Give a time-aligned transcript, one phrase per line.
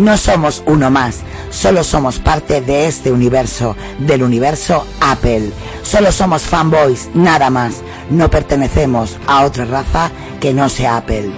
[0.00, 1.18] No, somos uno más,
[1.50, 5.52] solo somos parte de este universo, del universo Apple.
[5.82, 7.82] Solo somos fanboys, nada más.
[8.08, 11.30] No pertenecemos a otra raza que no sea Apple.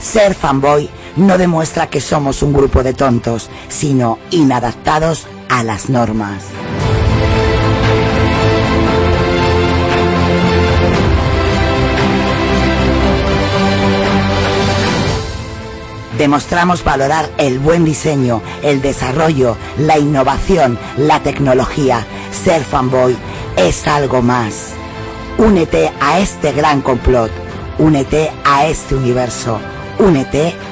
[0.00, 6.44] Ser fanboy no demuestra que somos un grupo de tontos, sino inadaptados a las normas.
[16.18, 22.06] Demostramos valorar el buen diseño, el desarrollo, la innovación, la tecnología.
[22.44, 23.16] Ser fanboy
[23.56, 24.72] es algo más.
[25.38, 27.32] Únete a este gran complot.
[27.78, 29.58] Únete a este universo.
[29.98, 30.71] Únete a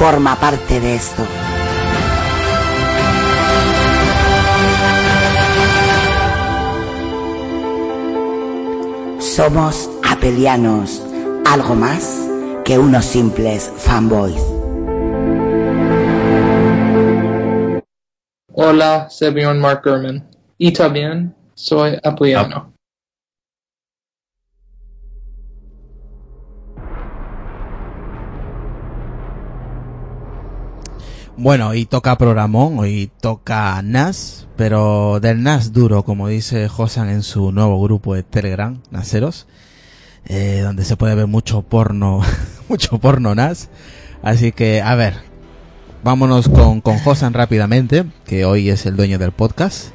[0.00, 1.22] forma parte de esto.
[9.18, 11.06] Somos apelianos,
[11.44, 12.26] algo más
[12.64, 14.40] que unos simples fanboys.
[18.54, 20.26] Hola, soy Mark Gurman.
[20.56, 22.69] Y también soy apeliano.
[31.42, 37.22] Bueno, y toca programón, hoy toca NAS, pero del NAS duro, como dice Josan en
[37.22, 39.46] su nuevo grupo de Telegram, Naseros,
[40.26, 42.20] eh, donde se puede ver mucho porno,
[42.68, 43.70] mucho porno NAS.
[44.22, 45.14] Así que, a ver,
[46.04, 49.92] vámonos con, con Josan rápidamente, que hoy es el dueño del podcast,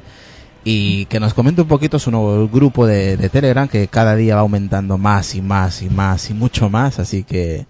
[0.64, 4.34] y que nos comente un poquito su nuevo grupo de, de Telegram, que cada día
[4.34, 7.68] va aumentando más y más y más y mucho más, así que,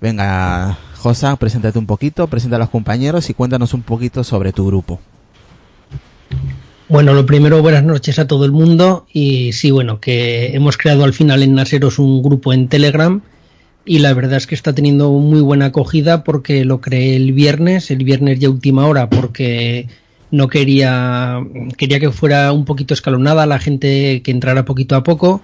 [0.00, 4.66] venga, Josa, preséntate un poquito, presenta a los compañeros y cuéntanos un poquito sobre tu
[4.66, 4.98] grupo.
[6.88, 9.06] Bueno, lo primero, buenas noches a todo el mundo.
[9.12, 13.20] Y sí, bueno, que hemos creado al final en Naseros un grupo en Telegram.
[13.84, 17.92] Y la verdad es que está teniendo muy buena acogida porque lo creé el viernes,
[17.92, 19.86] el viernes ya última hora, porque
[20.32, 21.38] no quería,
[21.76, 25.40] quería que fuera un poquito escalonada la gente que entrara poquito a poco.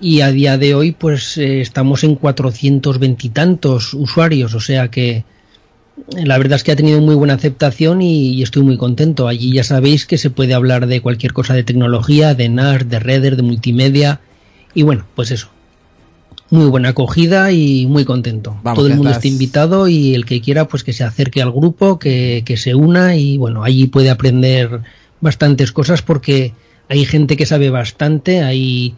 [0.00, 4.88] Y a día de hoy, pues eh, estamos en 420 y tantos usuarios, o sea
[4.90, 5.24] que
[6.12, 9.26] la verdad es que ha tenido muy buena aceptación y, y, estoy muy contento.
[9.26, 13.00] Allí ya sabéis que se puede hablar de cualquier cosa de tecnología, de NAS, de
[13.00, 14.20] Redder, de multimedia.
[14.74, 15.48] Y bueno, pues eso.
[16.50, 18.56] Muy buena acogida y muy contento.
[18.62, 21.42] Vamos, Todo el mundo estás- está invitado y el que quiera pues que se acerque
[21.42, 24.80] al grupo, que, que se una y bueno, allí puede aprender
[25.20, 26.52] bastantes cosas porque
[26.88, 28.94] hay gente que sabe bastante, hay,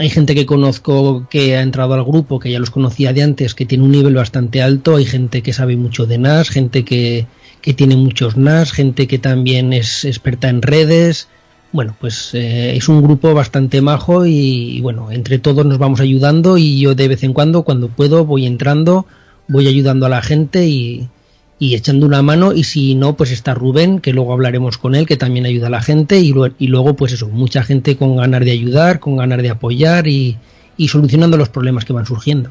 [0.00, 3.54] hay gente que conozco que ha entrado al grupo, que ya los conocía de antes,
[3.54, 7.26] que tiene un nivel bastante alto, hay gente que sabe mucho de NAS, gente que,
[7.60, 11.28] que tiene muchos NAS, gente que también es experta en redes.
[11.72, 16.00] Bueno, pues eh, es un grupo bastante majo y, y bueno, entre todos nos vamos
[16.00, 19.04] ayudando y yo de vez en cuando, cuando puedo, voy entrando,
[19.48, 21.10] voy ayudando a la gente y,
[21.60, 25.06] y echando una mano y si no pues está Rubén que luego hablaremos con él
[25.06, 28.44] que también ayuda a la gente y, y luego pues eso mucha gente con ganas
[28.44, 30.38] de ayudar con ganas de apoyar y,
[30.76, 32.50] y solucionando los problemas que van surgiendo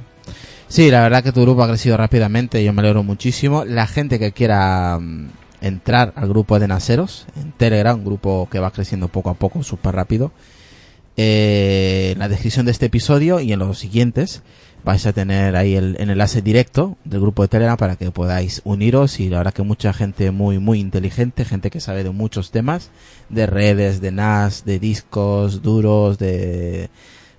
[0.70, 3.66] Sí, la verdad que tu grupo ha crecido rápidamente, yo me alegro muchísimo.
[3.66, 5.30] La gente que quiera mm,
[5.62, 9.64] entrar al grupo de Naseros, en Telegram, un grupo que va creciendo poco a poco,
[9.64, 10.32] súper rápido,
[11.18, 14.44] eh, en la descripción de este episodio y en los siguientes
[14.84, 18.62] vais a tener ahí el, el enlace directo del grupo de Telegram para que podáis
[18.64, 22.52] uniros y la verdad que mucha gente muy muy inteligente, gente que sabe de muchos
[22.52, 22.90] temas,
[23.30, 26.90] de redes, de NAS, de discos duros, de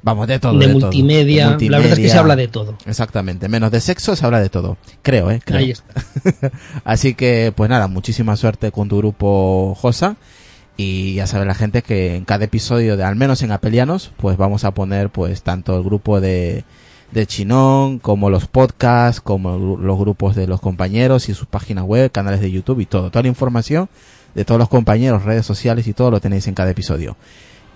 [0.03, 1.57] vamos de todo, de, multimedia.
[1.57, 4.41] De la verdad es que se habla de todo Exactamente, menos de sexo se habla
[4.41, 5.59] de todo, creo, eh, creo.
[5.59, 5.95] ahí está
[6.85, 10.17] Así que, pues nada, muchísima suerte con tu grupo Josa.
[10.77, 14.39] Y ya sabe la gente que en cada episodio de al menos en Apelianos, pues
[14.39, 16.65] vamos a poner pues tanto el grupo de,
[17.13, 22.11] de Chinón, como los podcasts, como los grupos de los compañeros y sus páginas web,
[22.13, 23.11] canales de YouTube y todo.
[23.11, 23.89] Toda la información
[24.35, 27.17] de todos los compañeros, redes sociales y todo lo tenéis en cada episodio.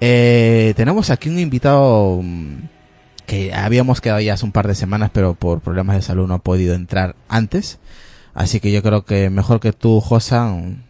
[0.01, 2.57] Eh, tenemos aquí un invitado mm,
[3.27, 6.35] que habíamos quedado ya hace un par de semanas, pero por problemas de salud no
[6.35, 7.79] ha podido entrar antes.
[8.35, 10.83] Así que yo creo que mejor que tú, Josa, mm,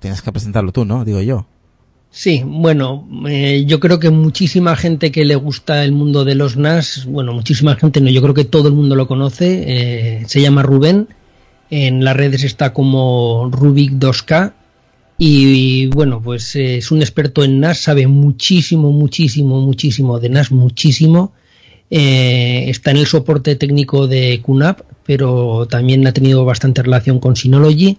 [0.00, 1.04] tienes que presentarlo tú, ¿no?
[1.04, 1.46] Digo yo.
[2.16, 6.56] Sí, bueno, eh, yo creo que muchísima gente que le gusta el mundo de los
[6.56, 10.40] NAS, bueno, muchísima gente no, yo creo que todo el mundo lo conoce, eh, se
[10.40, 11.08] llama Rubén,
[11.68, 14.54] en las redes está como Rubik 2K
[15.18, 20.52] y, bueno, pues eh, es un experto en NAS, sabe muchísimo, muchísimo, muchísimo de NAS,
[20.52, 21.34] muchísimo.
[21.90, 27.98] está en el soporte técnico de QNAP, pero también ha tenido bastante relación con Synology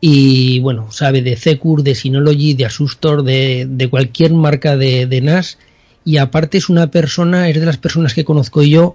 [0.00, 5.20] y bueno, sabe de Secur, de Synology, de Asustor, de, de cualquier marca de, de,
[5.20, 5.58] NAS.
[6.04, 8.94] Y aparte es una persona, es de las personas que conozco yo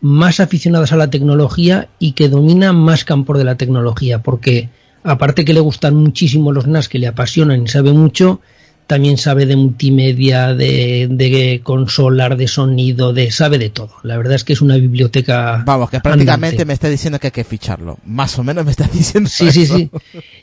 [0.00, 4.68] más aficionadas a la tecnología y que domina más campos de la tecnología porque
[5.02, 8.40] aparte que le gustan muchísimo los NAS que le apasionan y sabe mucho,
[8.86, 13.90] también sabe de multimedia, de, de consolar, de sonido, de sabe de todo.
[14.02, 15.62] La verdad es que es una biblioteca.
[15.66, 16.64] Vamos, que prácticamente andante.
[16.66, 17.98] me está diciendo que hay que ficharlo.
[18.04, 19.28] Más o menos me está diciendo.
[19.28, 19.52] Sí, eso.
[19.52, 19.90] sí, sí.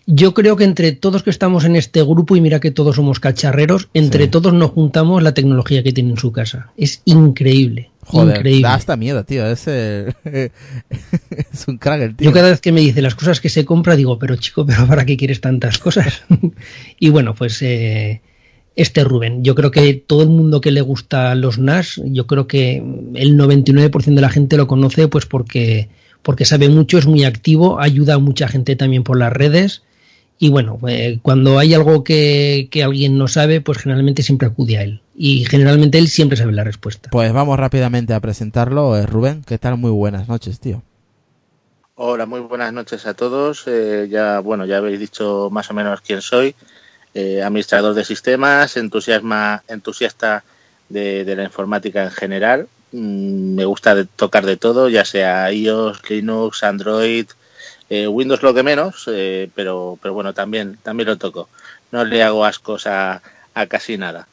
[0.05, 3.19] Yo creo que entre todos que estamos en este grupo, y mira que todos somos
[3.19, 4.29] cacharreros, entre sí.
[4.29, 6.71] todos nos juntamos la tecnología que tiene en su casa.
[6.75, 7.91] Es increíble.
[8.05, 8.63] Joder, increíble.
[8.63, 9.47] da hasta miedo, tío.
[9.47, 10.51] Es, es
[11.67, 12.25] un crack el tío.
[12.29, 14.85] Yo cada vez que me dice las cosas que se compra, digo, pero chico, ¿pero
[14.85, 16.23] para qué quieres tantas cosas?
[16.99, 17.61] y bueno, pues.
[17.61, 18.21] Eh,
[18.75, 19.43] este Rubén.
[19.43, 23.37] Yo creo que todo el mundo que le gusta los NAS, yo creo que el
[23.37, 25.89] 99% de la gente lo conoce pues porque,
[26.21, 29.83] porque sabe mucho, es muy activo, ayuda a mucha gente también por las redes
[30.39, 34.77] y bueno, eh, cuando hay algo que, que, alguien no sabe, pues generalmente siempre acude
[34.77, 37.09] a él y generalmente él siempre sabe la respuesta.
[37.11, 38.97] Pues vamos rápidamente a presentarlo.
[38.97, 39.77] Eh, Rubén, ¿qué tal?
[39.77, 40.81] Muy buenas noches, tío.
[41.95, 43.65] Hola, muy buenas noches a todos.
[43.67, 46.55] Eh, ya, bueno, ya habéis dicho más o menos quién soy
[47.13, 50.43] eh, administrador de sistemas, entusiasma, entusiasta
[50.89, 52.67] de, la informática en general.
[52.91, 57.27] Mm, me gusta tocar de todo, ya sea iOS, Linux, Android,
[57.89, 61.49] eh, Windows lo que menos, eh, pero, pero bueno, también, también lo toco.
[61.91, 63.21] No le hago ascos a,
[63.53, 64.27] a casi nada.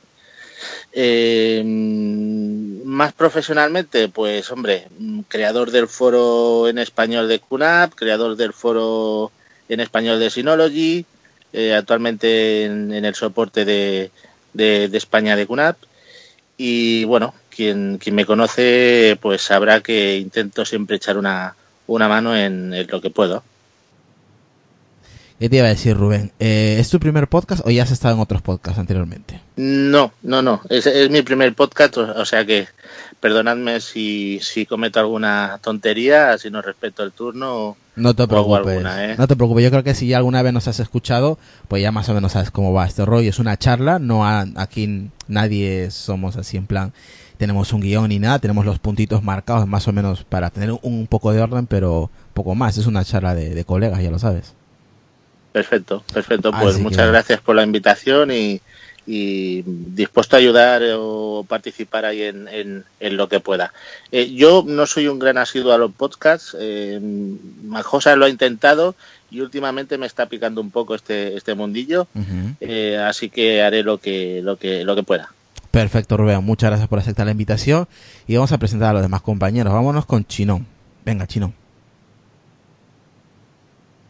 [2.84, 4.88] Más profesionalmente, pues hombre,
[5.28, 9.30] creador del foro en español de QNAP, creador del foro
[9.68, 11.06] en español de Synology,
[11.52, 14.10] eh, actualmente en, en, el soporte de,
[14.52, 15.76] de, España de CUNAP.
[16.56, 22.36] Y bueno, quien, quien me conoce pues sabrá que intento siempre echar una, una mano
[22.36, 23.42] en lo que puedo.
[25.40, 26.32] ¿Qué te iba a decir, Rubén?
[26.38, 29.40] Eh, ¿Es tu primer podcast o ya has estado en otros podcasts anteriormente?
[29.56, 30.60] No, no, no.
[30.68, 32.68] Es, es mi primer podcast, o, sea que
[33.20, 37.78] perdonadme si, si, cometo alguna tontería, si no respeto el turno.
[37.96, 38.66] No te preocupes.
[38.66, 39.14] Alguna, ¿eh?
[39.16, 39.64] No te preocupes.
[39.64, 42.32] Yo creo que si ya alguna vez nos has escuchado, pues ya más o menos
[42.32, 43.30] sabes cómo va este rollo.
[43.30, 46.92] Es una charla, no ha, aquí nadie somos así en plan
[47.38, 50.80] tenemos un guion ni nada, tenemos los puntitos marcados más o menos para tener un,
[50.82, 52.76] un poco de orden, pero poco más.
[52.76, 54.59] Es una charla de, de colegas, ya lo sabes.
[55.52, 56.52] Perfecto, perfecto.
[56.52, 57.10] Pues Así muchas que...
[57.12, 58.60] gracias por la invitación y,
[59.06, 63.72] y, dispuesto a ayudar o participar ahí en, en, en lo que pueda.
[64.12, 66.56] Eh, yo no soy un gran asiduo a los podcasts.
[66.58, 67.00] Eh,
[67.64, 68.94] Majosa lo ha intentado
[69.30, 72.06] y últimamente me está picando un poco este, este mundillo.
[72.14, 72.56] Uh -huh.
[72.60, 75.32] eh, así que haré lo que, lo que, lo que pueda.
[75.70, 76.44] Perfecto, Rubén.
[76.44, 77.86] Muchas gracias por aceptar la invitación
[78.26, 79.72] y vamos a presentar a los demás compañeros.
[79.72, 80.66] Vámonos con Chinón.
[81.04, 81.59] Venga, Chinón.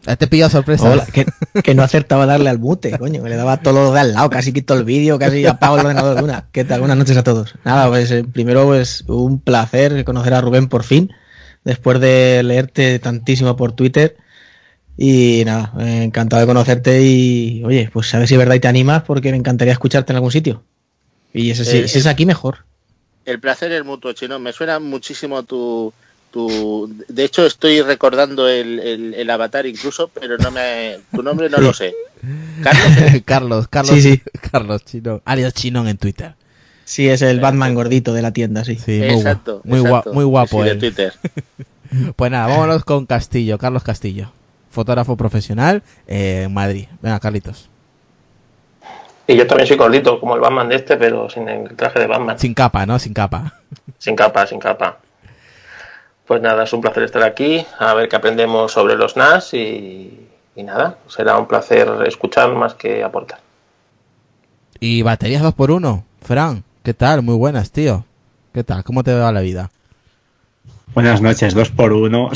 [0.03, 0.89] Te pillado sorpresa.
[0.89, 1.25] Hola, que,
[1.63, 3.21] que, no acertaba darle al mute, coño.
[3.21, 5.81] Que le daba todo lo de al lado, casi quito el vídeo, casi apago el
[5.81, 6.47] ordenador de una.
[6.51, 6.79] ¿Qué tal?
[6.79, 7.55] Buenas noches a todos.
[7.63, 11.13] Nada, pues eh, primero pues un placer conocer a Rubén por fin,
[11.63, 14.17] después de leerte tantísimo por Twitter.
[14.97, 18.59] Y nada, eh, encantado de conocerte y, oye, pues a ver si es verdad y
[18.59, 20.63] te animas porque me encantaría escucharte en algún sitio.
[21.33, 22.65] Y ese, eh, si es aquí mejor.
[23.25, 24.39] El placer es mutuo, Chino.
[24.39, 25.93] Me suena muchísimo tu,
[26.31, 31.49] tu, de hecho estoy recordando el, el, el, avatar incluso, pero no me, tu nombre
[31.49, 31.93] no lo sé.
[32.63, 34.21] Carlos, Carlos, Carlos, sí, sí.
[34.51, 36.35] Carlos Chinón, alias Chinón en Twitter.
[36.85, 38.75] Sí, es el Batman gordito de la tienda, sí.
[38.75, 39.89] sí muy exacto, muy, exacto.
[39.89, 40.63] Guapo, muy guapo.
[40.63, 41.13] Sí, de Twitter.
[42.15, 44.31] pues nada, vámonos con Castillo, Carlos Castillo,
[44.69, 46.87] fotógrafo profesional eh, en Madrid.
[47.01, 47.69] Venga, Carlitos.
[49.27, 52.07] Y yo también soy gordito, como el Batman de este, pero sin el traje de
[52.07, 52.39] Batman.
[52.39, 52.99] Sin capa, ¿no?
[52.99, 53.61] Sin capa.
[53.97, 54.97] Sin capa, sin capa.
[56.31, 60.29] Pues nada, es un placer estar aquí, a ver qué aprendemos sobre los NAS y,
[60.55, 63.39] nada, será un placer escuchar más que aportar.
[64.79, 67.21] Y baterías 2 por 1 Fran, ¿qué tal?
[67.21, 68.05] Muy buenas, tío.
[68.53, 68.85] ¿Qué tal?
[68.85, 69.71] ¿Cómo te va la vida?
[70.93, 72.29] Buenas noches, dos por uno.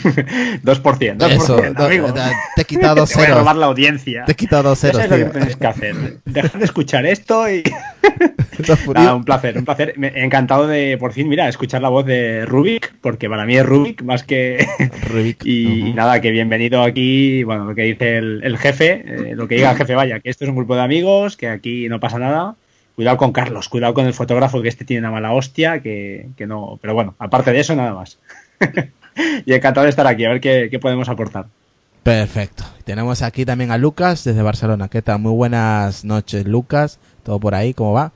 [0.62, 2.14] dos por cien, dos Eso, por cien, amigo.
[2.56, 3.38] te he quitado dos Te voy a ceros.
[3.40, 4.24] robar la audiencia.
[4.24, 5.96] Te he quitado ceros, sabes lo que tenéis que hacer.
[6.24, 7.62] Dejar de escuchar esto y...
[8.94, 9.94] Nada, un placer, un placer.
[9.98, 13.56] Me he encantado de, por fin, mira, escuchar la voz de Rubik, porque para mí
[13.56, 14.66] es Rubik más que...
[15.10, 15.44] Rubik.
[15.44, 19.56] Y nada, que bienvenido aquí, bueno, lo que dice el, el jefe, eh, lo que
[19.56, 22.18] diga el jefe, vaya, que esto es un grupo de amigos, que aquí no pasa
[22.18, 22.54] nada.
[23.00, 26.46] Cuidado con Carlos, cuidado con el fotógrafo, que este tiene una mala hostia, que, que
[26.46, 26.78] no...
[26.82, 28.18] Pero bueno, aparte de eso, nada más.
[29.46, 31.46] y encantado de estar aquí, a ver qué, qué podemos aportar.
[32.02, 32.62] Perfecto.
[32.84, 34.88] Tenemos aquí también a Lucas desde Barcelona.
[34.88, 35.18] ¿Qué tal?
[35.18, 36.98] Muy buenas noches, Lucas.
[37.22, 37.72] ¿Todo por ahí?
[37.72, 38.12] ¿Cómo va?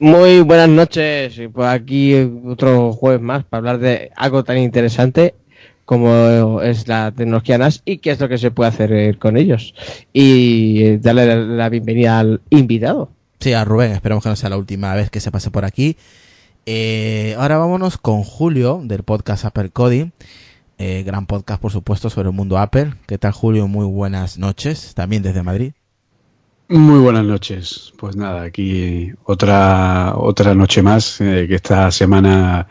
[0.00, 1.38] Muy buenas noches.
[1.38, 5.36] y Pues aquí otro jueves más para hablar de algo tan interesante
[5.84, 9.36] como es la tecnología NAS y qué es lo que se puede hacer eh, con
[9.36, 9.72] ellos.
[10.12, 13.10] Y eh, darle la bienvenida al invitado.
[13.42, 13.90] Sí, a Rubén.
[13.90, 15.96] Esperemos que no sea la última vez que se pase por aquí.
[16.64, 20.12] Eh, ahora vámonos con Julio del podcast Apple Coding.
[20.78, 22.94] Eh, gran podcast, por supuesto, sobre el mundo Apple.
[23.08, 23.66] ¿Qué tal, Julio?
[23.66, 24.94] Muy buenas noches.
[24.94, 25.72] También desde Madrid.
[26.68, 27.92] Muy buenas noches.
[27.98, 32.68] Pues nada, aquí otra otra noche más eh, que esta semana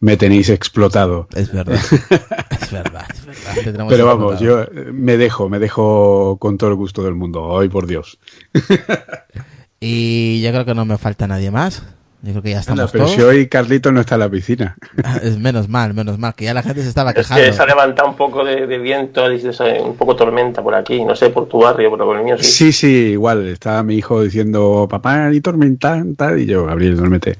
[0.00, 1.28] me tenéis explotado.
[1.36, 1.74] Es verdad.
[2.62, 3.26] es verdad, es
[3.66, 3.86] verdad.
[3.90, 4.72] Pero vamos, explotado.
[4.74, 7.42] yo eh, me dejo, me dejo con todo el gusto del mundo.
[7.42, 8.18] Hoy por Dios.
[9.86, 11.82] Y yo creo que no me falta nadie más.
[12.22, 13.16] Yo creo que ya Anda, estamos pero todos.
[13.16, 14.78] si hoy Carlito no está en la piscina.
[15.22, 17.44] Es menos mal, menos mal, que ya la gente se estaba Es quejando.
[17.44, 21.14] que se ha levantado un poco de, de viento, un poco tormenta por aquí, no
[21.14, 22.44] sé, por tu barrio, pero por el mío sí.
[22.44, 23.46] Sí, sí, igual.
[23.48, 27.36] Estaba mi hijo diciendo, papá, y tormenta, tal, y yo, Gabriel, duérmete.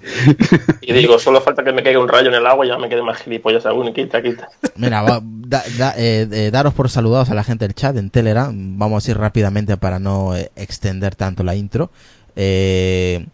[0.83, 2.91] Y digo, solo falta que me caiga un rayo en el agua y ya me
[2.91, 4.51] quede más gilipollas aún, quita, quita.
[4.77, 8.11] Mira, va- da- da- eh, eh, daros por saludados a la gente del chat en
[8.11, 8.53] Telegram.
[8.79, 11.91] Vamos a ir rápidamente para no eh, extender tanto la intro.
[12.37, 13.27] Eh,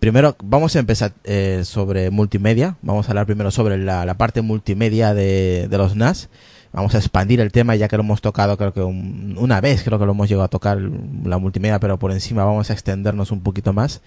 [0.00, 2.76] primero, vamos a empezar eh, sobre multimedia.
[2.82, 6.28] Vamos a hablar primero sobre la, la parte multimedia de, de los NAS.
[6.72, 9.82] Vamos a expandir el tema ya que lo hemos tocado, creo que un- una vez,
[9.82, 10.78] creo que lo hemos llegado a tocar
[11.24, 14.02] la multimedia, pero por encima vamos a extendernos un poquito más.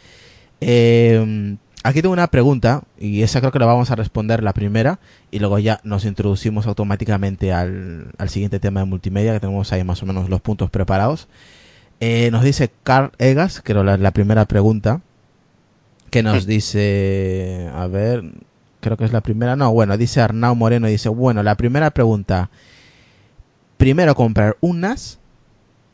[0.62, 5.00] Eh, aquí tengo una pregunta y esa creo que la vamos a responder la primera
[5.32, 9.84] y luego ya nos introducimos automáticamente al, al siguiente tema de multimedia que tenemos ahí
[9.84, 11.28] más o menos los puntos preparados.
[12.02, 15.02] Eh, nos dice Carl Egas, creo la, la primera pregunta,
[16.10, 18.24] que nos dice, a ver,
[18.80, 22.50] creo que es la primera, no, bueno, dice Arnau Moreno, dice, bueno, la primera pregunta,
[23.78, 25.20] primero comprar un NAS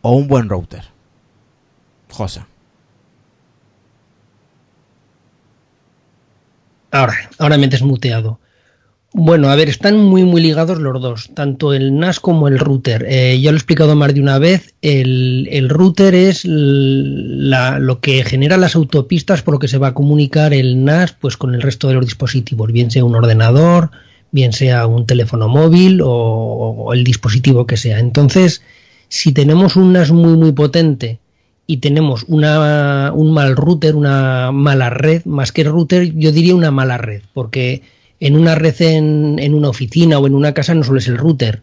[0.01, 0.85] o un buen router.
[2.09, 2.41] José.
[6.89, 8.39] Ahora, ahora me he desmuteado.
[9.19, 13.03] Bueno, a ver, están muy muy ligados los dos, tanto el NAS como el router.
[13.09, 17.99] Eh, ya lo he explicado más de una vez, el, el router es la- lo
[17.99, 21.55] que genera las autopistas por lo que se va a comunicar el NAS pues con
[21.55, 23.89] el resto de los dispositivos, bien sea un ordenador,
[24.31, 27.97] bien sea un teléfono móvil o, o el dispositivo que sea.
[27.97, 28.61] Entonces,
[29.09, 31.19] si tenemos un NAS muy muy potente
[31.65, 36.69] y tenemos una, un mal router, una mala red, más que router, yo diría una
[36.69, 37.81] mala red, porque
[38.19, 41.61] en una red en, una oficina o en una casa no solo es el router.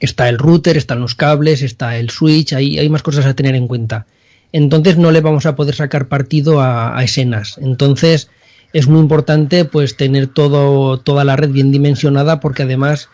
[0.00, 3.54] Está el router, están los cables, está el switch, hay, hay más cosas a tener
[3.54, 4.06] en cuenta.
[4.52, 7.58] Entonces no le vamos a poder sacar partido a, a ese NAS.
[7.58, 8.28] Entonces
[8.72, 13.08] es muy importante pues tener todo, toda la red bien dimensionada porque además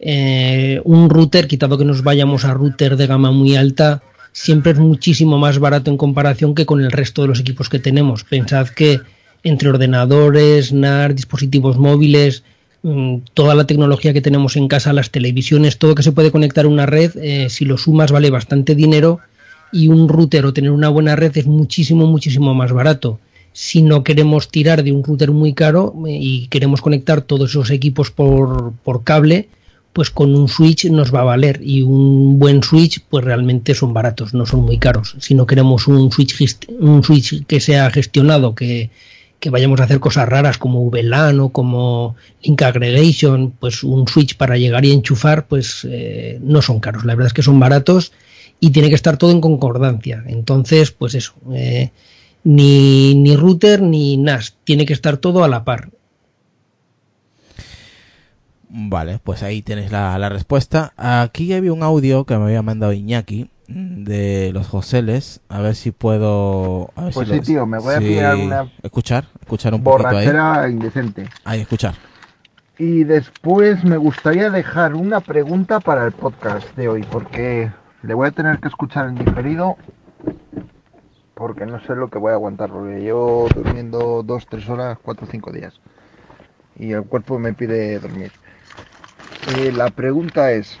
[0.00, 4.78] eh, un router, quitado que nos vayamos a router de gama muy alta, siempre es
[4.78, 8.24] muchísimo más barato en comparación que con el resto de los equipos que tenemos.
[8.24, 9.00] Pensad que
[9.44, 12.42] entre ordenadores, NAS, dispositivos móviles,
[12.82, 16.64] mm, toda la tecnología que tenemos en casa, las televisiones, todo que se puede conectar
[16.64, 19.20] a una red, eh, si lo sumas vale bastante dinero
[19.70, 23.20] y un router o tener una buena red es muchísimo, muchísimo más barato.
[23.52, 27.70] Si no queremos tirar de un router muy caro eh, y queremos conectar todos esos
[27.70, 29.48] equipos por, por cable,
[29.92, 33.92] pues con un switch nos va a valer y un buen switch pues realmente son
[33.92, 35.14] baratos, no son muy caros.
[35.20, 38.90] Si no queremos un switch, un switch que sea gestionado, que,
[39.44, 44.38] que vayamos a hacer cosas raras como VLAN o como Link Aggregation, pues un switch
[44.38, 47.04] para llegar y enchufar, pues eh, no son caros.
[47.04, 48.12] La verdad es que son baratos
[48.58, 50.24] y tiene que estar todo en concordancia.
[50.28, 51.90] Entonces, pues eso, eh,
[52.42, 55.90] ni, ni router ni NAS, tiene que estar todo a la par.
[58.70, 60.94] Vale, pues ahí tenéis la, la respuesta.
[60.96, 65.40] Aquí había un audio que me había mandado Iñaki de los Joseles.
[65.48, 66.90] A ver si puedo.
[66.96, 70.08] a ver Pues si sí, tío, me voy a pillar una Escuchar, escuchar un poquito
[70.08, 70.26] ahí.
[70.26, 71.28] borrachera indecente.
[71.44, 71.94] Ahí, escuchar.
[72.78, 77.70] Y después me gustaría dejar una pregunta para el podcast de hoy, porque
[78.02, 79.76] le voy a tener que escuchar en diferido,
[81.34, 85.26] porque no sé lo que voy a aguantar, porque llevo durmiendo dos, tres horas, cuatro,
[85.30, 85.74] cinco días.
[86.76, 88.32] y el cuerpo me pide dormir.
[89.58, 90.76] Eh, la pregunta es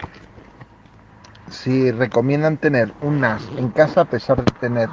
[1.54, 4.88] si recomiendan tener un NAS en casa a pesar de tener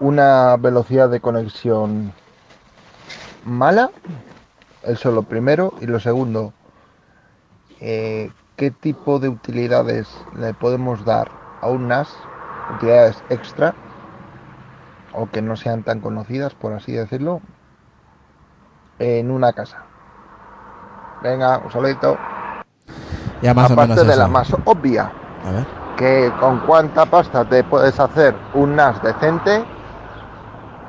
[0.00, 2.12] una velocidad de conexión
[3.44, 3.90] mala.
[4.84, 5.74] Eso es lo primero.
[5.80, 6.52] Y lo segundo,
[7.80, 11.30] eh, ¿qué tipo de utilidades le podemos dar
[11.60, 12.08] a un NAS?
[12.76, 13.74] Utilidades extra
[15.12, 17.40] o que no sean tan conocidas, por así decirlo,
[18.98, 19.82] en una casa.
[21.22, 22.16] Venga, un saludito.
[23.42, 24.20] Ya más o Aparte menos de eso.
[24.20, 25.10] la más obvia,
[25.46, 25.79] A ver.
[26.00, 29.62] Que con cuánta pasta te puedes hacer un NAS decente,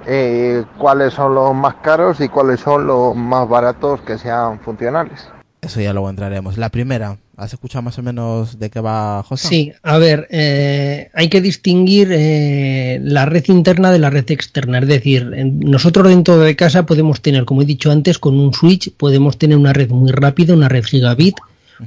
[0.08, 5.28] eh, cuáles son los más caros y cuáles son los más baratos que sean funcionales.
[5.62, 6.58] Eso ya luego entraremos.
[6.58, 9.50] La primera, ¿has escuchado más o menos de qué va José?
[9.50, 14.80] Sí, a ver, eh, hay que distinguir eh, la red interna de la red externa.
[14.80, 18.94] Es decir, nosotros dentro de casa podemos tener, como he dicho antes, con un switch
[18.96, 21.36] podemos tener una red muy rápida, una red gigabit,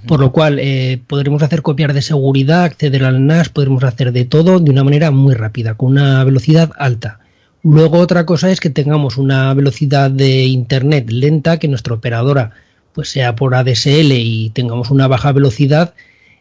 [0.07, 4.25] por lo cual eh, podremos hacer copiar de seguridad, acceder al NAS, podremos hacer de
[4.25, 7.21] todo de una manera muy rápida, con una velocidad alta.
[7.63, 12.53] Luego otra cosa es que tengamos una velocidad de internet lenta, que nuestra operadora
[12.93, 15.95] pues sea por ADSL y tengamos una baja velocidad.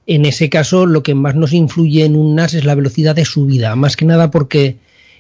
[0.05, 3.25] En ese caso, lo que más nos influye en un NAS es la velocidad de
[3.25, 4.77] subida, más que nada porque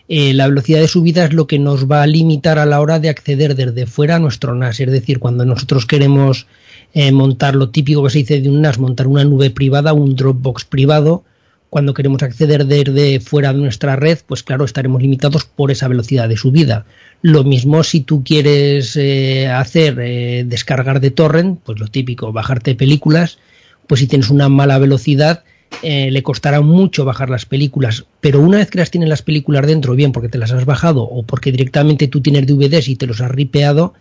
[0.09, 2.99] eh, la velocidad de subida es lo que nos va a limitar a la hora
[2.99, 4.79] de acceder desde fuera a nuestro NAS.
[4.79, 6.47] Es decir, cuando nosotros queremos
[6.93, 10.15] eh, montar lo típico que se dice de un NAS, montar una nube privada, un
[10.15, 11.23] Dropbox privado,
[11.71, 16.29] cuando queremos acceder desde fuera de nuestra red, pues claro, estaremos limitados por esa velocidad
[16.29, 16.85] de subida.
[17.23, 22.75] Lo mismo si tú quieres eh, hacer eh, descargar de torrent, pues lo típico, bajarte
[22.75, 23.39] películas,
[23.87, 25.43] pues si tienes una mala velocidad,
[25.81, 29.95] le costará mucho bajar las películas, pero una vez que las tienes las películas dentro,
[29.95, 33.19] bien porque te las has bajado o porque directamente tú tienes DVDs y te los
[33.21, 33.95] has ripeado,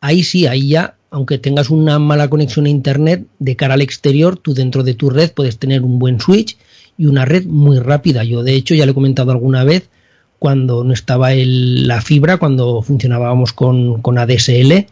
[0.00, 4.36] ahí sí, ahí ya, aunque tengas una mala conexión a internet, de cara al exterior,
[4.38, 6.56] tú dentro de tu red puedes tener un buen switch
[6.96, 8.22] y una red muy rápida.
[8.24, 9.88] Yo, de hecho, ya lo he comentado alguna vez,
[10.38, 14.86] cuando no estaba la fibra, cuando funcionábamos con, con ADSL,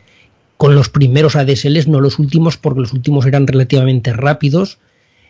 [0.57, 4.79] con los primeros ADSLs, no los últimos, porque los últimos eran relativamente rápidos.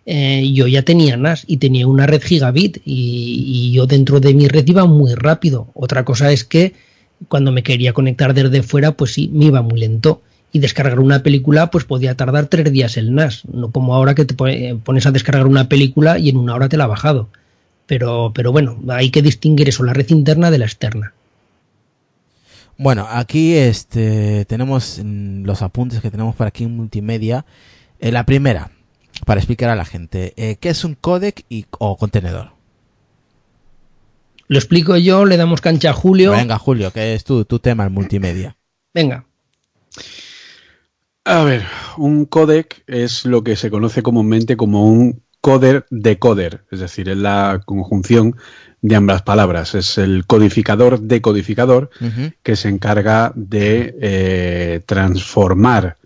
[0.07, 4.33] eh, yo ya tenía NAS y tenía una red gigabit y, y yo dentro de
[4.33, 5.69] mi red iba muy rápido.
[5.75, 6.73] Otra cosa es que
[7.29, 10.23] cuando me quería conectar desde fuera, pues sí, me iba muy lento.
[10.53, 13.45] Y descargar una película, pues podía tardar tres días el NAS.
[13.53, 16.69] No como ahora que te pone- pones a descargar una película y en una hora
[16.69, 17.29] te la ha bajado.
[17.87, 21.13] Pero, pero bueno, hay que distinguir eso, la red interna de la externa.
[22.79, 27.45] Bueno, aquí este tenemos mm, los apuntes que tenemos para aquí en multimedia.
[28.01, 28.71] Eh, la primera,
[29.27, 32.53] para explicar a la gente, eh, ¿qué es un codec y, o contenedor?
[34.47, 36.31] Lo explico yo, le damos cancha a Julio.
[36.33, 38.57] Venga, Julio, que es tu, tu tema en multimedia.
[38.95, 39.25] Venga.
[41.31, 41.63] A ver,
[41.99, 47.19] un codec es lo que se conoce comúnmente como un coder decoder, es decir, es
[47.19, 48.37] la conjunción
[48.81, 49.75] de ambas palabras.
[49.75, 52.33] Es el codificador decodificador Ujú.
[52.43, 55.99] que se encarga de eh, transformar,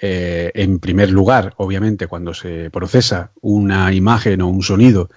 [0.00, 5.10] eh, en primer lugar, obviamente, cuando se procesa una imagen o un sonido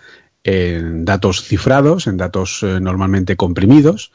[0.44, 4.12] en datos cifrados, en datos eh, normalmente comprimidos,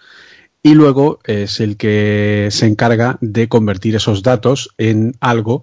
[0.64, 5.62] y luego es el que se encarga de convertir esos datos en algo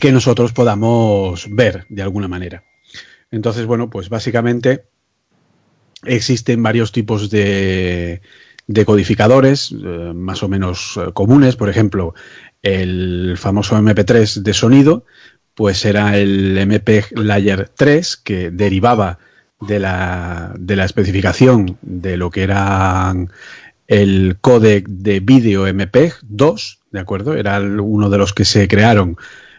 [0.00, 2.64] que nosotros podamos ver de alguna manera.
[3.30, 4.84] Entonces, bueno, pues básicamente
[6.04, 8.22] existen varios tipos de,
[8.66, 9.76] de codificadores eh,
[10.14, 11.56] más o menos eh, comunes.
[11.56, 12.14] Por ejemplo,
[12.62, 15.04] el famoso MP3 de sonido,
[15.54, 19.18] pues era el MPEG Layer 3, que derivaba
[19.60, 23.30] de la, de la especificación de lo que eran
[23.86, 27.34] el códec de vídeo MPEG 2, ¿de acuerdo?
[27.34, 29.16] Era uno de los que se crearon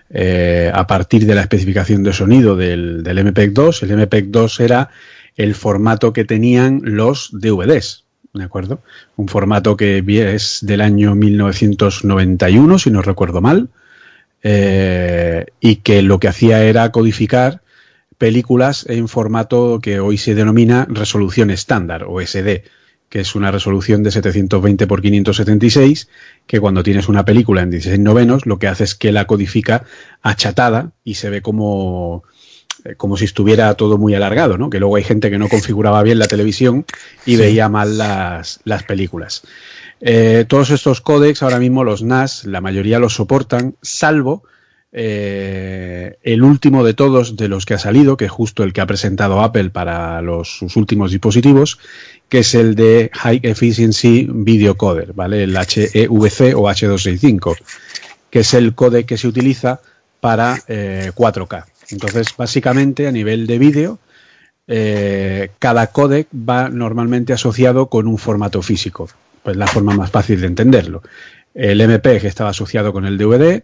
[0.09, 3.83] eh, a partir de la especificación de sonido del, del MPEG 2.
[3.83, 4.89] El MPEG 2 era
[5.35, 8.81] el formato que tenían los DVDs, ¿de acuerdo?
[9.15, 13.69] Un formato que es del año 1991, si no recuerdo mal,
[14.43, 17.61] eh, y que lo que hacía era codificar
[18.21, 22.63] películas en formato que hoy se denomina resolución estándar o SD,
[23.09, 26.07] que es una resolución de 720 por 576,
[26.45, 29.85] que cuando tienes una película en 16 novenos, lo que hace es que la codifica
[30.21, 32.23] achatada y se ve como,
[32.85, 34.69] eh, como si estuviera todo muy alargado, ¿no?
[34.69, 36.85] Que luego hay gente que no configuraba bien la televisión
[37.25, 37.37] y Sí.
[37.37, 39.41] veía mal las, las películas.
[39.99, 44.43] Eh, todos estos códecs, ahora mismo los NAS, la mayoría los soportan, salvo
[44.93, 48.81] eh, el último de todos de los que ha salido, que es justo el que
[48.81, 51.79] ha presentado Apple para sus últimos dispositivos,
[52.27, 55.43] que es el de High Efficiency Video Coder, ¿vale?
[55.43, 57.57] El HEVC o H265.
[58.29, 59.81] que es el codec que se utiliza
[60.21, 61.65] para 4K.
[61.89, 63.99] Entonces, básicamente, a nivel de vídeo,
[65.59, 69.09] cada codec va normalmente asociado con un formato físico.
[69.43, 71.01] Pues la forma más fácil de entenderlo.
[71.53, 73.63] El MP que estaba asociado con el DVD,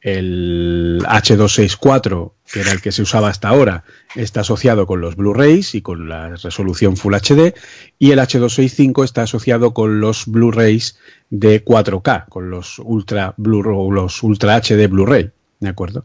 [0.00, 5.74] el H264, que era el que se usaba hasta ahora, está asociado con los Blu-rays
[5.74, 7.54] y con la resolución Full HD,
[7.98, 10.98] y el H265 está asociado con los Blu-rays
[11.30, 15.30] de 4K, con los Ultra Blu los Ultra HD Blu-ray,
[15.60, 16.04] ¿de acuerdo?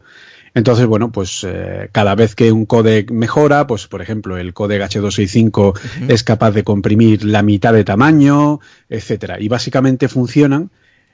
[0.53, 4.81] Entonces, bueno, pues eh, cada vez que un codec mejora, pues por ejemplo, el codec
[4.81, 10.71] H265 es capaz de comprimir la mitad de tamaño, etcétera, y básicamente funcionan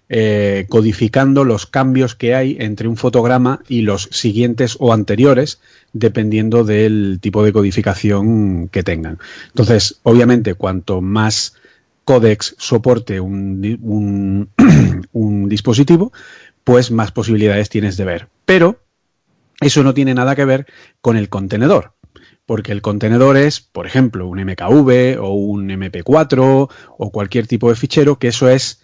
[0.10, 5.60] eh, codificando los cambios que hay entre un fotograma y los siguientes o anteriores,
[5.92, 9.20] dependiendo del tipo de codificación que tengan.
[9.48, 11.56] Entonces, obviamente, cuanto más
[12.06, 14.50] códex soporte un,
[15.12, 16.14] un dispositivo,
[16.64, 18.28] pues más posibilidades tienes de ver.
[18.46, 18.80] Pero
[19.60, 20.68] eso no tiene nada que ver
[21.02, 21.98] con el contenedor
[22.46, 27.76] porque el contenedor es, por ejemplo, un MKV o un MP4 o cualquier tipo de
[27.76, 28.82] fichero, que eso es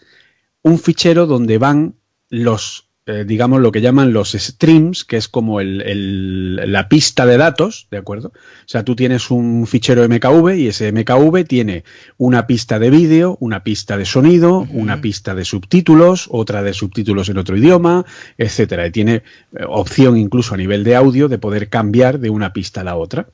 [0.63, 1.95] un fichero donde van
[2.30, 7.38] los, eh, digamos, lo que llaman los streams, que es como el, la pista de
[7.38, 8.30] datos, ¿de acuerdo?
[8.30, 11.84] O sea, tú tienes un fichero MKV y ese MKV tiene
[12.17, 17.28] una pista de vídeo, una pista de sonido, una pista de subtítulos, otra de subtítulos
[17.28, 18.06] en otro idioma,
[18.38, 18.88] etcétera.
[18.88, 19.21] Y tiene eh,
[19.67, 23.28] opción incluso a nivel de audio de poder cambiar de una pista a la otra.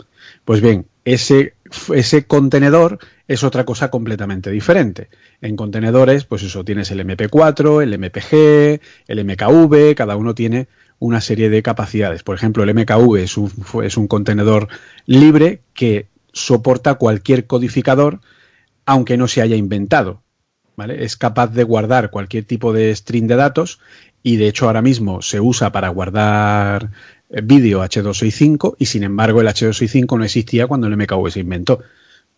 [0.45, 1.53] Pues bien, ese,
[1.93, 5.09] ese contenedor es otra cosa completamente diferente.
[5.41, 10.67] En contenedores, pues eso, tienes el MP4, el MPG, el MKV, cada uno tiene
[10.99, 12.23] una serie de capacidades.
[12.23, 13.51] Por ejemplo, el MKV es un,
[13.83, 14.67] es un contenedor
[15.05, 18.19] libre que soporta cualquier codificador,
[18.85, 20.23] aunque no se haya inventado.
[20.75, 21.03] ¿vale?
[21.03, 23.79] Es capaz de guardar cualquier tipo de string de datos
[24.23, 26.91] y de hecho ahora mismo se usa para guardar
[27.29, 31.79] vídeo H265 y sin embargo el H265 no existía cuando el MKV se inventó.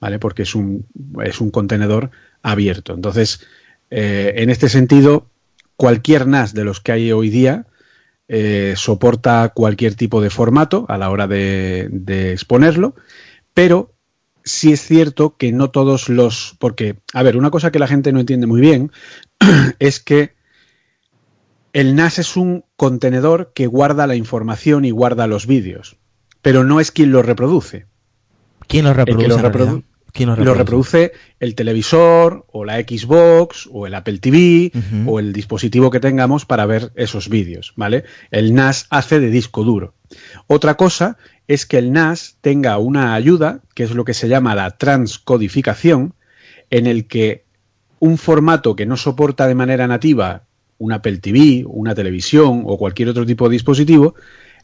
[0.01, 0.19] ¿vale?
[0.19, 0.85] Porque es un,
[1.23, 2.09] es un contenedor
[2.41, 2.93] abierto.
[2.93, 3.47] Entonces,
[3.91, 5.27] eh, en este sentido,
[5.77, 7.67] cualquier NAS de los que hay hoy día
[8.27, 12.95] eh, soporta cualquier tipo de formato a la hora de, de exponerlo,
[13.53, 13.93] pero
[14.43, 16.55] sí es cierto que no todos los.
[16.59, 18.91] Porque, a ver, una cosa que la gente no entiende muy bien
[19.79, 20.33] es que
[21.73, 25.97] el NAS es un contenedor que guarda la información y guarda los vídeos,
[26.41, 27.85] pero no es quien lo reproduce.
[28.67, 29.83] ¿Quién lo reproduce?
[30.43, 31.13] lo reproduce?
[31.39, 34.71] el televisor o la Xbox o el Apple TV
[35.05, 38.03] o el dispositivo que tengamos para ver esos vídeos, ¿vale?
[38.29, 39.93] El NAS hace de disco duro.
[40.47, 44.55] Otra cosa es que el NAS tenga una ayuda, que es lo que se llama
[44.55, 46.13] la transcodificación,
[46.69, 47.45] en el que
[47.99, 50.43] un formato que no soporta de manera nativa
[50.81, 54.15] un Apple TV, una televisión o cualquier otro tipo de dispositivo,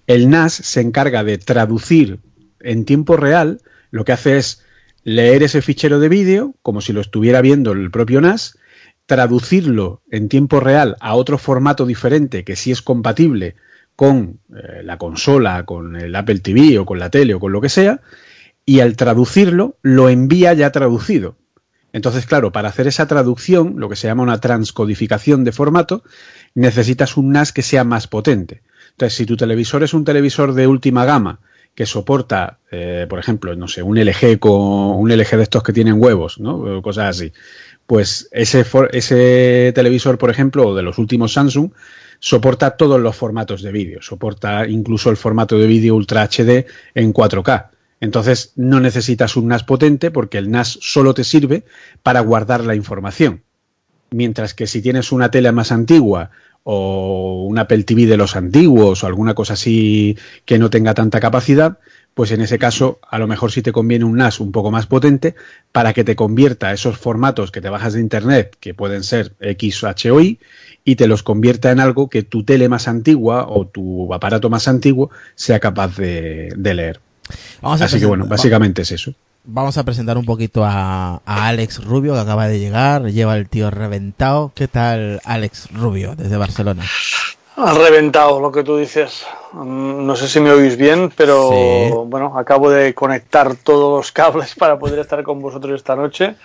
[0.08, 2.19] el NAS se encarga de traducir
[2.60, 4.63] en tiempo real, lo que hace es
[5.03, 8.58] leer ese fichero de vídeo como si lo estuviera viendo el propio NAS,
[9.06, 13.56] traducirlo en tiempo real a otro formato diferente que sí es compatible
[13.95, 17.62] con eh, la consola, con el Apple TV o con la tele o con lo
[17.62, 18.01] que sea,
[18.65, 21.38] y al traducirlo lo envía ya traducido.
[21.97, 26.03] Entonces, claro, para hacer esa traducción, lo que se llama una transcodificación de formato,
[26.53, 28.62] necesitas un NAS que sea más potente.
[28.91, 31.39] Entonces, si tu televisor es un televisor de última gama
[31.73, 35.73] que soporta, eh, por ejemplo, no sé, un LG con un LG de estos que
[35.73, 36.83] tienen huevos, ¿no?
[36.83, 37.33] Cosas así.
[37.88, 41.71] Pues ese, ese televisor, por ejemplo, de los últimos Samsung,
[42.19, 47.12] soporta todos los formatos de vídeo, soporta incluso el formato de vídeo Ultra HD en
[47.12, 47.69] 4K.
[47.99, 51.63] Entonces no necesitas un NAS potente porque el NAS solo te sirve
[52.03, 53.43] para guardar la información.
[54.12, 56.31] Mientras que si tienes una tele más antigua
[56.63, 61.19] o un Apple TV de los antiguos o alguna cosa así que no tenga tanta
[61.19, 61.79] capacidad,
[62.17, 64.88] pues en ese caso a lo mejor sí te conviene un NAS un poco más
[64.88, 65.36] potente
[65.71, 69.83] para que te convierta esos formatos que te bajas de internet, que pueden ser X
[69.83, 70.39] o HOI,
[70.83, 74.67] y te los convierta en algo que tu tele más antigua o tu aparato más
[74.67, 77.01] antiguo sea capaz de, leer.
[77.61, 79.13] Así que bueno, básicamente es eso.
[79.49, 83.71] Vamos a presentar un poquito a, Alex Rubio, que acaba de llegar, lleva el tío
[83.71, 84.51] reventado.
[84.53, 86.83] ¿Qué tal, Alex Rubio, desde Barcelona?
[87.55, 89.25] Ha reventado lo que tú dices.
[89.53, 94.53] Mm, no sé si me oís bien, pero bueno, acabo de conectar todos los cables
[94.59, 96.35] para poder estar con vosotros esta noche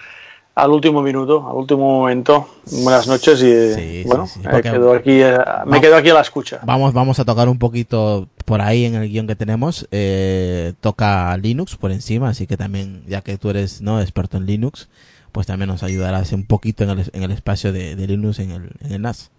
[0.54, 2.46] al último minuto, al último momento.
[2.82, 5.36] Buenas noches y bueno, me, quedo aquí, eh,
[5.66, 6.60] me quedo aquí a la escucha.
[6.64, 9.88] Vamos, vamos a tocar un poquito por ahí en el guion que tenemos.
[9.90, 14.46] Eh, toca Linux por encima, así que también, ya que tú eres no experto en
[14.46, 14.88] Linux,
[15.32, 18.70] pues también nos ayudarás un poquito en el, en el espacio de, Linux en el,
[18.80, 19.30] en el NAS.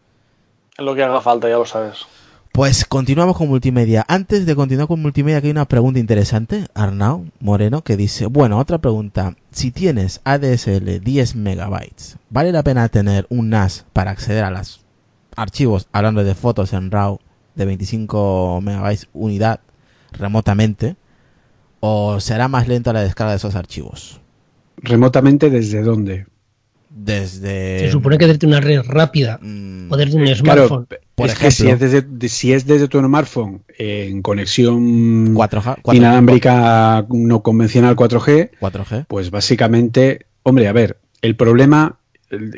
[0.77, 2.07] En lo que haga falta, ya lo sabes.
[2.53, 4.05] Pues continuamos con multimedia.
[4.07, 6.67] Antes de continuar con multimedia, aquí hay una pregunta interesante.
[6.75, 9.35] Arnau Moreno que dice, bueno, otra pregunta.
[9.49, 14.81] Si tienes ADSL 10 megabytes, ¿vale la pena tener un NAS para acceder a los
[15.35, 17.17] archivos, hablando de fotos en RAW
[17.55, 19.59] de 25 megabytes unidad
[20.11, 20.95] remotamente?
[21.79, 24.21] ¿O será más lenta la descarga de esos archivos?
[24.77, 26.27] ¿Remotamente desde dónde?
[26.91, 27.79] Desde...
[27.79, 30.87] Se supone que desde una red rápida Mm, o desde un Claro, smartphone.
[31.15, 35.35] Por es que si es, desde, de- si es desde tu smartphone eh, en conexión
[35.35, 39.05] 4G, 4G, inalámbrica no convencional 4G, 4G.
[39.07, 41.99] pues básicamente, hombre, a ver, el problema,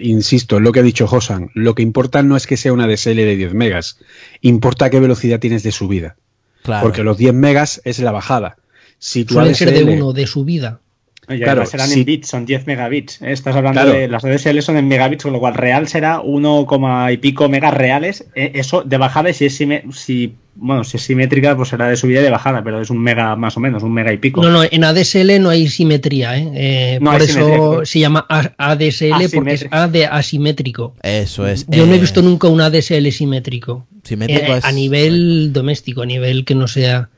[0.02, 2.88] insisto, es lo que ha dicho Josan, lo que importa no es que sea una
[2.88, 4.00] DSL de 10 megas,
[4.42, 6.16] importa qué velocidad tienes de subida,
[6.64, 6.84] Claro.
[6.84, 8.58] porque los 10 megas es la bajada.
[8.98, 10.80] Si tu Suelen ser de uno, de subida.
[11.28, 12.00] Y Claro, serán sí.
[12.00, 13.22] en bits, son 10 megabits.
[13.22, 13.32] ¿eh?
[13.32, 13.98] Estás hablando Claro.
[13.98, 17.50] de las ADSL son en megabits, con lo cual real será 1, coma y pico
[17.50, 18.26] megas reales.
[18.36, 21.96] Eh, Eso de bajada, y si es, si, bueno, si es simétrica, pues será de
[21.98, 24.42] subida y de bajada, pero es un mega más o menos, un mega y pico.
[24.44, 26.52] No, no, en ADSL no hay simetría, ¿eh?
[26.54, 29.76] Eh, No por hay eso simetría, se llama ADSL porque es Asimétrico.
[29.76, 30.96] A de asimétrico.
[31.02, 31.66] Eso es.
[31.68, 33.88] Yo no he eh, visto nunca un ADSL simétrico.
[34.04, 37.10] simétrico Eh, es- A nivel doméstico, a nivel que no sea.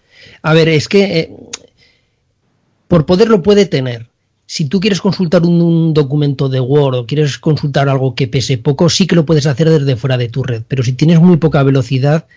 [0.41, 1.29] A ver, es que eh,
[2.87, 4.07] por poder lo puede tener.
[4.45, 8.89] Si tú quieres consultar un, documento de Word o quieres consultar algo que pese poco,
[8.89, 10.63] sí que lo puedes hacer desde fuera de tu red.
[10.67, 12.27] Pero si tienes muy poca velocidad,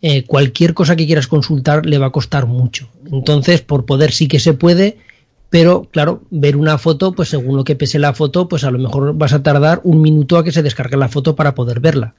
[0.00, 2.88] eh, cualquier cosa que quieras consultar le va a costar mucho.
[3.12, 4.96] Entonces, por poder sí que se puede,
[5.50, 8.78] pero claro, ver una foto, pues según lo que pese la foto, pues a lo
[8.78, 12.14] mejor vas a tardar un minuto a que se descargue la foto para poder verla.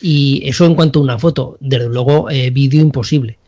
[0.00, 3.38] Y eso en cuanto a una foto, desde luego eh, vídeo imposible.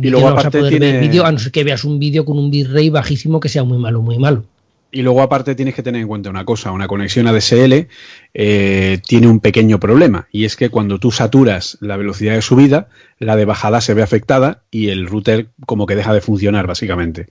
[0.00, 1.98] Y luego no vas a aparte poder ver vídeo a no ser que veas un
[1.98, 4.44] vídeo con un bitrate bajísimo que sea muy malo, muy malo.
[4.90, 7.88] Y luego aparte tienes que tener en cuenta una cosa, una conexión ADSL
[8.32, 12.88] eh, tiene un pequeño problema y es que cuando tú saturas la velocidad de subida,
[13.18, 17.26] la de bajada se ve afectada y el router como que deja de funcionar básicamente.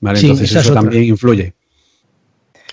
[0.00, 0.18] ¿Vale?
[0.18, 0.82] Sí, Entonces eso otra.
[0.82, 1.54] también influye.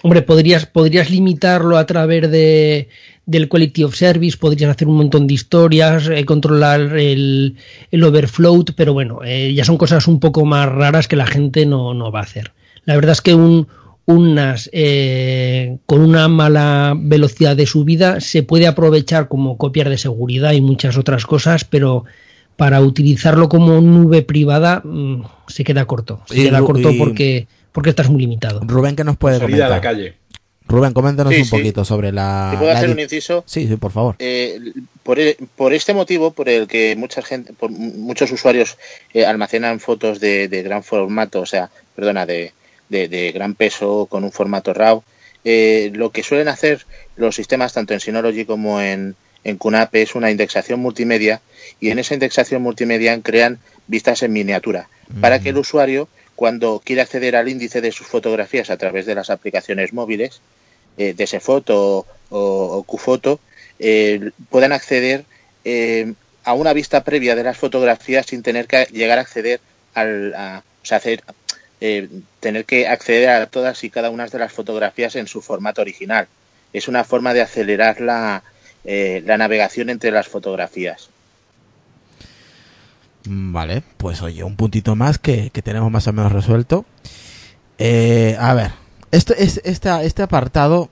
[0.05, 2.89] Hombre, podrías, podrías limitarlo a través de,
[3.25, 7.55] del Quality of Service, podrías hacer un montón de historias, eh, controlar el,
[7.89, 11.65] el overflow, pero bueno, eh, ya son cosas un poco más raras que la gente
[11.65, 12.51] no, no va a hacer.
[12.85, 13.67] La verdad es que un,
[14.05, 19.97] un NAS eh, con una mala velocidad de subida se puede aprovechar como copiar de
[19.97, 22.05] seguridad y muchas otras cosas, pero
[22.57, 26.21] para utilizarlo como nube privada mm, se queda corto.
[26.27, 28.61] Se Y queda corto y- porque, porque estás muy limitado.
[28.63, 29.93] Rubén, ¿qué nos puede Salida a la comentar?
[29.95, 30.13] calle.
[30.67, 31.51] Rubén, coméntanos Sí, un sí.
[31.51, 32.47] poquito sobre la.
[32.51, 34.15] Si puedo la hacer un inciso, Sí, sí, por favor.
[34.17, 34.59] eh,
[35.03, 38.77] por, e- por este motivo, por el que mucha gente, por muchos usuarios
[39.13, 42.53] eh, almacenan fotos de, de gran formato, o sea, perdona, de,
[42.89, 45.03] de- de gran peso con un formato RAW,
[45.43, 46.85] eh, lo que suelen hacer
[47.17, 51.41] los sistemas, tanto en Synology como en, en QNAP, es una indexación multimedia
[51.79, 54.89] y en esa indexación multimedia crean vistas en miniatura
[55.21, 59.15] para que el usuario, cuando quiere acceder al índice de sus fotografías a través de
[59.15, 60.41] las aplicaciones móviles,
[60.97, 63.39] eh, de ese foto o, o Qfoto,
[63.79, 65.25] eh, puedan acceder
[65.63, 69.59] eh, a una vista previa de las fotografías sin tener que llegar a acceder
[69.93, 71.23] al, a, o sea, hacer,
[71.81, 72.07] eh,
[72.39, 76.27] tener que acceder a todas y cada una de las fotografías en su formato original.
[76.71, 78.43] Es una forma de acelerar la,
[78.83, 81.09] eh, la navegación entre las fotografías.
[83.27, 86.85] Mm, Vale, pues oye, un puntito más que, que tenemos más o menos resuelto.
[87.77, 88.71] Eh, a ver,
[89.11, 90.89] este, es, esta- este apartado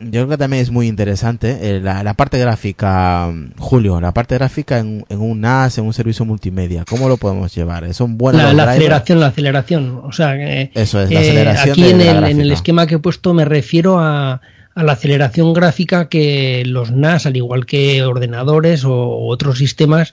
[0.00, 1.56] yo creo que también es muy interesante.
[1.62, 5.86] eh, la, la parte gráfica, mm, Julio, la parte gráfica en, en un NAS, en
[5.86, 7.92] un servicio multimedia, ¿cómo lo podemos llevar?
[7.94, 10.00] ¿Son buenos la, la aceleración, la aceleración.
[10.04, 12.96] O sea, eh, Eso es, la eh, aceleración aquí en el, en el esquema que
[12.96, 14.42] he puesto me refiero a,
[14.74, 20.12] a la aceleración gráfica que los NAS, al igual que ordenadores o otros sistemas,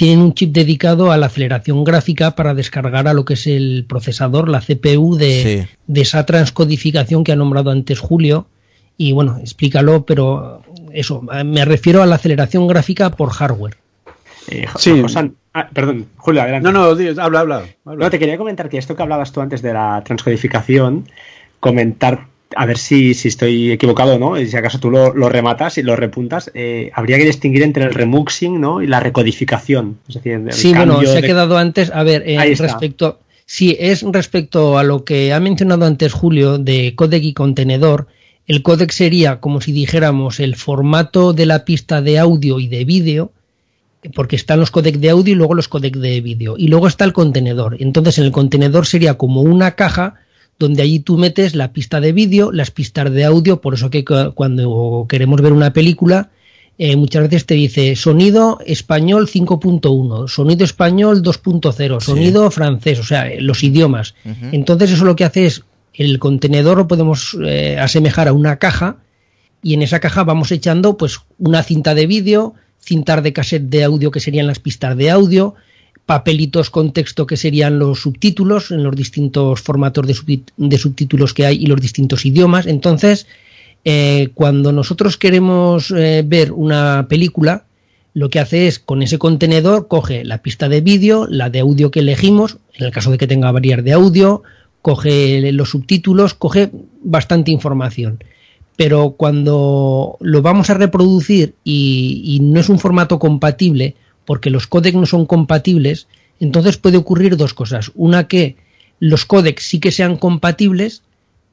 [0.00, 3.84] tienen un chip dedicado a la aceleración gráfica para descargar a lo que es el
[3.86, 5.76] procesador, la CPU de, Sí.
[5.88, 8.46] de esa transcodificación que ha nombrado antes Julio.
[8.96, 10.62] Y bueno, explícalo, pero
[10.94, 13.76] eso, me refiero a la aceleración gráfica por hardware.
[14.48, 14.92] Eh, Sí.
[15.02, 16.64] Josan- ah, perdón, Julio, adelante.
[16.64, 17.64] No, no, di- habla, habla.
[17.84, 18.04] habla.
[18.04, 21.08] No, te quería comentar que esto que hablabas tú antes de la transcodificación,
[21.60, 24.38] comentar, a ver si, si estoy equivocado, ¿no?
[24.38, 27.84] Y si acaso tú lo, lo rematas y lo repuntas, eh, habría que distinguir entre
[27.84, 28.82] el remuxing, ¿no?
[28.82, 29.98] Y la recodificación.
[30.08, 31.90] Es decir, el Sí, bueno, se ha quedado antes.
[31.94, 33.20] A ver, eh, respecto.
[33.46, 38.06] Sí, es respecto a lo que ha mencionado antes Julio de codec y contenedor.
[38.46, 42.84] El codec sería como si dijéramos el formato de la pista de audio y de
[42.84, 43.32] vídeo,
[44.14, 46.54] porque están los codecs de audio y luego los codecs de vídeo.
[46.56, 47.76] Y luego está el contenedor.
[47.80, 50.20] Entonces, en el contenedor sería como una caja
[50.60, 54.04] donde allí tú metes la pista de vídeo, las pistas de audio, por eso que
[54.04, 56.30] cu- cuando queremos ver una película,
[56.78, 63.28] eh, muchas veces te dice sonido español 5.1, sonido español 2.0, sonido francés, o sea,
[63.40, 64.14] los idiomas.
[64.52, 65.62] Entonces eso lo que hace es,
[65.94, 68.96] el contenedor lo podemos eh, asemejar a una caja
[69.62, 73.84] y en esa caja vamos echando pues una cinta de vídeo, cintas de cassette de
[73.84, 75.54] audio que serían las pistas de audio,
[76.06, 81.62] papelitos con texto que serían los subtítulos en los distintos formatos de, subtítulos que hay
[81.62, 82.66] y los distintos idiomas.
[82.66, 83.26] Entonces,
[83.84, 87.64] eh, cuando nosotros queremos eh, ver una película,
[88.12, 91.90] lo que hace es con ese contenedor coge la pista de vídeo, la de audio
[91.92, 94.42] que elegimos, en el caso de que tenga variar de audio,
[94.82, 96.70] coge los subtítulos, coge
[97.02, 98.24] bastante información.
[98.76, 103.94] Pero cuando lo vamos a reproducir y no es un formato compatible,
[104.30, 106.06] porque los códecs no son compatibles,
[106.38, 107.90] entonces puede ocurrir dos cosas.
[107.96, 108.54] Una que
[109.00, 111.02] los códecs sí que sean compatibles,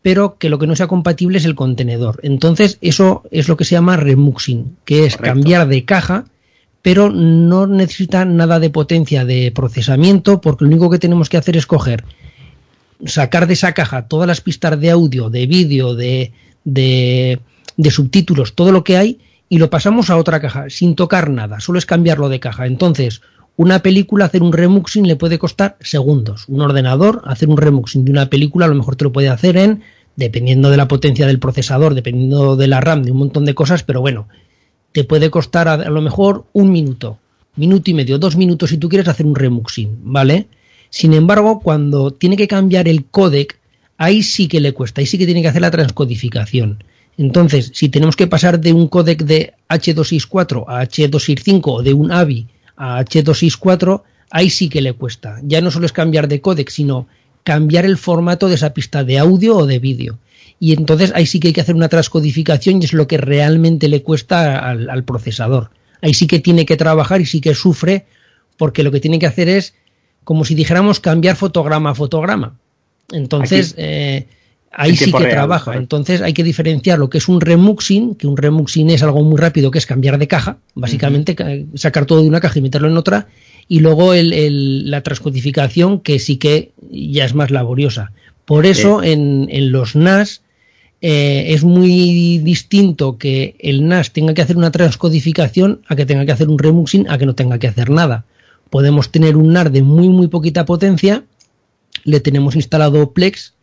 [0.04, 2.20] pero que lo que no sea compatible es el contenedor.
[2.22, 6.26] Entonces, eso es lo que se llama remuxing, que es cambiar de caja,
[6.84, 11.58] pero no necesita nada de potencia de procesamiento, porque lo único que tenemos que hacer
[11.58, 12.04] es coger,
[13.08, 16.32] sacar de esa caja todas las pistas de audio, de vídeo, de,
[16.64, 17.40] de,
[17.76, 19.18] de subtítulos, todo lo que hay,
[19.50, 22.66] y lo pasamos a otra caja sin tocar nada, solo es cambiarlo de caja.
[22.66, 23.22] Entonces,
[23.56, 26.46] una película, hacer un remuxing le puede costar segundos.
[26.48, 29.58] Un ordenador, hacer un remuxing de una película, a lo mejor te lo puede hacer
[29.58, 29.82] en,
[30.16, 33.84] dependiendo de la potencia del procesador, dependiendo de la RAM, de un montón de cosas,
[33.84, 34.28] pero bueno,
[34.92, 37.18] te puede costar a, lo mejor un minuto,
[37.56, 40.48] minuto y medio, dos minutos si tú quieres hacer un remuxing, ¿vale?
[40.90, 43.60] Sin embargo, cuando tiene que cambiar el codec,
[43.98, 46.84] ahí sí que le cuesta, ahí sí que tiene que hacer la transcodificación.
[47.18, 52.12] Entonces, si tenemos que pasar de un códec de H264 a H265 o de un
[52.12, 55.40] AVI a H264, ahí sí que le cuesta.
[55.44, 57.08] Ya no solo es cambiar de códec, sino
[57.44, 60.20] cambiar el formato de esa pista de audio o de vídeo.
[60.60, 63.88] Y entonces ahí sí que hay que hacer una transcodificación y es lo que realmente
[63.88, 65.72] le cuesta al, al, procesador.
[66.02, 68.06] Ahí sí que tiene que trabajar y sí que sufre
[68.58, 69.76] porque lo que tiene que hacer es
[70.24, 72.58] como si dijéramos cambiar fotograma a fotograma.
[73.12, 74.28] Entonces, eh,
[74.78, 75.76] ahí sí que trabaja.
[75.76, 79.38] Entonces hay que diferenciar lo que es un remuxing, que un remuxing es algo muy
[79.38, 81.36] rápido, que es cambiar de caja, básicamente
[81.74, 83.28] sacar todo de una caja y meterlo en otra,
[83.68, 88.12] y luego el, la transcodificación, que sí que ya es más laboriosa.
[88.46, 90.42] Por eso en, en, los NAS
[91.02, 96.26] eh, es muy distinto que el NAS tenga que hacer una transcodificación a que tenga
[96.26, 98.26] que hacer un remuxing a que no tenga que hacer nada.
[98.70, 101.24] Podemos tener un NAS de muy muy poquita potencia,
[102.04, 103.57] le tenemos instalado Plex,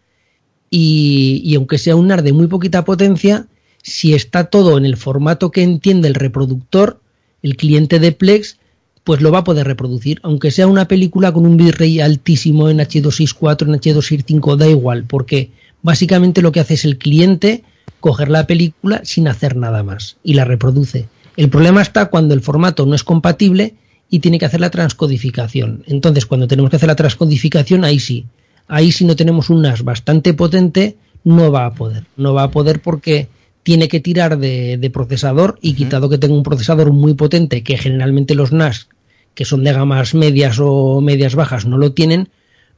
[0.76, 3.46] y, aunque sea un NAR de muy poquita potencia,
[3.80, 6.98] si está todo en el formato que entiende el reproductor,
[7.42, 8.58] el cliente de Plex,
[9.04, 10.18] pues lo va a poder reproducir.
[10.24, 15.50] Aunque sea una película con un bitrate altísimo en H264, en H265, da igual, porque
[15.82, 17.62] básicamente lo que hace es el cliente
[18.00, 21.06] coger la película sin hacer nada más y la reproduce.
[21.36, 23.74] El problema está cuando el formato no es compatible
[24.10, 25.84] y tiene que hacer la transcodificación.
[25.86, 28.26] Entonces, cuando tenemos que hacer la transcodificación, ahí sí,
[28.68, 32.04] ahí si no tenemos un NAS bastante potente, no va a poder.
[32.16, 33.28] No va a poder porque
[33.62, 38.34] tiene que tirar de, procesador y quitado que tenga un procesador muy potente, que generalmente
[38.34, 38.88] los NAS
[39.34, 42.28] que son de gamas medias o medias bajas no lo tienen,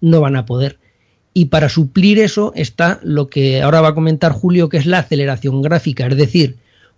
[0.00, 0.78] no van a poder.
[1.34, 5.00] Y para suplir eso está lo que ahora va a comentar Julio, que es la
[5.00, 6.56] aceleración gráfica, es decir,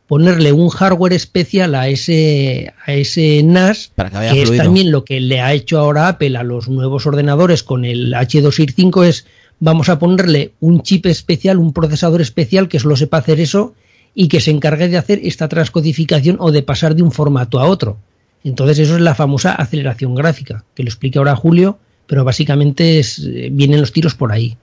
[0.09, 3.93] ponerle un hardware especial a ese, a ese NAS,
[4.33, 7.85] que, es también lo que le ha hecho ahora Apple a los nuevos ordenadores con
[7.85, 9.27] el H265, es
[9.61, 13.75] vamos a ponerle un chip especial, un procesador especial que solo sepa hacer eso
[14.15, 17.67] y que se encargue de hacer esta transcodificación o de pasar de un formato a
[17.67, 17.99] otro.
[18.45, 23.19] Entonces eso es la famosa aceleración gráfica, que lo explique ahora Julio, pero básicamente es,
[23.19, 24.57] eh, vienen los tiros por ahí.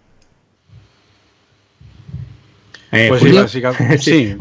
[2.95, 3.61] Eh, pues Julio, sí,
[3.99, 4.35] sí.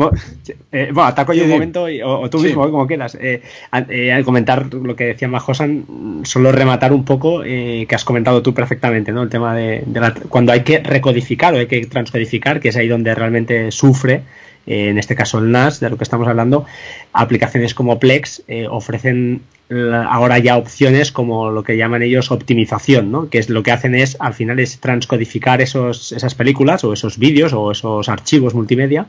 [0.73, 3.17] Eh, bueno, ataco yo un momento, o, tú mismo, como quieras.
[3.21, 3.43] Eh,
[3.73, 9.13] al comentar lo que decía Majosan, solo rematar un poco, que has comentado tú perfectamente,
[9.13, 9.23] ¿no?
[9.23, 9.85] El tema de,
[10.29, 14.23] cuando hay que recodificar o hay que transcodificar, que es ahí donde realmente sufre
[14.67, 16.65] en este caso el NAS, de lo que estamos hablando,
[17.13, 23.31] aplicaciones como Plex ofrecen ahora ya opciones como lo que llaman ellos optimización, ¿no?
[23.31, 27.19] que es lo que hacen es al final es transcodificar esos, esas películas o esos
[27.19, 29.07] vídeos o esos archivos multimedia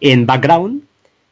[0.00, 0.82] en background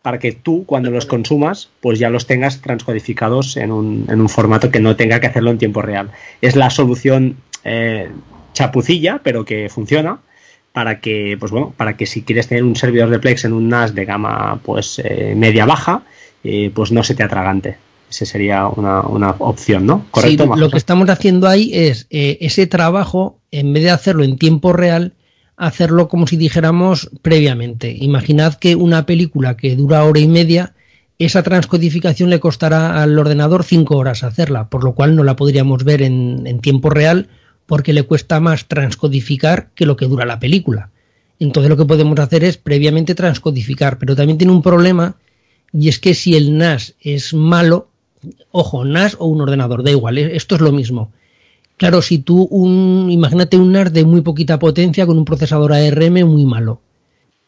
[0.03, 4.29] para que tú cuando los consumas pues ya los tengas transcodificados en un, en un
[4.29, 6.11] formato que no tenga que hacerlo en tiempo real.
[6.41, 8.09] Es la solución eh,
[8.53, 10.21] chapucilla pero que funciona
[10.73, 13.69] para que pues bueno para que si quieres tener un servidor de Plex en un
[13.69, 16.03] NAS de gama pues eh, media baja
[16.45, 17.77] eh, pues no se te atragante
[18.11, 20.07] esa sería una, una opción, ¿no?
[20.11, 20.53] ¿Correcto?
[20.53, 24.37] Sí, lo que estamos haciendo ahí es eh, ese trabajo, en vez de hacerlo en
[24.37, 25.15] tiempo real,
[25.57, 27.97] hacerlo como si dijéramos previamente.
[27.99, 30.75] Imaginad que una película que dura hora y media,
[31.19, 35.85] esa transcodificación le costará al ordenador 5 horas hacerla, por lo cual no la podríamos
[35.85, 37.29] ver en, en tiempo real
[37.67, 40.91] porque le cuesta más transcodificar que lo que dura la película.
[41.39, 45.17] Entonces lo que podemos hacer es previamente transcodificar, pero también tiene un problema
[45.73, 47.90] y es que si el NAS es malo,
[48.51, 51.13] ojo, NAS o un ordenador, da igual, e-, esto es lo mismo.
[51.77, 56.25] Claro, si tú, un, imagínate un NAS de muy poquita potencia con un procesador ARM
[56.25, 56.81] muy malo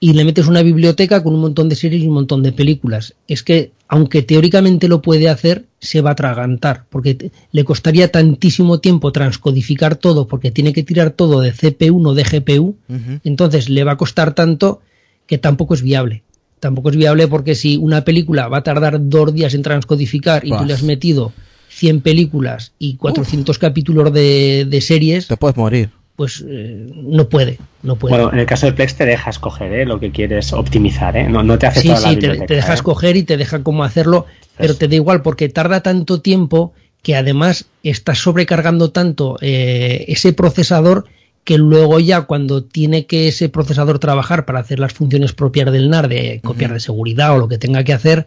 [0.02, 3.14] y le metes una biblioteca con un montón de series y un montón de películas.
[3.28, 8.80] Es que, aunque teóricamente lo puede hacer, se va a atragantar, porque le costaría tantísimo
[8.80, 12.74] tiempo transcodificar todo, porque tiene que tirar todo de CPU, no de GPU,
[13.22, 14.80] entonces le va a costar tanto
[15.28, 16.24] que tampoco es viable.
[16.62, 20.50] Tampoco es viable porque si una película va a tardar dos días en transcodificar y
[20.56, 21.32] tú le has metido
[21.70, 25.26] 100 películas y 400 capítulos de, de series...
[25.26, 28.14] Te puedes morir pues eh, no puede, no puede.
[28.14, 29.86] Bueno, en el caso de Plex te deja escoger ¿eh?
[29.86, 31.28] lo que quieres optimizar, ¿eh?
[31.28, 32.74] no, no te hace sí, toda sí, la te, te deja ¿eh?
[32.74, 37.16] escoger y te deja cómo hacerlo, pero te da igual porque tarda tanto tiempo que
[37.16, 41.06] además estás sobrecargando tanto eh, ese procesador
[41.44, 45.90] que luego ya cuando tiene que ese procesador trabajar para hacer las funciones propias del
[45.90, 48.26] NAR, de copiar de seguridad o lo que tenga que hacer,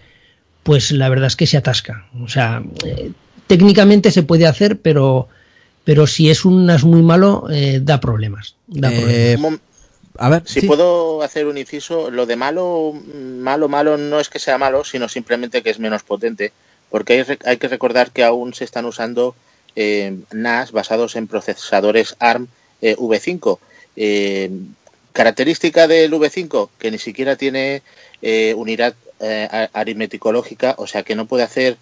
[0.63, 2.07] pues la verdad es que se atasca.
[2.21, 3.11] O sea, eh,
[3.47, 5.29] técnicamente se puede hacer, pero
[5.85, 8.55] pero si es un NAS muy malo, eh, da problemas.
[8.67, 9.59] Da Eh, problemas.
[10.17, 10.67] A ver, Si sí.
[10.67, 15.09] puedo hacer un inciso, lo de malo, malo, malo no es que sea malo, sino
[15.09, 16.53] simplemente que es menos potente,
[16.89, 19.35] porque hay, hay que recordar que aún se están usando
[19.75, 22.47] eh, NAS basados en procesadores ARM
[22.85, 23.59] eh, V5.
[23.95, 24.49] Eh,
[25.13, 27.81] característica del V5, que ni siquiera tiene
[28.21, 31.77] eh, unidad eh, a- aritmético-lógica, o sea que no puede hacer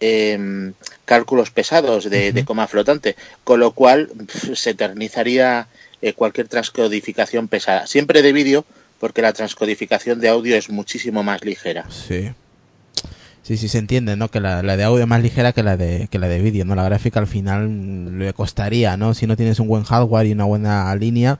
[0.00, 0.72] eh,
[1.04, 5.66] cálculos pesados de, de coma flotante, con lo cual pf, se eternizaría
[6.02, 8.64] eh, cualquier transcodificación pesada, siempre de vídeo,
[9.00, 11.86] porque la transcodificación de audio es muchísimo más ligera.
[11.90, 12.30] Sí.
[13.48, 14.30] Sí, sí se entiende, ¿no?
[14.30, 16.66] Que la, la de audio es más ligera que la de que la de vídeo,
[16.66, 16.74] ¿no?
[16.74, 19.14] La gráfica al final le costaría, ¿no?
[19.14, 21.38] Si no tienes un buen hardware y una buena línea,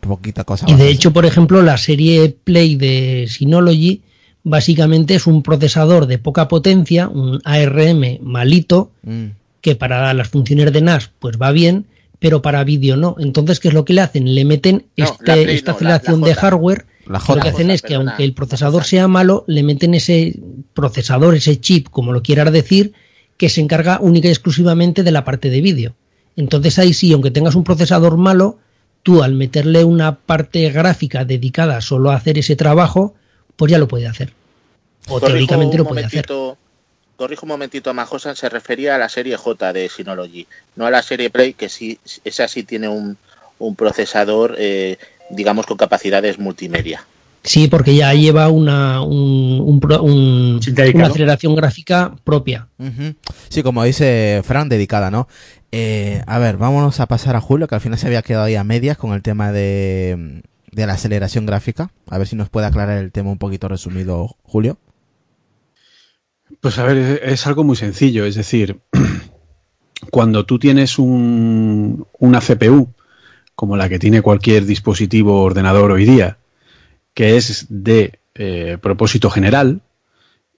[0.00, 0.66] poquita cosa.
[0.68, 4.02] Y de hecho, por ejemplo, la serie Play de Synology
[4.42, 9.28] básicamente es un procesador de poca potencia, un ARM malito, Mm.
[9.62, 11.86] que para las funciones de NAS pues va bien,
[12.24, 13.16] pero para vídeo no.
[13.18, 14.34] Entonces, ¿qué es lo que le hacen?
[14.34, 16.86] Le meten No, este- Play esta no, la- la aceleración de hardware.
[17.06, 19.92] La Lo que hacen J, es que perdona, aunque el procesador sea malo, le meten
[19.92, 20.40] ese
[20.72, 22.94] procesador, ese chip, como lo quieras decir,
[23.36, 25.96] que se encarga única y exclusivamente de la parte de vídeo.
[26.34, 28.56] Entonces ahí sí, aunque tengas un procesador malo,
[29.02, 33.12] tú al meterle una parte gráfica dedicada solo a hacer ese trabajo,
[33.56, 34.32] pues ya lo puede hacer.
[35.08, 36.24] O Corrijo teóricamente lo puede hacer.
[37.16, 40.46] Corrijo un momentito a Majosan, se refería a la serie J de Synology,
[40.76, 43.16] no a la serie Play, que sí, esa sí tiene un,
[43.58, 44.98] un procesador, eh,
[45.30, 47.04] digamos, con capacidades multimedia.
[47.44, 49.78] Sí, porque ya lleva una, un- un
[50.98, 52.68] una aceleración gráfica propia.
[53.50, 55.28] Sí, como dice Fran, dedicada, ¿no?
[55.70, 58.54] Eh, a ver, vámonos a pasar a Julio, que al final se había quedado ahí
[58.56, 60.42] a medias con el tema de,
[60.72, 61.90] de la aceleración gráfica.
[62.08, 64.78] A ver si nos puede aclarar el tema un poquito resumido, Julio.
[66.64, 68.24] Pues a ver, es, algo muy sencillo.
[68.24, 68.80] Es decir,
[70.10, 72.88] cuando tú tienes un, una CPU,
[73.54, 76.38] como la que tiene cualquier dispositivo ordenador hoy día,
[77.12, 79.82] que es de eh, propósito general,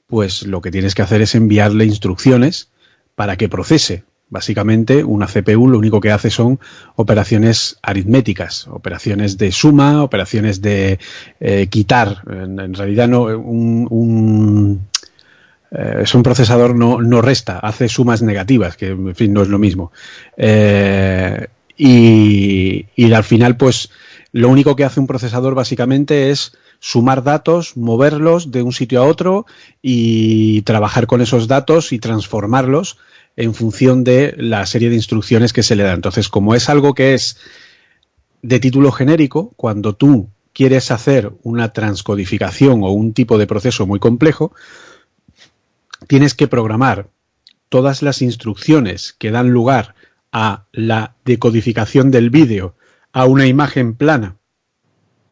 [0.06, 2.70] pues lo que tienes que hacer es enviarle instrucciones
[3.16, 4.04] para que procese.
[4.28, 6.60] Básicamente, una CPU lo único que hace son
[6.94, 11.00] operaciones aritméticas, operaciones de suma, operaciones de
[11.40, 12.22] eh, quitar.
[12.30, 14.86] En, en realidad, no un, un
[15.70, 19.48] eh, es un procesador no, no resta, hace sumas negativas, que en fin no es
[19.48, 19.92] lo mismo.
[20.36, 21.46] Eh,
[21.76, 23.90] y, y al final, pues,
[24.32, 29.06] lo único que hace un procesador básicamente es sumar datos, moverlos de un sitio a
[29.06, 29.46] otro
[29.82, 32.98] y trabajar con esos datos y transformarlos
[33.36, 35.92] en función de la serie de instrucciones que se le da.
[35.92, 37.38] Entonces, como es algo que es
[38.42, 43.98] de título genérico, cuando tú quieres hacer una transcodificación o un tipo de proceso muy
[43.98, 44.52] complejo,
[46.06, 47.10] tienes que programar
[47.68, 49.94] todas las instrucciones que dan lugar
[50.32, 52.74] a la decodificación del vídeo
[53.12, 54.36] a una imagen plana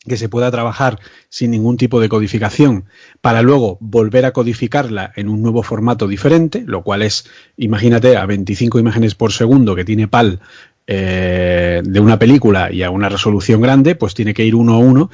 [0.06, 2.86] que se pueda trabajar sin ningún tipo de codificación
[3.20, 8.26] para luego volver a codificarla en un nuevo formato diferente, lo cual es, imagínate, a
[8.26, 10.40] 25 imágenes por segundo que tiene PAL
[10.86, 14.78] eh, de una película y a una resolución grande, pues tiene que ir uno a
[14.78, 15.10] uno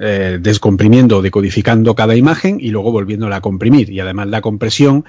[0.00, 3.90] eh, descomprimiendo o decodificando cada imagen y luego volviéndola a comprimir.
[3.90, 5.04] Y además la compresión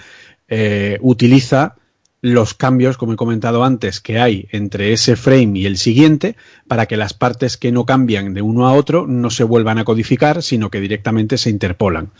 [0.48, 1.76] eh, utiliza
[2.22, 6.36] los cambios, como he comentado antes, que hay entre ese frame y el siguiente,
[6.68, 9.84] para que las partes que no cambian de uno a otro no se vuelvan a
[9.86, 12.12] codificar, sino que directamente se interpolan.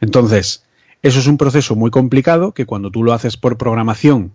[0.00, 0.62] Entonces,
[1.02, 4.34] Eso es un proceso muy complicado que cuando tú lo haces por programación,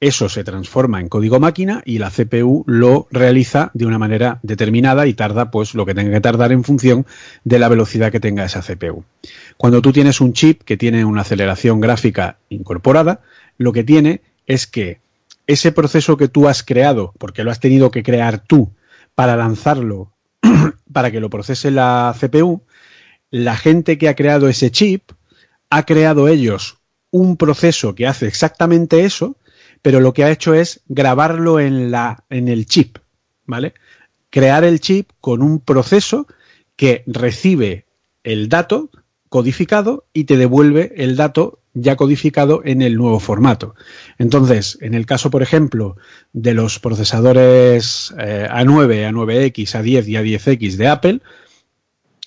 [0.00, 5.06] eso se transforma en código máquina y la CPU lo realiza de una manera determinada
[5.06, 7.06] y tarda pues lo que tenga que tardar en función
[7.44, 9.04] de la velocidad que tenga esa CPU.
[9.58, 13.20] Cuando tú tienes un chip que tiene una aceleración gráfica incorporada,
[13.58, 15.00] lo que tiene es que
[15.46, 18.72] ese proceso que tú has creado, porque lo has tenido que crear tú
[19.14, 20.12] para lanzarlo,
[20.92, 22.62] para que lo procese la CPU,
[23.30, 25.12] la gente que ha creado ese chip
[25.68, 26.78] ha creado ellos
[27.10, 29.36] un proceso que hace exactamente eso,
[29.82, 32.98] pero lo que ha hecho es grabarlo en, la, en el chip,
[33.46, 33.74] ¿vale?
[34.30, 36.26] Crear el chip con un proceso
[36.76, 37.86] que recibe
[38.22, 38.90] el dato
[39.28, 43.74] codificado y te devuelve el dato ya codificado en el nuevo formato.
[44.18, 45.96] Entonces, en el caso, por ejemplo,
[46.32, 51.20] de los procesadores A9, A9X, A10 y A10X de Apple,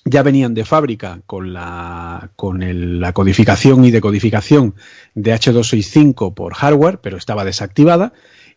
[0.04, 4.74] ya venían de fábrica con la, con la codificación y decodificación
[5.14, 8.12] de H265 por hardware, pero estaba desactivada,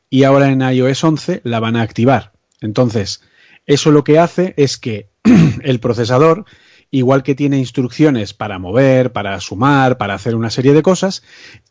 [0.10, 2.34] y ahora en iOS 11 la van a activar.
[2.62, 3.22] Entonces,
[3.66, 5.10] eso lo que hace es que
[5.62, 6.45] el procesador,
[6.91, 11.24] igual que tiene instrucciones para mover, para sumar, para hacer una serie de cosas,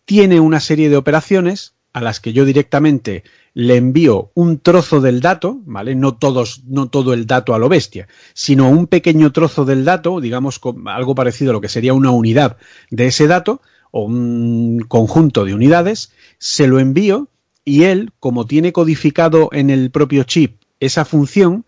[0.05, 3.25] tiene una serie de operaciones a las que yo directamente
[3.59, 5.95] le envío un trozo del dato, ¿vale?
[5.95, 10.21] No todos, no todo el dato a lo bestia, sino un pequeño trozo del dato,
[10.21, 12.59] digamos algo parecido a lo que sería una unidad
[12.91, 17.31] de ese dato o un conjunto de unidades, se lo envío
[17.65, 21.65] y él, como tiene codificado en el propio chip esa función,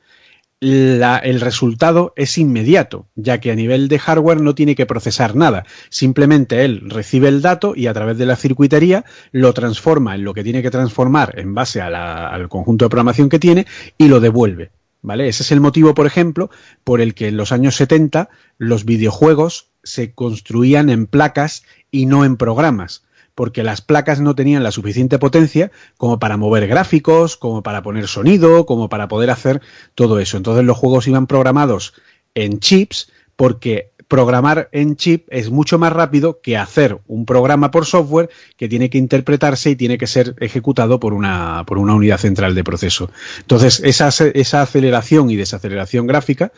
[0.60, 5.36] la, el resultado es inmediato, ya que a nivel de hardware no tiene que procesar
[5.36, 5.64] nada.
[5.88, 10.34] Simplemente él recibe el dato y a través de la circuitería lo transforma en lo
[10.34, 14.70] que tiene que transformar en base al conjunto de programación que tiene y lo devuelve.
[15.00, 15.28] ¿Vale?
[15.28, 16.50] Ese es el motivo, por ejemplo,
[16.82, 22.24] por el que en los años 70 los videojuegos se construían en placas y no
[22.24, 23.04] en programas
[23.38, 28.08] porque las placas no tenían la suficiente potencia como para mover gráficos, como para poner
[28.08, 29.62] sonido, como para poder hacer
[29.94, 30.36] todo eso.
[30.36, 31.94] Entonces los juegos iban programados
[32.34, 37.86] en chips porque programar en chip es mucho más rápido que hacer un programa por
[37.86, 42.18] software que tiene que interpretarse y tiene que ser ejecutado por una, por una unidad
[42.18, 43.08] central de proceso.
[43.38, 46.50] Entonces, esa, esa aceleración y desaceleración gráfica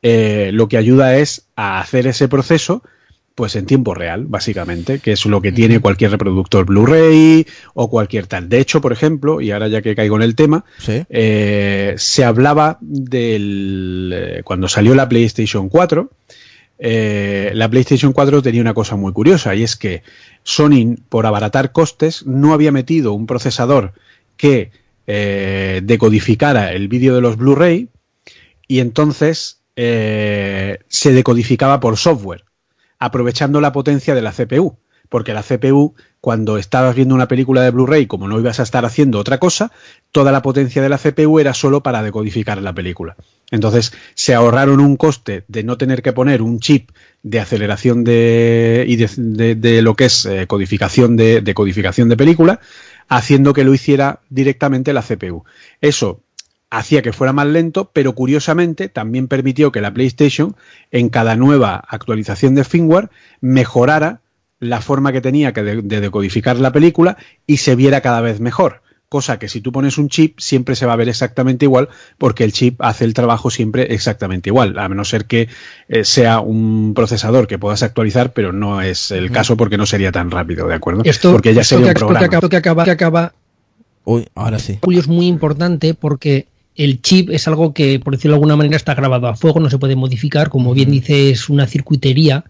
[0.00, 2.82] eh, lo que ayuda es a hacer ese proceso
[3.34, 8.26] pues en tiempo real, básicamente, que es lo que tiene cualquier reproductor Blu-ray o cualquier
[8.26, 8.48] tal.
[8.48, 12.78] De hecho, por ejemplo, y ahora ya que caigo en el tema, eh, se hablaba
[12.80, 14.12] del...
[14.14, 16.10] Eh, cuando salió la PlayStation 4,
[16.78, 20.02] eh, la PlayStation 4 tenía una cosa muy curiosa, y es que
[20.42, 23.92] Sony, por abaratar costes, no había metido un procesador
[24.36, 24.70] que
[25.04, 27.88] decodificara el vídeo de los Blu-ray,
[28.66, 32.44] y entonces se decodificaba por software
[33.02, 34.78] aprovechando la potencia de la CPU.
[35.08, 38.86] Porque la CPU, cuando estabas viendo una película de Blu-ray, como no ibas a estar
[38.86, 39.72] haciendo otra cosa,
[40.10, 43.16] toda la potencia de la CPU era solo para decodificar la película.
[43.50, 46.92] Entonces, se ahorraron un coste de no tener que poner un chip
[47.22, 52.60] de aceleración de, y de, lo que es eh, codificación de, de codificación de película,
[53.08, 55.44] haciendo que lo hiciera directamente la CPU.
[55.82, 56.22] Eso
[56.72, 60.56] hacía que fuera más lento, pero curiosamente también permitió que la PlayStation
[60.90, 63.10] en cada nueva actualización de firmware
[63.42, 64.22] mejorara
[64.58, 68.80] la forma que tenía que de, decodificar la película y se viera cada vez mejor.
[69.10, 72.42] Cosa que si tú pones un chip siempre se va a ver exactamente igual porque
[72.42, 75.48] el chip hace el trabajo siempre exactamente igual, a menos ser que
[75.88, 80.10] eh, sea un procesador que puedas actualizar, pero no es el caso porque no sería
[80.10, 81.02] tan rápido, ¿de acuerdo?
[81.04, 82.24] Esto, porque ya sería un programa.
[82.24, 83.34] Esto que acaba, que acaba,
[84.04, 84.78] Uy, ahora sí.
[84.82, 86.46] Julio es muy importante porque
[86.76, 89.70] el chip es algo que, por decirlo de alguna manera, está grabado a fuego, no
[89.70, 92.44] se puede modificar, como bien dice, es una circuitería.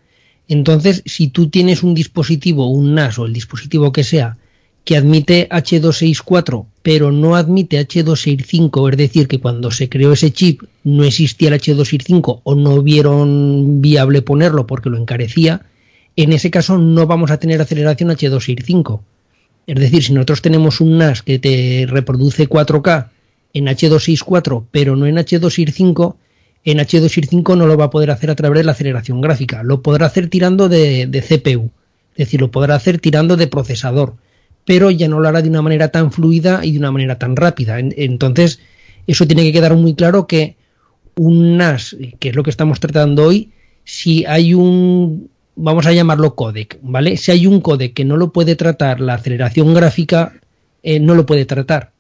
[0.49, 4.39] Entonces, si tú tienes un dispositivo, un NAS o el dispositivo que sea,
[4.85, 10.63] que admite H264, pero no admite H265, es decir, que cuando se creó ese chip
[10.83, 15.63] no existía el H265 o no vieron viable ponerlo porque lo encarecía,
[16.17, 19.01] en ese caso no vamos a tener aceleración H265.
[19.67, 23.09] Es decir, si nosotros tenemos un NAS que te reproduce 4K
[23.55, 26.17] en H264, pero no en H265,
[26.65, 29.83] en H265 no lo va a poder hacer a través de la aceleración gráfica, lo
[29.83, 31.71] podrá hacer tirando de, CPU,
[32.13, 34.15] es decir, lo podrá hacer tirando de procesador,
[34.65, 37.35] pero ya no lo hará de una manera tan fluida y de una manera tan
[37.35, 37.79] rápida.
[37.81, 38.61] Entonces,
[39.07, 40.57] eso tiene que quedar muy claro que
[41.17, 43.51] un NAS, que es lo que estamos tratando hoy,
[43.85, 47.17] si hay un, vamos a llamarlo codec, ¿vale?
[47.17, 50.33] Si hay un codec que no lo puede tratar la aceleración gráfica,
[50.85, 51.92] eh, no lo puede tratar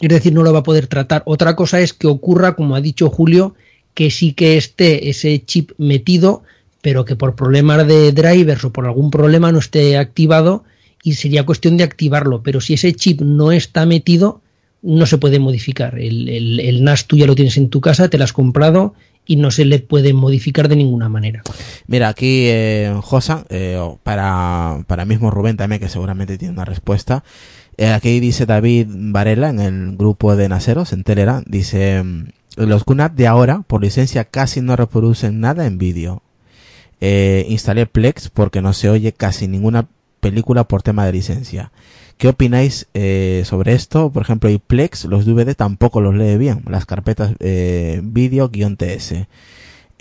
[0.00, 1.22] es decir, no lo va a poder tratar.
[1.26, 3.54] Otra cosa es que ocurra, como ha dicho Julio,
[3.94, 6.42] que sí que esté ese chip metido,
[6.82, 10.64] pero que por problemas de drivers o por algún problema no esté activado
[11.02, 12.42] y sería cuestión de activarlo.
[12.42, 14.40] Pero si ese chip no está metido,
[14.82, 15.98] no se puede modificar.
[15.98, 18.94] El, el, NAS tú ya lo tienes en tu casa, te lo has comprado
[19.26, 21.42] y no se le puede modificar de ninguna manera.
[21.86, 27.22] Mira, aquí eh, Josa, eh, para, para mismo Rubén también, que seguramente tiene una respuesta.
[27.80, 32.04] Eh, aquí dice David Varela en el grupo de Naceros, en Telegram, dice,
[32.56, 36.22] los QNAP de ahora, por licencia, casi no reproducen nada en vídeo.
[37.00, 39.88] Eh, instalé Plex porque no se oye casi ninguna
[40.20, 41.72] película por tema de licencia.
[42.18, 44.12] ¿Qué opináis eh, sobre esto?
[44.12, 49.26] Por ejemplo, y Plex, los DVD tampoco los lee bien, las carpetas eh, vídeo-ts.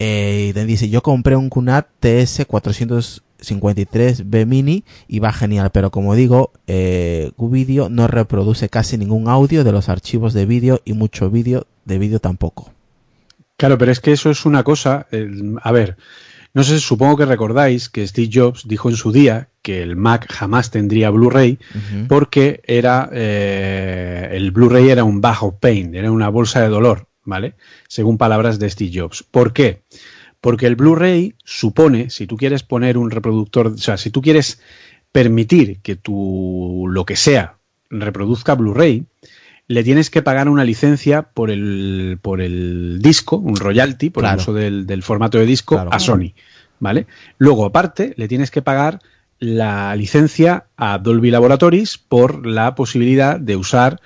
[0.02, 6.16] Eh, y dice, yo compré un QNAP TS 453B mini y va genial, pero como
[6.16, 11.30] digo, eh, QVideo no reproduce casi ningún audio de los archivos de vídeo y mucho
[11.30, 12.72] vídeo de vídeo tampoco.
[13.58, 15.06] Claro, pero es que eso es una cosa,
[15.62, 15.98] a ver,
[16.54, 20.32] no sé, supongo que recordáis que Steve Jobs dijo en su día que el Mac
[20.32, 21.60] jamás tendría Blu-ray
[22.08, 27.56] porque era eh, el Blu-ray era un bajo pain, era una bolsa de dolor, ¿vale?
[27.88, 29.24] Según palabras de Steve Jobs.
[29.24, 29.84] ¿Por qué?
[30.42, 34.62] Porque el Blu-ray supone, si tú quieres poner un reproductor, o sea, si tú quieres
[35.12, 37.58] permitir que tu lo que sea
[37.90, 39.06] reproduzca Blu-ray,
[39.68, 44.36] le tienes que pagar una licencia por el, por el disco, un royalty, por el
[44.36, 46.34] uso del, formato de disco a Sony.
[46.80, 47.08] ¿Vale?
[47.38, 49.00] Luego, aparte, le tienes que pagar
[49.40, 54.02] la licencia a Dolby Laboratories por la posibilidad de usar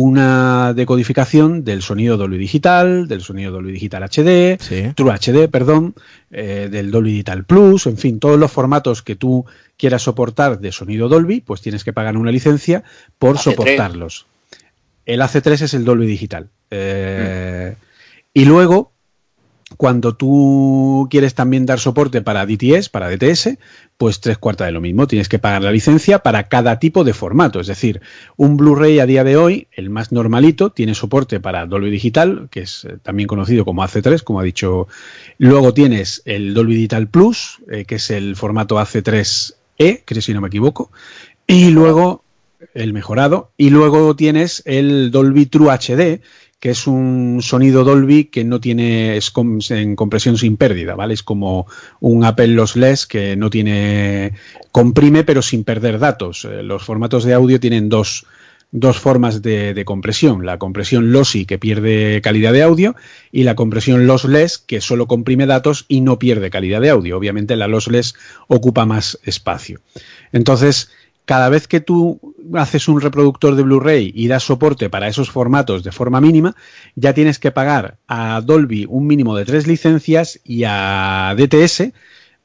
[0.00, 4.56] una decodificación del sonido Dolby Digital, del sonido Dolby Digital HD,
[4.94, 5.96] True HD, perdón,
[6.30, 9.44] eh, del Dolby Digital Plus, en fin, todos los formatos que tú
[9.76, 12.84] quieras soportar de sonido Dolby, pues tienes que pagar una licencia
[13.18, 14.26] por soportarlos.
[15.04, 16.48] El AC3 es el Dolby Digital.
[16.70, 17.74] Eh,
[18.32, 18.92] y luego,
[19.78, 23.58] cuando tú quieres también dar soporte para DTS, para DTS,
[23.98, 25.06] pues tres cuartas de lo mismo.
[25.08, 27.60] Tienes que pagar la licencia para cada tipo de formato.
[27.60, 28.00] Es decir,
[28.36, 32.60] un Blu-ray a día de hoy, el más normalito, tiene soporte para Dolby Digital, que
[32.60, 34.86] es eh, también conocido como AC3, como ha dicho.
[35.36, 40.40] Luego tienes el Dolby Digital Plus, eh, que es el formato AC3E, creo si no
[40.40, 40.92] me equivoco.
[41.46, 42.22] Y luego
[42.74, 43.50] el mejorado.
[43.56, 46.20] Y luego tienes el Dolby True HD,
[46.60, 49.32] que es un sonido Dolby que no tiene es
[49.70, 51.14] en compresión sin pérdida, ¿vale?
[51.14, 51.66] Es como
[52.00, 54.32] un Apple Lossless que no tiene
[54.72, 56.44] comprime pero sin perder datos.
[56.44, 58.26] Eh, los formatos de audio tienen dos,
[58.72, 62.96] dos formas de, de, compresión, la compresión lossy que pierde calidad de audio
[63.30, 67.16] y la compresión lossless que solo comprime datos y no pierde calidad de audio.
[67.16, 68.14] Obviamente la lossless
[68.48, 69.80] ocupa más espacio.
[70.32, 70.90] Entonces,
[71.28, 75.84] cada vez que tú haces un reproductor de Blu-ray y das soporte para esos formatos
[75.84, 76.56] de forma mínima,
[76.94, 81.92] ya tienes que pagar a Dolby un mínimo de tres licencias y a DTS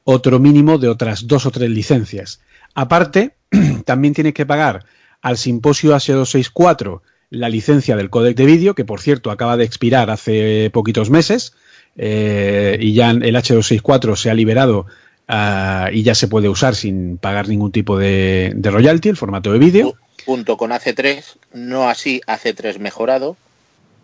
[0.04, 2.42] otro mínimo de otras dos o tres licencias.
[2.74, 3.36] Aparte,
[3.86, 4.84] también tienes que pagar
[5.22, 10.10] al Simposio H264 la licencia del códec de vídeo, que por cierto acaba de expirar
[10.10, 11.54] hace poquitos meses,
[11.96, 14.84] eh, y ya el H264 se ha liberado
[15.26, 19.58] Ah, y ya se puede usar sin pagar ningún tipo de, royalty, el formato de
[19.58, 19.94] vídeo.
[20.26, 21.22] Junto con AC3,
[21.52, 23.36] no así AC3 mejorado.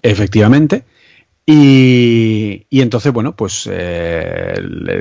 [0.03, 0.85] Efectivamente.
[1.47, 4.55] Y, entonces, bueno, pues eh,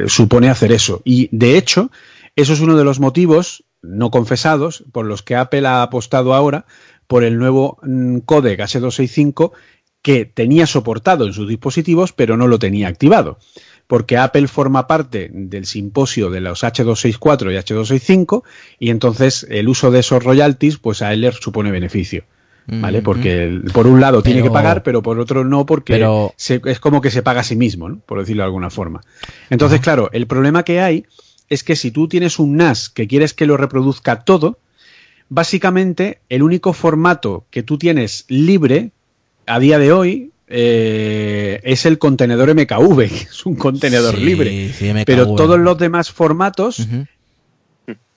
[0.08, 1.02] supone hacer eso.
[1.06, 1.92] Y de hecho,
[2.36, 6.66] eso es uno de los motivos no confesados por los que Apple ha apostado ahora
[7.08, 9.52] por el nuevo mm, códec H265
[10.02, 13.38] que tenía soportado en sus dispositivos, pero no lo tenía activado
[13.90, 18.44] porque Apple forma parte del simposio de los H264 y H265
[18.78, 22.24] y entonces el uso de esos royalties pues a él le supone beneficio.
[22.68, 23.02] ¿Vale?
[23.02, 27.10] Porque por un lado tiene que pagar, pero por otro no, porque es como que
[27.10, 28.00] se paga a sí mismo, ¿no?
[28.06, 29.02] por decirlo de alguna forma.
[29.50, 31.06] Entonces, claro, el problema que hay
[31.50, 34.60] es que si tú tienes un NAS que quieres que lo reproduzca todo,
[35.30, 38.92] básicamente el único formato que tú tienes libre
[39.48, 44.72] a día de hoy eh, es el contenedor MKV, que es un contenedor libre.
[45.06, 46.88] pero todos los demás formatos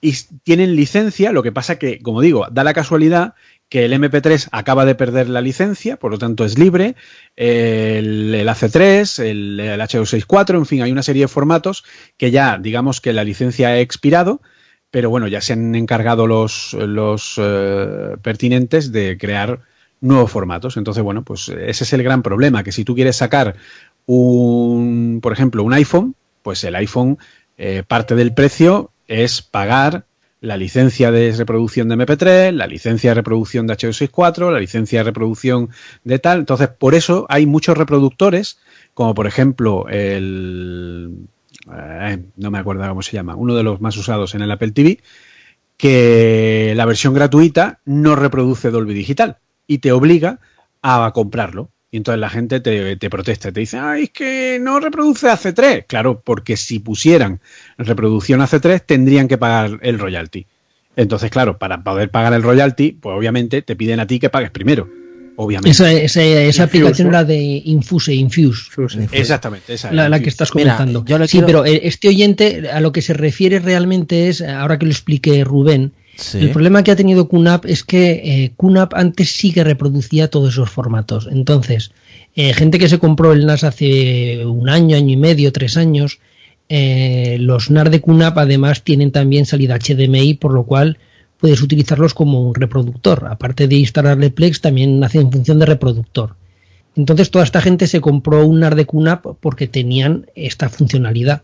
[0.01, 0.13] y
[0.43, 3.35] tienen licencia, lo que pasa que, como digo, da la casualidad
[3.69, 6.97] que el MP3 acaba de perder la licencia, por lo tanto es libre,
[7.37, 11.85] el, AC3, el, H264, en fin, hay una serie de formatos
[12.19, 14.43] que ya, digamos que la licencia ha expirado,
[14.91, 19.61] pero bueno, ya se han encargado los, los eh, pertinentes de crear
[20.03, 20.77] nuevos formatos.
[20.77, 23.57] Entonces, bueno, pues ese es el gran problema, que si tú quieres sacar
[24.05, 27.19] un, por ejemplo, un iPhone, pues el iPhone,
[27.57, 30.05] eh, parte del precio es pagar
[30.41, 35.05] la licencia de reproducción de MP3, la licencia de reproducción de H264, la licencia de
[35.05, 35.71] reproducción
[36.03, 36.41] de tal.
[36.41, 38.59] Entonces, por eso hay muchos reproductores,
[38.93, 41.29] como por ejemplo el,
[41.73, 44.73] eh, no me acuerdo cómo se llama, uno de los más usados en el Apple
[44.73, 44.99] TV,
[45.77, 50.39] que la versión gratuita no reproduce Dolby Digital y te obliga
[50.83, 51.71] a comprarlo.
[51.91, 55.85] Y entonces la gente te, te protesta, te dice, ay, es que no reproduce AC3.
[55.87, 57.41] Claro, porque si pusieran
[57.77, 60.47] reproducción AC3 tendrían que pagar el royalty.
[60.97, 64.51] Entonces, claro, para poder pagar el royalty, pues obviamente te piden a ti que pagues
[64.51, 64.89] primero.
[65.37, 65.71] Obviamente.
[65.71, 68.71] Esa, esa, esa aplicación era de Infuse, Infuse.
[69.13, 71.05] Exactamente, esa La, la que estás Mira, comentando.
[71.07, 74.79] yo sí, quiero- pero eh, este oyente a lo que se refiere realmente es, ahora
[74.79, 75.93] que lo explique Rubén,
[76.35, 78.53] El problema que ha tenido QNAP es que eh,
[78.93, 81.29] antes sí que reproducía todos esos formatos.
[81.31, 81.93] Entonces,
[82.35, 86.21] eh, gente que se compró el NAS hace un año, año y medio, tres años,
[86.69, 90.99] eh, los NAS de QNAP además tienen también salida HDMI, por lo cual
[91.39, 93.27] puedes utilizarlos como un reproductor.
[93.29, 96.37] Aparte de instalarle Plex, también hace en función de reproductor.
[96.95, 101.43] Entonces toda esta gente se compró un NAS de QNAP porque tenían esta funcionalidad.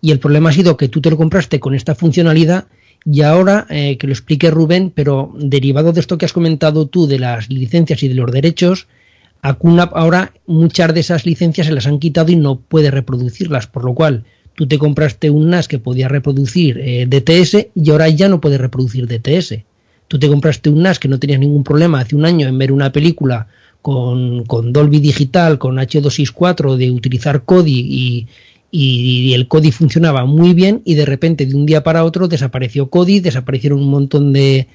[0.00, 2.66] Y el problema ha sido que tú te lo compraste con esta funcionalidad
[3.04, 7.06] y ahora eh, que lo explique Rubén, pero derivado de esto que has comentado tú
[7.06, 8.86] de las licencias y de los derechos,
[9.40, 13.66] a QNAP ahora muchas de esas licencias se las han quitado y no puede reproducirlas,
[13.66, 14.24] por lo cual
[14.54, 18.58] tú te compraste un NAS que podía reproducir eh, DTS y ahora ya no puede
[18.58, 19.54] reproducir DTS.
[20.08, 22.72] Tú te compraste un NAS que no tenías ningún problema hace un año en ver
[22.72, 23.46] una película
[23.82, 28.26] con, con Dolby Digital, con H264, de utilizar Kodi y,
[28.70, 32.90] y el Kodi funcionaba muy bien y de repente de un día para otro desapareció
[32.90, 34.68] Kodi, desaparecieron un montón de,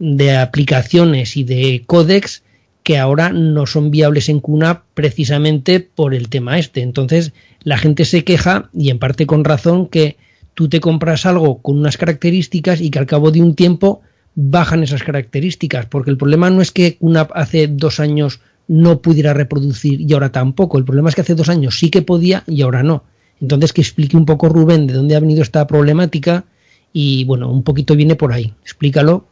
[0.00, 2.42] de aplicaciones y de códex
[2.82, 6.80] que ahora no son viables en QNAP precisamente por el tema este.
[6.80, 7.32] Entonces
[7.62, 10.16] la gente se queja y en parte con razón que
[10.54, 14.00] tú te compras algo con unas características y que al cabo de un tiempo
[14.34, 19.34] bajan esas características, porque el problema no es que QNAP hace dos años no pudiera
[19.34, 22.62] reproducir y ahora tampoco, el problema es que hace dos años sí que podía y
[22.62, 23.04] ahora no.
[23.40, 26.44] Entonces que explique un poco Rubén de dónde ha venido esta problemática
[26.92, 28.52] y bueno, un poquito viene por ahí.
[28.62, 29.26] Explícalo.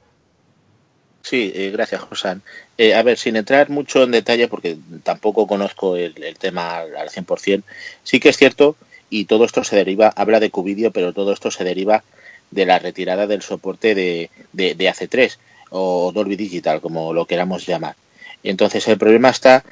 [1.23, 2.43] Sí, eh, gracias, Josan.
[2.79, 7.11] Eh, a ver, sin entrar mucho en detalle, porque tampoco conozco el, tema al, al
[7.11, 7.65] 100%,
[8.03, 8.77] sí que es cierto,
[9.11, 12.03] y todo esto se deriva, habla de Cubidio, pero todo esto se deriva
[12.51, 15.37] de la retirada del soporte de, de, de AC3
[15.71, 17.97] o Dolby Digital, como lo queramos llamar.
[18.43, 19.65] Entonces, el problema está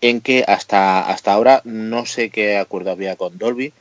[0.00, 3.72] en que hasta, hasta ahora no sé qué acuerdo había con Dolby,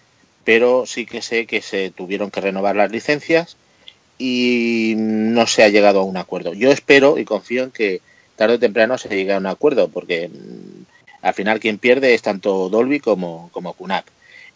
[0.44, 3.58] pero sí que sé que se tuvieron que renovar las licencias
[4.18, 6.54] y no se ha llegado a un acuerdo.
[6.54, 8.02] Yo espero y confío en que
[8.36, 10.84] tarde o temprano se llegue a un acuerdo, porque mm,
[11.22, 13.76] al final quien pierde es tanto Dolby como, como.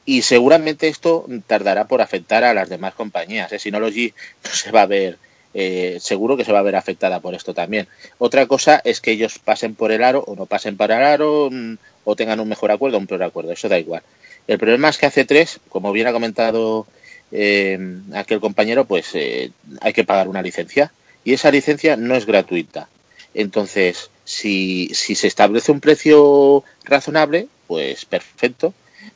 [0.05, 3.51] Y seguramente esto tardará por afectar a las demás compañías.
[3.51, 3.59] ¿eh?
[3.59, 4.13] Synology
[4.43, 5.17] no se va a ver,
[5.55, 7.87] eh, seguro que se va a ver afectada por esto también.
[8.19, 11.49] Otra cosa es que ellos pasen por el aro o no pasen por el aro
[11.51, 13.51] mm, o tengan un mejor acuerdo o un peor acuerdo.
[13.51, 14.03] Eso da igual.
[14.47, 16.85] El problema es que hace tres, como bien ha comentado
[17.31, 17.79] eh,
[18.13, 20.91] aquel compañero, pues eh, hay que pagar una licencia
[21.23, 22.87] y esa licencia no es gratuita.
[23.33, 28.73] Entonces, si, si se establece un precio razonable, pues perfecto,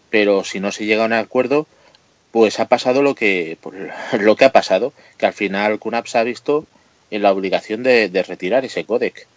[0.10, 1.68] pero si no se llega a un acuerdo,
[2.32, 3.58] pues ha pasado lo que,
[4.20, 6.66] lo que ha pasado, que al final QNAP se ha visto
[7.12, 9.28] en la obligación de, de retirar ese códec.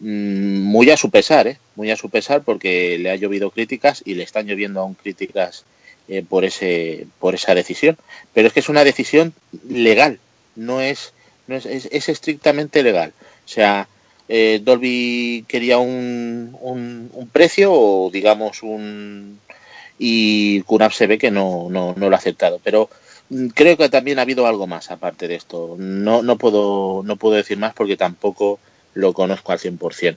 [0.00, 1.58] Mm, Muy a su pesar, ¿eh?
[1.76, 5.64] muy a su pesar, porque le ha llovido críticas y le están lloviendo aún críticas
[6.08, 7.96] eh, por ese por esa decisión.
[8.34, 9.34] Pero es que es una decisión
[9.68, 10.18] legal
[10.56, 11.12] no es
[11.46, 13.12] no es, es, es estrictamente legal.
[13.44, 13.88] O sea
[14.28, 19.40] eh, Dolby quería un, un, un, precio o digamos un
[19.98, 22.60] y QNAP se ve que no, no, no lo ha aceptado.
[22.62, 22.88] Pero
[23.30, 25.76] mm, creo que también ha habido algo más aparte de esto.
[25.78, 28.60] No, no puedo no puedo decir más porque tampoco
[28.94, 30.16] lo conozco al 100%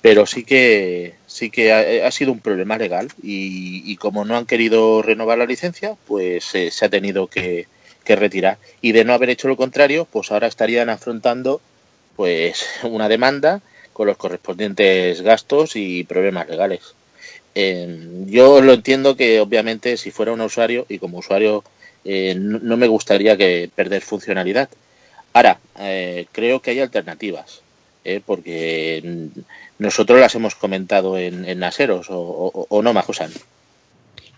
[0.00, 4.46] pero sí que sí que ha, sido un problema legal y, y, como no han
[4.46, 7.66] querido renovar la licencia pues eh, se ha tenido que,
[8.04, 8.58] que, retirar.
[8.80, 11.60] Y de no haber hecho lo contrario pues ahora estarían afrontando
[12.14, 13.60] pues una demanda
[13.92, 16.94] con los correspondientes gastos y problemas legales.
[17.54, 21.64] Eh, yo lo entiendo que obviamente si fuera un usuario y como usuario
[22.04, 24.68] eh, no, no, me gustaría que perder funcionalidad.
[25.32, 27.62] Ahora eh, creo que hay alternativas
[28.06, 28.22] ¿eh?
[28.24, 29.28] porque
[29.78, 33.30] nosotros las hemos comentado en, en Naseros, o, no, Majosan.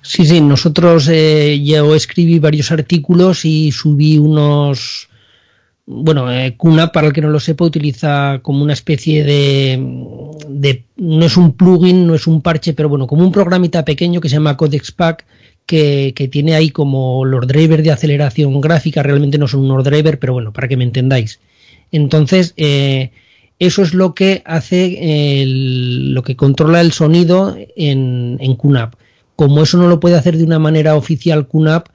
[0.02, 5.08] Sí, sí, nosotros eh, yo escribí varios artículos y subí unos.
[5.86, 6.56] Bueno, eh,
[6.92, 9.78] para el que no lo sepa, utiliza como una especie de,
[10.48, 10.84] de.
[10.96, 14.28] No es un plugin, no es un parche, pero bueno, como un programita pequeño que
[14.28, 15.24] se llama Codex Pack,
[15.66, 20.18] que, que, tiene ahí como los drivers de aceleración gráfica, realmente no son unos drivers,
[20.18, 21.40] pero bueno, para que me entendáis.
[21.92, 23.10] Entonces, eh,
[23.58, 28.94] eso es lo que hace el, lo que controla el sonido en, en QNAP.
[29.36, 31.88] Como eso no lo puede hacer de una manera oficial QNAP,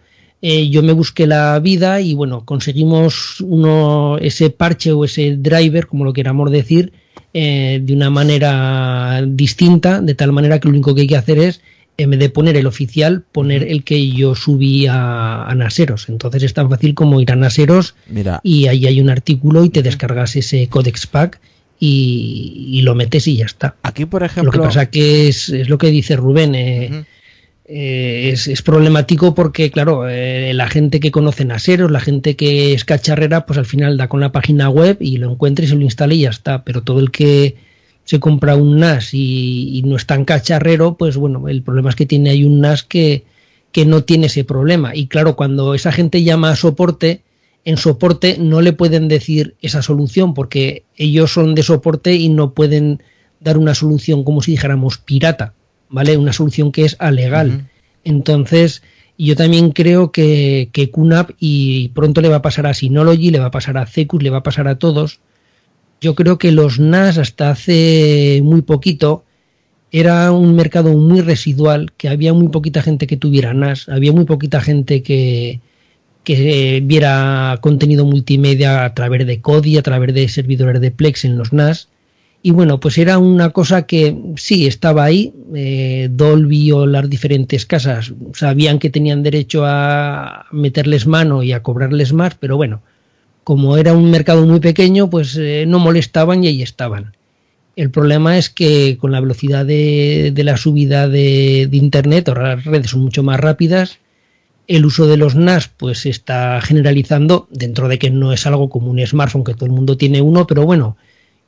[0.46, 5.88] eh, yo me busqué la vida y bueno, conseguimos uno, ese parche o ese driver,
[5.88, 6.92] como lo queramos decir,
[7.34, 11.40] eh, de una manera distinta, de tal manera que lo único que hay que hacer
[11.40, 11.62] es,
[11.96, 16.10] en vez de poner el oficial, poner el que yo subí a, a Naseros.
[16.10, 19.70] Entonces es tan fácil como ir a Naseros Mira, y ahí hay un artículo y
[19.70, 21.40] te descargas ese Codex Pack
[21.80, 23.76] y, y lo metes y ya está.
[23.84, 27.06] aquí por Lo que ejemplo, pasa que es, es lo que dice Rubén, eh,
[27.66, 32.74] eh, es, es problemático porque, claro, eh, la gente que conoce Naseros, la gente que
[32.74, 35.76] es cacharrera, pues al final da con la página web y lo encuentra y se
[35.76, 36.64] lo instala y ya está.
[36.64, 37.56] Pero todo el que
[38.04, 41.96] se compra un NAS y, y no es tan cacharrero, pues bueno, el problema es
[41.96, 43.24] que tiene ahí un NAS que,
[43.72, 44.96] que no tiene ese problema.
[44.96, 47.22] Y claro, cuando esa gente llama a soporte,
[47.66, 52.54] en soporte no le pueden decir esa solución porque ellos son de soporte y no
[52.54, 53.02] pueden
[53.40, 55.54] dar una solución como si dijéramos pirata,
[55.90, 56.18] ¿vale?
[56.18, 57.70] Una solución que es alegal.
[58.04, 58.84] Entonces,
[59.18, 63.40] yo también creo que, que QNAP y pronto le va a pasar a Synology, le
[63.40, 65.20] va a pasar a Cecus, le va a pasar a todos.
[66.02, 69.24] Yo creo que los NAS hasta hace muy poquito
[69.92, 74.26] era un mercado muy residual, que había muy poquita gente que tuviera NAS, había muy
[74.26, 75.62] poquita gente que,
[76.24, 81.38] que viera contenido multimedia a través de Kodi, a través de servidores de Plex en
[81.38, 81.90] los NAS.
[82.42, 85.34] Y bueno, pues era una cosa que sí estaba ahí.
[85.56, 91.64] eh, Dolby o las diferentes casas sabían que tenían derecho a meterles mano y a
[91.64, 92.82] cobrarles más, pero bueno,
[93.46, 97.16] como era un mercado muy pequeño, pues eh, no molestaban y ahí estaban.
[97.76, 102.56] El problema es que con la velocidad de, de la subida de, de Internet, ahora
[102.56, 104.00] las redes son mucho más rápidas,
[104.68, 108.70] el uso de los NAS pues se está generalizando dentro de que no es algo
[108.70, 110.98] como un smartphone que todo el mundo tiene uno, pero bueno,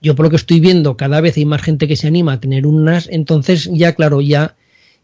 [0.01, 2.39] yo por lo que estoy viendo cada vez hay más gente que se anima a
[2.39, 4.55] tener un NAS, entonces ya claro, ya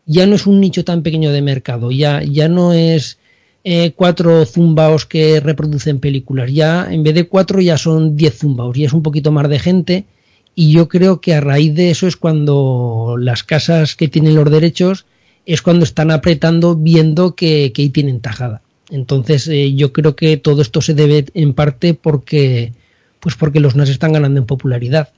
[0.05, 3.19] ya no es un nicho tan pequeño de mercado, ya ya no es
[3.63, 8.77] eh, cuatro zumbaos que reproducen películas, ya en vez de cuatro ya son diez zumbaos,
[8.77, 10.05] ya es un poquito más de gente
[10.53, 14.49] y yo creo que a raíz de eso es cuando las casas que tienen los
[14.51, 15.05] derechos
[15.45, 18.61] es cuando están apretando viendo que, que ahí tienen tajada.
[18.89, 22.73] Entonces eh, yo creo que todo esto se debe en parte porque
[23.19, 25.09] pues porque los NAS están ganando en popularidad.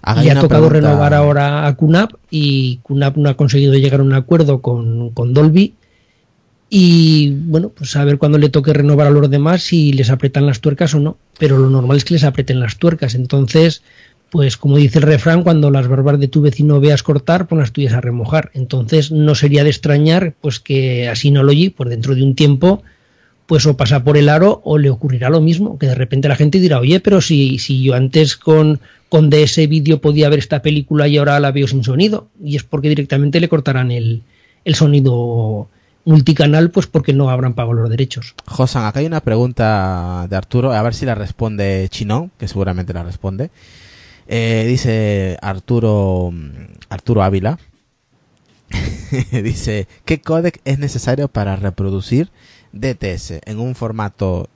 [0.00, 4.00] Haga y ha tocado pregunta- renovar ahora a QNAP y QNAP no ha conseguido llegar
[4.00, 5.74] a un acuerdo con, con Dolby
[6.70, 10.46] y bueno, pues a ver cuándo le toque renovar a los demás si les apretan
[10.46, 13.82] las tuercas o no, pero lo normal es que les aprieten las tuercas, entonces
[14.32, 17.72] pues como dice el refrán, cuando las barbas de tu vecino veas cortar, pon las
[17.72, 18.50] tuyas a remojar.
[18.54, 22.82] Entonces no sería de extrañar pues que a Synology, por dentro de un tiempo,
[23.44, 26.36] pues o pasa por el aro o le ocurrirá lo mismo, que de repente la
[26.36, 28.80] gente dirá, oye, pero si, si yo antes con,
[29.10, 32.62] con DS vídeo podía ver esta película y ahora la veo sin sonido, y es
[32.62, 34.22] porque directamente le cortarán el,
[34.64, 35.68] el sonido
[36.06, 38.34] multicanal, pues porque no habrán pagado los derechos.
[38.46, 42.94] Josan, acá hay una pregunta de Arturo, a ver si la responde Chino, que seguramente
[42.94, 43.50] la responde.
[44.34, 46.32] Eh, dice Arturo
[46.88, 47.58] Arturo Ávila.
[49.30, 52.30] dice, ¿qué códec es necesario para reproducir
[52.72, 54.48] DTS en un formato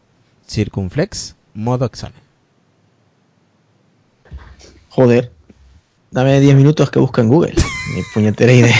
[0.46, 2.18] circunflex modo examen?
[4.88, 5.30] Joder.
[6.10, 7.52] Dame 10 minutos que busco en Google.
[7.94, 8.76] Mi puñetera idea.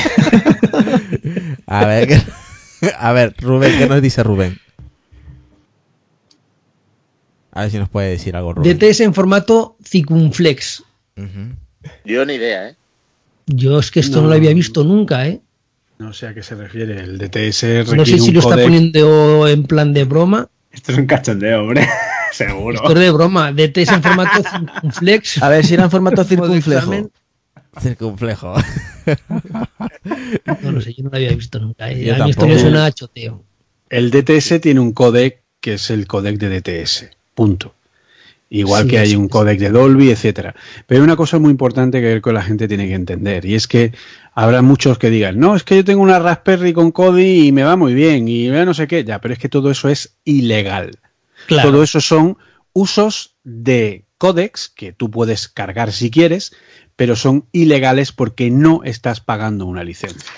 [1.67, 2.23] A ver, ¿qué-
[2.99, 4.57] a ver, Rubén, ¿qué nos dice Rubén?
[7.57, 8.79] A ver si nos puede decir algo Rubén.
[8.79, 10.83] DTS en formato circunflex.
[12.05, 12.77] Yo ni idea, ¿eh?
[13.47, 14.29] Yo es que esto no, No.
[14.31, 15.41] lo había visto nunca, ¿eh?
[15.99, 17.01] No sé a qué se refiere.
[17.01, 20.49] El DTS requiere No sé si un lo está codec- poniendo en plan de broma.
[20.71, 21.89] Esto es un cachondeo, hombre.
[22.33, 22.75] Seguro.
[22.77, 23.53] Esto es de broma.
[23.53, 25.43] DTS en formato circunflex.
[25.43, 27.11] A ver si era en formato circunflejo.
[27.81, 28.55] Circunflejo.
[30.63, 31.91] No lo sé, yo no lo había visto nunca.
[31.91, 32.05] ¿eh?
[32.05, 33.43] Yo A mí esto me suena a choteo.
[33.89, 37.11] El DTS tiene un codec que es el codec de DTS.
[37.37, 37.73] Punto.
[38.49, 39.31] Igual Sí, que hay sí, un sí.
[39.31, 40.55] codec de Dolby, etcétera.
[40.87, 43.67] Pero hay una cosa muy importante que, que la gente tiene que entender y es
[43.69, 43.93] que
[44.35, 47.63] habrá muchos que digan, no, es que yo tengo una Raspberry con Kodi y me
[47.65, 50.99] va muy bien y no sé qué, ya, pero es que todo eso es ilegal.
[51.47, 51.71] Claro.
[51.71, 52.37] Todo eso son
[52.73, 56.55] usos de códex que tú puedes cargar si quieres,
[56.95, 60.31] pero son ilegales porque no estás pagando una licencia.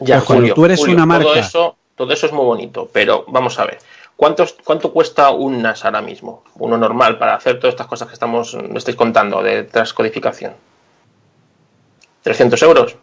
[0.00, 2.44] Ya, Pues cuando Julio, tú eres Julio, una marca- Todo eso, todo eso es muy
[2.44, 3.78] bonito, pero vamos a ver.
[4.16, 6.44] ¿Cuántos, ¿Cuánto cuesta un NAS ahora mismo?
[6.56, 10.54] Uno normal para hacer todas estas cosas que estamos, me estáis contando de transcodificación.
[12.24, 12.96] ¿300 euros?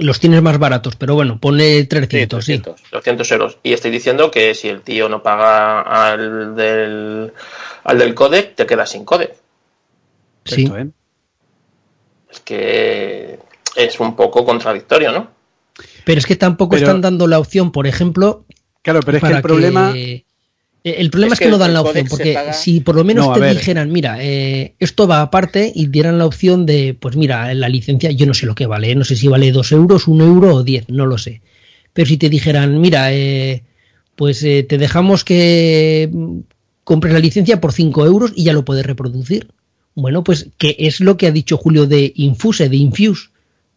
[0.00, 2.62] Los tienes más baratos, pero bueno, pone 300, sí.
[2.92, 3.58] 200 euros.
[3.64, 7.32] Y estoy diciendo que si el tío no paga al del,
[7.82, 9.34] al del codec, te quedas sin codec.
[10.44, 10.70] Sí.
[10.76, 10.88] ¿eh?
[12.30, 13.40] Es que
[13.74, 15.28] es un poco contradictorio, ¿no?
[16.04, 18.44] Pero es que tampoco Pero- están dando la opción, por ejemplo,
[18.82, 19.92] Claro, pero es que el problema.
[19.96, 20.24] Eh,
[20.84, 23.04] El problema es, Es que, que no dan la opción, porque paga- si por lo
[23.04, 23.56] menos No, te ver.
[23.56, 28.10] dijeran, mira, eh, esto va aparte y dieran la opción de, pues mira, la licencia,
[28.12, 30.62] yo no sé lo que vale, no sé si vale dos euros, un euro o
[30.62, 31.42] diez, no lo sé.
[31.92, 33.64] Pero si te dijeran, mira, eh,
[34.14, 36.38] pues eh, te dejamos que mm,
[36.84, 39.48] compres la licencia por cinco euros y ya lo puedes reproducir.
[39.94, 43.30] Bueno, pues que es lo que ha dicho Julio de Infuse, de Infuse.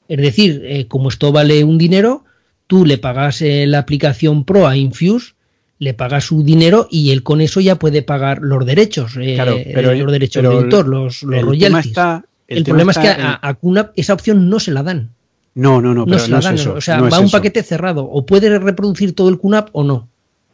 [0.08, 2.24] Es decir, eh, como esto vale un dinero,
[2.72, 5.34] tú le pagas eh, la aplicación Pro a Infuse,
[5.78, 9.58] le pagas su dinero y él con eso ya puede pagar los derechos, eh, Claro,
[9.74, 11.86] pero- los derechos pero de autor, los, los el tema royalties.
[11.88, 15.10] está- el problema es que a, a QNAP esa opción no se la dan.
[15.54, 16.56] No, no, no, No, se no la es dan.
[16.56, 16.74] eso.
[16.76, 17.38] o sea, no es va un eso.
[17.38, 18.06] paquete cerrado.
[18.06, 20.08] O puede reproducir todo el QNAP o no.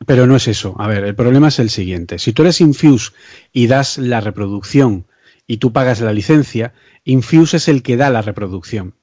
[0.08, 0.76] Pero no es eso.
[0.80, 2.18] A ver, el problema es el siguiente.
[2.18, 3.12] Si tú eres Infuse
[3.54, 5.06] y das la reproducción
[5.46, 6.74] y tú pagas la licencia,
[7.06, 8.96] Infuse es el que da la reproducción.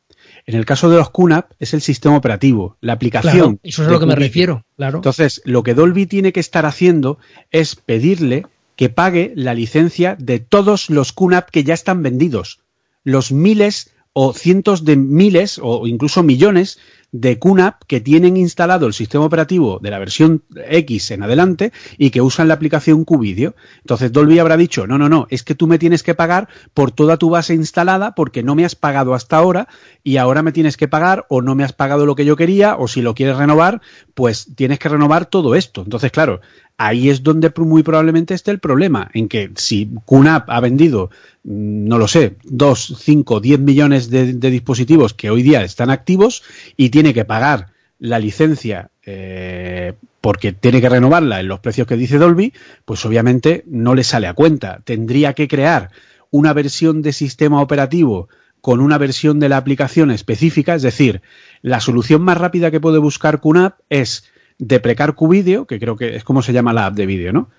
[0.47, 3.57] En el caso de los QNAP es el sistema operativo, la aplicación.
[3.57, 4.64] Claro, eso es a lo que me refiero.
[4.76, 4.99] Claro.
[4.99, 7.18] Entonces, lo que Dolby tiene que estar haciendo
[7.51, 12.61] es pedirle que pague la licencia de todos los QNAP que ya están vendidos.
[13.05, 16.79] Los miles o cientos de miles o incluso millones
[17.15, 22.11] de QNAP que tienen instalado el sistema operativo de la versión X en adelante y
[22.11, 23.55] que usan la aplicación QVideo.
[23.83, 26.91] Entonces Dolby habrá dicho, no, no, no, es que tú me tienes que pagar por
[26.91, 29.69] toda tu base instalada porque no me has pagado hasta ahora
[30.03, 32.75] y ahora me tienes que pagar o no me has pagado lo que yo quería
[32.77, 33.81] o si lo quieres renovar,
[34.15, 35.83] pues tienes que renovar todo esto.
[35.83, 36.41] Entonces, claro,
[36.77, 41.11] ahí es donde muy probablemente esté el problema, en que si QNAP ha vendido,
[41.45, 45.91] mm, no lo sé, 2, 5, 10 millones de, de dispositivos que hoy día están
[45.91, 46.43] activos
[46.77, 51.97] y tiene que pagar la licencia eh, porque tiene que renovarla en los precios que
[51.97, 52.53] dice Dolby,
[52.85, 54.81] pues obviamente no le sale a cuenta.
[54.85, 55.91] Tendría que crear
[56.31, 58.29] una versión de sistema operativo
[58.61, 61.20] con una versión de la aplicación específica, es decir,
[61.61, 64.25] la solución más rápida que puede buscar QNAP es
[64.59, 67.51] deprecar QVideo, que creo que es como se llama la app de vídeo, ¿no?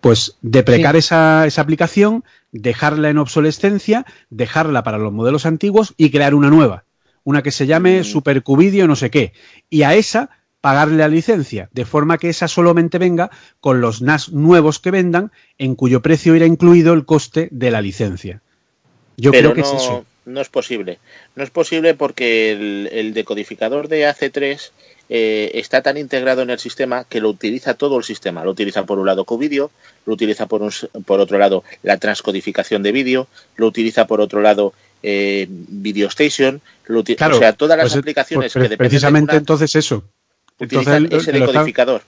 [0.00, 0.98] Pues deprecar Sí.
[0.98, 6.84] esa, esa aplicación, dejarla en obsolescencia, dejarla para los modelos antiguos y crear una nueva.
[7.24, 9.32] Una que se llame Super QVideo no sé qué.
[9.68, 10.30] Y a esa
[10.60, 13.30] pagarle la licencia, de forma que esa solamente venga
[13.60, 17.80] con los NAS nuevos que vendan, en cuyo precio irá incluido el coste de la
[17.80, 18.42] licencia.
[19.16, 20.04] Yo Pero creo que no, es eso.
[20.26, 20.98] no es posible.
[21.34, 24.70] No es posible porque el, el decodificador de AC3
[25.12, 28.44] eh, está tan integrado en el sistema que lo utiliza todo el sistema.
[28.44, 29.72] Lo utiliza por un lado QVideo,
[30.06, 30.70] lo utiliza por, un
[31.04, 36.60] por otro lado la transcodificación de vídeo, lo utiliza por otro lado eh, Video Station,
[36.86, 39.74] lo Claro, o sea, todas las pues, aplicaciones pues, que dependen de precisamente QNAP entonces
[39.74, 40.04] eso.
[40.60, 42.02] utilizan Entonces, ese decodificador.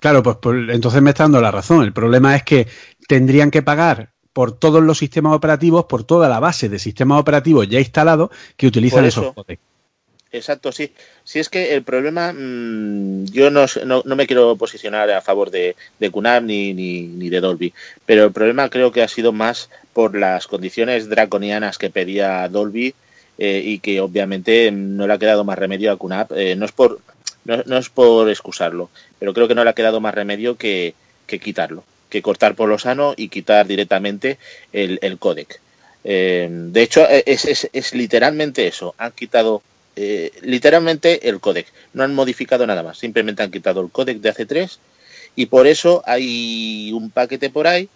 [0.00, 1.82] Claro, pues, pues, entonces me está dando la razón.
[1.84, 2.66] El problema es que
[3.08, 7.68] tendrían que pagar por todos los sistemas operativos, por toda la base de sistemas operativos
[7.68, 9.34] ya instalados que utilizan esos eso.
[9.34, 9.60] codecs.
[10.30, 10.92] Exacto, sí.
[11.24, 15.50] Si es que el problema, mm, yo no, no, no me quiero posicionar a favor
[15.50, 16.10] de, de
[16.42, 17.72] ni, ni, ni de Dolby,
[18.04, 22.94] pero el problema creo que ha sido más por las condiciones draconianas que pedía Dolby
[23.38, 26.32] eh, y que obviamente no le ha quedado más remedio a QNAP.
[26.32, 27.00] Eh, no, es por,
[27.44, 30.94] no, no es por excusarlo, pero creo que no le ha quedado más remedio que,
[31.26, 34.38] que quitarlo, que cortar por lo sano y quitar directamente
[34.74, 35.58] el, el códec.
[36.04, 38.94] Eh, de hecho, eh, es, es, es literalmente eso.
[38.98, 39.62] Han quitado
[40.00, 41.66] eh, literalmente el códec.
[41.92, 42.98] No han modificado nada más.
[42.98, 44.78] Simplemente han quitado el códec de AC3
[45.34, 47.88] y por eso hay un paquete por ahí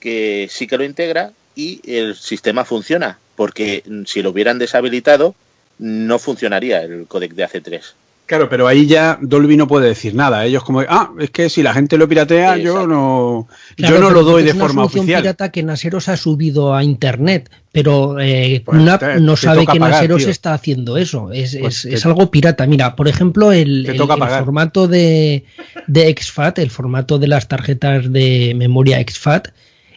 [0.00, 3.20] que sí que lo integra y el sistema funciona.
[3.36, 5.36] Porque si lo hubieran deshabilitado,
[5.78, 7.82] no funcionaría el códec de AC3.
[8.26, 10.46] Claro, pero ahí ya Dolby no puede decir nada.
[10.46, 13.46] Ellos como, ah, es que si la gente lo piratea, yo no,
[13.76, 15.20] Claro, yo no lo doy es de una forma oficial.
[15.20, 19.78] pirata que Naseros ha subido a internet, pero eh, Pues te- no te sabe que
[19.78, 20.30] pagar, Naseros tío.
[20.30, 21.32] está haciendo eso.
[21.32, 22.66] Es, Pues es- te- es algo pirata.
[22.66, 25.44] Mira, por ejemplo, el, el- formato de,
[25.86, 29.48] de exFAT, el formato de las tarjetas de memoria exFAT,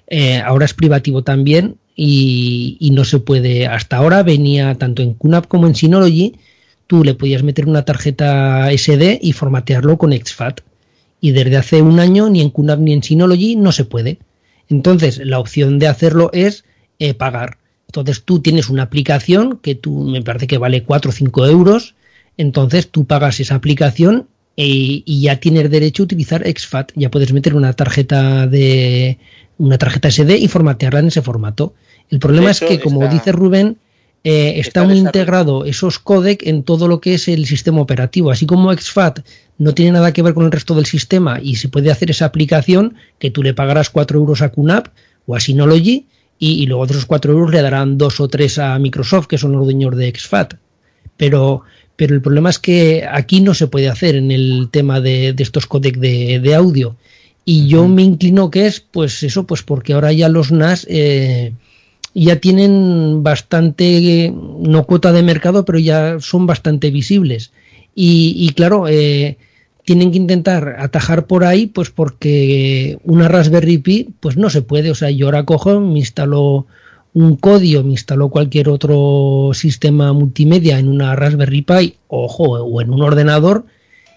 [0.07, 3.67] eh, ahora es privativo también y, y no se puede.
[3.67, 6.35] Hasta ahora venía tanto en QNAP como en Synology.
[6.87, 10.61] Tú le podías meter una tarjeta SD y formatearlo con exFAT.
[11.19, 14.19] Y desde hace un año ni en QNAP ni en Synology no se puede.
[14.69, 16.63] Entonces, la opción de hacerlo es
[16.99, 17.57] eh, pagar.
[17.87, 21.95] Entonces, tú tienes una aplicación que tú me parece que vale 4 o 5 euros.
[22.37, 26.91] Entonces, tú pagas esa aplicación y, y ya tienes derecho a utilizar exFAT.
[26.95, 29.17] Ya puedes meter una tarjeta de
[29.57, 31.73] una tarjeta SD y formatearla en ese formato.
[32.09, 33.77] El problema es que, como está- dice Rubén,
[34.29, 38.29] eh, está, está muy integrado esos codec en todo lo que es el sistema operativo.
[38.29, 39.21] Así como exFAT
[39.57, 42.25] no tiene nada que ver con el resto del sistema y se puede hacer esa
[42.25, 44.87] aplicación que tú le pagarás 4 euros a QNAP
[45.27, 46.07] o a Synology
[46.39, 49.37] y, y luego de esos 4 euros le darán 2 o 3 a Microsoft, que
[49.37, 50.55] son los dueños de exFAT.
[51.15, 51.61] Pero,
[51.95, 55.67] pero el problema es que aquí no se puede hacer en el tema de, estos
[55.67, 56.97] codecs de, audio.
[57.45, 61.53] Y yo me inclino que es, pues eso, pues porque ahora ya los NAS eh,
[62.25, 67.51] ya tienen bastante, no cuota de mercado, pero ya son bastante visibles.
[67.93, 69.37] Y, claro, eh,
[69.85, 74.89] tienen que intentar atajar por ahí, pues porque una Raspberry Pi, pues no se puede.
[74.89, 76.65] O sea, yo ahora cojo, me instalo
[77.13, 82.91] un código, me instaló cualquier otro sistema multimedia en una Raspberry Pi, ojo, o en
[82.91, 83.65] un ordenador,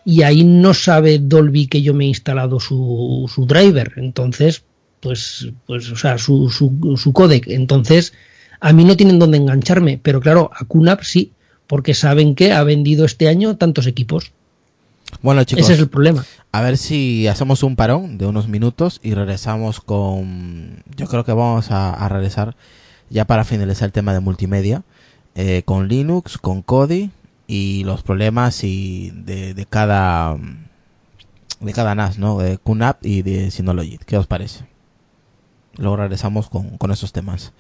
[0.07, 3.93] y ahí no sabe Dolby que yo me he instalado su, su driver.
[3.97, 4.65] Entonces,
[5.01, 7.49] pues, pues, o sea, su, su, su codec.
[7.49, 8.13] Entonces,
[8.61, 11.33] a mí no tienen dónde engancharme, pero claro, a QNAP sí,
[11.67, 14.33] porque saben que ha vendido este año tantos equipos.
[15.23, 16.25] Bueno, chicos, ese es el problema.
[16.53, 20.85] A ver si hacemos un parón de unos minutos y regresamos con.
[20.97, 22.55] Yo creo que vamos a, a regresar
[23.09, 24.85] ya para finalizar el tema de multimedia,
[25.35, 27.11] eh, con Linux, con Kodi
[27.49, 30.37] y los problemas y de, de cada
[31.61, 32.39] de cada NAS, ¿no?
[32.39, 33.99] De QNAP y de Synology.
[34.07, 34.70] ¿Qué os parece?
[35.81, 37.53] Luego regresamos con, con esos temas.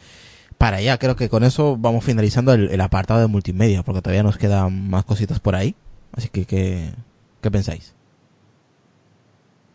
[0.59, 4.37] Para allá, creo que con eso vamos finalizando el, apartado de multimedia, porque todavía nos
[4.37, 5.75] quedan más cositas por ahí.
[6.13, 6.91] Así que, ¿qué,
[7.41, 7.95] qué pensáis?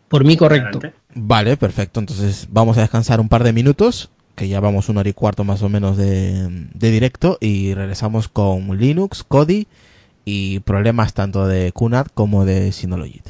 [0.08, 0.80] Por mí, correcto.
[1.12, 1.98] Vale, perfecto.
[1.98, 5.42] Entonces vamos a descansar un par de minutos que ya vamos una hora y cuarto
[5.44, 9.66] más o menos de, de directo y regresamos con Linux, Kodi
[10.24, 13.22] y problemas tanto de QNAP como de Synology.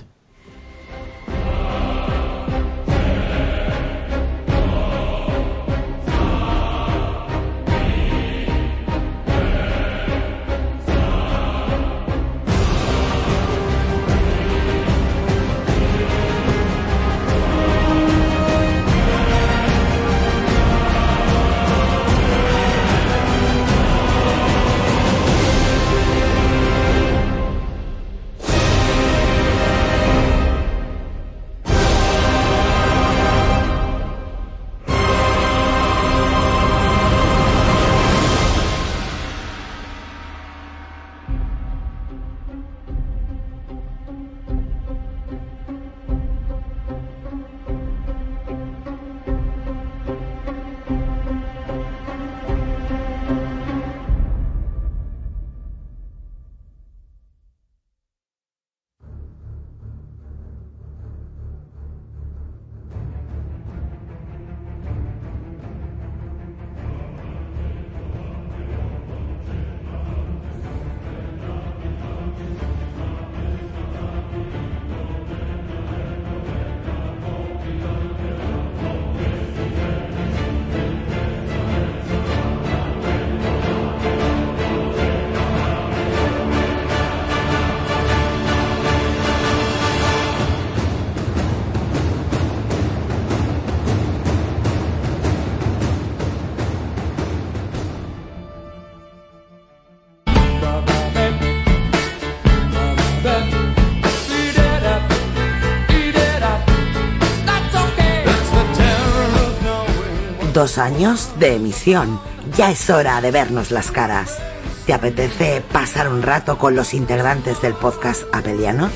[110.78, 112.20] Años de emisión.
[112.56, 114.36] Ya es hora de vernos las caras.
[114.84, 118.92] ¿Te apetece pasar un rato con los integrantes del podcast Apelianos?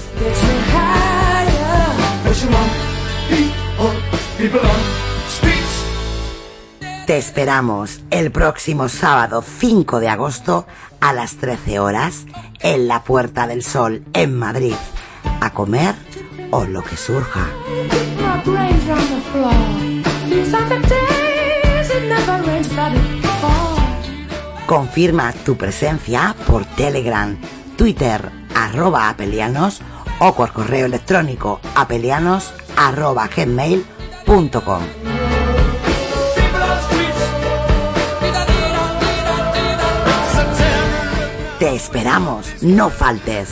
[7.07, 10.66] Te esperamos el próximo sábado 5 de agosto
[11.01, 12.27] a las 13 horas
[12.61, 14.74] en la Puerta del Sol en Madrid.
[15.40, 15.94] A comer
[16.51, 17.48] o lo que surja.
[24.67, 27.37] Confirma tu presencia por Telegram,
[27.77, 29.81] Twitter, arroba apelianos
[30.21, 34.83] o por correo electrónico apelianos arroba gmail.com.
[41.59, 43.51] Te esperamos, no faltes.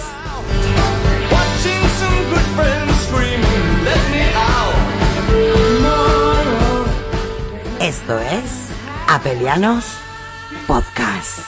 [8.09, 8.71] Esto es
[9.07, 9.85] Apelianos
[10.67, 11.41] Podcast.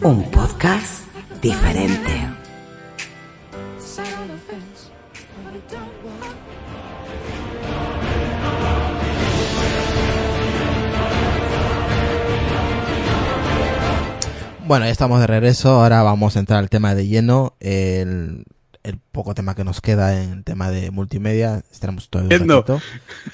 [0.00, 1.04] Un podcast
[1.42, 2.26] diferente.
[14.66, 15.68] Bueno, ya estamos de regreso.
[15.82, 17.56] Ahora vamos a entrar al tema de lleno.
[17.60, 18.46] El,
[18.84, 22.80] el poco tema que nos queda en el tema de multimedia, estaremos todo ratito.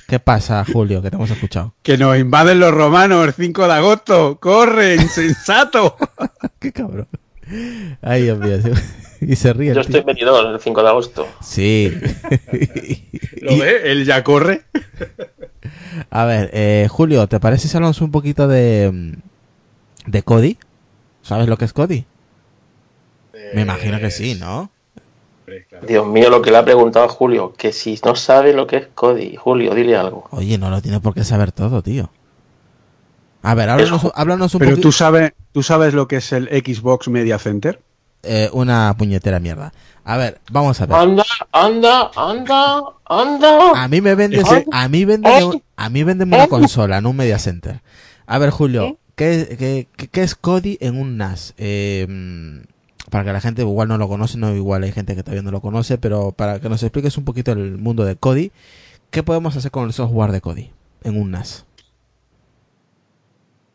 [0.06, 1.74] ¿Qué pasa, Julio, que te hemos escuchado?
[1.82, 4.38] Que nos invaden los romanos el 5 de agosto.
[4.40, 5.96] ¡Corre, insensato!
[6.60, 7.08] Qué cabrón.
[8.00, 8.56] Ay, Dios mío.
[9.22, 9.68] Y se ríe.
[9.68, 11.28] el Yo estoy venido el 5 de agosto.
[11.42, 11.92] Sí.
[13.42, 13.92] ¿Lo ve?
[13.92, 14.64] Él ya corre.
[16.08, 19.18] A ver, eh, Julio, ¿te parece si hablamos un poquito de,
[20.06, 20.56] de Cody?
[21.20, 22.06] ¿Sabes lo que es Cody?
[23.52, 24.70] Me imagino que sí, ¿no?
[25.86, 28.76] Dios mío, lo que le ha preguntado a Julio, que si no sabe lo que
[28.76, 30.26] es Cody, Julio, dile algo.
[30.30, 32.10] Oye, no lo tiene por qué saber todo, tío.
[33.42, 34.88] A ver, háblanos, háblanos un Pero poquito.
[34.88, 37.80] tú sabes, tú sabes lo que es el Xbox Media Center.
[38.22, 39.72] Eh, una puñetera mierda.
[40.04, 40.96] A ver, vamos a ver.
[40.96, 43.82] Anda, anda, anda, anda.
[43.82, 46.02] A mí me vendes, Ese- a mí véndeme, a mí
[46.34, 47.80] una consola, no un media center.
[48.26, 51.54] A ver, Julio, ¿qué, qué, qué- qué es Cody en un NAS?
[51.56, 52.06] Eh,
[53.10, 55.50] para que la gente igual no lo conoce, no igual hay gente que todavía no
[55.50, 58.52] lo conoce, pero para que nos expliques un poquito el mundo de Cody,
[59.10, 60.70] ¿qué podemos hacer con el software de Cody
[61.04, 61.66] en un NAS?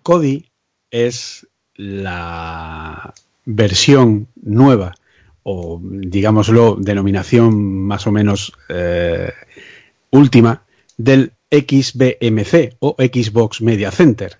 [0.03, 0.45] Kodi
[0.91, 3.14] es la
[3.45, 4.95] versión nueva
[5.44, 9.32] o digámoslo denominación más o menos eh,
[10.10, 10.64] última
[10.98, 14.38] del XBMC o Xbox Media Center,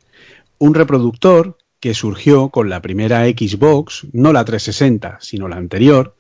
[0.58, 6.16] un reproductor que surgió con la primera Xbox, no la 360, sino la anterior,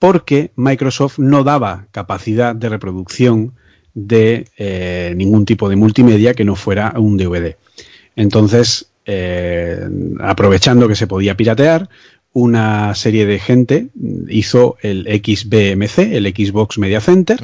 [0.00, 3.54] porque Microsoft no daba capacidad de reproducción
[3.94, 7.54] de eh, ningún tipo de multimedia que no fuera un DVD.
[8.16, 9.88] Entonces, eh,
[10.18, 11.88] aprovechando que se podía piratear,
[12.32, 13.90] una serie de gente
[14.28, 17.38] hizo el XBMC, el Xbox Media Center,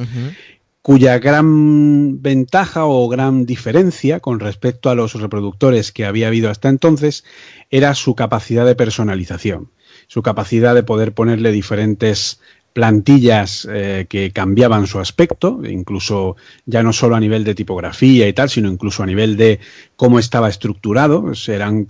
[0.85, 6.69] cuya gran ventaja o gran diferencia con respecto a los reproductores que había habido hasta
[6.69, 7.25] entonces
[7.71, 9.71] era su capacidad de personalización,
[10.05, 12.39] su capacidad de poder ponerle diferentes
[12.75, 16.35] plantillas eh, que cambiaban su aspecto, incluso
[16.65, 19.61] ya no solo a nivel de tipografía y tal, sino incluso a nivel de
[19.95, 21.31] cómo estaba estructurado.
[21.47, 21.87] Eran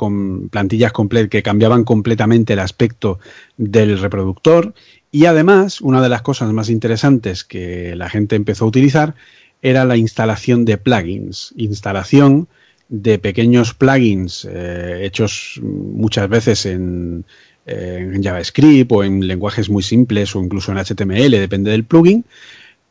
[0.51, 0.93] plantillas
[1.31, 3.17] que cambiaban completamente el aspecto
[3.57, 4.75] del reproductor.
[5.15, 9.15] Y además, una de las cosas más interesantes que la gente empezó a utilizar
[9.61, 11.53] era la instalación de plugins.
[11.55, 12.49] Instalación
[12.89, 17.23] de pequeños plugins eh, hechos muchas veces en,
[17.65, 22.25] JavaScript o en lenguajes muy simples o incluso en HTML, depende del plugin,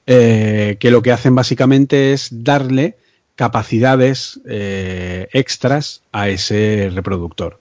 [0.07, 2.97] eh, que lo que hacen básicamente es darle
[3.37, 7.61] capacidades eh, extras a ese reproductor.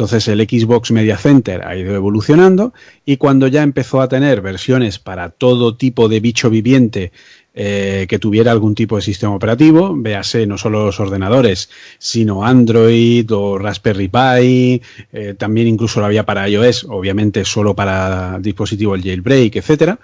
[0.00, 2.72] Entonces el Xbox Media Center ha ido evolucionando
[3.04, 7.12] y cuando ya empezó a tener versiones para todo tipo de bicho viviente
[7.52, 11.68] eh, que tuviera algún tipo de sistema operativo, véase no solo los ordenadores,
[11.98, 14.80] sino Android o Raspberry Pi,
[15.12, 19.98] eh, también incluso lo había para iOS, obviamente solo para dispositivos jailbreak, etcétera,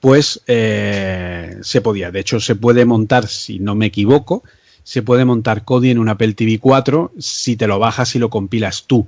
[0.00, 2.10] pues eh, se podía.
[2.10, 4.42] De hecho, se puede montar, si no me equivoco,
[4.82, 8.28] se puede montar Kodi en un Apple TV 4 si te lo bajas y lo
[8.28, 9.06] compilas tú.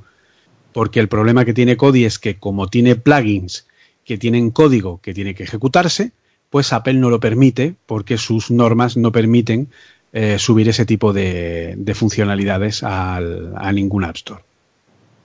[0.78, 3.66] Porque el problema que tiene Kodi es que como tiene plugins
[4.04, 6.12] que tienen código que tiene que ejecutarse,
[6.50, 9.70] pues Apple no lo permite porque sus normas no permiten
[10.12, 14.42] eh, subir ese tipo de, de funcionalidades al- a ningún App Store.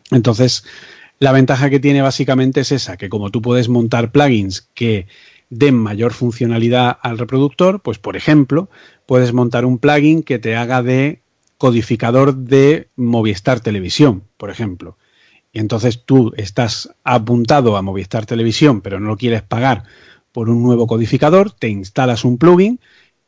[0.10, 0.66] Entonces,
[1.20, 5.06] la ventaja que tiene básicamente es esa, que como tú puedes montar plugins que
[5.52, 8.70] den mayor funcionalidad al reproductor, pues por ejemplo,
[9.06, 11.22] puedes montar un plugin que te haga de
[11.60, 14.98] codificador de Movistar Televisión, por ejemplo.
[15.54, 19.84] Y entonces tú estás apuntado a Movistar Televisión, pero no lo quieres pagar
[20.32, 22.80] por un nuevo codificador, te instalas un plugin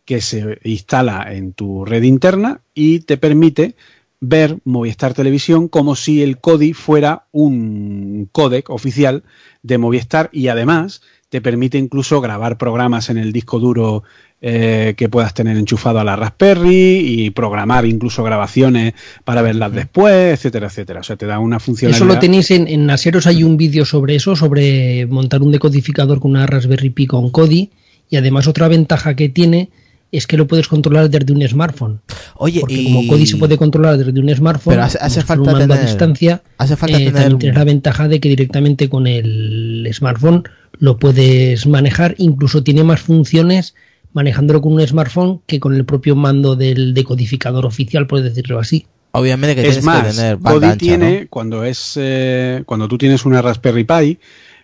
[0.06, 3.76] que se instala en tu red interna y te permite
[4.20, 9.24] ver Movistar Televisión como si el CODI fuera un codec oficial
[9.62, 14.04] de Movistar y además te permite incluso grabar programas en el disco duro
[14.48, 18.94] eh, que puedas tener enchufado a la Raspberry y programar incluso grabaciones
[19.24, 21.00] para verlas después, etcétera, etcétera.
[21.00, 21.98] O sea, te da una funcionalidad.
[21.98, 26.20] Eso lo tenéis en, en Naseros, hay un vídeo sobre eso, sobre montar un decodificador
[26.20, 27.72] con una Raspberry Pi con Kodi.
[28.08, 29.70] Y además otra ventaja que tiene
[30.12, 32.02] es que lo puedes controlar desde un smartphone.
[32.36, 35.74] Oye, Porque y- como Kodi se puede controlar desde un smartphone, Pero hace- falta mando
[35.74, 38.90] a tener- distancia, hace falta eh, tener también un- tienes la ventaja de que directamente
[38.90, 40.44] con el smartphone
[40.78, 43.74] lo puedes manejar, incluso tiene más funciones
[44.16, 48.88] manejándolo con un smartphone que con el propio mando del decodificador oficial, por decirlo así.
[49.12, 51.28] Obviamente que es tienes que más, tener banda Kodi ancha, tiene, ¿no?
[51.30, 54.20] cuando es eh, cuando tú tienes una Raspberry Pi,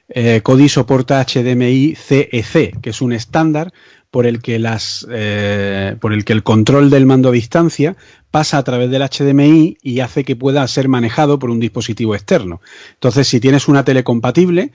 [0.08, 3.74] eh, Kodi soporta HDMI CEC, que es un estándar
[4.10, 7.98] por el que las eh, por el que el control del mando a distancia
[8.30, 12.62] pasa a través del HDMI y hace que pueda ser manejado por un dispositivo externo.
[12.94, 14.72] Entonces, si tienes una tele compatible,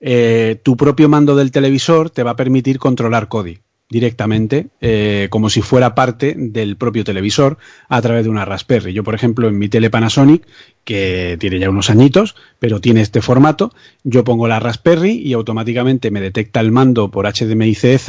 [0.00, 5.48] eh, tu propio mando del televisor te va a permitir controlar Kodi directamente eh, como
[5.48, 7.56] si fuera parte del propio televisor
[7.88, 8.92] a través de una Raspberry.
[8.92, 10.46] Yo, por ejemplo, en mi tele Panasonic,
[10.84, 13.72] que tiene ya unos añitos, pero tiene este formato,
[14.04, 18.08] yo pongo la Raspberry y automáticamente me detecta el mando por HDMI CF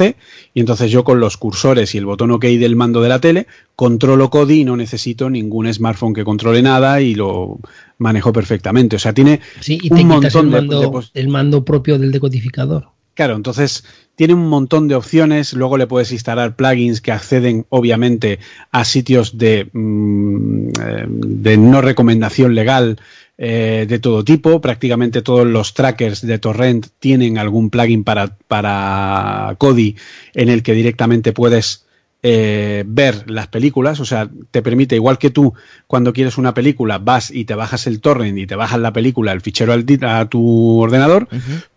[0.54, 3.46] y entonces yo con los cursores y el botón OK del mando de la tele
[3.74, 7.58] controlo Kodi y no necesito ningún smartphone que controle nada y lo
[7.96, 8.96] manejo perfectamente.
[8.96, 12.12] O sea, tiene sí, y te un montón el mando, de, el mando propio del
[12.12, 12.88] decodificador.
[13.20, 13.84] Claro, entonces
[14.14, 15.52] tiene un montón de opciones.
[15.52, 18.38] Luego le puedes instalar plugins que acceden, obviamente,
[18.72, 22.98] a sitios de, mm, eh, de no recomendación legal
[23.36, 24.62] eh, de todo tipo.
[24.62, 29.96] Prácticamente todos los trackers de Torrent tienen algún plugin para, para Kodi
[30.32, 31.84] en el que directamente puedes
[32.22, 35.54] eh, ver las películas, o sea, te permite, igual que tú,
[35.86, 39.32] cuando quieres una película, vas y te bajas el torrent y te bajas la película,
[39.32, 41.28] el fichero al, a tu ordenador,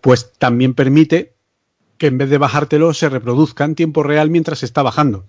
[0.01, 1.33] pues también permite
[1.97, 5.25] que en vez de bajártelo se reproduzca en tiempo real mientras se está bajando.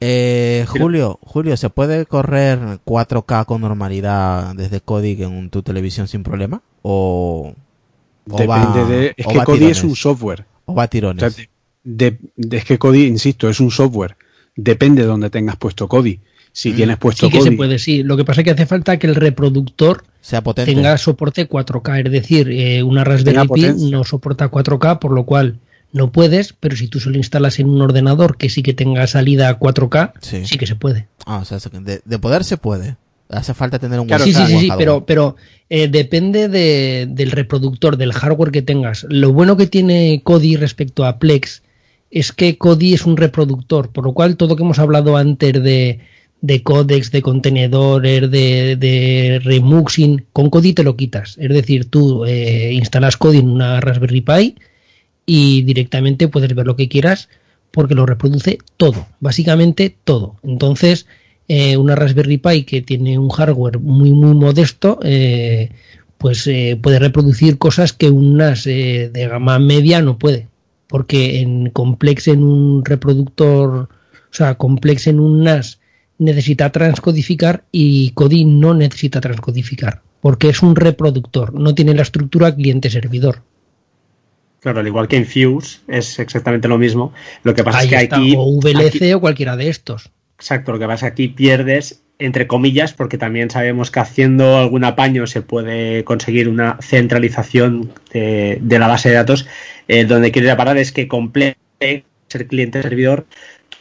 [0.00, 6.22] Eh, Julio, Julio, ¿se puede correr 4K con normalidad desde Kodi en tu televisión sin
[6.22, 6.60] problema?
[6.82, 7.54] ¿O,
[8.26, 9.14] Depende de...
[9.16, 10.44] Es que Kodi es un software.
[10.66, 11.48] ¿O va a tirones?
[12.50, 14.16] Es que Kodi, insisto, es un software.
[14.56, 16.20] Depende de donde tengas puesto Kodi.
[16.52, 16.76] Si mm.
[16.76, 18.02] tienes puesto sí que se puede, sí.
[18.02, 20.74] Lo que pasa es que hace falta que el reproductor sea potente.
[20.74, 22.06] tenga soporte 4K.
[22.06, 25.60] Es decir, eh, una Raspberry Pi no soporta 4K, por lo cual
[25.92, 29.58] no puedes, pero si tú solo instalas en un ordenador que sí que tenga salida
[29.58, 31.06] 4K, sí, que se puede.
[31.24, 32.96] Ah, o sea, de, poder se puede.
[33.30, 35.36] Hace falta tener un claro, Sí, sí, sí, pero, pero
[35.68, 39.06] eh, depende del reproductor, del hardware que tengas.
[39.08, 41.62] Lo bueno que tiene Kodi respecto a Plex
[42.10, 45.62] es que Kodi es un reproductor, por lo cual todo lo que hemos hablado antes
[45.62, 46.00] de,
[46.40, 51.36] de codecs, de contenedores, de, de remuxing, con Kodi te lo quitas.
[51.38, 54.56] Es decir, tú eh, instalas Kodi en una Raspberry Pi
[55.26, 57.28] y directamente puedes ver lo que quieras
[57.70, 60.36] porque lo reproduce todo, básicamente todo.
[60.42, 61.06] Entonces,
[61.48, 65.70] eh, una Raspberry Pi que tiene un hardware muy muy modesto, eh,
[66.18, 70.48] pues eh, puede reproducir cosas que un NAS de gama media no puede,
[70.88, 75.80] porque en complex en un reproductor, o sea, complex en un NAS
[76.18, 82.54] necesita transcodificar y Kodi no necesita transcodificar, porque es un reproductor, no tiene la estructura
[82.54, 83.42] cliente-servidor.
[84.60, 87.12] Claro, al igual que en Fuse es exactamente lo mismo.
[87.44, 88.34] Lo que pasa es que aquí.
[88.36, 90.10] O VLC o cualquiera de estos.
[90.36, 94.58] Exacto, lo que pasa es que aquí pierdes, entre comillas, porque también sabemos que haciendo
[94.58, 99.46] algún apaño se puede conseguir una centralización de, la base de datos.
[99.86, 103.26] Eh, donde quiero parar es que complete ser cliente-servidor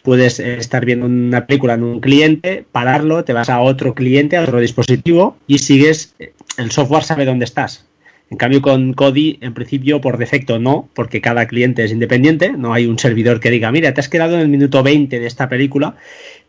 [0.08, 4.44] puedes estar viendo una película en un cliente, pararlo, te vas a otro cliente, a
[4.44, 6.16] otro dispositivo y sigues,
[6.58, 7.86] el software sabe dónde estás.
[8.30, 12.74] En cambio, con Kodi, en principio, por defecto no, porque cada cliente es independiente, no
[12.74, 15.50] hay un servidor que diga, mira, te has quedado en el minuto 20 de esta
[15.50, 15.98] película,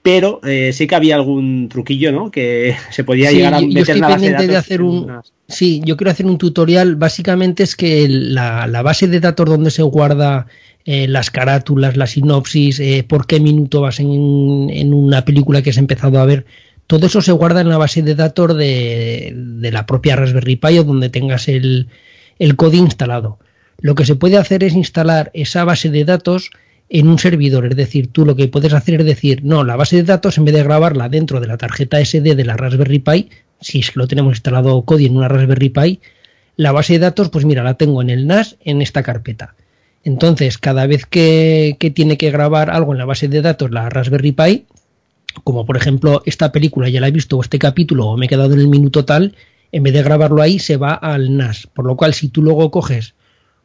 [0.02, 2.30] pero eh, sí que había algún truquillo, ¿no?
[2.30, 5.96] Que se podía llegar a meter en la base de, datos hacer un, Sí, yo
[5.96, 10.46] quiero hacer un tutorial, básicamente es que la, base de datos donde se guarda
[10.84, 15.70] eh, las carátulas, la sinopsis, eh, por qué minuto vas en, en una película que
[15.70, 16.44] has empezado a ver,
[16.88, 20.84] todo eso se guarda en la base de datos de, la propia Raspberry Pi o
[20.84, 21.88] donde tengas el,
[22.38, 23.38] el código instalado.
[23.80, 26.50] Lo que se puede hacer es instalar esa base de datos
[26.90, 29.96] en un servidor, es decir, tú lo que puedes hacer es decir, no, la base
[29.96, 33.28] de datos en vez de grabarla dentro de la tarjeta SD de la Raspberry Pi,
[33.60, 36.00] si es que lo tenemos instalado Kodi en una Raspberry Pi,
[36.56, 39.54] la base de datos, pues mira, la tengo en el NAS en esta carpeta.
[40.02, 43.90] Entonces, cada vez que, que tiene que grabar algo en la base de datos la
[43.90, 44.64] Raspberry Pi,
[45.44, 48.28] como por ejemplo esta película ya la he visto o este capítulo o me he
[48.28, 49.34] quedado en el minuto tal,
[49.70, 51.66] en vez de grabarlo ahí se va al NAS.
[51.66, 53.14] Por lo cual si tú luego coges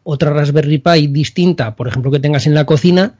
[0.03, 3.15] otra Raspberry Pi distinta, por ejemplo que tengas en la cocina,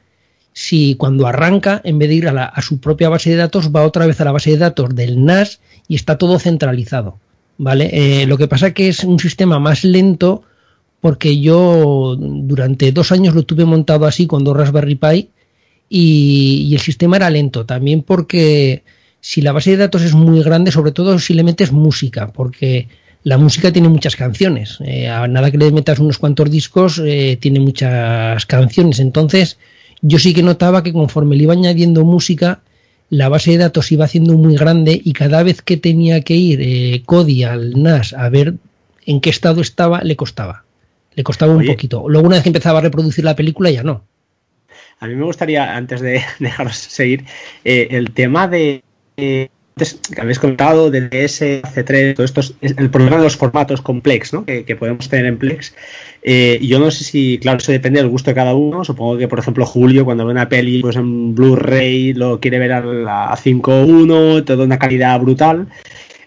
[0.54, 4.06] si cuando arranca, en vez de ir a, su propia base de datos, va otra
[4.06, 7.18] vez a la base de datos del NAS y está todo centralizado.
[7.58, 7.90] ¿Vale?
[7.94, 10.44] Eh, lo que pasa que es un sistema más lento
[11.02, 15.30] porque yo durante dos años lo tuve montado así con dos Raspberry Pi
[15.90, 18.84] y, el sistema era lento también porque
[19.20, 22.88] si la base de datos es muy grande, sobre todo si le metes música, porque
[23.24, 24.80] la música tiene muchas canciones.
[24.86, 29.00] Eh, a nada que le metas unos cuantos discos, eh, tiene muchas canciones.
[29.00, 29.58] Entonces,
[30.02, 32.60] yo sí que notaba que conforme le iba añadiendo música,
[33.10, 36.60] la base de datos iba haciendo muy grande y cada vez que tenía que ir
[36.62, 38.56] eh, Cody al NAS a ver
[39.06, 40.64] en qué estado estaba, le costaba.
[41.16, 42.10] Le costaba un poquito.
[42.10, 44.04] Luego, una vez que empezaba a reproducir la película, ya no.
[45.00, 47.26] A mí me gustaría, antes de dejaros seguir,
[47.64, 48.84] el tema de,
[49.76, 54.46] antes habéis comentado DS, C3, todo esto es el problema de los formatos complex ¿no?
[54.46, 55.74] que, podemos tener en Plex.
[56.22, 58.84] Eh, yo no sé si, claro, eso depende del gusto de cada uno.
[58.84, 62.72] Supongo que, por ejemplo, Julio, cuando ve una peli pues en Blu-ray, lo quiere ver
[62.72, 65.68] a, a 5.1, toda una calidad brutal.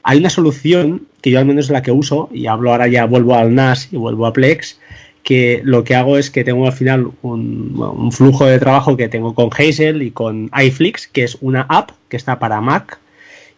[0.02, 3.04] Hay una solución que yo al menos es la que uso, y hablo ahora ya,
[3.06, 4.78] vuelvo al NAS y vuelvo a Plex,
[5.22, 9.34] que lo que hago es que tengo al final un, flujo de trabajo que tengo
[9.34, 13.00] con Hazel y con iFlix, que es una app que está para Mac,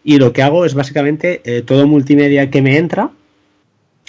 [0.03, 3.11] y lo que hago es básicamente eh, todo multimedia que me entra,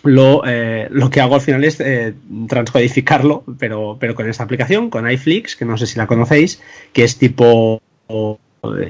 [0.03, 2.15] lo, eh, lo que hago al final es eh,
[2.49, 6.63] transcodificarlo, pero, pero con esta aplicación, con iFlix, que no sé si la conocéis,
[6.93, 7.83] que es tipo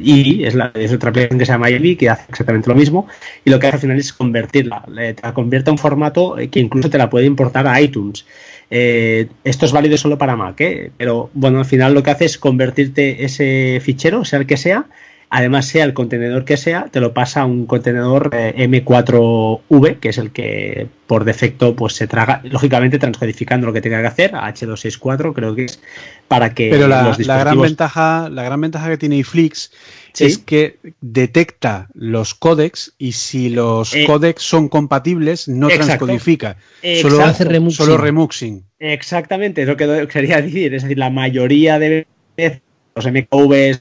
[0.00, 3.06] y es, es otra aplicación que se llama IBI que hace exactamente lo mismo
[3.44, 6.58] y lo que hace al final es convertirla, te la convierte a un formato que
[6.58, 8.26] incluso te la puede importar a iTunes.
[8.68, 10.60] Esto es válido solo para Mac,
[10.96, 14.86] pero bueno, al final lo que hace es convertirte ese fichero, sea el que sea,
[15.30, 20.08] además sea el contenedor que sea, te lo pasa a un contenedor eh, M4V, que
[20.08, 24.34] es el que por defecto pues se traga, lógicamente transcodificando lo que tenga que hacer,
[24.34, 25.80] a H264 creo que es,
[26.26, 29.70] para que Pero la, la gran ventaja, la gran ventaja que tiene iFlix
[30.18, 36.56] es que detecta los códecs y si los eh, códecs son compatibles no transcodifica,
[37.00, 37.86] solo, hace remuxing.
[37.86, 38.64] solo remuxing.
[38.80, 42.62] Exactamente, es lo que quería decir, es decir, la mayoría de veces
[42.94, 43.80] los MKVs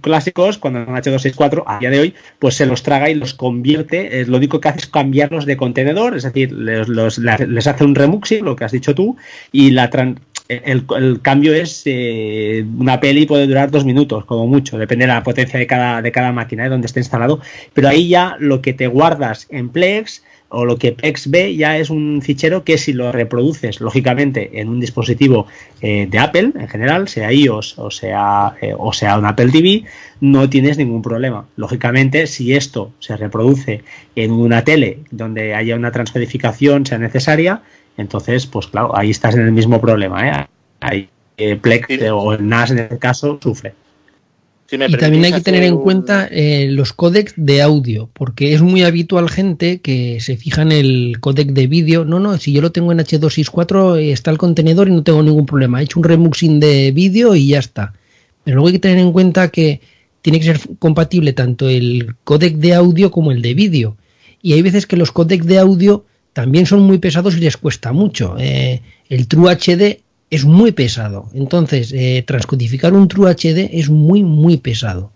[0.00, 4.24] clásicos, cuando son H264, a día de hoy, pues se los traga y los convierte.
[4.26, 8.56] lo único que hace es cambiarlos de contenedor, es decir, les, hace un remuxing, lo
[8.56, 9.16] que has dicho tú,
[9.52, 9.90] y la
[10.48, 15.22] el, cambio es eh, una peli puede durar dos minutos, como mucho, depende de la
[15.22, 17.40] potencia de cada, de cada máquina, de donde esté instalado.
[17.74, 21.76] Pero ahí ya lo que te guardas en Plex o lo que PEX ve ya
[21.76, 25.46] es un fichero que si lo reproduces lógicamente en un dispositivo
[25.80, 29.84] eh, de Apple en general, sea iOS o sea, eh, o sea un Apple TV,
[30.20, 31.46] no tienes ningún problema.
[31.56, 33.82] Lógicamente, si esto se reproduce
[34.16, 37.62] en una tele donde haya una transcodificación sea necesaria,
[37.96, 40.28] entonces, pues claro, ahí estás en el mismo problema.
[40.28, 40.46] ¿eh?
[40.80, 41.08] Ahí
[41.60, 43.74] Plex o el NAS en este caso sufre
[44.70, 48.82] y también hay que tener en cuenta eh, los códecs de audio, porque es muy
[48.82, 52.04] habitual gente que se fija en el códec de vídeo.
[52.04, 55.22] No, no, si yo lo tengo en H264 eh, está el contenedor y no tengo
[55.22, 55.80] ningún problema.
[55.80, 57.94] He hecho un remuxing de vídeo y ya está.
[58.44, 59.80] Pero luego hay que tener en cuenta que
[60.20, 63.96] tiene que ser compatible tanto el códec de audio como el de vídeo.
[64.42, 66.04] Y hay veces que los códecs de audio
[66.34, 68.36] también son muy pesados y les cuesta mucho.
[68.38, 71.28] Eh, el True HD es muy pesado.
[71.34, 75.10] Entonces, eh, transcodificar un True HD es muy, muy pesado.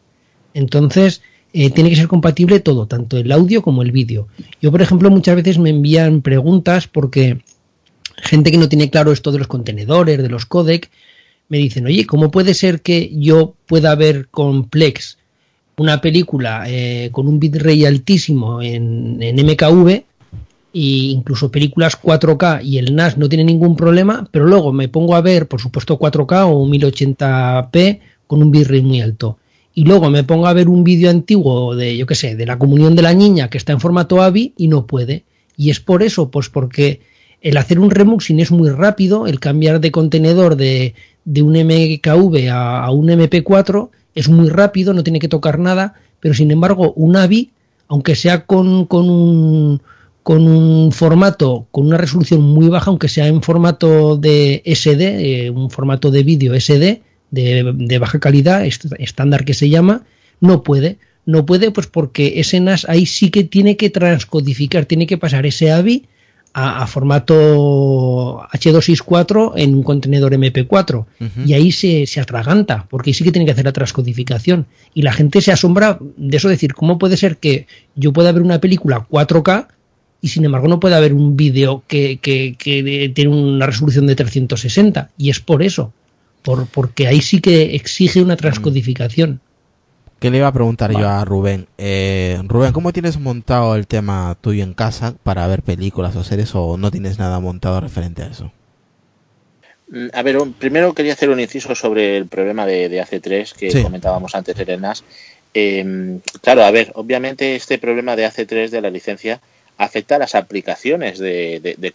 [0.55, 1.23] Entonces,
[1.53, 4.29] eh, tiene que ser compatible todo, tanto el audio como el vídeo.
[4.61, 7.41] Yo, por ejemplo, muchas veces me envían preguntas porque
[8.17, 10.91] gente que no tiene claro esto de los contenedores, de los codec,
[11.49, 15.19] me dicen, oye, ¿cómo puede ser que yo pueda ver con Plex
[15.77, 20.05] una película eh, con un bitrate altísimo en, en MKV
[20.73, 25.15] y incluso películas 4K y el NAS no tiene ningún problema, pero luego me pongo
[25.15, 29.39] a ver, por supuesto, 4K o 1080p con un bitrate muy alto.
[29.75, 32.59] Y luego me pongo a ver un vídeo antiguo de, yo qué sé, de la
[32.59, 35.25] comunión de la niña que está en formato AVI y no puede.
[35.57, 37.01] Y es por eso, pues porque
[37.41, 40.95] el hacer un remuxing es muy rápido, el cambiar de contenedor de,
[41.25, 45.95] de un MKV a, a, un MP4 es muy rápido, no tiene que tocar nada,
[46.21, 47.51] pero sin embargo un AVI,
[47.89, 49.83] aunque sea con, con un
[50.23, 55.51] con un formato, con una resolución muy baja, aunque sea en formato de SD, eh,
[55.51, 60.05] un formato de vídeo SD de, baja calidad, estándar que se llama,
[60.41, 60.99] no puede.
[61.25, 65.47] No puede, pues porque ese NAS ahí sí que tiene que transcodificar, tiene que pasar
[65.47, 66.07] ese AVI
[66.53, 71.07] a, formato H264 en un contenedor MP4.
[71.47, 74.67] Y ahí se, se, atraganta, porque ahí sí que tiene que hacer la transcodificación.
[74.95, 78.43] Y la gente se asombra de eso, decir, ¿cómo puede ser que yo pueda ver
[78.43, 79.69] una película 4K
[80.23, 82.19] y sin embargo no puede haber un vídeo que,
[83.15, 85.93] tiene una resolución de 360 y es por eso,
[86.43, 89.41] por, porque ahí sí que exige una transcodificación.
[90.21, 91.67] ¿Qué le iba a preguntar yo a Rubén?
[91.77, 96.55] Eh, Rubén, ¿cómo tienes montado el tema tuyo en casa para ver películas o series
[96.55, 98.53] o no tienes nada montado referente a eso?
[99.89, 103.83] Mm, a ver, primero quería hacer un inciso sobre el problema de, de AC3 que
[103.83, 105.03] comentábamos antes de NAS.
[105.53, 109.41] Eh, claro, a ver, obviamente este problema de AC3 de la licencia
[109.79, 111.93] afecta a las aplicaciones de, de,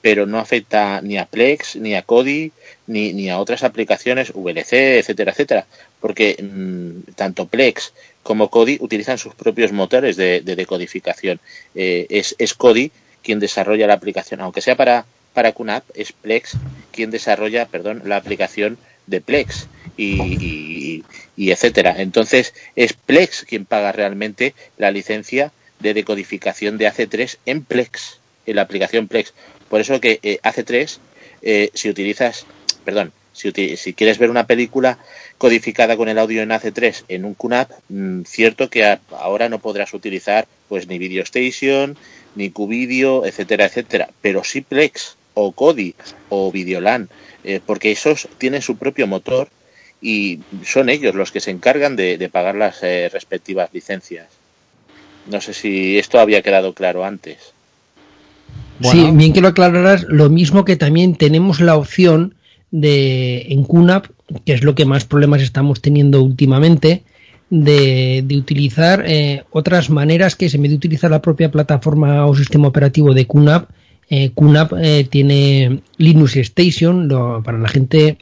[0.00, 2.52] pero no afecta ni a Plex, ni a Kodi,
[2.86, 5.66] ni, ni a otras aplicaciones VLC, etcétera, etcétera,
[6.00, 7.92] porque mm, tanto Plex
[8.22, 11.40] como Kodi utilizan sus propios motores de, decodificación.
[11.74, 12.90] Eh, es, es Kodi
[13.22, 16.56] quien desarrolla la aplicación, aunque sea para, para QNAP, es Plex
[16.92, 19.66] quien desarrolla, perdón, la aplicación de Plex.
[19.96, 21.02] Y,
[21.38, 21.94] y etcétera.
[21.98, 28.56] Entonces es Plex quien paga realmente la licencia de decodificación de AC3 en Plex, en
[28.56, 29.32] la aplicación Plex.
[29.68, 30.98] Por eso que eh, AC3,
[31.42, 32.46] eh, si utilizas,
[32.84, 34.98] perdón, si, quieres ver una película
[35.38, 39.94] codificada con el audio en AC3 en un QNAP, mmm, cierto que ahora no podrás
[39.94, 41.96] utilizar pues ni Video Station,
[42.34, 45.94] ni QVideo, etcétera, etcétera, pero sí Plex o Kodi
[46.28, 47.08] o Videolan,
[47.44, 49.48] eh, porque esos tienen su propio motor
[50.00, 54.26] y son ellos los que se encargan de, de pagar las eh, respectivas licencias.
[55.30, 57.52] No sé si esto había quedado claro antes.
[58.80, 59.08] Bueno.
[59.08, 62.34] Sí, bien que lo aclararás, lo mismo que también tenemos la opción
[62.70, 64.06] de en QNAP,
[64.44, 67.02] que es lo que más problemas estamos teniendo últimamente,
[67.50, 72.34] de, de utilizar eh, otras maneras que se me de utilizar la propia plataforma o
[72.34, 73.70] sistema operativo de QNAP.
[74.10, 78.18] Eh, QNAP eh, tiene Linux Station, lo, para la gente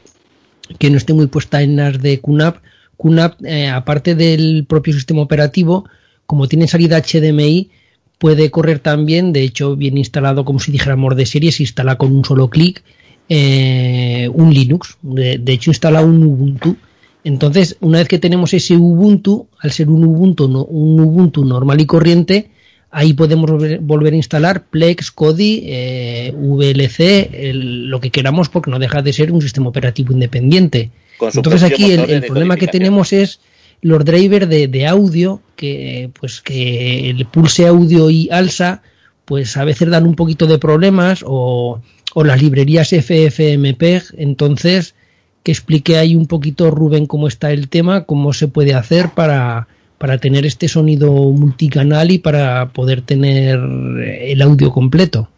[0.79, 2.57] que no esté muy puesta en las de QNAP,
[2.97, 5.87] QNAP, eh, aparte del propio sistema operativo,
[6.27, 7.71] como tiene salida HDMI,
[8.19, 12.15] puede correr también, de hecho, bien instalado, como si dijéramos de serie, se instala con
[12.15, 12.83] un solo clic
[13.29, 14.97] eh, un Linux.
[15.01, 16.77] De, de, hecho, instala un Ubuntu.
[17.23, 21.81] Entonces, una vez que tenemos ese Ubuntu, al ser un Ubuntu, no, un Ubuntu normal
[21.81, 22.51] y corriente,
[22.89, 23.51] ahí podemos
[23.81, 29.11] volver, a instalar Plex, Kodi, eh, VLC, el, lo que queramos, porque no deja de
[29.11, 30.91] ser un sistema operativo independiente.
[31.19, 33.39] Entonces, aquí el, el problema que tenemos es
[33.81, 38.81] los drivers de, de, audio que pues que el pulse audio y alza
[39.25, 41.81] pues a veces dan un poquito de problemas o,
[42.13, 44.95] o las librerías FFmpeg entonces
[45.43, 49.67] que explique ahí un poquito Rubén cómo está el tema cómo se puede hacer para
[49.97, 55.29] para tener este sonido multicanal y para poder tener el audio completo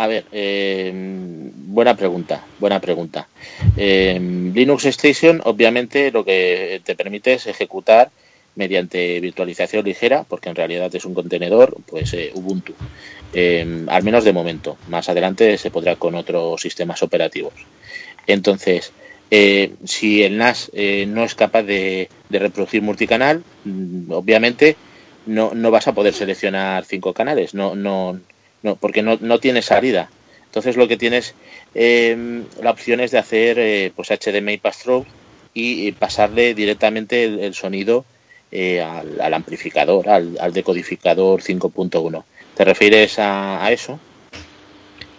[0.00, 3.28] a ver, eh, buena pregunta, buena pregunta.
[3.76, 4.18] Eh,
[4.54, 8.10] Linux Station, obviamente, lo que te permite es ejecutar
[8.54, 12.72] mediante virtualización ligera, porque en realidad es un contenedor, pues eh, Ubuntu.
[13.34, 14.78] Eh, al menos de momento.
[14.88, 17.52] Más adelante se podrá con otros sistemas operativos.
[18.26, 18.92] Entonces,
[19.30, 20.70] eh, si el NAS
[21.08, 24.76] no es capaz de, de reproducir multicanal, mm, obviamente
[25.26, 27.52] no, no, vas a poder seleccionar cinco canales.
[27.52, 28.18] No, no,
[28.62, 30.10] no, porque no, no tiene salida.
[30.46, 31.34] Entonces lo que tienes
[31.74, 35.06] eh, la opción es de hacer eh, pues HDMI pass-through
[35.54, 38.04] y, y, pasarle directamente el, el sonido
[38.50, 42.24] eh, al, al, amplificador, al, al decodificador 5.1.
[42.56, 44.00] ¿Te refieres a, a, eso?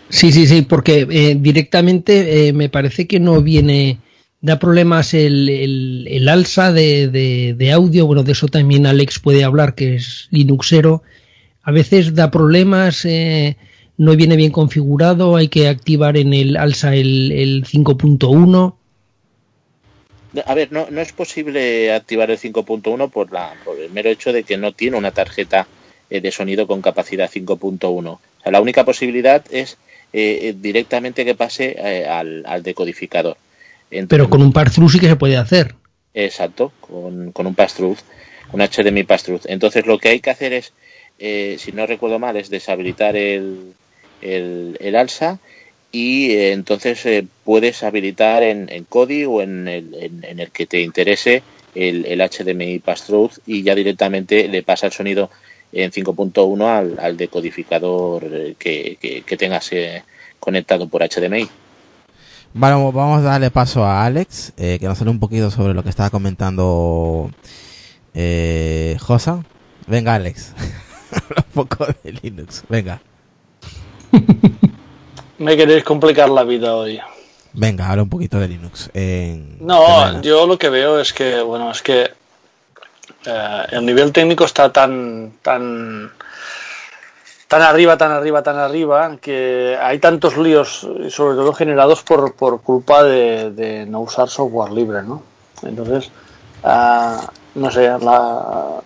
[0.10, 4.00] Sí, sí, sí, porque eh, directamente me parece que no viene,
[4.42, 9.20] da problemas el, el, el alza de, de, de, audio, bueno, de eso también Alex
[9.20, 11.04] puede hablar, que es Linuxero,
[11.64, 13.58] a veces da problemas, eh,
[13.98, 18.76] no viene bien configurado, hay que activar en el alza el, el 5.1.
[20.46, 24.32] A ver, no, no, es posible activar el 5.1 por, la, por el mero hecho
[24.32, 25.68] de que no tiene una tarjeta
[26.10, 28.08] eh, de sonido con capacidad 5.1.
[28.08, 29.78] O sea, la única posibilidad es
[30.14, 33.38] eh, directamente que pase eh, al, al, decodificador.
[33.92, 35.76] Entonces, Pero con un pass-through sí que se puede hacer.
[36.14, 37.98] Exacto, con, con un pass-through,
[38.54, 39.42] un HDMI pass-through.
[39.46, 40.74] Entonces lo que hay que hacer es
[41.22, 43.74] eh, si no recuerdo mal, es deshabilitar el,
[44.22, 45.40] el, el alza
[45.92, 50.66] y eh, entonces eh, puedes habilitar en, en Kodi o en el, en, el, que
[50.66, 51.44] te interese
[51.76, 55.30] el, el HDMI Pass-Through y ya directamente le pasa el sonido
[55.72, 60.04] en 5.1 al, al, decodificador que, que, tengas eh,
[60.40, 61.48] conectado por HDMI.
[62.54, 65.90] Bueno, vamos a darle paso a Alex, que nos hable un poquito sobre lo que
[65.90, 67.32] estaba comentando
[68.14, 69.44] eh, Josa.
[69.88, 70.54] Venga, Alex.
[71.38, 72.64] un poco de Linux.
[72.70, 73.02] Venga.
[75.38, 77.00] Me queréis complicar la vida hoy.
[77.54, 78.90] Venga, habla un poquito de Linux.
[78.94, 79.58] En...
[79.60, 82.12] No, yo lo que veo es que, bueno, es que
[83.26, 86.12] eh, el nivel técnico está tan, tan,
[87.48, 92.62] tan arriba, tan arriba, tan arriba, que hay tantos líos, sobre todo generados por, por
[92.62, 95.24] culpa de, de no usar software libre, ¿no?
[95.64, 96.10] Entonces,
[96.64, 97.22] uh,
[97.56, 98.82] no sé, la,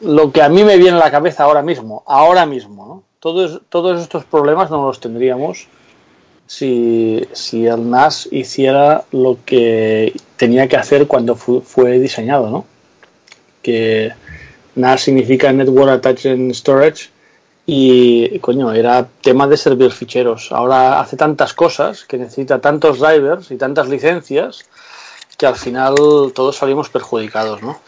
[0.00, 3.02] lo que a mí me viene a la cabeza ahora mismo, ahora mismo, ¿no?
[3.20, 5.68] Todos, todos estos problemas no los tendríamos
[6.46, 12.64] si, si el NAS hiciera lo que tenía que hacer cuando fu, fue diseñado, ¿no?
[13.62, 14.12] Que
[14.74, 17.10] NAS significa Network Attached Storage
[17.66, 20.50] y, coño, era tema de servir ficheros.
[20.50, 24.64] Ahora hace tantas cosas que necesita tantos drivers y tantas licencias
[25.38, 25.94] que al final
[26.34, 27.78] todos salimos perjudicados, ¿no?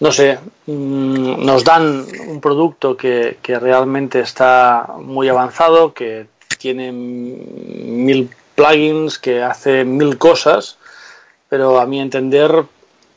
[0.00, 6.26] No sé, mmm, nos dan un producto que, que, realmente está muy avanzado, que
[6.58, 10.78] tiene mil plugins, que hace mil cosas
[11.48, 12.64] pero a mi entender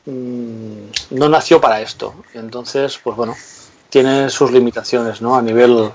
[0.06, 2.14] mm, no nació para esto.
[2.34, 3.36] Entonces, pues bueno,
[3.90, 5.36] tiene sus limitaciones, ¿no?
[5.36, 5.92] A nivel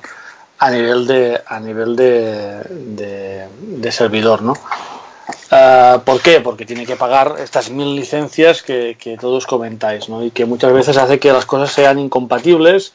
[0.59, 4.55] a nivel de a nivel de, de, de servidor, ¿no?
[5.51, 6.41] Uh, ¿Por qué?
[6.41, 10.25] Porque tiene que pagar estas mil licencias que, que, todos comentáis, ¿no?
[10.25, 12.93] Y que muchas veces hace que las cosas sean incompatibles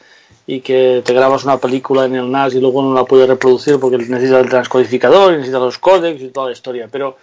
[0.48, 3.80] y que te grabas una película en el NAS y luego no la puedes reproducir
[3.80, 6.88] porque necesita el transcodificador, necesita los códecs y toda la historia.
[6.90, 7.18] Pero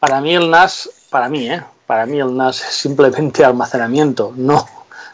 [0.00, 1.62] para mí el NAS, para mí, ¿eh?
[1.86, 4.66] Para mí el NAS es simplemente almacenamiento, no,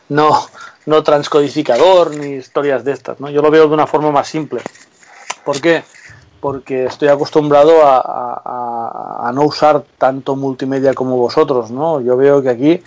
[0.09, 0.47] no,
[0.87, 3.29] no transcodificador ni historias de estas, ¿no?
[3.29, 4.62] Yo lo veo de una forma más simple.
[5.45, 5.85] ¿Por qué?
[6.45, 8.74] porque estoy acostumbrado a, a, a,
[9.35, 12.01] no usar tanto multimedia como vosotros, ¿no?
[12.01, 12.81] Yo veo que aquí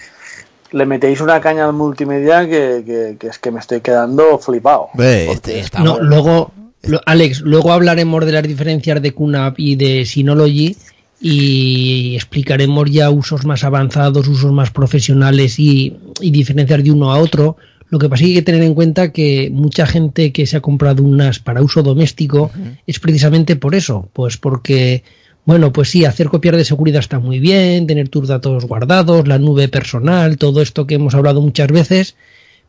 [0.72, 4.90] le metéis una caña al multimedia que, que, que es que me estoy quedando flipado.
[4.98, 6.52] Este no, luego,
[6.84, 10.76] lo, Alex, luego hablaremos de las diferencias de QNAP y de Synology
[11.20, 17.18] y explicaremos ya usos más avanzados, usos más profesionales y, y diferencias de uno a
[17.18, 17.58] otro
[17.90, 20.58] lo que pasa es que hay que tener en cuenta que mucha gente que se
[20.58, 22.78] ha comprado unas para uso doméstico uh -huh.
[22.86, 25.04] es precisamente por eso, pues porque,
[25.48, 29.40] bueno, pues sí, hacer copiar de seguridad está muy bien, tener tus datos guardados, la
[29.40, 32.18] nube personal, todo esto que hemos hablado muchas veces,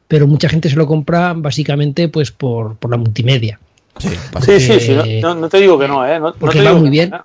[0.07, 3.59] pero mucha gente se lo compra básicamente pues por, por la multimedia.
[3.99, 4.11] Sí,
[4.41, 6.21] sí, sí, sí, no, no, te digo que no, ¿eh?
[6.21, 7.11] No, porque no va digo muy bien.
[7.11, 7.23] no, ¿eh?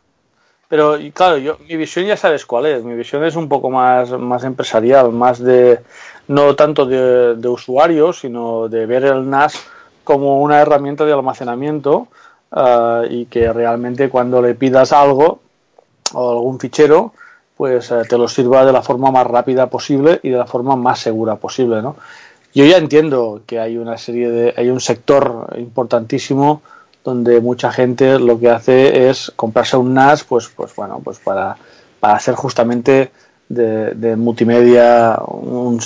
[0.70, 2.84] Pero claro, yo, mi visión ya sabes cuál es.
[2.84, 5.82] Mi visión es un poco más, más empresarial, más de,
[6.28, 9.64] no tanto de, de usuario, sino de ver el NAS
[10.04, 12.08] como una herramienta de almacenamiento
[12.54, 15.40] uh, y que realmente cuando le pidas algo
[16.14, 17.14] o algún fichero,
[17.58, 20.76] pues uh, te lo sirva de la forma más rápida posible y de la forma
[20.76, 21.96] más segura posible, ¿no?
[22.54, 26.62] Yo ya entiendo que hay una serie de, hay un sector importantísimo
[27.04, 31.58] donde mucha gente lo que hace es comprarse un NAS, pues, pues bueno, pues para,
[32.00, 33.12] para hacer justamente
[33.50, 35.80] de, de multimedia, un,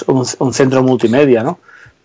[0.53, 1.59] centro multimedia, ¿no?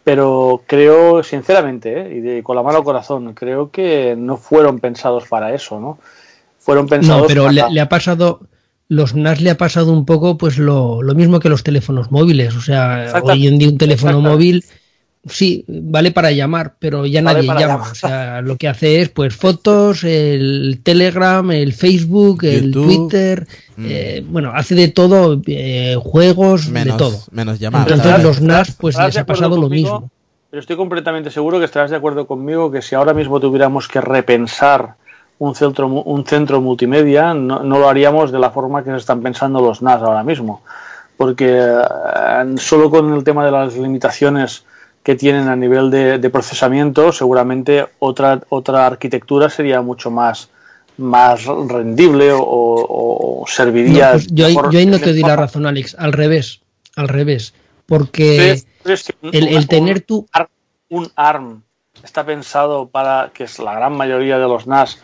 [0.05, 2.16] Pero creo, sinceramente, ¿eh?
[2.16, 5.99] y de, con la mano al corazón, creo que no fueron pensados para eso, ¿no?
[6.59, 7.69] Fueron pensados No, pero para...
[7.69, 8.41] le, le, ha pasado,
[8.89, 12.57] los NAS le ha pasado un poco pues lo, lo mismo que los teléfonos móviles,
[12.57, 14.65] o sea, hoy en día un teléfono móvil
[15.27, 17.61] sí, vale para llamar, pero ya vale nadie llama.
[17.61, 17.93] Llamar.
[17.93, 23.47] O sea, lo que hace es pues fotos, el Telegram, el Facebook, el Twitter,
[23.77, 23.86] mm.
[23.89, 27.19] eh, bueno, hace de todo, eh, juegos, menos, de todo.
[27.31, 27.90] Menos llamar.
[27.90, 30.11] Entonces los NAS pues les ha pasado lo mismo.
[30.51, 34.03] Pero estoy completamente seguro que estarás de acuerdo conmigo que si ahora mismo tuviéramos que
[34.03, 34.97] repensar
[35.39, 39.23] un centro, un centro multimedia, no, no lo haríamos de la forma que se están
[39.23, 40.62] pensando los NAS ahora mismo.
[41.16, 44.65] Porque eh, solo con el tema de las limitaciones
[45.03, 50.49] que tienen a nivel de, de, procesamiento, seguramente otra, otra arquitectura sería mucho más,
[50.97, 54.07] más rendible o, o serviría.
[54.07, 56.61] No, pues yo, ahí, yo, ahí, no te doy la razón, Alex, al revés,
[56.95, 57.53] al revés,
[57.87, 60.27] porque ¿Crees, crees que el, el, tener tu...
[60.89, 61.62] Un ARM
[62.05, 64.99] está pensado para, que es la gran mayoría de los NAS,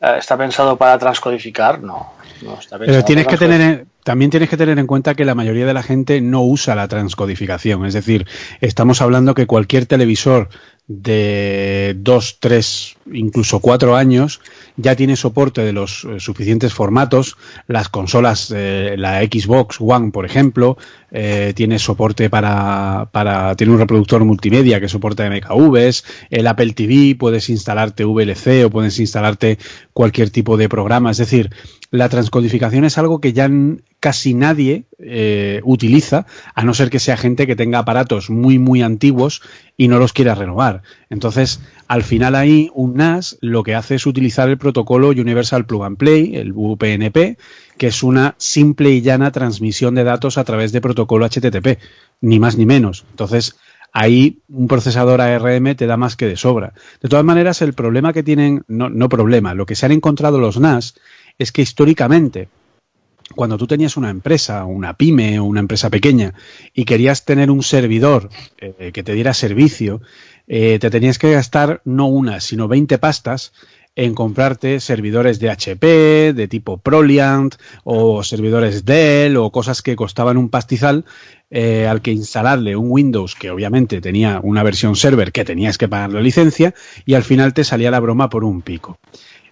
[0.00, 2.12] eh, está pensado para transcodificar, no.
[2.42, 5.66] no está Pero tienes que tener también tienes que tener en cuenta que la mayoría
[5.66, 7.84] de la gente no usa la transcodificación.
[7.86, 8.26] Es decir,
[8.60, 10.50] estamos hablando que cualquier televisor
[10.86, 14.42] de dos, tres, incluso cuatro años
[14.76, 17.38] ya tiene soporte de los eh, suficientes formatos.
[17.66, 20.76] Las consolas, eh, la Xbox One, por ejemplo,
[21.10, 26.04] eh, tiene soporte para, para, tiene un reproductor multimedia que soporta MKVs.
[26.28, 29.58] El Apple TV puedes instalarte VLC o puedes instalarte
[29.94, 31.12] cualquier tipo de programa.
[31.12, 31.50] Es decir,
[31.94, 33.48] la transcodificación es algo que ya
[34.00, 36.26] casi nadie eh, utiliza,
[36.56, 39.42] a no ser que sea gente que tenga aparatos muy, muy antiguos
[39.76, 40.82] y no los quiera renovar.
[41.08, 45.84] Entonces, al final ahí, un NAS lo que hace es utilizar el protocolo Universal Plug
[45.84, 47.38] and Play, el UPnP,
[47.78, 51.78] que es una simple y llana transmisión de datos a través de protocolo HTTP,
[52.20, 53.04] ni más ni menos.
[53.10, 53.54] Entonces,
[53.92, 56.72] ahí un procesador ARM te da más que de sobra.
[57.00, 60.40] De todas maneras, el problema que tienen, no, no problema, lo que se han encontrado
[60.40, 60.96] los NAS
[61.38, 62.48] es que históricamente
[63.34, 66.34] cuando tú tenías una empresa, una pyme o una empresa pequeña
[66.72, 68.28] y querías tener un servidor
[68.58, 70.02] eh, que te diera servicio,
[70.46, 73.52] eh, te tenías que gastar no una, sino 20 pastas
[73.96, 77.54] en comprarte servidores de HP, de tipo Proliant,
[77.84, 81.04] o servidores Dell, o cosas que costaban un pastizal,
[81.50, 85.88] eh, al que instalarle un Windows que obviamente tenía una versión server que tenías que
[85.88, 86.74] pagar la licencia,
[87.06, 88.98] y al final te salía la broma por un pico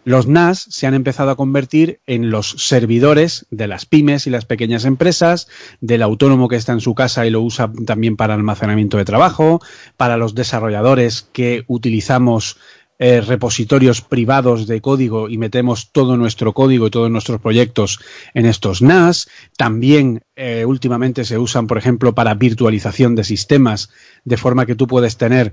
[0.04, 4.44] los NAS se han empezado a convertir en los servidores de las pymes y las
[4.44, 5.48] pequeñas empresas,
[5.80, 9.60] del autónomo que está en su casa y lo usa también para almacenamiento de trabajo,
[9.96, 12.56] para los desarrolladores que utilizamos
[13.04, 17.98] eh, repositorios privados de código y metemos todo nuestro código y todos nuestros proyectos
[18.32, 19.28] en estos NAS.
[19.56, 23.90] También eh, últimamente se usan, por ejemplo, para virtualización de sistemas,
[24.24, 25.52] de forma que tú puedes tener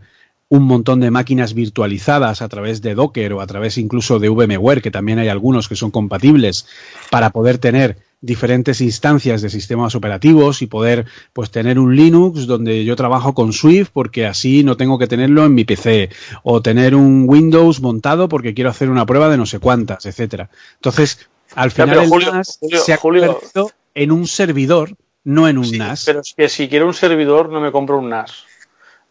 [0.50, 4.82] un montón de máquinas virtualizadas a través de Docker o a través incluso de VMware,
[4.82, 6.66] que también hay algunos que son compatibles,
[7.12, 12.84] para poder tener diferentes instancias de sistemas operativos y poder pues tener un Linux donde
[12.84, 16.10] yo trabajo con Swift porque así no tengo que tenerlo en mi PC
[16.44, 20.50] o tener un Windows montado porque quiero hacer una prueba de no sé cuántas, etcétera.
[20.76, 23.26] Entonces, al Ya, final el NAS Julio, se ha Julio.
[23.28, 26.04] convertido en un servidor, no en un NAS.
[26.06, 28.49] Pero es que si quiero un servidor, no me compro un NAS.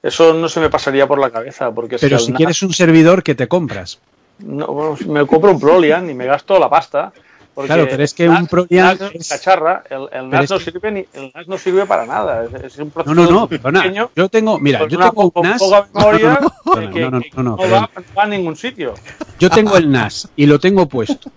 [0.08, 1.70] Eso no se me pasaría por la cabeza.
[1.70, 3.98] Porque Pero que si quieres un servidor, ¿qué te compras?
[4.40, 7.12] no, me compro un Prolian y me gasto la pasta.
[7.54, 10.64] Porque Claro, pero es que un NAS, Prolian NAS es- cacharra, el, NAS no que-
[10.64, 12.44] sirve ni, el NAS no sirve para nada.
[12.44, 13.82] Es, es un No, procesador no, no, perdona.
[13.82, 15.60] pequeño Yo tengo, mira, yo tengo un NAS.
[15.94, 18.54] memoria No, que, no, que- no, no, que no, no, no no va a ningún
[18.54, 18.94] sitio.
[19.40, 21.30] Yo tengo el NAS y lo tengo puesto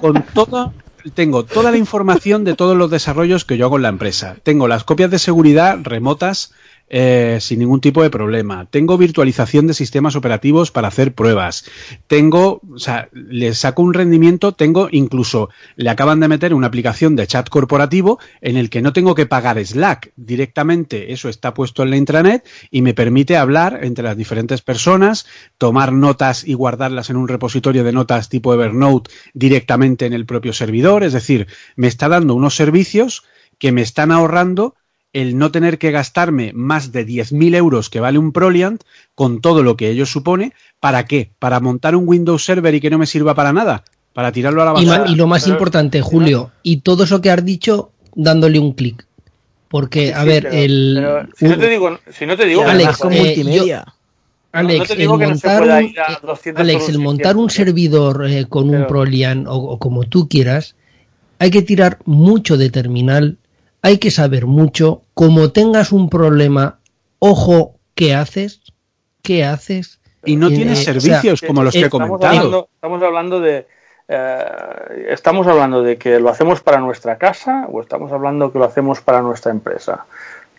[0.00, 0.72] con toda
[1.14, 4.36] tengo toda la información de todos los desarrollos que yo hago en la empresa.
[4.42, 6.52] Tengo las copias de seguridad remotas
[6.90, 8.66] eh, sin ningún tipo de problema.
[8.66, 11.64] Tengo virtualización de sistemas operativos para hacer pruebas.
[12.06, 17.16] Tengo, o sea, le saco un rendimiento, tengo incluso, le acaban de meter una aplicación
[17.16, 20.12] de chat corporativo en el que no tengo que pagar Slack.
[20.16, 25.26] Directamente eso está puesto en la intranet y me permite hablar entre las diferentes personas,
[25.58, 30.52] tomar notas y guardarlas en un repositorio de notas tipo Evernote directamente en el propio
[30.52, 31.02] servidor.
[31.02, 33.24] Es decir, me está dando unos servicios
[33.58, 34.74] que me están ahorrando
[35.12, 38.82] el no tener que gastarme más de 10.000 euros que vale un Proliant
[39.14, 40.52] con todo lo que ello supone.
[40.80, 41.30] ¿Para qué?
[41.38, 43.84] ¿Para montar un Windows Server y que no me sirva para nada?
[44.12, 45.04] ¿Para tirarlo a la basura?
[45.08, 49.06] y lo más importante, Julio, y todo eso que has dicho dándole un clic.
[49.68, 50.94] Porque, a Sí, ver, pero- el.
[51.02, 53.82] pero si, no te digo, si no te digo que Alex, eh, yo-
[54.52, 56.60] Alex, no te el digo que no se montar pueda un, ir a eh, 200
[56.62, 60.74] Alex, el montar un servidor eh, con un Prolian o, o como tú quieras,
[61.38, 63.36] hay que tirar mucho de terminal,
[63.88, 65.02] hay que saber mucho.
[65.14, 66.78] Como tengas un problema,
[67.18, 68.60] ojo, ¿qué haces?
[69.22, 70.00] ¿Qué haces?
[70.24, 72.36] Y no Eh, tienes o sea, servicios como los que he estamos comentado.
[72.36, 73.66] Hablando, estamos hablando de
[74.08, 78.64] eh, estamos hablando de que lo hacemos para nuestra casa o estamos hablando que lo
[78.66, 80.04] hacemos para nuestra empresa.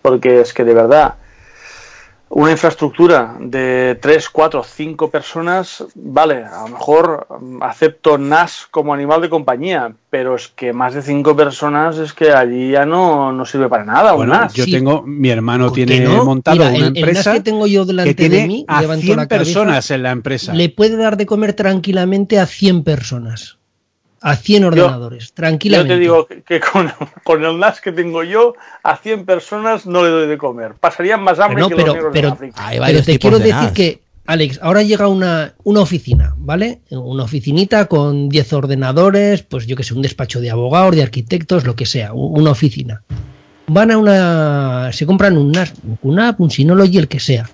[0.02, 1.16] Porque es que de verdad
[2.32, 8.94] una infraestructura de 3, 4, 5 personas, vale, a lo mejor mm, acepto NAS como
[8.94, 13.32] animal de compañía, pero es que más de 5 personas es que allí ya no,
[13.32, 14.54] no sirve para nada un Bueno, NAS.
[14.54, 16.24] yo tengo, mi hermano ¿Por qué tiene no?
[16.26, 18.66] montado Mira, una el- el NAS empresa que tengo yo delante que tiene de mí,
[18.68, 20.54] a levanto 100 la cabeza, personas en la empresa.
[20.54, 23.59] Le puede dar de comer tranquilamente a 100 personas.
[24.22, 25.94] A 100 ordenadores, Yo tranquilamente.
[25.94, 26.92] te digo que, que con,
[27.24, 30.74] con el NAS que tengo yo, a 100 personas no le doy de comer.
[30.80, 32.70] Pasarían más hambre no, que pero, los negros pero, de África.
[32.86, 36.82] pero te quiero decir que, Alex, ahora llega una, una oficina, ¿vale?
[36.92, 41.66] Una oficinita con 10 ordenadores, pues yo que sé, un despacho de abogados, de arquitectos,
[41.66, 43.02] lo que sea, una oficina.
[43.66, 44.92] Van a una.
[44.94, 47.50] Se compran un NAS, un QNAP, un Synology, el que sea.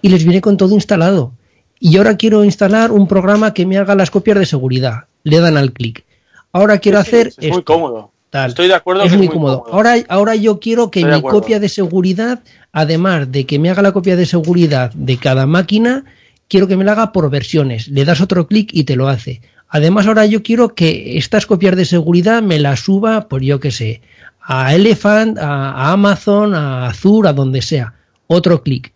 [0.00, 1.34] Y les viene con todo instalado.
[1.78, 5.04] Y ahora quiero instalar un programa que me haga las copias de seguridad.
[5.24, 6.04] Le dan al clic.
[6.52, 8.12] Ahora quiero hacer Es muy cómodo.
[8.30, 8.50] Tal.
[8.50, 9.64] Estoy de acuerdo es que muy cómodo.
[9.70, 12.40] Ahora, ahora yo quiero que Estoy mi copia de seguridad,
[12.72, 16.04] además de que me haga la copia de seguridad de cada máquina,
[16.48, 17.88] quiero que me la haga por versiones.
[17.88, 19.42] Le das otro clic y te lo hace.
[19.68, 23.70] Además, ahora yo quiero que estas copias de seguridad me las suba, por yo que
[23.70, 24.00] sé,
[24.40, 27.94] a Elephant, a, a Amazon, a Azure, a donde sea.
[28.26, 28.92] Otro clic.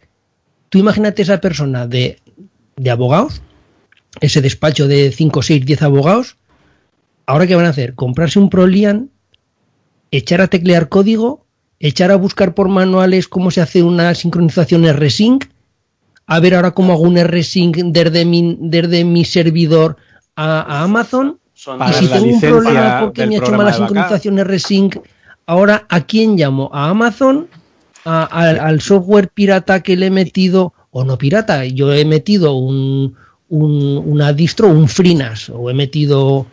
[0.68, 2.18] Tú imagínate esa persona de,
[2.76, 3.42] de abogados,
[4.20, 6.36] ese despacho de 5, 6, 10 abogados,
[7.26, 7.94] ahora qué van a hacer?
[7.94, 9.10] Comprarse un Prolian,
[10.10, 11.44] echar a teclear código,
[11.80, 15.44] echar a buscar por manuales cómo se hace una sincronización R-Sync,
[16.26, 19.96] a ver ahora cómo hago un R-Sync desde mi, desde mi servidor
[20.34, 21.38] a, a Amazon.
[21.54, 24.96] Son- Y si tengo un problema porque me ha hecho mala sincronización R-Sync,
[25.46, 26.70] ahora ¿a quién llamo?
[26.72, 27.48] ¿A Amazon?
[28.04, 30.72] ¿A- al, al software pirata que le he metido?
[30.90, 33.16] O no pirata, yo he metido un,
[33.48, 36.46] un- una distro, un FreeNAS, o he metido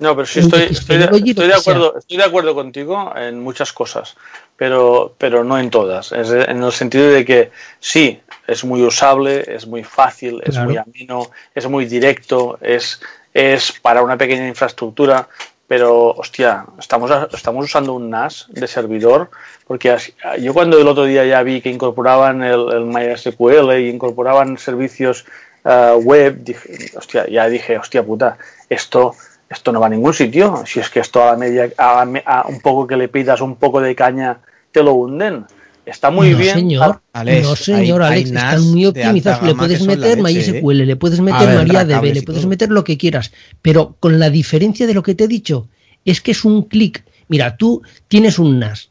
[0.00, 1.04] No, pero sí estoy, estoy, de,
[1.42, 4.16] estoy acuerdo, estoy de acuerdo contigo en muchas cosas,
[4.56, 6.12] pero, pero no en todas.
[6.12, 7.50] Es en el sentido de que
[7.80, 13.00] sí, es muy usable, es muy fácil, es muy ameno, es muy directo, es,
[13.34, 15.28] es para una pequeña infraestructura,
[15.68, 19.30] pero hostia, estamos, estamos usando un NAS de servidor,
[19.66, 23.88] porque así- yo cuando el otro día ya vi que incorporaban el, el MySQL y
[23.90, 25.26] incorporaban servicios
[25.64, 28.38] eh, web, dije, hostia, ya dije, hostia puta,
[28.68, 29.14] esto,
[29.48, 30.62] esto no va a ningún sitio.
[30.66, 32.04] Si es que esto a la media, a,
[32.48, 34.38] un poco que le pidas un poco de caña,
[34.72, 35.44] te lo hunden.
[35.86, 36.54] está muy no, bien.
[36.54, 39.40] Señor, Alex, no, señor, hay- Alex, están muy optimizados.
[39.40, 42.48] alta Le puedes meter leche, MySQL, le puedes meter ver, MariaDB, cables le puedes todo.
[42.50, 43.32] meter lo que quieras.
[43.60, 45.66] Pero con la diferencia de lo que te he dicho,
[46.04, 47.02] es que es un clic.
[47.28, 48.90] Mira, tú tienes un NAS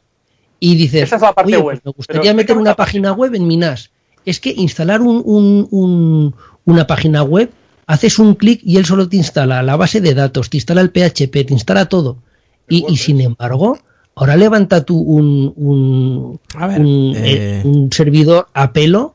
[0.58, 3.34] y dices, Esa es la parte oye, web, pues me gustaría meter una página web
[3.34, 3.90] en mi NAS.
[4.26, 6.34] Es que instalar un, un- un-
[6.64, 7.50] una página web,
[7.86, 10.90] haces un clic y él solo te instala la base de datos, te instala el
[10.90, 12.18] PHP, te instala todo.
[12.68, 13.78] Y, y sin embargo,
[14.14, 19.14] ahora levanta tú un, un, A ver, un, eh, eh, un servidor a pelo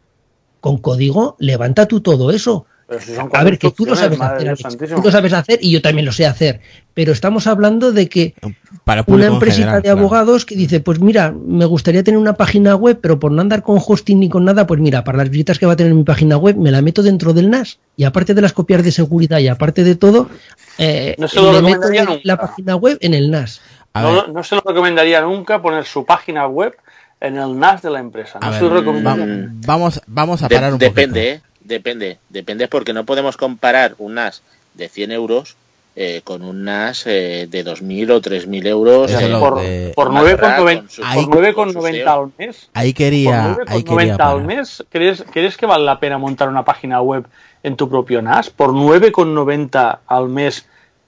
[0.59, 2.65] con código, levanta tú todo eso.
[2.87, 4.55] Pero si son A ver, que tú lo sabes hacer,
[4.95, 6.61] tú lo sabes hacer y yo también lo sé hacer.
[6.93, 8.35] Pero estamos hablando de que
[8.83, 9.99] Para una empresita general, de claro.
[9.99, 13.63] abogados que dice, pues mira, me gustaría tener una página web, pero por no andar
[13.63, 16.03] con hosting ni con nada, pues mira, para las visitas que va a tener mi
[16.03, 17.79] página web, me la meto dentro del NAS.
[17.97, 20.29] Y aparte de las copias de seguridad y aparte de todo,
[20.77, 22.21] eh, No se lo le meto recomendaría nunca.
[22.23, 23.61] la página web en el NAS.
[23.95, 26.75] No, no se lo recomendaría nunca poner su página web
[27.19, 28.37] en el NAS de la empresa.
[28.39, 29.25] No a se ver, lo recomendaría.
[29.25, 31.47] va- vamos, vamos a De- parar un depende, poquito.
[31.47, 31.54] ¿eh?
[31.65, 32.19] Depende.
[32.29, 34.41] Depende porque no podemos comparar un NAS
[34.75, 35.55] de 100 euros
[35.97, 39.09] eh, con un NAS eh, de 2.000 o 3.000 euros.
[39.11, 42.31] Eh, por, de- por Más 9,90 barato, con su- por Ahí- 9,90 con su al
[42.37, 42.69] mes.
[42.73, 46.63] Ahí Por quería, quería 9,90 al mes, ¿crees, ¿crees que vale la pena montar una
[46.65, 47.25] página web
[47.63, 48.49] en tu propio NAS?
[48.49, 50.65] Por 9,90 al mes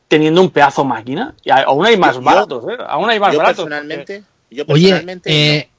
[0.08, 1.36] teniendo un pedazo máquina.
[1.44, 2.78] Y aún hay más Yo- baratos, ¿eh?
[2.88, 3.66] Aún hay más yo baratos.
[3.66, 5.70] personalmente, yo Oye, personalmente eh,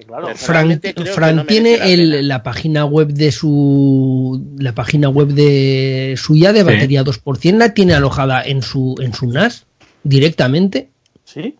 [0.00, 0.28] sí, claro.
[0.36, 5.28] Fran, que Fran no tiene la el- la página web de su la página web
[5.28, 6.64] de suya de Sí.
[6.66, 9.66] batería 2% la tiene alojada en su en su NAS
[10.02, 10.90] directamente
[11.24, 11.56] ¿Sí?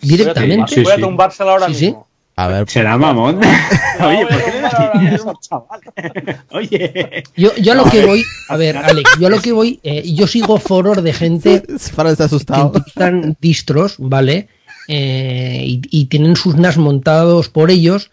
[0.00, 1.00] directamente Sí, Voy a sí.
[1.02, 1.86] tumbarsela ahora Sí, sí.
[1.86, 2.06] mismo.
[2.36, 3.40] A ver, Será mamón.
[4.00, 5.80] Oye, ¿por qué le das chaval?
[6.52, 7.24] Oye.
[7.36, 10.04] yo, yo a lo que voy a ver Alex yo a lo que voy eh,
[10.14, 12.66] yo sigo foros de gente Fran está que asustado.
[12.68, 14.46] utilizan distros, ¿vale?
[14.88, 18.10] Eh, y, y tienen sus NAS montados por ellos,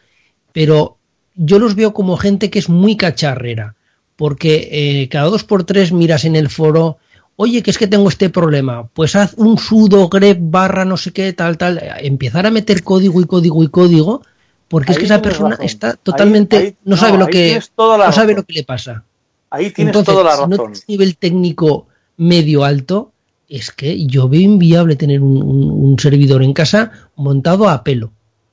[0.51, 0.97] pero
[1.35, 3.75] yo los veo como gente que es muy cacharrera,
[4.17, 6.97] porque eh, cada dos por tres miras en el foro,
[7.37, 11.11] oye, que es que tengo este problema, pues haz un sudo grep barra no sé
[11.13, 14.21] qué, tal, tal, empezar a meter código y código y código,
[14.67, 15.65] porque es que esa persona razón.
[15.65, 17.65] está totalmente, ahí- no no, sabe lo que,
[18.03, 18.35] no sabe razón.
[18.35, 19.03] lo que le pasa.
[19.49, 20.57] Ahí tienes Entonces, toda la si no razón.
[20.57, 21.87] tienes nivel técnico
[22.17, 23.11] medio alto,
[23.49, 28.11] es que yo veo inviable tener un, un- un servidor en casa montado a pelo.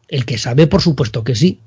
[0.08, 1.58] El que sabe, por supuesto que sí.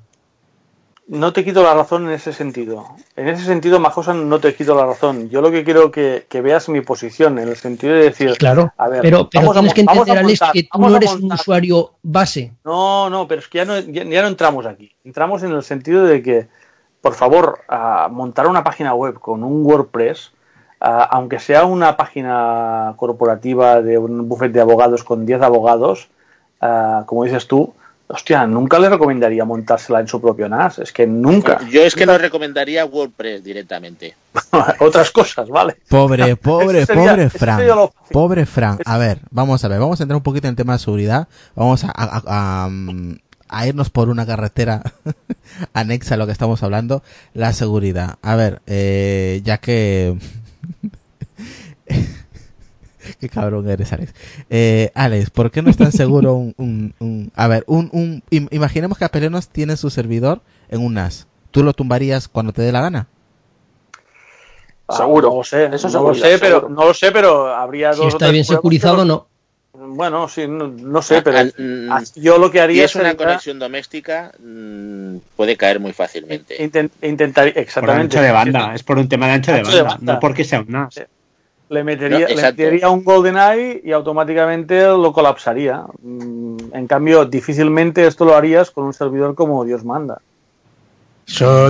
[1.08, 2.84] No te quito la razón en ese sentido.
[3.14, 5.28] En ese sentido, Majosa, no te quito la razón.
[5.30, 8.72] Yo lo que quiero que, que veas mi posición, en el sentido de decir, Claro,
[8.76, 11.92] a ver, pero, pero vamos a que entender, Alex, que tú no eres un usuario
[12.02, 12.52] base.
[12.64, 14.90] No, no, pero es que ya no, ya, ya no entramos aquí.
[15.04, 16.48] Entramos en el sentido de que,
[17.00, 20.32] por favor, a montar una página web con un WordPress,
[20.80, 26.08] aunque sea una página corporativa de un buffet de abogados con 10 abogados,
[26.60, 27.72] a, como dices tú,
[28.08, 30.78] hostia, nunca le recomendaría montársela en su propio NAS.
[30.78, 31.58] Es que nunca.
[31.70, 34.14] yo es que no recomendaría WordPress directamente.
[34.80, 35.76] Otras cosas, ¿vale?
[35.88, 37.60] Pobre, pobre, sería- pobre Fran.
[38.12, 38.78] Pobre Fran.
[38.84, 41.26] A ver, vamos a ver, vamos a entrar un poquito en el tema de seguridad.
[41.54, 42.70] Vamos a, a- a- a,
[43.48, 44.82] a irnos por una carretera
[45.74, 47.02] anexa a lo que estamos hablando,
[47.34, 48.16] la seguridad.
[48.22, 50.16] A ver, eh, ya que...
[53.20, 54.12] Qué cabrón eres, Alex.
[54.50, 58.22] Eh, Alex, ¿por qué no es tan seguro un, un, un- a ver, un, un,
[58.30, 61.26] im- imaginemos que Apelenos tiene su servidor en un NAS.
[61.52, 63.06] ¿Tú lo tumbarías cuando te dé la gana?
[64.88, 65.30] Seguro.
[65.30, 66.68] No lo sé, Eso no seguro, lo sé, pero seguro.
[66.74, 69.26] no lo sé, pero habría Si dos está bien pruebas, securizado, pero- no.
[69.96, 73.04] Bueno, sí, no, no sé, pero Al- mm, yo lo que Si haría es una
[73.10, 76.56] sería conexión doméstica, mm, puede caer muy fácilmente.
[76.58, 78.74] inten- intentar Por exactamente ancho de banda.
[78.74, 79.96] Es por un tema de ancho de Ancho de banda.
[79.96, 80.12] banda.
[80.14, 80.94] No porque sea un NAS.
[80.94, 81.00] Sí.
[81.68, 85.82] le metería, No, le metería un GoldenEye y automáticamente lo colapsaría.
[86.02, 90.20] Mm, En cambio, difícilmente esto lo harías con un servidor como Dios manda.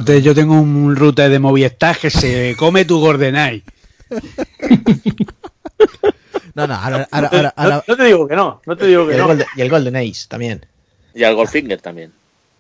[0.04, 3.62] Te- yo tengo un router de Movistar que se come tu GoldenEye.
[6.56, 8.76] No, no, ahora, ahora, No te- ahora, no- ahora- no te digo que no, no
[8.76, 9.26] te digo Y que el, no.
[9.28, 10.66] Golden, y el Golden Ace también.
[11.14, 12.12] Y al Goldfinger también.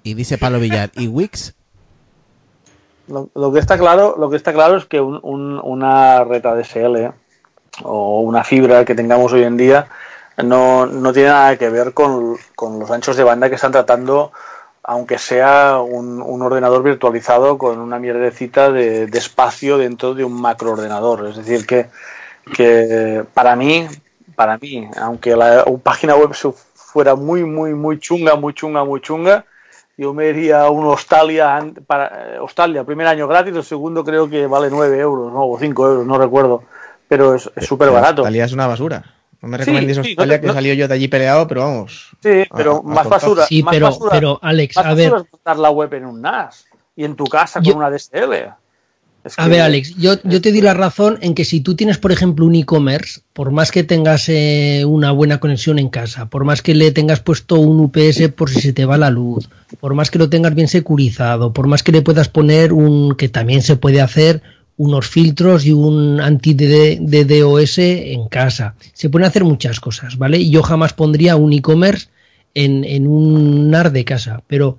[0.04, 1.52] y dice Pablo Villar, ¿y Wix?
[3.08, 6.44] Lo, lo que está claro, lo que está claro es que un- un- una red
[6.44, 7.12] ADSL
[7.84, 9.86] o una fibra que tengamos hoy en día
[10.42, 14.32] no, no tiene nada que ver con, con los anchos de banda que están tratando,
[14.82, 20.38] aunque sea un, un ordenador virtualizado con una mierdecita de, de espacio dentro de un
[20.40, 21.26] macroordenador.
[21.28, 21.86] Es decir, que,
[22.54, 23.86] que para mí,
[24.34, 26.30] para mí, aunque la página web
[26.74, 29.44] fuera muy, muy, muy chunga, muy chunga, muy chunga,
[29.96, 34.28] yo me iría a un Australia para eh, Australia, primer año gratis, el segundo creo
[34.28, 35.46] que vale 9 euros ¿no?
[35.48, 36.62] o 5 euros, no recuerdo,
[37.08, 38.22] pero es súper barato.
[38.22, 39.02] Talía es una basura.
[39.42, 41.46] No me Sí, recomendéis sí, Australia, no te- que no- salió yo de allí peleado,
[41.46, 42.10] pero vamos.
[42.22, 43.46] Sí, pero a- a más basura.
[43.46, 45.06] Sí, más pero- basura- pero, Alex, más a ver.
[45.06, 48.52] es montar la web en un NAS y en tu casa Yo- con una DSL.
[49.26, 51.98] Es A ver, Alex, yo, yo te doy la razón en que si tú tienes,
[51.98, 56.44] por ejemplo, un e-commerce, por más que tengas eh, una buena conexión en casa, por
[56.44, 59.48] más que le tengas puesto un UPS por si se te va la luz,
[59.80, 63.28] por más que lo tengas bien securizado, por más que le puedas poner un, que
[63.28, 64.42] también se puede hacer,
[64.76, 68.74] unos filtros y un anti-DDoS en casa.
[68.92, 70.38] Se pueden hacer muchas cosas, ¿vale?
[70.38, 72.08] Y Yo jamás pondría un e-commerce
[72.54, 74.78] en, en un NAR de casa, pero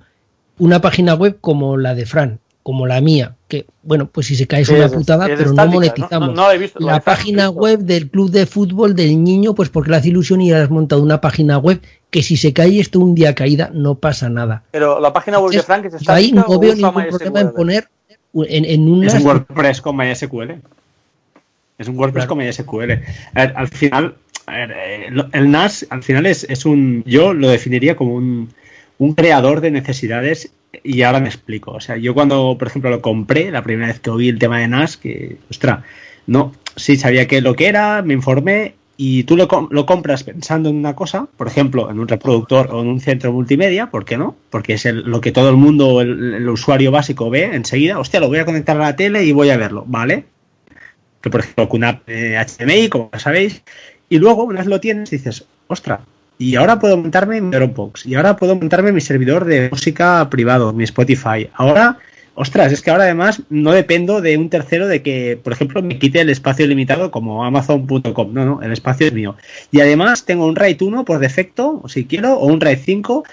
[0.58, 4.46] una página web como la de Fran, como la mía, que bueno, pues si se
[4.46, 6.28] cae es una es- putada, es pero no monetizamos.
[6.28, 7.60] no- no la he visto, la la de Fran no página visto.
[7.62, 11.02] web del club de fútbol del niño, pues porque le hace ilusión y has montado
[11.02, 11.80] una página web
[12.10, 14.64] que si se cae esto un día caída no pasa nada.
[14.70, 17.88] Pero la página web de Frank es ahí no veo ningún problema en poner
[18.34, 20.50] en, en un Es un WordPress con MySQL.
[21.78, 22.90] Es un WordPress con MySQL.
[23.32, 24.14] A ver, al final,
[24.44, 27.02] a ver, eh, el NAS al final es, es un.
[27.06, 28.50] Yo lo definiría como un,
[28.98, 30.50] un creador de necesidades
[30.82, 31.72] y ahora me explico.
[31.72, 34.58] O sea, yo cuando, por ejemplo, lo compré, la primera vez que oí el tema
[34.58, 35.84] de NAS, que, ostra,
[36.26, 40.68] no, sí sabía que lo que era, me informé y tú lo, lo compras pensando
[40.68, 44.18] en una cosa, por ejemplo, en un reproductor o en un centro multimedia, ¿por qué
[44.18, 44.36] no?
[44.50, 48.40] Porque es lo que todo el mundo, el, usuario básico ve enseguida, hostia, lo voy
[48.40, 50.24] a conectar a la tele y voy a verlo, ¿vale?
[51.20, 53.62] Que por ejemplo, con una HDMI, como sabéis,
[54.08, 56.00] y luego, una vez lo tienes, dices, ostra,
[56.38, 60.72] y ahora puedo montarme mi Dropbox, y ahora puedo montarme mi servidor de música privado,
[60.72, 61.48] mi Spotify.
[61.52, 61.98] Ahora,
[62.34, 65.98] ostras, es que ahora además no dependo de un tercero de que, por ejemplo, me
[65.98, 68.32] quite el espacio limitado como Amazon.com.
[68.32, 69.34] No, no, el espacio es mío.
[69.72, 73.24] Y además tengo un RAID 1 por defecto, si quiero, o un RAID 5,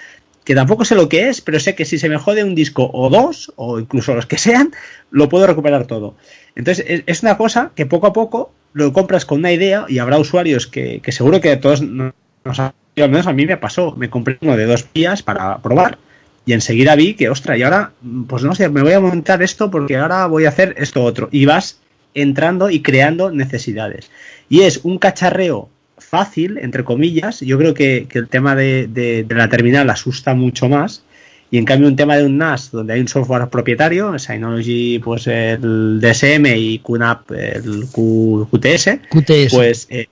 [0.42, 2.90] que tampoco sé lo que es, pero sé que si se me jode un disco
[2.92, 4.72] o dos, o incluso los que sean,
[5.12, 6.16] lo puedo recuperar todo.
[6.56, 10.18] Entonces, es, una cosa que poco a poco lo compras con una idea y habrá
[10.18, 11.60] usuarios que, que seguro que a
[12.54, 15.98] ha al menos a mí me pasó, me compré uno de dos días para probar
[16.46, 17.90] y enseguida vi que, ostra, y ahora,
[18.26, 21.28] pues no sé, me voy a montar esto porque ahora voy a hacer esto otro.
[21.30, 21.78] Y vas
[22.14, 24.10] entrando y creando necesidades.
[24.48, 25.68] Y es un cacharreo
[25.98, 27.40] fácil, entre comillas.
[27.40, 31.02] Yo creo que, que el tema de, de- de la terminal asusta mucho más.
[31.50, 35.26] Y en cambio un tema de un NAS donde hay un software propietario, Synology pues
[35.26, 39.50] el DSM y QNAP el Q- QTS, QTS.
[39.52, 40.06] pues eh,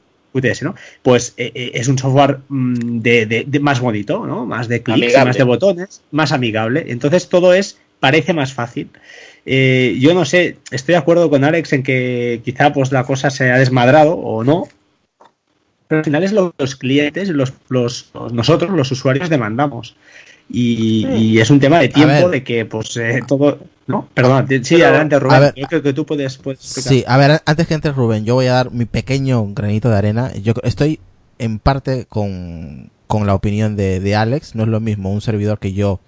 [1.03, 4.47] Pues eh, eh, es un software mm, de, de- de más bonito, ¿no?
[4.47, 6.85] Más de clics, más de botones, más amigable.
[6.89, 8.91] Entonces todo es parece más fácil.
[9.47, 13.31] Eh, yo no sé, estoy de acuerdo con Alex en que quizá pues la cosa
[13.31, 14.69] se ha desmadrado o no,
[15.87, 17.53] pero al final es lo que los clientes, los-
[18.33, 19.97] nosotros, los usuarios, demandamos.
[20.51, 23.59] Y, y es un tema de tiempo de que pues eh, todo...
[23.87, 25.41] No, perdón, sí, Pero- adelante Rubén.
[25.41, 25.55] ver.
[25.57, 26.39] Yo creo que tú puedes...
[26.39, 26.93] puedes explicar.
[26.93, 29.97] Sí, a ver, antes que entre Rubén, yo voy a dar mi pequeño granito de
[29.97, 30.33] arena.
[30.35, 31.01] Yo estoy
[31.39, 34.55] en parte con, con la opinión de, de Alex.
[34.55, 36.01] No es lo mismo un servidor que yo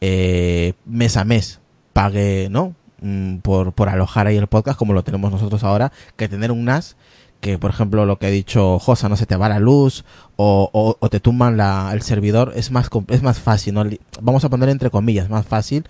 [0.00, 1.60] eh, mes a mes
[1.92, 2.74] pague, ¿no?
[3.00, 6.64] Mm, Por, por alojar ahí el podcast como lo tenemos nosotros ahora, que tener un
[6.64, 6.96] NAS
[7.40, 10.04] que por ejemplo lo que ha dicho Josa no se te va la luz
[10.36, 13.84] o, o, o te tumban la, el servidor es más es más fácil ¿no?
[14.20, 15.84] Vamos a poner entre comillas más fácil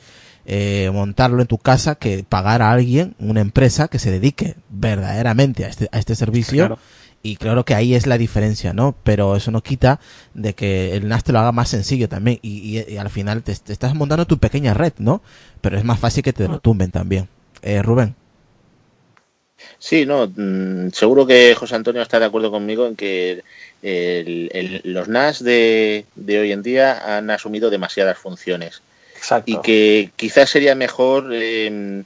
[0.46, 5.64] eh, montarlo en tu casa que pagar a alguien una empresa que se dedique verdaderamente
[5.64, 6.66] a este, a este servicio.
[6.66, 6.78] Claro.
[7.22, 10.00] y claro que ahí es la diferencia no pero eso no quita
[10.34, 12.38] de que el NAS te lo haga más sencillo también.
[12.42, 15.22] Y, y- y al final te, te estás montando tu pequeña red no
[15.60, 17.28] pero es más fácil que te lo tumben también.
[17.62, 18.14] Eh, Rubén
[19.78, 23.42] Sí, no, mm, seguro que José Antonio está de acuerdo conmigo en que
[23.82, 28.82] el- el- los NAS de, de hoy en día han asumido demasiadas funciones
[29.16, 29.50] Exacto.
[29.50, 32.02] y que quizás sería mejor eh,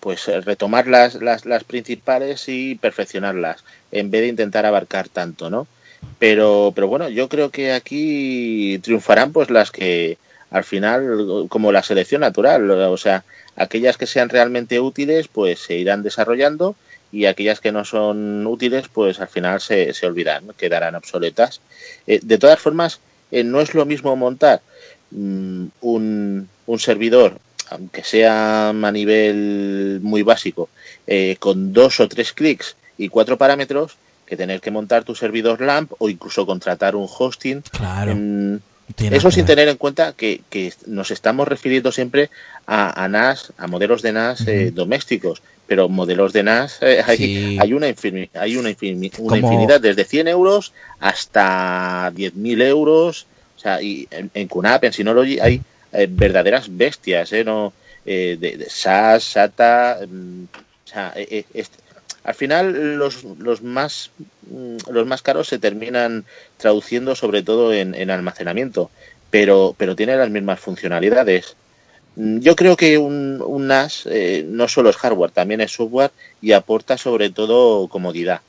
[0.00, 3.62] pues retomar las, las, las principales y perfeccionarlas
[3.92, 5.66] en vez de intentar abarcar tanto, ¿no?
[6.18, 10.18] Pero, pero bueno, yo creo que aquí triunfarán pues las que
[10.50, 13.24] al final, como la selección natural, o sea,
[13.56, 16.76] aquellas que sean realmente útiles pues se irán desarrollando
[17.12, 21.60] y aquellas que no son útiles pues al final se, se olvidarán, quedarán obsoletas.
[22.06, 23.00] Eh, de todas formas,
[23.30, 24.60] eh, no es lo mismo montar
[25.10, 27.38] mm, un, un servidor,
[27.70, 30.68] aunque sea a nivel muy básico,
[31.06, 33.96] eh, con dos o tres clics y cuatro parámetros,
[34.26, 37.62] que tener que montar tu servidor LAMP o incluso contratar un hosting.
[37.70, 38.14] Claro.
[38.16, 38.58] Mm,
[38.94, 39.56] Tiene eso sin ver.
[39.56, 42.30] tener en cuenta que, que nos estamos refiriendo siempre
[42.66, 47.16] a, a NAS, a modelos de NAS eh, domésticos, pero modelos de NAS eh, hay,
[47.16, 47.58] Sí.
[47.60, 53.26] hay una, infini- hay una, infini- una infinidad, desde 100 euros hasta 10.000 euros.
[53.56, 57.42] O sea, y en, en QNAP, en Synology, hay eh, verdaderas bestias, ¿eh?
[57.44, 57.72] No,
[58.04, 59.98] eh, de, de SAS, SATA.
[60.08, 61.74] mm, o sea, eh, est-
[62.26, 64.10] al final, los, los más
[64.50, 66.26] mm, los más caros se terminan
[66.58, 68.90] traduciendo sobre todo en, en almacenamiento,
[69.30, 71.56] pero, pero tiene las mismas funcionalidades.
[72.16, 76.12] Mm, Yo creo que un, un NAS eh, no solo es hardware, también es software
[76.40, 78.42] y aporta sobre todo comodidad,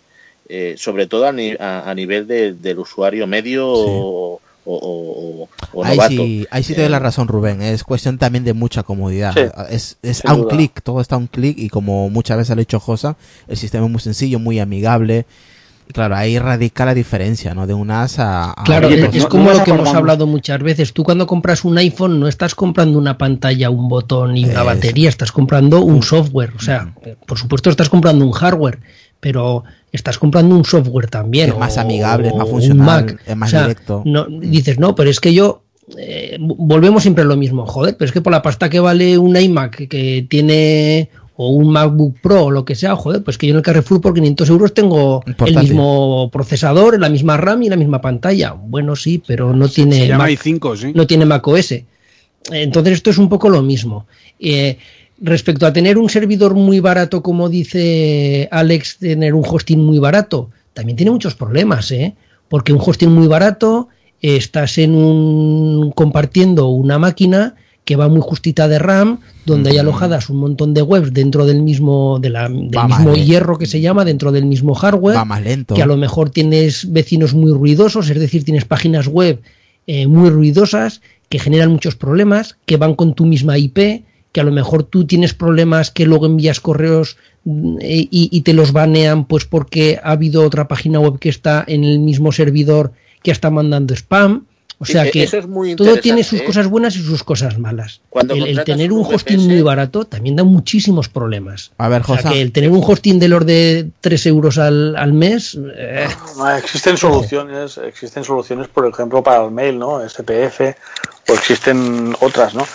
[0.50, 4.42] eh, sobre todo a, ni- a- a nivel de- del usuario medio o,
[4.76, 7.62] o- o- o Ahí sí, ahí sí te doy la razón, Rubén.
[7.62, 9.34] Es cuestión también de mucha comodidad.
[9.34, 12.50] Sí, es es a un clic, todo está a un clic y como muchas veces
[12.56, 13.16] lo ha dicho Josa,
[13.48, 15.26] el sistema es muy sencillo, muy amigable.
[15.90, 17.66] Y claro, ahí radica la diferencia, ¿no?
[17.66, 18.52] De un NAS a...
[18.52, 20.92] a Claro, es, es como lo que hemos hablado muchas veces.
[20.92, 25.08] Tú cuando compras un iPhone no estás comprando una pantalla, un botón y una batería,
[25.08, 26.52] estás comprando un software.
[26.58, 26.94] O sea,
[27.26, 28.80] por supuesto estás comprando un hardware,
[29.28, 31.50] pero estás comprando un software también.
[31.50, 33.22] Es más amigable, es más o un funcional, Mac.
[33.26, 34.04] es más O sea, directo.
[34.06, 35.64] No, dices, no, pero es que yo...
[35.98, 39.18] eh, volvemos siempre a lo mismo, joder, pero es que por la pasta que vale
[39.18, 43.48] un iMac que, tiene o un MacBook Pro o lo que sea, joder, pues que
[43.48, 47.70] yo en el Carrefour por 500 euros tengo el mismo procesador, la misma RAM y
[47.70, 48.54] la misma pantalla.
[48.54, 50.92] Bueno, sí, pero no tiene se llama Mac- i5, sí.
[50.96, 51.74] no tiene Mac OS.
[52.50, 54.08] Entonces esto es un poco lo mismo.
[54.40, 54.78] Eh,
[55.20, 60.50] respecto a tener un servidor muy barato, como dice Alex, tener un hosting muy barato,
[60.74, 62.16] también tiene muchos problemas, ¿eh?
[62.50, 63.88] Porque un hosting muy barato,
[64.22, 70.30] estás en un compartiendo una máquina que va muy justita de RAM, donde hay alojadas
[70.30, 73.80] un montón de webs dentro del mismo, de la- del Va mismo hierro que se
[73.80, 75.74] llama, dentro del mismo hardware Va más lento.
[75.74, 79.42] que a lo mejor tienes vecinos muy ruidosos, es decir, tienes páginas web
[79.90, 81.00] eh, muy ruidosas
[81.30, 84.04] que generan muchos problemas, que van con tu misma IP,
[84.38, 88.42] que a lo mejor tú tienes problemas que luego envías correos mm, eh, y, y
[88.42, 92.32] te los banean pues porque ha habido otra página web que está en el mismo
[92.32, 92.92] servidor
[93.24, 94.46] que está mandando spam.
[94.78, 96.46] O sea que que eso es muy todo tiene interesante, sus ¿eh?
[96.46, 98.02] cosas buenas y sus cosas malas.
[98.12, 101.72] Cuando el, tener un un hosting VPS muy barato también da muchísimos problemas.
[101.80, 102.30] A ver, O sea, Josa.
[102.30, 106.08] que el tener un hosting de los de 3 euros al, al mes, eh,
[106.38, 110.08] No, existen soluciones, existen soluciones, por ejemplo, para el mail, ¿no?
[110.08, 110.62] SPF,
[111.28, 112.68] o existen otras, ¿no?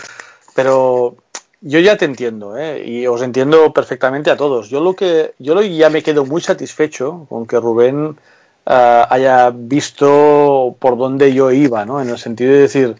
[0.56, 1.16] Pero
[1.62, 2.84] yo ya te entiendo, ¿eh?
[2.86, 4.68] Y os entiendo perfectamente a todos.
[4.68, 8.16] Yo lo que, yo lo- ya me quedo muy satisfecho con que Rubén
[8.66, 12.00] ah, haya visto por dónde yo iba, ¿no?
[12.02, 12.96] En el sentido de decir,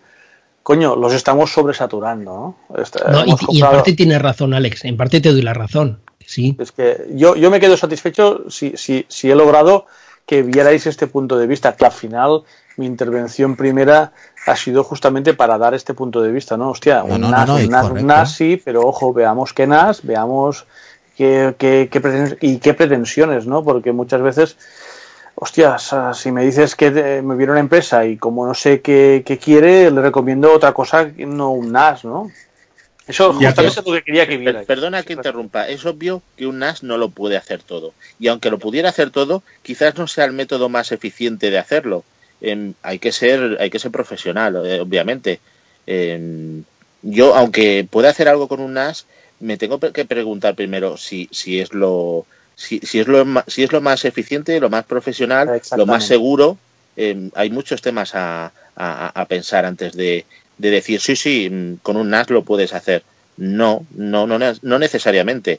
[0.63, 2.77] coño, los estamos sobresaturando, ¿no?
[2.81, 4.85] Esta- No, y, en parte tienes razón, Alex.
[4.85, 6.01] En parte te doy la razón.
[6.25, 6.57] Sí.
[6.61, 9.87] es que yo, yo me quedo satisfecho si, si, si he logrado
[10.25, 12.43] que vierais este punto de vista, que al final
[12.77, 14.12] mi intervención primera
[14.47, 16.70] ha sido justamente para dar este punto de vista, ¿no?
[16.70, 18.07] Hostia, No, un no, NAS, no, no, un NAS, un.
[18.07, 20.66] NAS sí, pero ojo, veamos qué NAS, veamos
[21.16, 23.62] qué, qué, qué preten- y qué pretensiones, ¿no?
[23.62, 24.57] Porque muchas veces,
[25.35, 26.90] hostias, si me dices que
[27.23, 31.11] me viene una empresa y como no sé qué, qué quiere, le recomiendo otra cosa,
[31.12, 32.31] que no un NAS, ¿no?
[33.07, 34.62] Eso justamente es lo que quería que viera.
[34.62, 37.93] Perdona que interrumpa, es obvio que un NAS no lo puede hacer todo.
[38.20, 42.05] Y aunque lo pudiera hacer todo, quizás no sea el método más eficiente de hacerlo.
[42.82, 45.40] Hay que ser, hay que ser profesional, eh, obviamente.
[47.02, 49.06] Yo, aunque pueda hacer algo con un NAS,
[49.40, 53.73] me tengo que preguntar primero si, si es lo si, si es lo si es
[53.73, 56.59] lo más eficiente, lo más profesional, lo más seguro.
[56.97, 60.27] Em, hay muchos temas a, a- a pensar antes de,
[60.59, 63.02] de decir sí, sí, mm, con un NAS lo puedes hacer.
[63.36, 65.59] No, no, no, no necesariamente.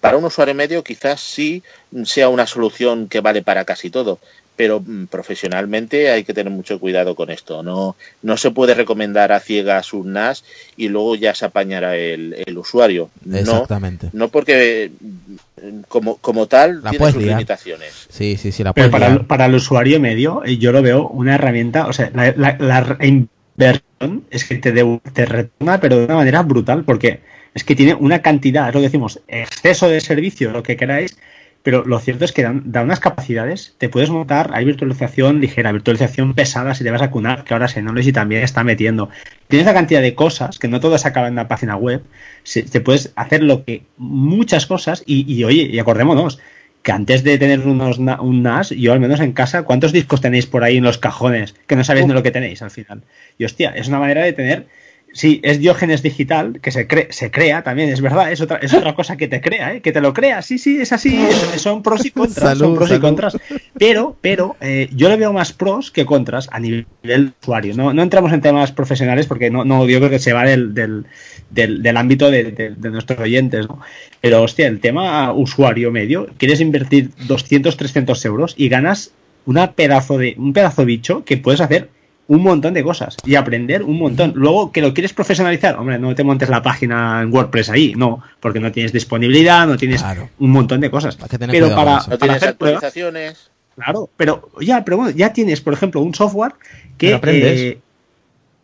[0.00, 1.62] Para un usuario medio quizás sí
[2.04, 4.18] sea una solución que vale para casi todo,
[4.56, 7.62] pero mm, profesionalmente hay que tener mucho cuidado con esto.
[7.62, 10.44] No, no se puede recomendar a ciegas un NAS
[10.76, 13.10] y luego ya se apañará el, el usuario.
[13.24, 14.10] No, Exactamente.
[14.12, 17.32] no porque mm, como, como tal La tiene sus liar.
[17.32, 18.06] limitaciones.
[18.08, 21.34] Sí, sí, sí, la Pero para, para el usuario medio, eh, yo lo veo una
[21.34, 26.04] herramienta, o sea, la, la- la inversión es que te, de- te retorna, pero de
[26.06, 27.20] una manera brutal, porque
[27.54, 31.16] es que tiene una cantidad, es lo que decimos, exceso de servicio, lo que queráis,
[31.64, 35.72] pero lo cierto es que dan, da unas capacidades, te puedes montar, hay virtualización ligera,
[35.72, 39.10] virtualización pesada si te vas a cunar, que ahora Synology también está metiendo.
[39.48, 42.02] Tienes la cantidad de cosas, que no todo se acaba en la página web,
[42.44, 46.38] se- te puedes hacer lo que, muchas cosas, y, y oye, y acordémonos,
[46.82, 50.46] que antes de tener unos, un NAS, yo al menos en casa, ¿cuántos discos tenéis
[50.46, 53.02] por ahí en los cajones que no sabéis ni lo que tenéis al final?
[53.38, 54.66] Y hostia, es una manera de tener,
[55.14, 58.74] sí, es Diógenes digital, que se, cre- se crea también, es verdad, es otra, es
[58.74, 59.80] otra cosa que te crea, ¿eh?
[59.80, 62.74] que te lo crea, sí, sí, es así, es- son pros y contras, Salud, son
[62.76, 63.00] pros salud.
[63.00, 63.38] y contras.
[63.78, 67.74] Pero, pero, eh, yo le veo más pros que contras a nivel usuario.
[67.74, 70.74] No, no entramos en temas profesionales porque no, no yo creo que se va del,
[70.74, 71.06] del,
[71.50, 73.80] del, del ámbito de, de- de nuestros oyentes, ¿no?
[74.20, 79.12] Pero, hostia, el tema usuario medio, quieres invertir 200, 300 euros y ganas
[79.46, 81.88] una pedazo de, un pedazo bicho que puedes hacer
[82.26, 84.32] un montón de cosas y aprender un montón.
[84.34, 88.22] Luego, que lo quieres profesionalizar, hombre, no te montes la página en WordPress ahí, no,
[88.40, 90.02] porque no tienes disponibilidad, no tienes
[90.38, 91.16] un montón de cosas.
[91.18, 91.84] tener Pero para.
[91.92, 93.50] No hacer pruebas, actualizaciones.
[93.76, 96.52] Claro, pero ya, pero bueno, ya tienes, por ejemplo, un software
[96.96, 97.60] que Pero aprendes.
[97.60, 97.78] eh,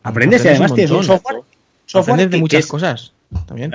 [0.02, 1.40] aprendes y además un tienes un software,
[1.86, 3.12] software Aprendes de que- que muchas es- cosas.
[3.46, 3.70] También.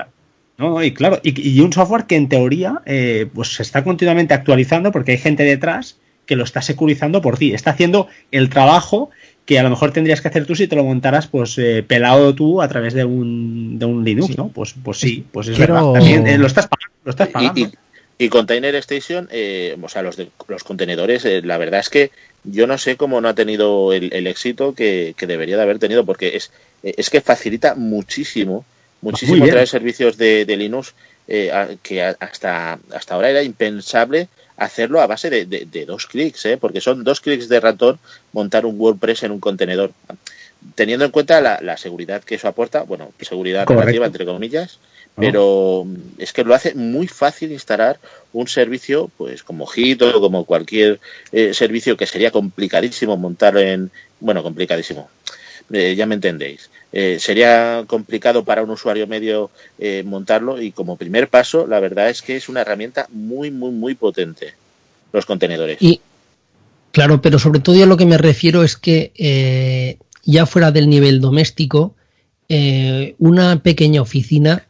[0.57, 3.83] No, no, y claro, y, y un software que en teoría eh, pues se está
[3.83, 8.49] continuamente actualizando porque hay gente detrás que lo está securizando por ti, está haciendo el
[8.49, 9.09] trabajo
[9.45, 12.33] que a lo mejor tendrías que hacer tú si te lo montaras pues eh, pelado
[12.33, 14.49] tú a través de un, de un Linux, ¿no?
[14.49, 17.31] Pues, pues sí, pues es Quiero- verdad, también eh, lo estás pagando, lo estás Y,
[17.31, 17.59] pagando.
[17.59, 17.71] y-
[18.17, 22.11] y Container Station, eh, o sea, los, de- los contenedores, eh, la verdad es que
[22.45, 25.79] yo no sé cómo no ha tenido el, el éxito que, que debería de haber
[25.79, 26.51] tenido, porque es,
[26.81, 28.63] es que facilita muchísimo,
[29.01, 30.93] muchísimo traer servicios de, de Linux
[31.27, 34.27] eh, a- que a- hasta, hasta ahora era impensable
[34.57, 36.57] hacerlo a base de, de- de dos clics, ¿eh?
[36.57, 37.99] porque son dos clics de ratón
[38.33, 39.91] montar un WordPress en un contenedor.
[40.73, 43.81] Teniendo en cuenta la, la seguridad que eso aporta, bueno, seguridad Correcto.
[43.81, 44.79] relativa entre comillas,
[45.15, 45.21] ¿no?
[45.23, 47.99] pero mm, es que lo hace muy fácil instalar
[48.33, 50.99] un servicio, pues como Git o como cualquier
[51.31, 55.09] eh, servicio que sería complicadísimo montar en, bueno, complicadísimo,
[55.71, 56.69] eh, ya me entendéis.
[56.97, 62.09] Eh, sería complicado para un usuario medio eh, montarlo y como primer paso, la verdad
[62.09, 64.53] es que es una herramienta muy, muy, muy potente,
[65.11, 65.77] los contenedores.
[65.81, 65.99] Y
[66.91, 70.89] claro, pero sobre todo yo lo que me refiero es que eh, ya fuera del
[70.89, 71.95] nivel doméstico,
[73.17, 74.67] una pequeña oficina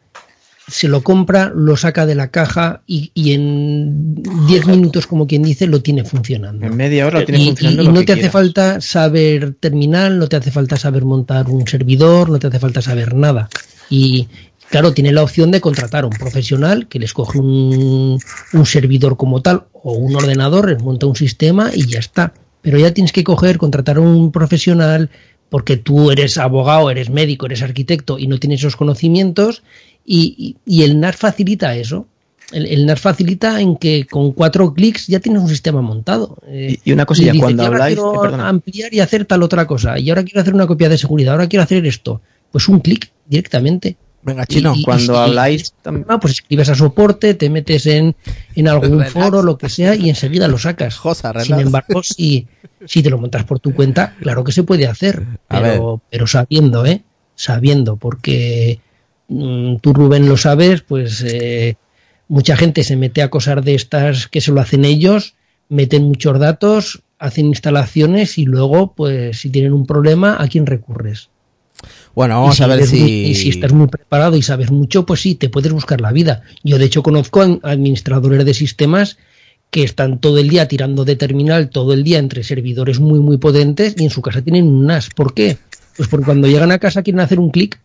[0.67, 4.15] se lo compra, lo saca de la caja y, y en
[4.47, 6.65] 10 minutos, como quien dice, lo tiene funcionando.
[6.65, 8.33] En media hora lo y- funcionando y lo no que te hace quieras.
[8.33, 12.81] falta saber terminal, no te hace falta saber montar un servidor, no te hace falta
[12.81, 13.49] saber nada.
[13.89, 14.27] Y
[14.69, 18.19] claro, tiene la opción de contratar a un profesional que les coge un,
[18.53, 22.33] un servidor como tal o un ordenador, les monta un sistema y ya está.
[22.61, 25.11] Pero ya tienes que coger, contratar a un profesional
[25.49, 29.61] porque tú eres abogado, eres médico, eres arquitecto y no tienes esos conocimientos
[30.06, 32.06] y, y- y el NAS facilita eso.
[32.52, 36.38] El, el NAS facilita en que con cuatro clics ya tienes un sistema montado.
[36.48, 37.95] Eh, Y, y una cosilla, dices, cuando "Y ahora habláis.
[37.99, 39.98] quiero eh, ampliar y hacer tal otra cosa.
[39.99, 41.34] Y ahora quiero hacer una copia de seguridad.
[41.34, 42.22] Ahora quiero hacer esto.
[42.52, 43.98] Pues un clic directamente.
[44.22, 44.73] Venga, chino.
[44.76, 45.73] Y- y- Cuando y- habláis.
[46.22, 48.15] Pues escribes a soporte, te metes en,
[48.56, 49.11] en algún Relax.
[49.14, 50.98] foro, lo que sea, y enseguida lo sacas.
[50.98, 51.34] Josa.
[51.44, 52.48] Sin embargo, si,
[52.86, 56.86] si te lo montas por tu cuenta, claro que se puede hacer, pero, pero sabiendo,
[56.86, 57.02] ¿eh?
[57.36, 58.80] Sabiendo, porque
[59.27, 61.77] tú, Rubén, lo sabes, pues eh,
[62.27, 65.35] mucha gente se mete a cosas de estas que se lo hacen ellos,
[65.69, 71.30] meten muchos datos, hacen instalaciones y luego, pues si tienen un problema, ¿a quién recurres?
[72.14, 72.99] Bueno, vamos si a ver si...
[72.99, 76.11] muy- y si estás muy preparado y sabes mucho, pues sí, te puedes buscar la
[76.11, 76.43] vida.
[76.64, 79.18] Yo, de hecho, conozco a administradores de sistemas
[79.69, 83.38] que están todo el día tirando de terminal, todo el día entre servidores muy, muy
[83.38, 85.10] potentes y en su casa tienen un NAS.
[85.14, 85.57] ¿Por qué?
[85.97, 87.80] Pues porque cuando llegan a casa quieren hacer un clic,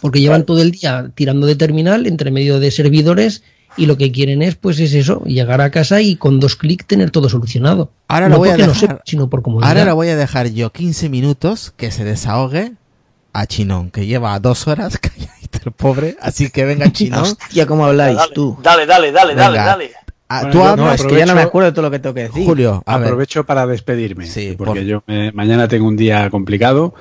[0.00, 3.42] porque llevan todo el día tirando de terminal entre medio de servidores
[3.76, 6.86] y lo que quieren es, pues es eso, llegar a casa y con dos clics
[6.86, 7.90] tener todo solucionado.
[8.08, 9.68] Ahora no lo voy a no dejar- sepa, sino por comodidad.
[9.70, 12.72] Ahora le voy a dejar yo 15 minutos que se desahogue
[13.32, 16.16] a Chinón, que lleva dos horas calladito el pobre.
[16.20, 17.22] Así que venga, Chinón.
[17.22, 18.58] Hostia, ¿cómo habláis Dale, tú?
[18.62, 19.64] dale, dale, dale, dale, Venga.
[19.66, 19.90] dale.
[20.28, 21.90] Ah, Bueno, tú hablas, No, es que ya no me aprovecho- acuerdo de todo lo
[21.90, 22.44] que tengo que decir.
[22.44, 22.82] Julio.
[22.86, 23.06] A ver.
[23.08, 26.94] Aprovecho para despedirme, Sí, porque por- yo me- mañana tengo un día complicado,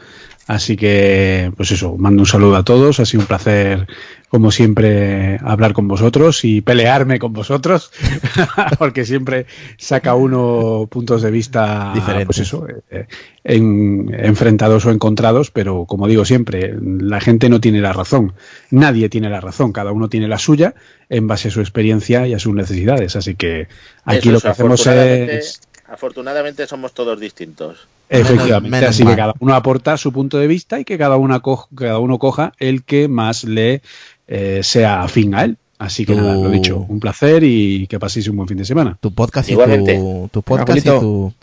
[0.55, 3.87] así que, pues eso, mando un saludo a todos, ha sido un placer,
[4.27, 7.91] como siempre, hablar con vosotros y pelearme con vosotros,
[8.79, 9.45] porque siempre
[9.77, 12.25] saca uno puntos de vista, Diferentes.
[12.25, 13.05] pues eso, eh,
[13.45, 18.33] en- enfrentados o encontrados, pero como digo siempre, la gente no tiene la razón,
[18.71, 20.73] nadie tiene la razón, cada uno tiene la suya
[21.09, 23.67] en base a su experiencia y a sus necesidades, así que
[24.03, 25.61] aquí Eso lo que hacemos afortunadamente- es...
[25.87, 27.85] Afortunadamente somos todos distintos.
[28.19, 29.13] Efectivamente, menos así mal.
[29.13, 32.19] que cada uno aporta su punto de vista y que cada, una co- cada uno
[32.19, 33.81] coja el que más le
[34.27, 35.57] eh, sea afín a él.
[35.79, 38.97] Así que nada, lo dicho, un placer y que paséis un buen fin de semana.
[39.01, 39.95] tu podcast y Igualmente.
[39.97, 41.33] tu, tu podcast y tu...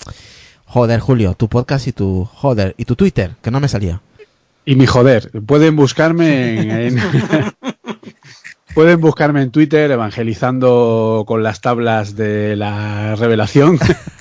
[0.66, 2.24] Joder, Julio, tu podcast y tu...
[2.34, 4.00] Joder, y tu Twitter, que no me salía.
[4.64, 6.98] Y mi joder, pueden buscarme en, en-
[8.74, 13.78] pueden buscarme en Twitter evangelizando con las tablas de la revelación.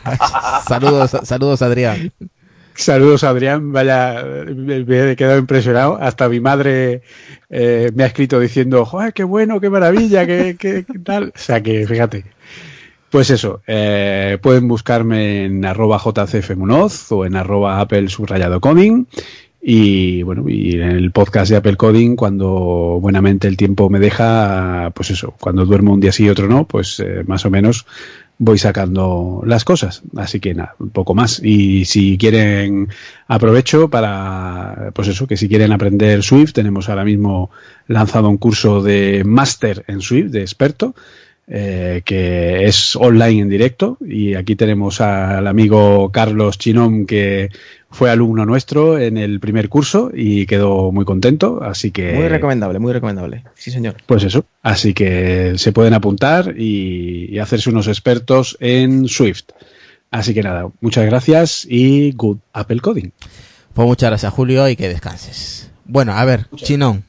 [0.67, 2.11] Saludos, saludos, Adrián.
[2.77, 3.71] Saludos, Adrián.
[3.71, 4.23] Vaya,
[4.55, 4.77] me
[5.11, 5.97] he quedado impresionado.
[5.99, 7.01] Hasta mi madre
[7.49, 11.33] eh, me ha escrito diciendo, ¡joder, qué bueno, qué maravilla, qué, qué- qué tal!
[11.35, 12.23] O sea que, fíjate.
[13.09, 19.05] Pues eso, eh, pueden buscarme en arroba jcfmunoz o en arroba apple subrayado coding.
[19.59, 24.91] Y bueno, y en el podcast de Apple Coding, cuando buenamente el tiempo me deja,
[24.93, 27.85] pues eso, cuando duermo un día sí y otro no, pues eh, más o menos
[28.39, 30.03] voy sacando las cosas.
[30.15, 31.41] Así que nada, un poco más.
[31.43, 32.89] Y si quieren,
[33.27, 37.49] aprovecho para, pues eso, que si quieren aprender Swift, tenemos ahora mismo
[37.87, 40.95] lanzado un curso de máster en Swift, de experto.
[41.47, 43.97] Eh, que es online en directo.
[44.05, 47.49] Y aquí tenemos al amigo Carlos Chinón, que
[47.89, 51.61] fue alumno nuestro en el primer curso y quedó muy contento.
[51.63, 52.13] Así que.
[52.13, 53.43] Muy recomendable, muy recomendable.
[53.55, 53.95] Sí, señor.
[54.05, 54.45] Pues eso.
[54.61, 59.45] Así que se pueden apuntar y, y hacerse unos expertos en Swift.
[60.11, 63.11] Así que nada, muchas gracias y good Apple Coding.
[63.73, 65.69] Pues muchas gracias, Julio, y que descanses.
[65.85, 67.03] Bueno, a ver, Chinón.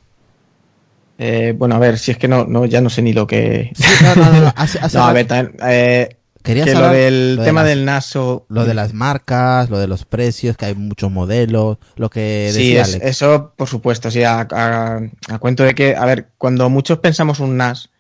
[1.19, 3.73] Eh, bueno, a ver, si es que no, no, ya no sé ni lo que.
[4.03, 7.35] no, no, no, no, hace- hace No, a ver, también, eh, Querías que lo del
[7.37, 8.47] lo de tema las- del NASO.
[8.49, 12.59] Lo de las marcas, lo de los precios, que hay muchos modelos, lo que Sí,
[12.73, 13.05] decía es- Alex.
[13.07, 17.41] eso por supuesto, sí, a, a- a cuento de que, a ver, cuando muchos pensamos
[17.41, 17.91] un NAS,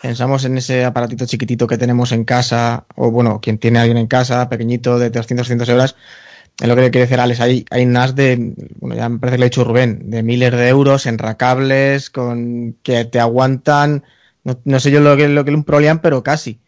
[0.00, 3.98] pensamos en ese aparatito chiquitito que tenemos en casa, o bueno, quien tiene a alguien
[3.98, 5.96] en casa, pequeñito, de 300, 200 euros,
[6.60, 9.38] es lo que quiere decir Alex, hay, hay NAS de, bueno, ya me parece que
[9.38, 14.04] le ha dicho Rubén, de miles de euros, enracables, con que te aguantan,
[14.42, 16.60] no, no sé yo lo que, lo que un Prolean, pero casi.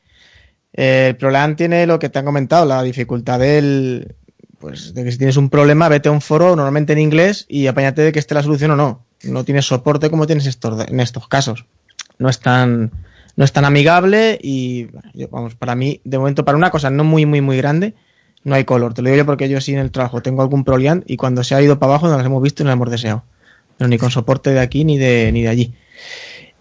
[0.73, 4.15] Eh, el Prolean tiene lo que te han comentado, la dificultad del,
[4.61, 7.67] pues de que si tienes un problema, vete a un foro normalmente en inglés y
[7.67, 9.07] apáñate de que esté la solución o no.
[9.25, 11.65] No tienes soporte como tienes estos, en estos casos.
[12.19, 12.93] No es tan,
[13.37, 14.89] no es tan amigable y
[15.31, 17.95] vamos, para mí, de momento, para una cosa no muy, muy, muy grande,
[18.45, 18.95] no hay color.
[18.95, 21.45] Te lo digo yo porque yo sí en el trabajo tengo algún Proliant y cuando
[21.45, 23.25] se ha ido para abajo no las hemos visto y no las hemos deseado.
[23.77, 25.75] Pero ni con soporte de aquí ni de, ni de allí.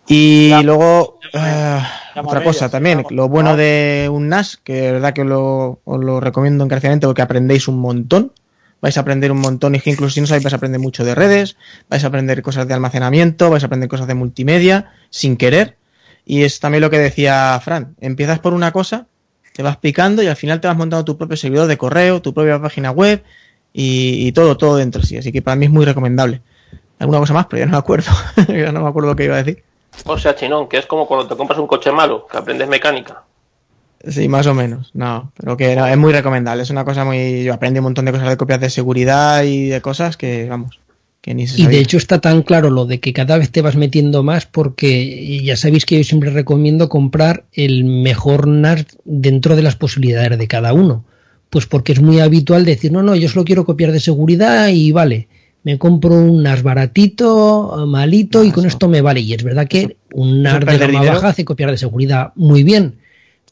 [0.07, 5.23] Y luego, ah, otra cosa también, lo bueno de un NAS, que de verdad que
[5.23, 8.33] lo, os lo recomiendo encarecidamente porque aprendéis un montón.
[8.81, 11.03] Vais a aprender un montón y que incluso si no sabéis vais a aprender mucho
[11.03, 11.57] de redes,
[11.89, 15.75] vais a aprender cosas de almacenamiento, vais a aprender cosas de multimedia sin querer.
[16.25, 19.05] Y es también lo que decía Fran, empiezas por una cosa,
[19.59, 22.33] te vas picando y al final te vas montando tu propio servidor de correo, tu
[22.33, 23.21] propia página web
[23.73, 25.17] y, y todo, todo dentro sí.
[25.17, 26.39] Así que para mí es muy recomendable.
[26.97, 28.09] Alguna cosa más, pero ya no me acuerdo.
[28.47, 29.61] ya no me acuerdo lo que iba a decir.
[30.05, 33.23] O sea, Chinón, que es como cuando te compras un coche malo, que aprendes mecánica.
[34.07, 34.91] Sí, más o menos.
[34.93, 36.63] No, pero que no, es muy recomendable.
[36.63, 37.43] Es una cosa muy.
[37.43, 40.79] Yo aprendí un montón de cosas de copias de seguridad y de cosas que, vamos,
[41.21, 41.77] que ni se Y sabía.
[41.77, 45.41] de hecho está tan claro lo de que cada vez te vas metiendo más porque
[45.43, 50.47] ya sabéis que yo siempre recomiendo comprar el mejor NAS dentro de las posibilidades de
[50.47, 51.05] cada uno.
[51.49, 54.91] Pues porque es muy habitual decir, no, no, yo solo quiero copiar de seguridad y
[54.91, 55.27] vale,
[55.63, 59.21] me compro un NAS baratito, malito y con esto me vale.
[59.21, 62.95] Y es verdad que un NAS de gama baja hace copiar de seguridad muy bien.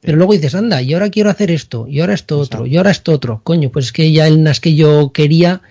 [0.01, 2.91] Pero luego dices, anda, y ahora quiero hacer esto, y ahora esto otro, y ahora
[2.91, 3.41] esto otro.
[3.43, 5.61] Coño, pues es que ya el NAS que yo quería,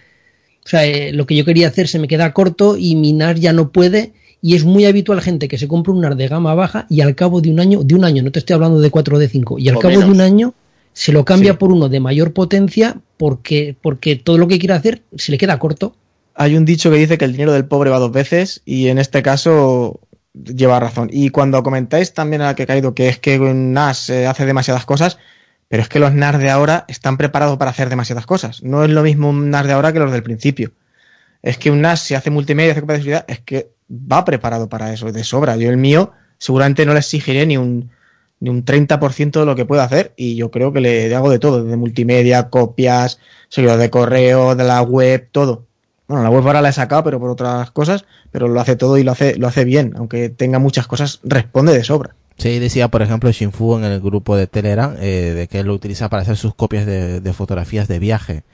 [0.66, 3.38] o sea, eh, lo que yo quería hacer se me queda corto y mi NAS
[3.38, 4.14] ya no puede.
[4.42, 7.14] Y es muy habitual gente que se compra un NAS de gama baja y al
[7.14, 9.28] cabo de un año, de un año, no te estoy hablando de 4 o de
[9.28, 10.54] 5, y al O cabo de un año
[10.92, 15.02] se lo cambia por uno de mayor potencia porque, porque todo lo que quiere hacer
[15.16, 15.94] se le queda corto.
[16.34, 18.98] Hay un dicho que dice que el dinero del pobre va dos veces y en
[18.98, 20.00] este caso
[20.34, 21.10] lleva razón.
[21.12, 24.26] Y cuando comentáis también a la que he caído que es que un NAS eh,
[24.26, 25.16] hace demasiadas cosas,
[25.68, 28.62] pero es que los NAS de ahora están preparados para hacer demasiadas cosas.
[28.62, 30.72] No es lo mismo un NAS de ahora que los del principio.
[31.42, 35.10] Es que un NAS, si hace multimedia, hace seguridad, es que va preparado para eso,
[35.10, 35.56] de sobra.
[35.56, 37.90] Yo el mío seguramente no le exigiré ni un,
[38.40, 41.38] ni un 30% de lo que puedo hacer y yo creo que le hago de
[41.38, 43.18] todo, de multimedia, copias,
[43.48, 45.66] seguidor de correo, de la web, todo.
[46.08, 48.98] Bueno, la web ahora la he sacado, pero por otras cosas, pero lo hace todo
[48.98, 52.14] y lo hace, lo hace bien, aunque tenga muchas cosas, responde de sobra.
[52.38, 55.74] Sí, decía, por ejemplo, Shinfu en el grupo de Telegram, eh, de que él lo
[55.74, 58.44] utiliza para hacer sus copias de, de fotografías de viaje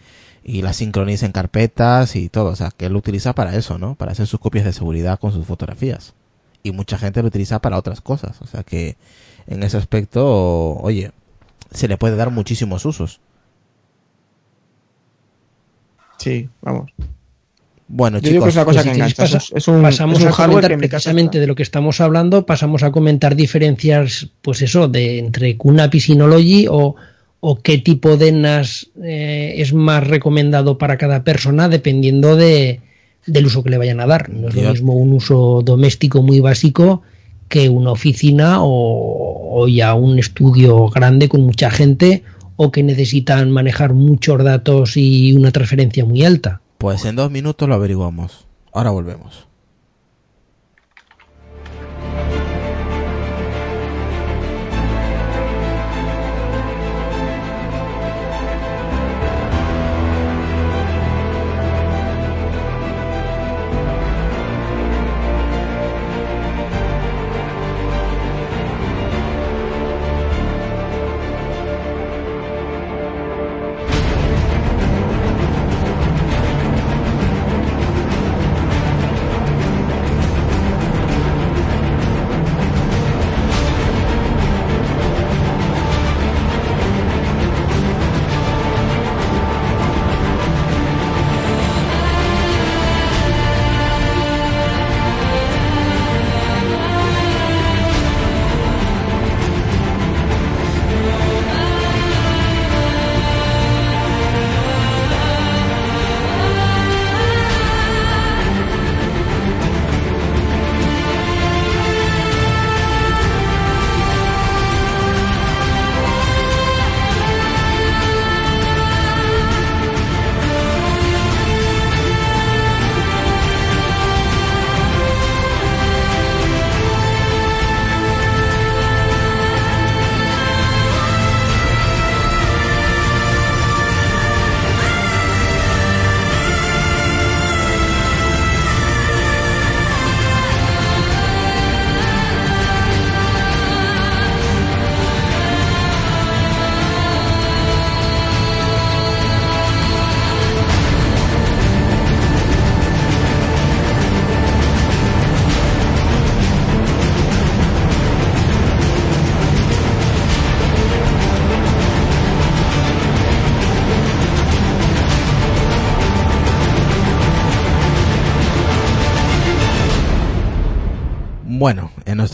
[0.45, 2.51] y las sincroniza en carpetas y todo.
[2.51, 3.95] O sea, que él lo utiliza para eso, ¿no?
[3.95, 6.15] Para hacer sus copias de seguridad con sus fotografías.
[6.63, 8.41] Y mucha gente lo utiliza para otras cosas.
[8.43, 8.97] O sea, que
[9.47, 11.13] en ese aspecto, oye,
[11.73, 13.21] se le puede dar muchísimos usos.
[16.19, 16.93] Sí, vamos.
[17.95, 19.23] Bueno, Yo digo que chicos, es una cosa Pues que engancha.
[19.23, 22.47] pasa- es un, pasamos es un a hardware comentar precisamente de lo que estamos hablando,
[22.47, 26.97] pasamos a comentar diferencias, pues eso, de entre QNAP y Synology o,
[27.41, 32.81] o qué tipo de NAS eh, es más recomendado para cada persona dependiendo de,
[33.27, 34.31] del uso que le vayan a dar.
[34.31, 37.03] No es lo mismo un uso doméstico muy básico
[37.49, 42.23] que una oficina o, o ya un estudio grande con mucha gente
[42.57, 46.63] o que necesitan manejar muchos datos y una transferencia muy alta.
[46.83, 48.45] Pues en dos minutos lo averiguamos.
[48.73, 49.47] Ahora volvemos.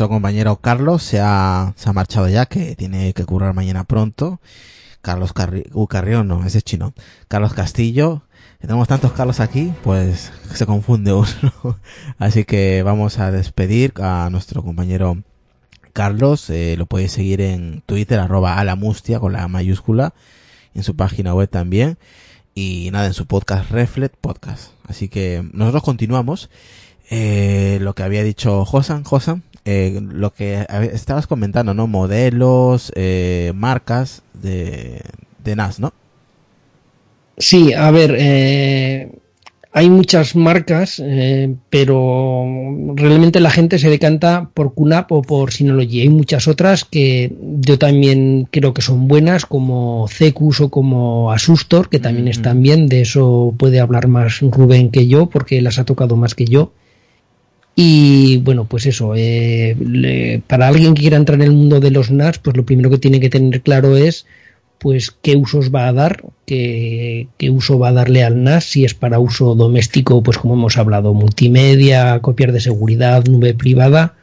[0.09, 4.41] Compañero Carlos se ha, se ha marchado ya, que tiene que currar mañana pronto.
[5.01, 6.95] Carlos Carri uh, Carrión, no, ese es chino.
[7.29, 8.23] Carlos Castillo.
[8.61, 11.27] Tenemos tantos Carlos aquí, pues se confunde uno.
[12.19, 15.23] Así que vamos a despedir a nuestro compañero
[15.93, 16.51] Carlos.
[16.51, 20.13] Eh, lo podéis seguir en Twitter, arroba alamustia con la mayúscula.
[20.75, 21.99] En su página web también.
[22.55, 24.73] Y nada, en su podcast Reflet Podcast.
[24.89, 26.51] Así que nosotros continuamos.
[27.11, 31.87] Eh, lo que había dicho Josan, Josan, eh, lo que estabas comentando, ¿no?
[31.87, 35.03] Modelos, eh, marcas de,
[35.45, 35.93] de NAS, ¿no?
[37.37, 39.13] Sí, a ver, eh,
[39.71, 42.45] hay muchas marcas, eh, pero
[42.97, 46.01] realmente la gente se decanta por QNAP o por Synology.
[46.01, 51.89] Hay muchas otras que yo también creo que son buenas, como Cecus o como Asustor,
[51.89, 52.89] que también están bien.
[52.89, 56.73] De eso puede hablar más Rubén que yo, porque las ha tocado más que yo.
[57.81, 61.93] Y bueno, pues eso, eh, le- para alguien que quiera entrar en el mundo de
[61.93, 64.27] los NAS, pues lo primero que tiene que tener claro es
[64.79, 68.85] pues qué usos va a dar, qué, qué uso va a darle al NAS, si
[68.85, 74.15] es para uso doméstico, pues como hemos hablado, multimedia, copiar de seguridad, nube privada,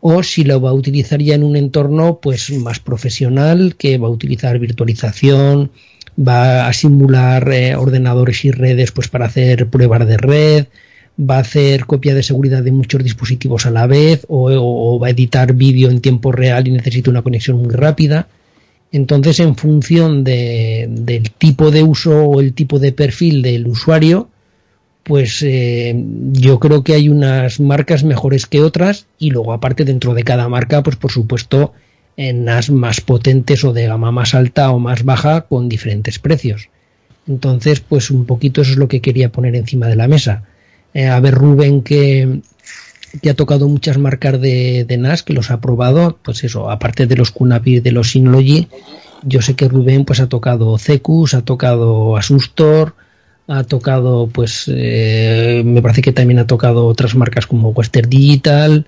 [0.00, 4.06] o si lo va a utilizar ya en un entorno pues más profesional, que va
[4.08, 5.72] a utilizar virtualización,
[6.16, 10.66] va a simular eh, ordenadores y redes pues para hacer pruebas de red,
[11.18, 15.10] va a hacer copia de seguridad de muchos dispositivos a la vez o, va a
[15.10, 18.28] editar vídeo en tiempo real y necesita una conexión muy rápida.
[18.92, 24.28] Entonces, en función de- del tipo de uso o el tipo de perfil del usuario,
[25.02, 25.94] pues eh,
[26.32, 30.48] yo creo que hay unas marcas mejores que otras y luego aparte dentro de cada
[30.48, 31.72] marca, pues por supuesto,
[32.16, 36.68] en NAS más potentes o de gama más alta o más baja con diferentes precios.
[37.28, 40.44] Entonces, pues un poquito eso es lo que quería poner encima de la mesa.
[40.94, 42.40] Eh, a ver, Rubén, que,
[43.20, 47.06] que ha tocado muchas marcas de, de NAS, que los ha probado, pues eso, aparte
[47.06, 48.68] de los Kunapir, de los Synology,
[49.22, 52.94] yo sé que Rubén pues ha tocado Cecus, ha tocado Asustor,
[53.46, 58.86] ha tocado pues eh, me parece que también ha tocado otras marcas como Western Digital,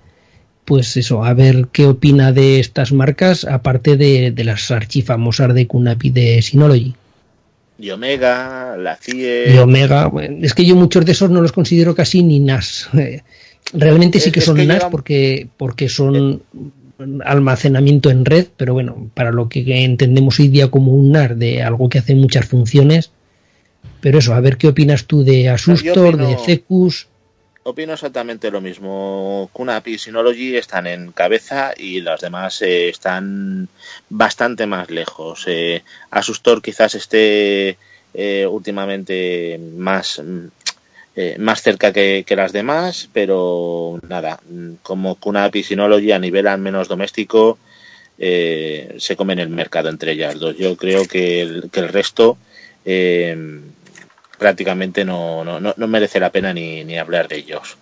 [0.64, 5.66] pues eso, a ver qué opina de estas marcas, aparte de, de las archifamosas de
[5.66, 6.94] Kunapi de Synology.
[7.78, 9.54] Y Omega, la CIE.
[9.54, 12.88] Y Omega, es que yo muchos de esos no los considero casi ni NAS.
[12.98, 13.22] Eh,
[13.72, 16.42] Realmente sí Es- que es son que NAS llevan- porque, porque son
[17.24, 21.62] almacenamiento en red, pero bueno, para lo que entendemos hoy día como un NAS de
[21.62, 23.10] algo que hace muchas funciones.
[24.00, 27.08] Pero eso, a ver qué opinas tú de Asustor, opino- de Cecus.
[27.68, 29.50] Opino exactamente lo mismo.
[29.52, 33.68] QNAP y Synology están en cabeza y las demás eh, están
[34.08, 35.42] bastante más lejos.
[35.48, 35.82] Eh,
[36.12, 37.76] Asustor quizás esté
[38.14, 40.46] eh, últimamente más, mm,
[41.16, 46.20] eh, más cerca que, que las demás, pero nada, mm, como QNAP y Synology a
[46.20, 47.58] nivel al menos doméstico
[48.16, 50.56] eh, se comen el mercado entre ellas dos.
[50.56, 52.38] Yo creo que el, que el resto
[52.84, 53.36] eh,
[54.38, 57.76] prácticamente no, no, no, no merece la pena ni, ni hablar de ellos.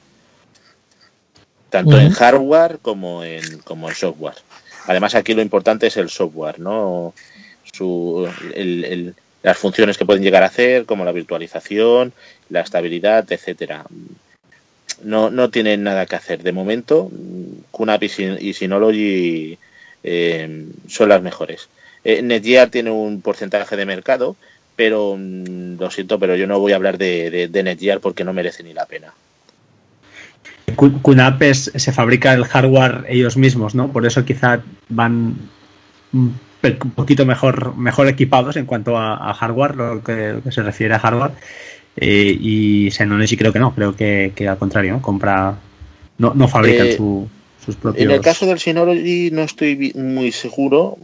[1.70, 4.36] Tanto en hardware como en, como en software.
[4.86, 7.14] Además aquí lo importante es el software, ¿no?
[7.72, 12.12] Su, el- el- las funciones que pueden llegar a hacer, como la virtualización,
[12.48, 13.84] la estabilidad, etcétera.
[15.02, 16.42] No, no tienen nada que hacer.
[16.42, 17.10] De momento,
[17.72, 19.58] QNAP y, y Synology
[20.02, 21.68] eh, son las mejores.
[22.04, 24.36] Eh, Netgear tiene un porcentaje de mercado,
[24.76, 28.24] pero mm, lo siento, pero yo no voy a hablar de, de, de Netgear porque
[28.24, 29.12] no merece ni la pena.
[31.02, 33.92] QNAP es- se fabrica el hardware ellos mismos, ¿no?
[33.92, 35.36] Por eso quizá van
[36.12, 36.38] un
[36.94, 40.94] poquito mejor, mejor equipados en cuanto a, a hardware, lo que, lo que se refiere
[40.94, 41.32] a hardware.
[41.96, 45.02] Eh, y Synology creo que no, creo que, que al contrario, ¿no?
[45.02, 45.56] Compra,
[46.18, 47.28] no, no fabrican Eh, su-
[47.64, 48.04] sus propios.
[48.04, 50.96] En el caso del Synology no estoy muy seguro,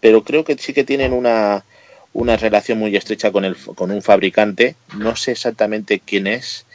[0.00, 1.64] pero creo que sí que tienen una,
[2.12, 4.76] una relación muy estrecha con, el, con un fabricante.
[4.96, 6.66] No sé exactamente quién es,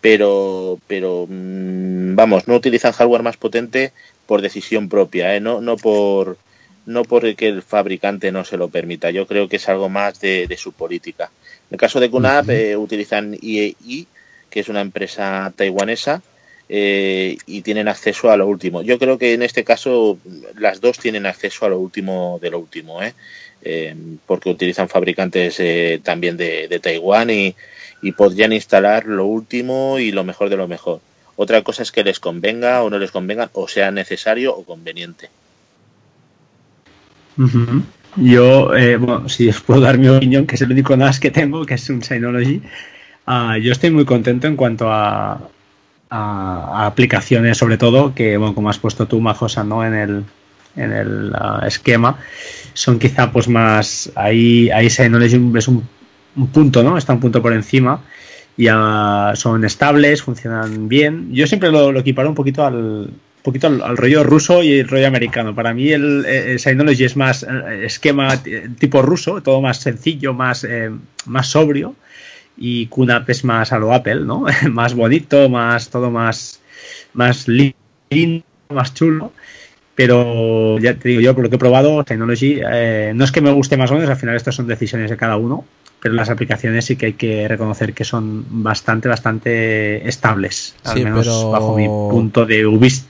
[0.00, 3.92] pero, pero mm, vamos, no utilizan hardware más potente
[4.26, 5.40] por decisión propia, ¿eh?
[5.40, 6.38] no, no por
[6.86, 9.10] no porque el fabricante no se lo permita.
[9.10, 11.30] Yo creo que es algo más de, de su política.
[11.68, 14.06] En el caso de QNAP eh, utilizan IEI,
[14.48, 16.22] que es una empresa taiwanesa,
[16.68, 18.82] eh, y tienen acceso a lo último.
[18.82, 20.18] Yo creo que en este caso
[20.56, 23.14] las dos tienen acceso a lo último de lo último, ¿eh?
[23.68, 27.56] Eh, porque utilizan fabricantes eh, también de, de Taiwán y,
[28.16, 31.00] podrían instalar lo último y lo mejor de lo mejor.
[31.34, 35.28] Otra cosa es que les convenga o no les convenga, o sea necesario o conveniente.
[38.14, 41.32] Yo, eh, bueno, si os puedo dar mi opinión, que es el único NAS que
[41.32, 42.62] tengo, que es un Synology,
[43.26, 45.40] ah, yo estoy muy contento en cuanto a,
[46.08, 49.84] aplicaciones sobre todo que, bueno, como has puesto tú, Majosa, ¿no?
[49.84, 50.24] En el,
[50.76, 52.20] en el uh, esquema,
[52.76, 55.88] son quizá pues más, ahí, ahí Synology es un,
[56.36, 56.98] un, punto, ¿no?
[56.98, 58.02] Está un punto por encima.
[58.58, 61.32] Ya son estables, funcionan bien.
[61.32, 63.10] Yo siempre lo, lo equiparo un poquito al,
[63.42, 65.54] poquito al, rollo ruso y el rollo americano.
[65.54, 68.42] Para mí el, el Synology es más eh, esquema
[68.78, 70.90] tipo ruso, todo más sencillo, más, eh,
[71.24, 71.94] más sobrio.
[72.58, 74.44] Y QNAP es más a lo Apple, ¿no?
[74.70, 76.60] más bonito, más todo más,
[77.14, 79.32] más lindo, más chulo.
[79.96, 83.40] Pero ya te digo yo, por lo que he probado, Synology, eh, no es que
[83.40, 85.64] me guste más o menos, al final estas son decisiones de cada uno
[85.98, 91.02] pero las aplicaciones sí que hay que reconocer que son bastante, bastante estables, al Sí,
[91.04, 92.58] menos pero- bajo mi punto de,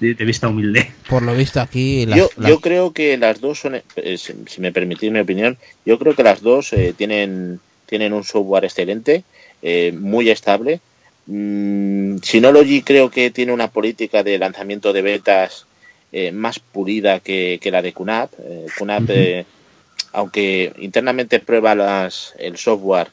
[0.00, 0.92] de vista humilde.
[1.06, 2.06] Por lo visto aquí...
[2.06, 5.98] yo, yo creo que las dos son, eh, si si me permitís mi opinión, yo
[5.98, 9.24] creo que las dos eh, tienen, tienen un software excelente,
[9.60, 10.80] eh, muy estable.
[11.26, 15.65] Mm, Synology creo que tiene una política de lanzamiento de betas
[16.18, 18.30] eh, más pulida que, que la de QNAP.
[18.40, 19.47] Eh, QNAP, eh,
[20.12, 23.09] aunque internamente prueba las, el software,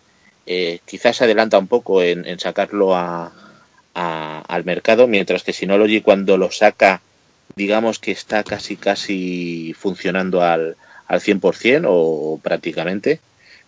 [0.45, 3.31] eh, quizás se adelanta un poco en, en sacarlo a,
[3.95, 7.01] a- al mercado, mientras que Synology cuando lo saca
[7.55, 10.75] digamos que está casi casi funcionando al,
[11.07, 13.19] al 100% o prácticamente.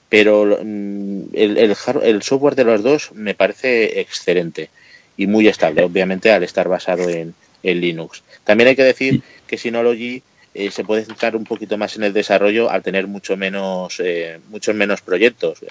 [0.10, 4.70] Pero mm, el, el, el software de los dos me parece excelente
[5.18, 7.34] y muy estable obviamente al estar basado en,
[7.64, 10.24] en Linux también hay que decir que Synology
[10.54, 14.40] eh, se puede centrar un poquito más en el desarrollo al tener mucho menos eh,
[14.50, 15.62] muchos menos proyectos.
[15.64, 15.68] Eh,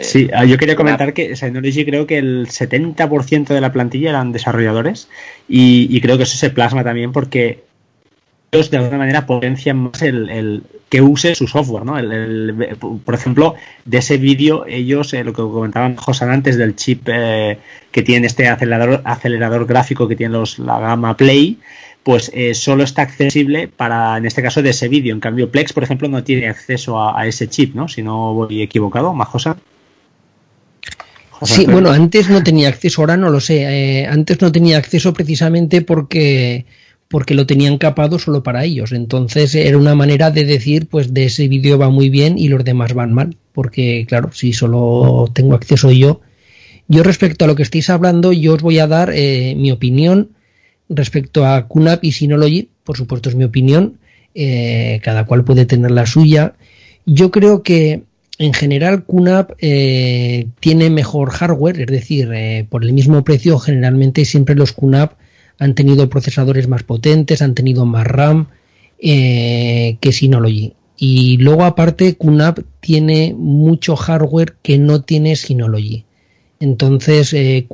[0.00, 4.30] Sí, ah, yo quería comentar que Synology creo que el 70% de la plantilla eran
[4.30, 5.08] desarrolladores
[5.48, 7.64] y, y creo que eso se plasma también porque
[8.52, 11.98] ellos de alguna manera potencian más el, el que use su software, ¿no?
[11.98, 13.54] El- el- por ejemplo,
[13.86, 17.58] de ese vídeo ellos, eh, lo que comentaban Josan antes del chip eh,
[17.90, 21.58] que tiene este acelerador, acelerador gráfico que tiene los, la gama Play,
[22.02, 25.14] pues eh, solo está accesible para, en este caso, de ese vídeo.
[25.14, 27.88] En cambio, Plex, por ejemplo, no tiene acceso a, a ese chip, ¿no?
[27.88, 29.56] Si no voy equivocado, Majosa.
[31.40, 34.06] Sí, bueno, antes no tenía acceso, ahora no lo sé.
[34.08, 36.66] antes no tenía acceso precisamente porque
[37.12, 38.90] porque lo tenían capado solo para ellos.
[38.92, 42.64] Entonces era una manera de decir, pues de ese vídeo va muy bien y los
[42.64, 43.36] demás van mal.
[43.52, 46.22] Porque claro, si solo tengo acceso yo.
[46.88, 50.30] Yo respecto a lo que estáis hablando, yo os voy a dar eh, mi opinión
[50.88, 52.70] respecto a QNAP y Synology.
[52.82, 53.98] Por supuesto es mi opinión.
[54.34, 56.54] eh, cada cual puede tener la suya.
[57.04, 58.04] Yo creo que
[58.38, 62.30] en general QNAP eh, tiene mejor hardware, es decir,
[62.70, 65.12] por el mismo precio generalmente siempre los QNAP
[65.62, 68.48] han tenido procesadores más potentes, han tenido más RAM
[68.98, 70.72] eh, que Synology.
[70.96, 76.04] Y luego aparte QNAP tiene mucho hardware que no tiene Synology.
[76.58, 77.68] Entonces eh,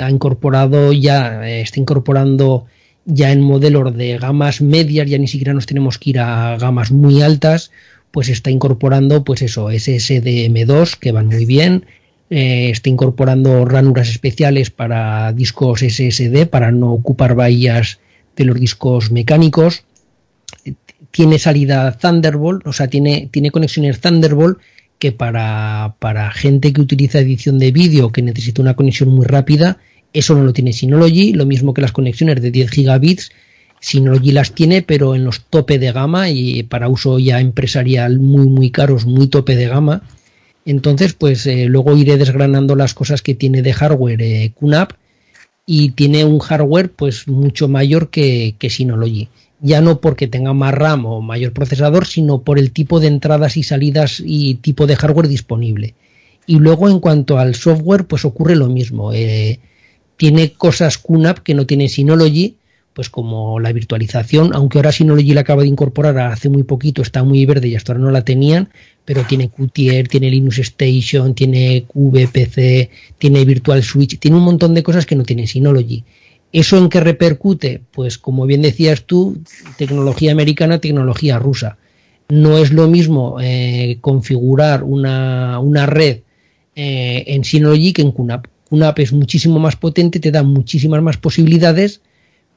[0.00, 2.66] ha incorporado ya, eh, está incorporando
[3.06, 6.92] ya en modelos de gamas medias, ya ni siquiera nos tenemos que ir a gamas
[6.92, 7.72] muy altas,
[8.12, 11.86] pues está incorporando pues eso, SSD M2 que van muy bien,
[12.34, 17.98] eh, está incorporando ranuras especiales para discos SSD para no ocupar bahías
[18.36, 19.84] de los discos mecánicos.
[21.10, 24.58] Tiene salida Thunderbolt, o sea, tiene, tiene conexiones Thunderbolt
[24.98, 29.76] que para, para gente que utiliza edición de vídeo que necesita una conexión muy rápida,
[30.14, 33.30] eso no lo tiene Synology, lo mismo que las conexiones de 10 gigabits,
[33.78, 38.46] Synology las tiene, pero en los tope de gama y para uso ya empresarial muy,
[38.46, 40.02] muy caros, muy tope de gama.
[40.64, 44.52] Entonces, pues eh, luego iré desgranando las cosas que tiene de hardware eh,
[45.66, 49.28] y tiene un hardware pues mucho mayor que, que Synology.
[49.60, 53.56] Ya no porque tenga más RAM o mayor procesador, sino por el tipo de entradas
[53.56, 55.94] y salidas y tipo de hardware disponible.
[56.46, 59.12] Y luego en cuanto al software, pues ocurre lo mismo.
[59.12, 59.60] Eh,
[60.16, 62.56] tiene cosas QNAP que no tiene Synology,
[62.94, 67.24] pues como la virtualización, aunque ahora Synology la acaba de incorporar hace muy poquito, está
[67.24, 68.68] muy verde y hasta ahora no la tenían,
[69.04, 74.82] pero tiene Qtier, tiene Linux Station, tiene VPC, tiene Virtual Switch, tiene un montón de
[74.82, 76.04] cosas que no tiene Synology.
[76.52, 77.80] ¿Eso en qué repercute?
[77.92, 79.38] Pues como bien decías tú,
[79.78, 81.78] tecnología americana, tecnología rusa.
[82.28, 86.20] No es lo mismo eh, configurar una, una red
[86.76, 88.46] eh, en Synology que en QNAP.
[88.68, 92.02] QNAP es muchísimo más potente, te da muchísimas más posibilidades,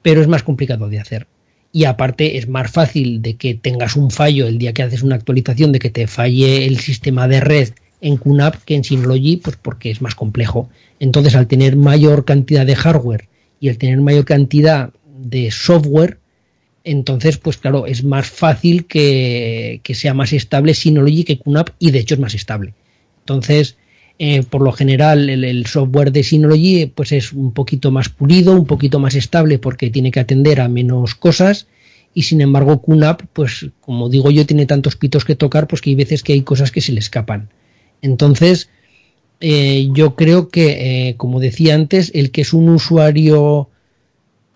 [0.06, 1.26] pero es más complicado de hacer.
[1.72, 5.16] Y aparte es más fácil de que tengas un fallo el día que haces una
[5.16, 7.70] actualización, de que te falle el sistema de red
[8.02, 10.70] en QNAP que en Synology, pues porque es más complejo.
[11.00, 16.20] Entonces, al tener mayor cantidad de hardware y al tener mayor cantidad de software,
[16.84, 21.90] entonces, pues claro, es más fácil que, que sea más estable Synology que QNAP y
[21.90, 22.76] de hecho es más estable.
[23.22, 23.76] Entonces,
[24.18, 28.66] Eh, por lo general, el, software de Synology pues es un poquito más pulido, un
[28.66, 31.68] poquito más estable porque tiene que atender a menos cosas.
[32.14, 35.90] Y sin embargo, QNAP, pues como digo yo, tiene tantos pitos que tocar, pues que
[35.90, 37.50] hay veces que hay cosas que se le escapan.
[38.02, 38.70] Entonces,
[39.42, 43.70] eh, yo creo que, eh, como decía antes, el que es un usuario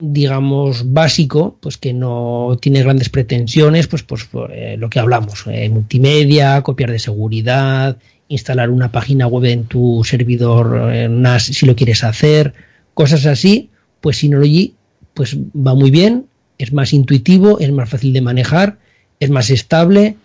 [0.02, 4.30] digamos básico pues que no tiene grandes pretensiones pues pues
[4.78, 7.98] lo que hablamos multimedia copiar de seguridad
[8.30, 12.54] instalar una página web en tu servidor eh, NAS si lo quieres hacer
[12.94, 14.76] cosas así pues Synology
[15.14, 16.28] pues va muy bien
[16.58, 18.78] es más intuitivo es más fácil de manejar
[19.20, 20.16] es más estable.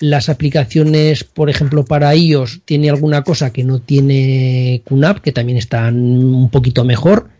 [0.00, 5.58] Las aplicaciones por ejemplo para iOS tiene alguna cosa que no tiene QNAP que también
[5.58, 7.30] están un poquito mejor.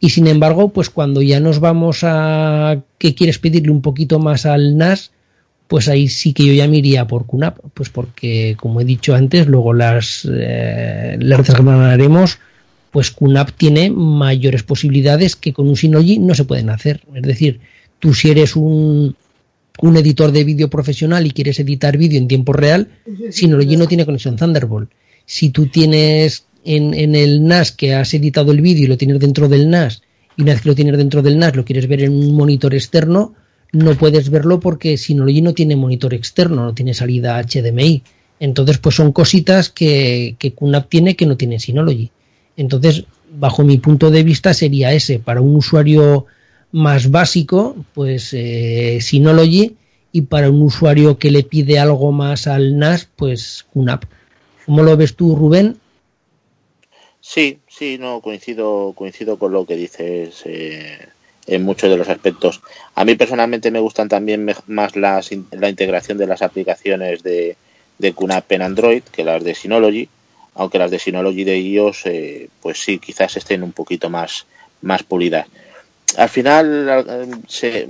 [0.00, 4.46] Y sin embargo, pues cuando ya nos vamos a que quieres pedirle un poquito más
[4.46, 5.12] al NAS,
[5.72, 9.14] pues ahí sí que yo ya me iría por QNAP, pues porque como he dicho
[9.14, 12.40] antes, luego las, eh, las desgranaremos,
[12.90, 17.00] pues QNAP tiene mayores posibilidades que con un Synology no se pueden hacer.
[17.14, 17.60] Es decir,
[17.98, 19.16] tú si eres un,
[19.80, 22.88] un editor de vídeo profesional y quieres editar vídeo en tiempo real,
[23.30, 24.90] Synology no tiene conexión Thunderbolt.
[25.24, 29.18] Si tú tienes en, en, el NAS que has editado el vídeo y lo tienes
[29.20, 30.02] dentro del NAS
[30.36, 32.74] y una vez que lo tienes dentro del NAS lo quieres ver en un monitor
[32.74, 33.32] externo,
[33.72, 38.02] no puedes verlo porque Synology no tiene monitor externo, no tiene salida HDMI.
[38.38, 42.10] Entonces, pues son cositas que, que QNAP tiene que no tiene Synology.
[42.56, 45.18] Entonces, bajo mi punto de vista sería ese.
[45.18, 46.26] Para un usuario
[46.70, 49.76] más básico, pues eh, Synology
[50.12, 54.04] y para un usuario que le pide algo más al NAS, pues QNAP.
[54.66, 55.78] ¿Cómo lo ves tú, Rubén?
[57.20, 60.98] Sí, sí, no coincido, coincido con lo que dices eh,
[61.46, 62.60] en muchos de los aspectos.
[62.94, 67.56] A mí personalmente me gustan también más las, la integración de las aplicaciones de,
[67.98, 70.08] de QNAP en Android que las de Synology,
[70.54, 74.46] aunque las de Synology de iOS, eh, pues sí, quizás estén un poquito más,
[74.82, 75.46] más pulidas.
[76.16, 77.88] Al final, se,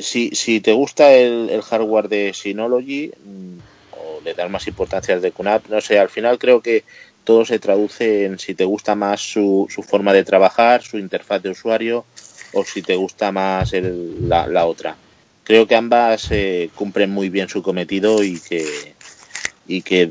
[0.00, 3.58] si, si te gusta el, el hardware de Synology mm,
[3.92, 6.84] o le das más importancia al de QNAP, no sé, al final creo que
[7.24, 11.42] todo se traduce en si te gusta más su, su forma de trabajar, su interfaz
[11.42, 12.04] de usuario
[12.54, 14.96] o si te gusta más el, la, la, otra.
[15.44, 18.64] Creo que ambas eh, cumplen muy bien su cometido y que,
[19.66, 20.10] y que,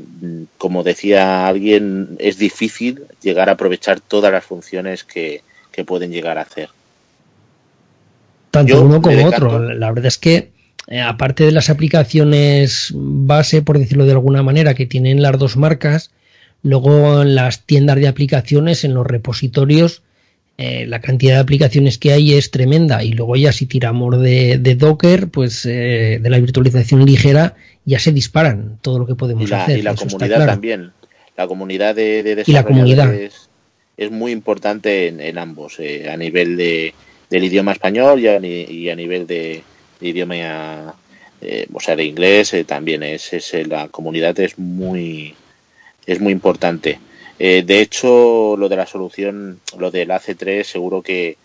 [0.58, 5.42] como decía alguien, es difícil llegar a aprovechar todas las funciones que,
[5.72, 6.68] que pueden llegar a hacer.
[8.50, 9.58] Tanto Yo uno como otro.
[9.58, 10.52] La verdad es que,
[10.86, 15.56] eh, aparte de las aplicaciones base, por decirlo de alguna manera, que tienen las dos
[15.56, 16.10] marcas,
[16.64, 20.02] Luego en las tiendas de aplicaciones, en los repositorios,
[20.56, 23.02] eh, la cantidad de aplicaciones que hay es tremenda.
[23.02, 27.98] Y luego ya si tiramos de, de Docker, pues eh, de la virtualización ligera, ya
[27.98, 29.78] se disparan todo lo que podemos y la, hacer.
[29.78, 30.46] Y la comunidad claro.
[30.46, 30.92] también.
[31.36, 33.12] La comunidad de, de y la comunidad.
[33.12, 33.48] Es,
[33.96, 36.94] es muy importante en, en ambos, eh, a nivel de,
[37.30, 39.62] del idioma español y a, y a nivel de,
[40.00, 40.94] idioma,
[41.40, 43.02] eh, o sea, de inglés también.
[43.02, 45.34] Es, es, la comunidad es muy
[46.06, 46.98] es muy importante.
[47.38, 51.36] Eh, de hecho, lo de la solución, lo del AC3, seguro que,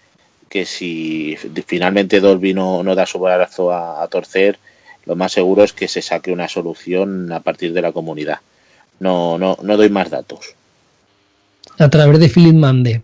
[0.48, 1.36] que si
[1.66, 4.60] finalmente Dolby no, no da su brazo a, a, torcer,
[5.06, 8.40] lo más seguro es que se saque una solución a partir de la comunidad.
[9.00, 10.54] No, no, no doy más datos.
[11.80, 13.02] A través de Philip Mande.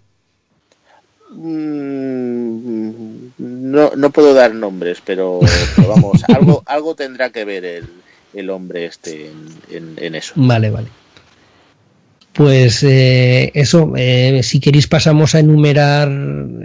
[1.31, 2.89] Mm,
[3.38, 5.39] no, no puedo dar nombres, pero,
[5.75, 7.88] pero vamos, algo, algo tendrá que ver el,
[8.33, 10.33] el hombre este en, en, en eso.
[10.35, 11.05] Vale, vale
[12.35, 16.11] pues eh, eso, eh, si queréis pasamos a enumerar,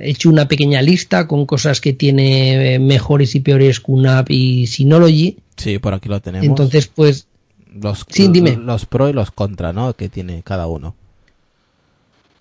[0.01, 5.37] he hecho una pequeña lista con cosas que tiene mejores y peores QNAP y Synology.
[5.57, 6.45] Sí, por aquí lo tenemos.
[6.45, 7.29] Entonces, pues...
[7.73, 8.57] Los, sí, dime.
[8.57, 9.95] los pro y los contra, ¿no?
[9.95, 10.97] Que tiene cada uno.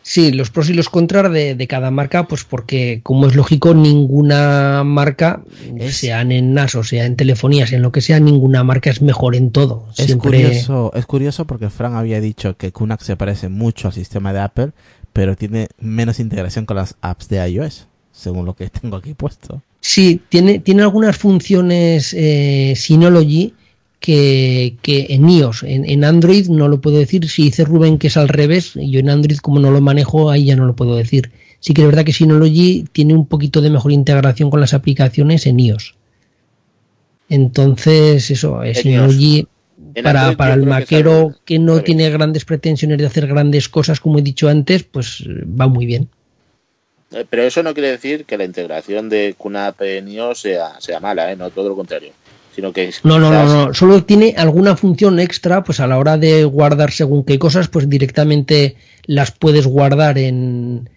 [0.01, 3.73] Sí, los pros y los contras de, de, cada marca, pues porque, como es lógico,
[3.73, 5.43] ninguna marca,
[5.77, 5.97] es...
[5.97, 9.35] sea en NAS o sea en telefonías, en lo que sea, ninguna marca es mejor
[9.35, 9.87] en todo.
[9.97, 10.43] Es, Siempre...
[10.43, 14.39] curioso, es curioso porque Frank había dicho que QNAP se parece mucho al sistema de
[14.39, 14.71] Apple,
[15.11, 19.61] pero tiene menos integración con las apps de iOS, según lo que tengo aquí puesto.
[19.81, 23.53] Sí, tiene, tiene algunas funciones eh, Synology
[23.99, 27.27] que, que en iOS, en, en, Android no lo puedo decir.
[27.29, 30.45] Si dice Rubén que es al revés, yo en Android como no lo manejo, ahí
[30.45, 31.31] ya no lo puedo decir.
[31.59, 35.45] Sí que es verdad que Synology tiene un poquito de mejor integración con las aplicaciones
[35.45, 35.95] en iOS.
[37.27, 39.45] Entonces, eso, es Synology
[40.01, 44.19] para, para el maquero que, que no tiene grandes pretensiones de hacer grandes cosas, como
[44.19, 46.07] he dicho antes, pues va muy bien.
[47.29, 51.31] Pero eso no quiere decir que la integración de QNAP en iOS sea, sea mala,
[51.31, 51.35] ¿eh?
[51.35, 52.13] no todo lo contrario
[52.59, 55.97] sino que es No, no, no, no, solo tiene alguna función extra, pues a la
[55.97, 60.89] hora de guardar según qué cosas, pues directamente las puedes guardar en,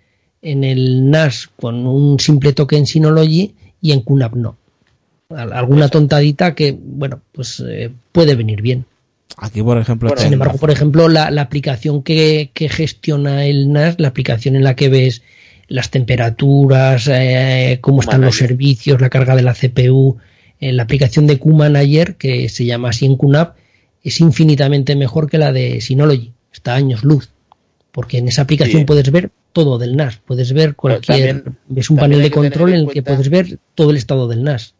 [0.42, 4.56] en el NAS con un simple toque en Synology y en QNAP no.
[5.30, 8.84] Al- Alguna tontadita que, bueno, pues eh, puede venir bien.
[9.38, 13.94] Aquí, por ejemplo, Sin embargo, por ejemplo, la, la aplicación que, que gestiona el NAS,
[13.98, 15.22] la aplicación en la que ves
[15.68, 20.22] las temperaturas, eh, cómo están los servicios, la carga de la CPU, eh,
[20.70, 23.56] la aplicación de QManager, que se llama así en QNAP,
[24.04, 26.32] es infinitamente mejor que la de Synology.
[26.52, 27.30] Está a años luz.
[27.90, 28.86] Porque en esa aplicación Sí.
[28.86, 30.18] puedes ver todo del NAS.
[30.24, 31.42] Puedes ver cualquier.
[31.42, 34.28] también- ves un panel de control en en el que puedes ver todo el estado
[34.28, 34.74] del NAS.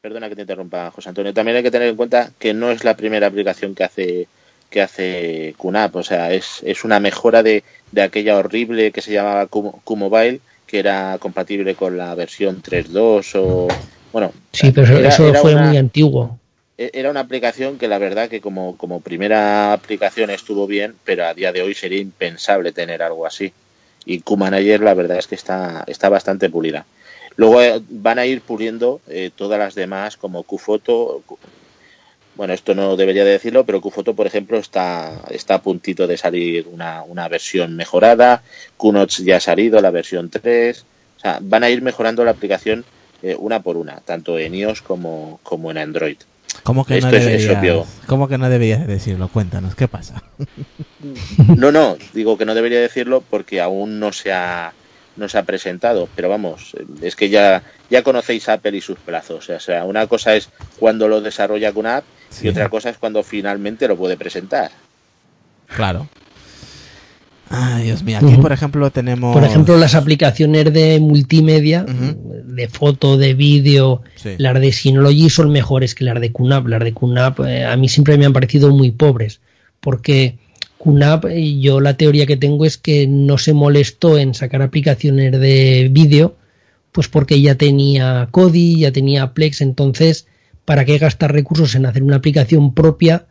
[0.00, 1.34] Perdona que te interrumpa, José Antonio.
[1.34, 4.28] También hay que tener en cuenta que no es la primera aplicación que hace
[4.70, 9.12] que hace QNAP, o sea, es, es una mejora de, de aquella horrible que se
[9.12, 13.68] llamaba Qmobile, que era compatible con la versión 3.2 o
[14.12, 16.38] bueno, Sí, pero eso- era- eso era fue una- muy antiguo.
[16.78, 21.24] e- era una aplicación que la verdad que como, como primera aplicación estuvo bien, pero
[21.26, 23.52] a día de hoy sería impensable tener algo así.
[24.04, 26.84] Y QManager la verdad es que está, está bastante pulida.
[27.36, 31.22] Luego eh, van a ir puliendo eh, todas las demás como QFoto.
[31.26, 31.38] Q-
[32.36, 36.18] Bueno, esto no debería de decirlo, pero QFoto, por ejemplo, está, está a puntito de
[36.18, 38.42] salir una, una versión mejorada.
[38.76, 40.84] QNotes ya ha salido, la versión 3.
[41.16, 42.84] O sea, van a ir mejorando la aplicación
[43.22, 46.16] eh, una por una, tanto en iOS como, como en Android.
[46.62, 47.84] ¿Cómo que, no Esto es- obvio.
[48.06, 49.28] ¿Cómo que no deberías de decirlo?
[49.28, 50.22] Cuéntanos, ¿qué pasa?
[51.56, 54.72] No, no, digo que no debería decirlo porque aún no se ha
[55.16, 59.48] no se ha presentado, pero vamos, es que ya ya conocéis Apple y sus plazos,
[59.48, 62.46] o sea, una cosa es cuando lo desarrolla con app Sí.
[62.46, 64.70] y otra cosa es cuando finalmente lo puede presentar.
[65.74, 66.08] Claro.
[67.48, 68.18] Ay, Dios mío.
[68.18, 69.32] Aquí, por ejemplo, tenemos...
[69.32, 71.86] Por ejemplo, las aplicaciones de multimedia,
[72.56, 74.30] de foto, de vídeo, Sí.
[74.38, 76.66] las de Synology son mejores que las de QNAP.
[76.66, 79.40] Las de QNAP eh, a mí siempre me han parecido muy pobres,
[79.80, 80.38] porque
[80.78, 85.32] QNAP, eh, yo la teoría que tengo es que no se molestó en sacar aplicaciones
[85.32, 86.34] de vídeo,
[86.92, 90.26] pues porque ya tenía Kodi, ya tenía Plex, entonces,
[90.64, 93.26] ¿para qué gastar recursos en hacer una aplicación propia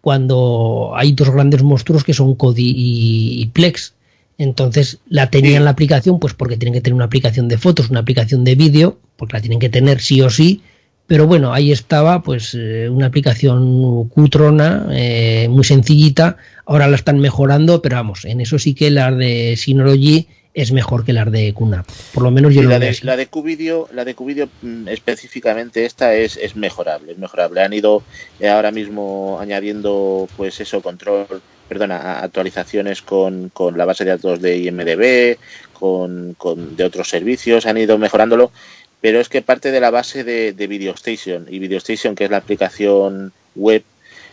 [0.00, 3.94] cuando hay dos grandes monstruos que son Kodi y, y Plex?
[4.38, 8.00] Entonces la tenían la aplicación, pues porque tienen que tener una aplicación de fotos, una
[8.00, 10.62] aplicación de vídeo, porque la tienen que tener sí o sí.
[11.08, 16.36] Pero bueno, ahí estaba, pues eh, una aplicación cutrona, eh, muy sencillita.
[16.66, 21.04] Ahora la están mejorando, pero vamos, en eso sí que la de Synology es mejor
[21.04, 21.86] que las de QNAP.
[22.12, 23.06] Por lo menos yo lo la veo de, así.
[23.06, 27.62] la de QVideo, la de QVideo mm, específicamente esta es, es mejorable, es mejorable.
[27.62, 28.02] Han ido
[28.40, 31.26] eh, ahora mismo añadiendo pues eso, control,
[31.68, 35.38] perdona, actualizaciones con, con la base de datos de IMDB,
[35.72, 38.50] con, con de otros servicios, han ido mejorándolo,
[39.00, 42.38] pero es que parte de la base de, de VideoStation y VideoStation, que es la
[42.38, 43.82] aplicación web,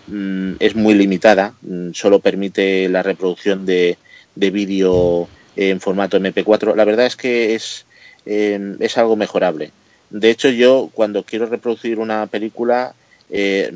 [0.08, 3.98] mm, es muy limitada, mm, solo permite la reproducción de,
[4.36, 6.76] de vídeo en formato MP4.
[6.76, 7.86] La verdad es que es,
[8.26, 9.72] eh, es algo mejorable.
[10.10, 12.94] De hecho, yo cuando quiero reproducir una película,
[13.30, 13.72] eh,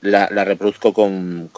[0.00, 1.50] la, la reproduzco con,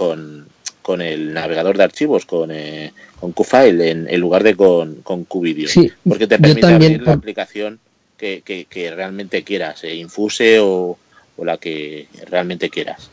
[0.83, 5.25] con el navegador de archivos, con, eh, con QFile, en, en lugar de con, con
[5.25, 5.69] QVideo.
[5.69, 7.79] Sí, porque te permite también, abrir la aplicación
[8.17, 10.99] que, que, que realmente quieras, eh, Infuse o,
[11.37, 13.11] o la que realmente quieras.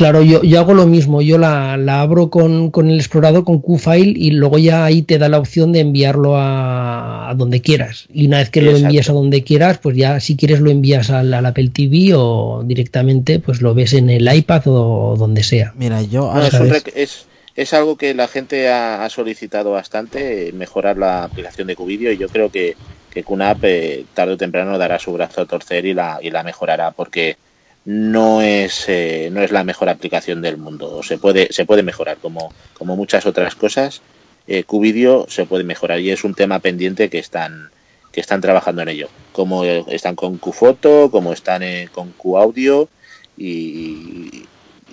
[0.00, 3.60] Claro, yo, yo hago lo mismo, yo la, la abro con, con el explorador, con
[3.60, 8.06] QFile, y luego ya ahí te da la opción de enviarlo a, a donde quieras.
[8.10, 11.10] Y una vez que lo envías a donde quieras, pues ya si quieres lo envías
[11.10, 15.74] al, al Apple TV o directamente pues lo ves en el iPad o donde sea.
[15.76, 16.32] Mira, yo...
[16.32, 16.54] No, es,
[16.94, 22.12] es, es algo que la gente ha, ha solicitado bastante, mejorar la aplicación de QVideo
[22.12, 22.74] y yo creo que,
[23.10, 26.42] que QNAP eh, tarde o temprano dará su brazo a torcer y la, y la
[26.42, 27.36] mejorará porque
[27.84, 31.02] no es, eh, no es la mejor aplicación del mundo.
[31.02, 34.02] Se puede, se puede mejorar como, como muchas otras cosas.
[34.46, 37.70] Eh, QVideo se puede mejorar y es un tema pendiente que están,
[38.12, 39.08] que están trabajando en ello.
[39.32, 42.88] Como están con QFoto, como están eh, con QAudio
[43.36, 44.46] y,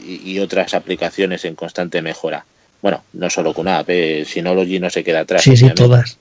[0.05, 2.45] y, y otras aplicaciones en constante mejora.
[2.81, 5.41] Bueno, no solo QNAP, eh, Synology no se queda atrás.
[5.43, 6.17] Sí, sí, todas.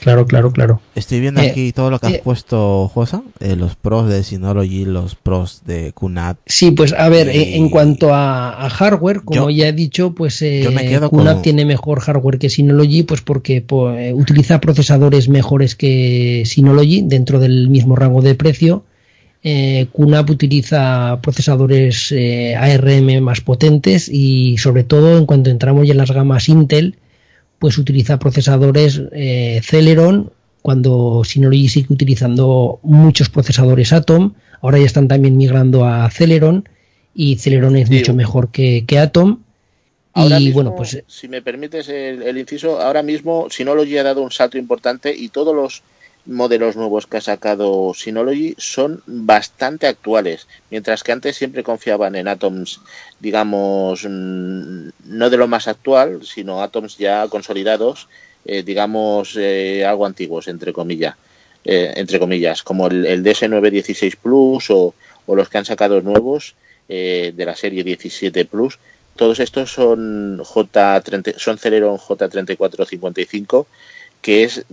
[0.00, 0.80] Claro, claro, claro.
[0.94, 3.22] Estoy viendo Eh, aquí todo lo que has eh, puesto, Josa.
[3.40, 6.38] eh, los pros de Synology, los pros de QNAP.
[6.46, 10.12] Sí, pues a ver, Y- en cuanto a, a hardware, como Yo- ya he dicho,
[10.12, 15.76] pues eh, QNAP con- tiene mejor hardware que Synology, pues porque po- utiliza procesadores mejores
[15.76, 18.84] que Synology dentro del mismo rango de precio.
[19.44, 25.92] Eh, QNAP utiliza procesadores eh, ARM más potentes y sobre todo en cuanto entramos ya
[25.92, 26.96] en las gamas Intel,
[27.62, 30.32] pues utiliza procesadores eh, Celeron
[30.62, 36.68] cuando Synology sigue utilizando muchos procesadores Atom, Ahora ya están también migrando a Celeron
[37.14, 39.44] y Celeron es mucho mejor que, que Atom.
[40.12, 44.02] Ahora y mismo, bueno, pues si me permites el, el inciso, ahora mismo Synology ha
[44.02, 45.84] dado un salto importante y todos los
[46.26, 52.28] modelos nuevos que ha sacado Synology son bastante actuales, mientras que antes siempre confiaban en
[52.28, 52.80] Atoms,
[53.20, 58.08] digamos, mm, no de lo más actual, sino Atoms ya consolidados,
[58.44, 61.16] eh, digamos, eh, algo antiguos, entre comillas,
[61.64, 64.94] eh, entre comillas, como el, el DS916 Plus o,
[65.26, 66.54] o los que han sacado nuevos
[66.88, 68.78] de la serie 17 Plus.
[69.16, 73.64] Todos estos son J30, son Celeron J3455,
[74.20, 74.66] que es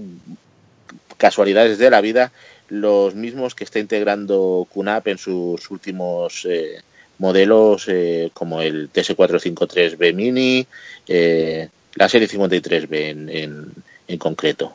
[1.20, 2.32] casualidades de la vida
[2.70, 6.82] los mismos que está integrando QNAP en sus últimos eh,
[7.18, 10.66] modelos eh, como el TS453B Mini,
[11.08, 13.66] eh, la serie 53B en, en,
[14.08, 14.74] en, concreto.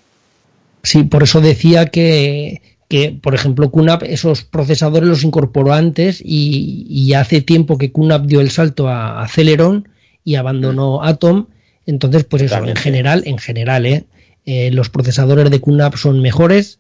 [0.82, 6.86] Sí, por eso decía que, que, por ejemplo, QNAP esos procesadores los incorporó antes y,
[6.89, 9.89] y hace tiempo que QNAP dio el salto a, a Celeron
[10.24, 11.06] y abandonó mm.
[11.06, 11.47] Atom.
[11.86, 14.05] Entonces, pues eso, en general, en general, ¿eh?
[14.47, 16.78] Eh, los procesadores de QNAP son mejores,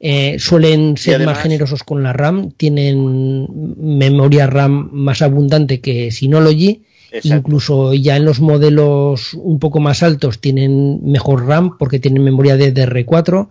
[0.00, 6.10] eh, suelen ser además, más generosos con la RAM, tienen memoria RAM más abundante que
[6.10, 6.82] Synology,
[7.12, 7.36] exacto.
[7.36, 12.56] incluso ya en los modelos un poco más altos tienen mejor RAM porque tienen memoria
[12.56, 13.48] de DR4.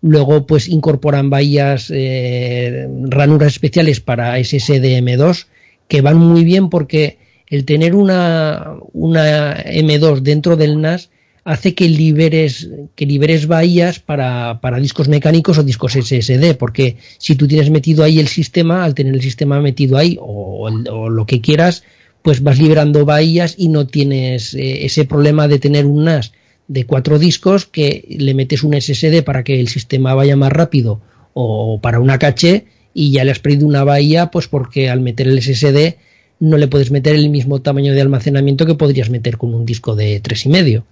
[0.00, 5.46] Luego, pues incorporan bahías, eh, ranuras especiales para SSD M2
[5.88, 11.10] que van muy bien porque el tener una, una M2 dentro del NAS
[11.48, 17.36] hace que liberes, que liberes bahías para, para, discos mecánicos o discos SSD, porque si
[17.36, 21.40] tú tienes metido ahí el sistema, al tener el sistema metido ahí o, lo que
[21.40, 21.84] quieras,
[22.20, 26.32] pues vas liberando bahías y no tienes eh, ese problema de tener un NAS
[26.66, 31.00] de cuatro discos que le metes un SSD para que el sistema vaya más rápido
[31.32, 35.26] o para una caché y ya le has perdido una bahía pues porque al meter
[35.26, 35.96] el SSD
[36.40, 39.96] no le puedes meter el mismo tamaño de almacenamiento que podrías meter con un disco
[39.96, 40.84] de tres y medio.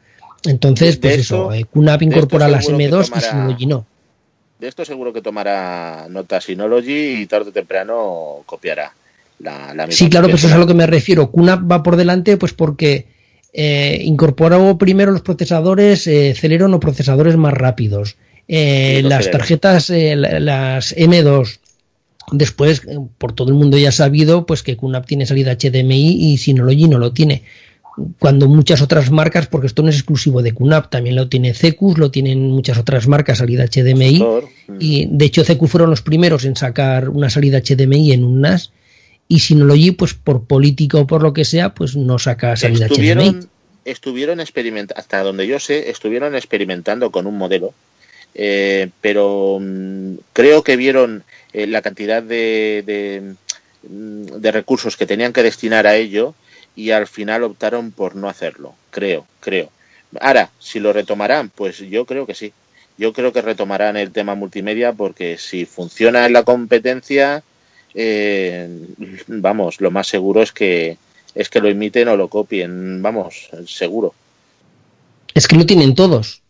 [0.46, 3.86] Entonces, pues eso, eh, QNAP incorpora las M2 tomará, y Synology no.
[4.58, 8.92] De esto seguro que tomará nota Synology y tarde o temprano copiará
[9.40, 11.30] la, la Sí, claro, pero eso es a lo que me refiero.
[11.30, 13.06] QNAP va por delante pues porque
[13.52, 18.16] eh, incorporó primero los procesadores eh, Celeron o procesadores más rápidos.
[18.48, 19.40] Eh, las Celeron.
[19.40, 21.58] tarjetas, eh, las M2,
[22.32, 22.82] después,
[23.18, 26.88] por todo el mundo ya ha sabido, pues que QNAP tiene salida HDMI y Synology
[26.88, 27.42] no lo tiene
[28.18, 31.98] cuando muchas otras marcas, porque esto no es exclusivo de QNAP, también lo tiene CECUS,
[31.98, 34.24] lo tienen muchas otras marcas, salida HDMI,
[34.78, 38.72] y de hecho CECU fueron los primeros en sacar una salida HDMI en un NAS,
[39.28, 43.24] y Synology, pues por política o por lo que sea, pues no saca salida estuvieron,
[43.24, 43.46] HDMI.
[43.84, 47.72] Estuvieron experimentando, hasta donde yo sé, estuvieron experimentando con un modelo,
[48.34, 53.34] eh, pero mmm, creo que vieron eh, la cantidad de, de,
[53.82, 56.34] de recursos que tenían que destinar a ello,
[56.76, 59.70] y al final optaron por no hacerlo, creo, creo.
[60.20, 62.52] Ahora, si lo retomarán, pues yo creo que sí.
[62.98, 67.42] Yo creo que retomarán el tema multimedia porque si funciona en la competencia,
[67.94, 68.68] eh,
[69.26, 70.98] vamos, lo más seguro es que
[71.34, 74.14] es que lo imiten o lo copien, vamos, seguro.
[75.34, 76.42] Es que lo tienen todos.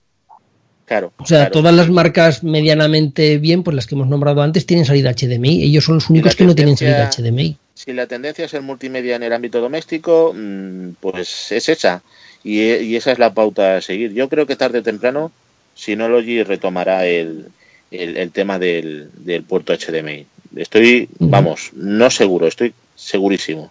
[0.84, 1.12] Claro.
[1.16, 1.52] O sea, claro.
[1.52, 5.64] todas las marcas medianamente bien, pues las que hemos nombrado antes, tienen salida HDMI.
[5.64, 9.16] Ellos son los únicos que no tienen salida HDMI si la tendencia es el multimedia
[9.16, 12.02] en el ámbito doméstico, mm, pues es esa.
[12.42, 14.14] Y, y, esa es la pauta a seguir.
[14.14, 15.30] Yo creo que tarde o temprano
[15.74, 17.48] Synology retomará el,
[17.90, 20.26] el, el tema del, del, puerto HDMI.
[20.56, 23.70] Estoy, vamos, no seguro, estoy segurísimo.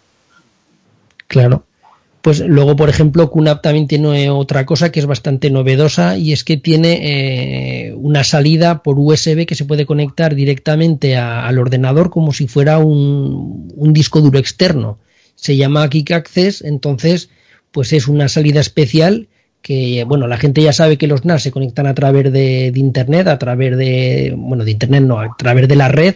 [1.27, 1.63] Claro.
[2.25, 6.43] Pues luego, por ejemplo, QNAP también tiene otra cosa que es bastante novedosa y es
[6.43, 12.33] que tiene eh, una salida por USB que se puede conectar directamente al ordenador como
[12.33, 14.97] si fuera un, un, disco duro externo.
[15.35, 17.29] Se llama Kick Access, entonces,
[17.71, 19.27] pues es una salida especial
[19.61, 22.79] que, bueno, la gente ya sabe que los NAS se conectan a través de, de
[22.79, 26.15] Internet, a través de, bueno, de Internet no, a través de la red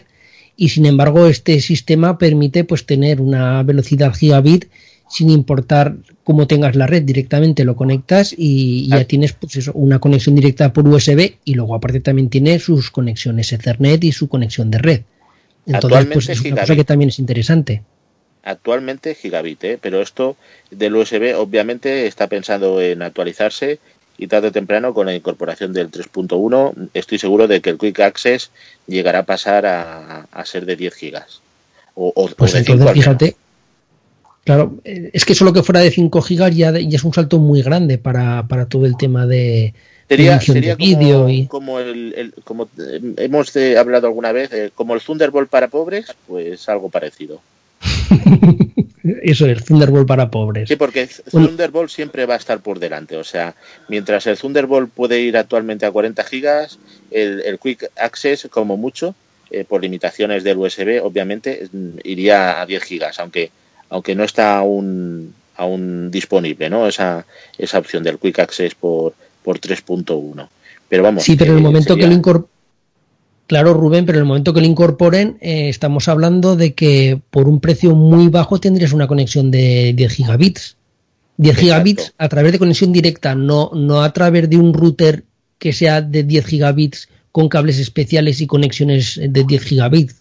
[0.56, 4.66] y sin embargo este sistema permite pues tener una velocidad gigabit
[5.10, 10.00] sin importar cómo tengas la red, directamente lo conectas y ya tienes pues eso, una
[10.00, 14.70] conexión directa por USB y luego aparte también tiene sus conexiones Ethernet y su conexión
[14.70, 15.02] de red.
[15.66, 17.82] Entonces, pues es una cosa que también es interesante.
[18.44, 19.80] Actualmente gigabit, ¿eh?
[19.82, 20.38] pero esto
[20.72, 23.80] del USB obviamente está pensado en actualizarse
[24.18, 28.00] y tarde o temprano con la incorporación del 3.1 estoy seguro de que el Quick
[28.00, 28.52] Access
[28.86, 31.42] llegará a pasar a, a ser de 10 gigas.
[31.96, 33.36] O, o, pues o de entonces, fíjate,
[34.50, 37.38] Claro, eh, es que solo que fuera de 5 gigas ya, ya es un salto
[37.38, 39.76] muy grande para, para todo el tema de,
[40.08, 44.72] Sería, sería como, y como el, el- como eh, hemos eh, hablado alguna vez, eh,
[44.74, 47.42] como el Thunderbolt para pobres, pues algo parecido.
[49.22, 50.68] eso es Thunderbolt para pobres.
[50.68, 51.08] Sí, porque.
[51.30, 53.18] Thunderbolt siempre va a estar por delante.
[53.18, 53.54] O sea,
[53.88, 56.80] mientras el Thunderbolt puede ir actualmente a 40 gigas,
[57.12, 59.14] el, el Quick Access, como mucho,
[59.52, 63.52] eh, por limitaciones del USB, obviamente, mm, iría a 10 gigas, aunque,
[63.90, 66.88] aunque no está aún, aún disponible, ¿no?
[66.88, 67.26] Esa,
[67.58, 70.48] esa opción del Quick Access por, por 3.1.
[70.88, 71.24] Pero vamos.
[71.24, 72.50] Sí, pero en el eh, momento que lo incorporen.
[73.48, 77.48] Claro, Rubén, pero en el momento que lo incorporen, eh, estamos hablando de que por
[77.48, 80.78] un precio muy bajo tendrías una conexión de 10 gigabits.
[81.38, 81.62] 10 Exacto.
[81.64, 85.24] gigabits a través de conexión directa, no, no a través de un router
[85.58, 90.16] que sea de 10 gigabits con cables especiales y conexiones de 10 gigabits.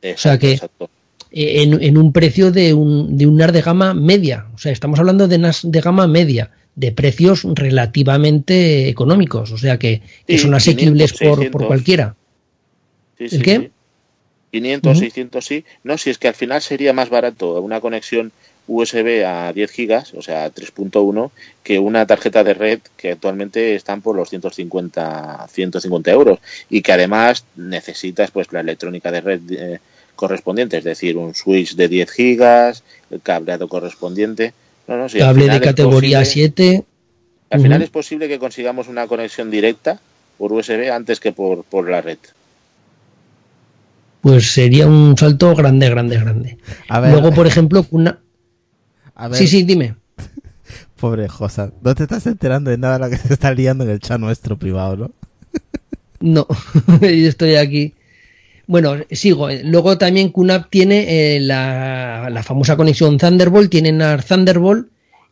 [0.00, 0.90] Exacto, o sea que- exacto.
[1.32, 4.46] En, en un precio de un, de un NAS de gama media.
[4.54, 9.52] O sea, estamos hablando de NAS de gama media, de precios relativamente económicos.
[9.52, 11.66] O sea que, que Sí, son asequibles 500, por, por 600.
[11.66, 12.16] cualquiera.
[13.18, 13.56] Sí, ¿El sí, qué?
[13.58, 13.72] sí.
[14.52, 15.00] 500, Ujú.
[15.00, 15.64] 600 sí.
[15.84, 18.32] No, si es que al final sería más barato una conexión
[18.66, 24.02] USB a 10 gigas, o sea, 3.1, que una tarjeta de red que actualmente están
[24.02, 29.80] por los 150, 150 euros y que además necesitas pues la electrónica de red eh,
[30.20, 34.52] correspondiente, es decir, un switch de 10 gigas, el cableado correspondiente.
[34.86, 36.84] No, no, Cable de categoría posible- 7.
[37.48, 39.98] Al final es posible que consigamos una conexión directa
[40.36, 42.18] por USB antes que por, por la red.
[44.20, 46.58] Pues sería un salto grande, grande, grande.
[46.88, 48.18] A ver, Luego, por ejemplo, una.
[49.14, 49.94] a ver, Sí, sí, dime.
[51.00, 53.90] pobre Josa, no te estás enterando de nada de lo que se está liando en
[53.90, 55.10] el chat nuestro privado, ¿no?
[56.20, 56.46] No,
[57.00, 57.94] yo estoy aquí.
[58.70, 59.48] Bueno, sigo.
[59.64, 64.86] Luego también QNAP tiene eh, la, la famosa conexión Thunderbolt, tienen NAS Thunderbolt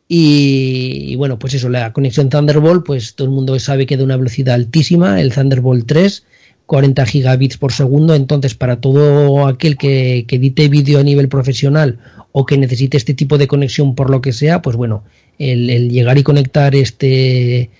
[0.08, 4.16] y, bueno, pues eso, la conexión Thunderbolt, pues todo el mundo sabe que da una
[4.16, 6.24] velocidad altísima, el Thunderbolt 3,
[6.66, 12.00] 40 gigabits por segundo, entonces para todo aquel que, que edite vídeo a nivel profesional
[12.32, 15.04] o que necesite este tipo de conexión por lo que sea, pues bueno,
[15.38, 17.70] el, el llegar y conectar este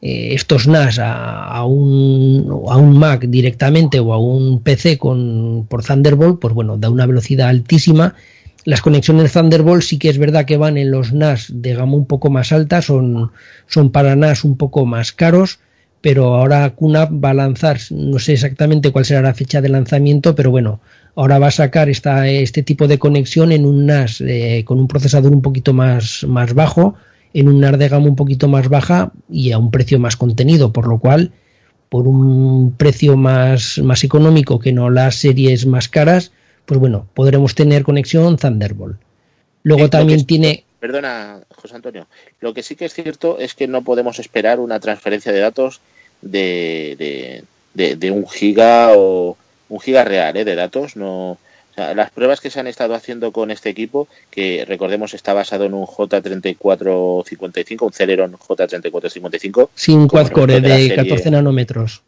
[0.00, 5.84] eh, estos NAS a, un, a un Mac directamente o a un PC con, por
[5.84, 8.14] Thunderbolt, pues bueno, da una velocidad altísima.
[8.64, 12.06] Las conexiones Thunderbolt sí que es verdad que van en los NAS de gama un
[12.06, 13.32] poco más alta, son,
[13.66, 15.58] son para NAS un poco más caros,
[16.00, 20.34] pero ahora QNAP va a lanzar, no sé exactamente cuál será la fecha de lanzamiento,
[20.34, 20.80] pero bueno,
[21.16, 24.86] ahora va a sacar esta, este tipo de conexión en un NAS eh, con un
[24.86, 26.94] procesador un poquito más, más bajo,
[27.34, 30.72] en un NAS de gama un poquito más baja y a un precio más contenido,
[30.72, 31.32] por lo cual,
[31.88, 36.32] por un precio más, más económico que no las series más caras,
[36.66, 38.98] pues bueno, podremos tener conexión Thunderbolt.
[39.62, 42.06] Luego lo también tiene, Perdona, José Antonio.
[42.40, 45.80] Lo que sí que es cierto es que no podemos esperar una transferencia de datos
[46.22, 49.36] de, de, de- de un giga o
[49.68, 50.44] un giga real ¿eh?
[50.44, 50.94] de datos.
[50.96, 51.36] No,
[51.78, 55.64] sea, las pruebas que se han estado haciendo con este equipo, que recordemos está basado
[55.64, 59.70] en un J3455, un Celeron J3455.
[59.74, 62.02] sin quad-core resto la de serie- 14 nanómetros.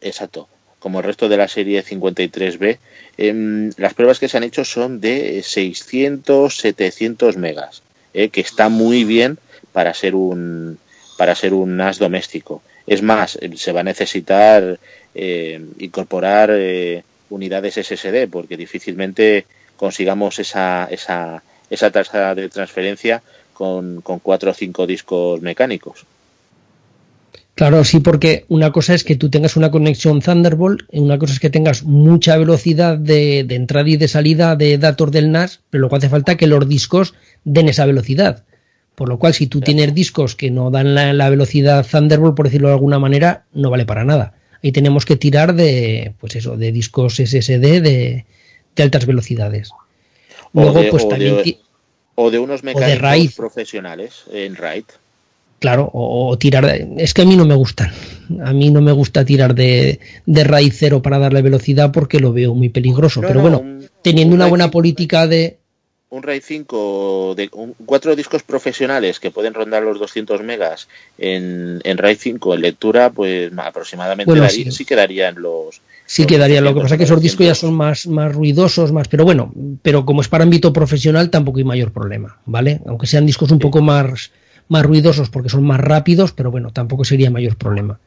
[0.00, 0.48] Exacto.
[0.78, 2.78] Como el resto de la serie 53B,
[3.16, 7.82] em, las pruebas que se han hecho son de 600, 700 megas,
[8.14, 9.38] eh, que está muy bien
[9.72, 10.78] para ser un
[11.16, 12.62] para ser un NAS doméstico.
[12.86, 14.78] Es más, se va a necesitar
[15.16, 24.00] eh, incorporar eh, unidades SSD, porque difícilmente consigamos esa, esa, esa tasa de transferencia con,
[24.02, 26.06] con cuatro o cinco discos mecánicos.
[27.58, 31.32] Claro, sí, porque una cosa es que tú tengas una conexión Thunderbolt, y una cosa
[31.32, 35.60] es que tengas mucha velocidad de, de entrada y de salida de datos del NAS,
[35.68, 38.44] pero luego hace falta que los discos den esa velocidad.
[38.94, 42.46] Por lo cual, si tú tienes discos que no dan la, la velocidad Thunderbolt, por
[42.46, 44.34] decirlo de alguna manera, no vale para nada.
[44.62, 48.24] Ahí tenemos que tirar de, pues eso, de discos SSD de,
[48.76, 49.70] de altas velocidades.
[50.52, 51.58] O Luego, de- pues o de- también, ti-
[52.16, 53.30] O de unos de mecánicos RAID.
[53.36, 54.84] profesionales en RAID.
[55.60, 56.66] Claro, o, o tirar.
[56.66, 57.92] de- Es que a mí no me gustan.
[58.44, 62.32] A mí no me gusta tirar de, de raíz cero para darle velocidad porque lo
[62.32, 63.20] veo muy peligroso.
[63.22, 65.58] No, Pero no, bueno, un- teniendo un una RAID buena 5 política de.
[66.10, 70.88] Un RAID 5 de un- cuatro discos profesionales que pueden rondar los 200 megas
[71.18, 74.72] en, en RAID 5 en lectura, pues aproximadamente Bueno, daría- sí.
[74.72, 75.82] sí quedaría en los.
[76.06, 76.62] Sí los quedaría.
[76.62, 77.58] Lo que 800, pasa es que esos discos ya 900.
[77.58, 79.06] son más, más ruidosos, más.
[79.08, 82.80] Pero bueno, pero como es para ámbito profesional, tampoco hay mayor problema, ¿vale?
[82.86, 84.30] Aunque sean discos un poco más,
[84.68, 88.00] más ruidosos porque son más rápidos, pero bueno, tampoco sería mayor problema.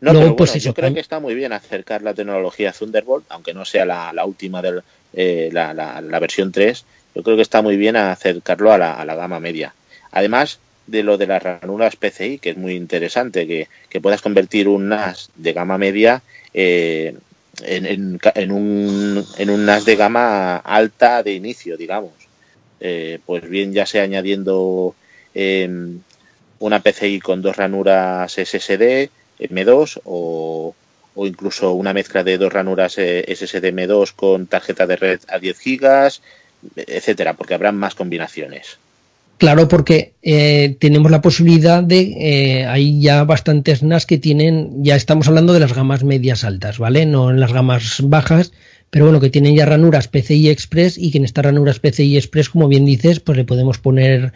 [0.00, 3.24] No, Luego, pero pues eso, yo creo que está muy bien acercar la tecnología Thunderbolt,
[3.30, 4.82] aunque no sea la, la última, del,
[5.12, 6.84] eh, la, la- la versión 3.
[7.14, 9.74] yo creo que está muy bien acercarlo a la, a la gama media.
[10.10, 14.68] Además de lo de las ranuras PCI, que es muy interesante, que, que puedas convertir
[14.68, 16.22] un NAS de gama media
[16.54, 17.14] eh,
[17.62, 22.12] en, en, en, un, en un NAS de gama alta de inicio, digamos.
[22.80, 24.96] Eh, pues bien, ya sea añadiendo
[25.34, 25.68] eh,
[26.58, 30.74] una PCI con dos ranuras SSD M2 o,
[31.14, 35.38] o incluso una mezcla de dos ranuras eh, SSD M2 con tarjeta de red a
[35.38, 36.22] 10 gigas,
[36.76, 38.78] etcétera, porque habrá más combinaciones.
[39.38, 44.94] Claro, porque eh, tenemos la posibilidad de, eh, hay ya bastantes NAS que tienen, ya
[44.94, 47.06] estamos hablando de las gamas medias altas, ¿vale?
[47.06, 48.52] No en las gamas bajas,
[48.90, 52.50] pero bueno, que tienen ya ranuras PCI Express y que en estas ranuras PCI Express,
[52.50, 54.32] como bien dices, pues le podemos poner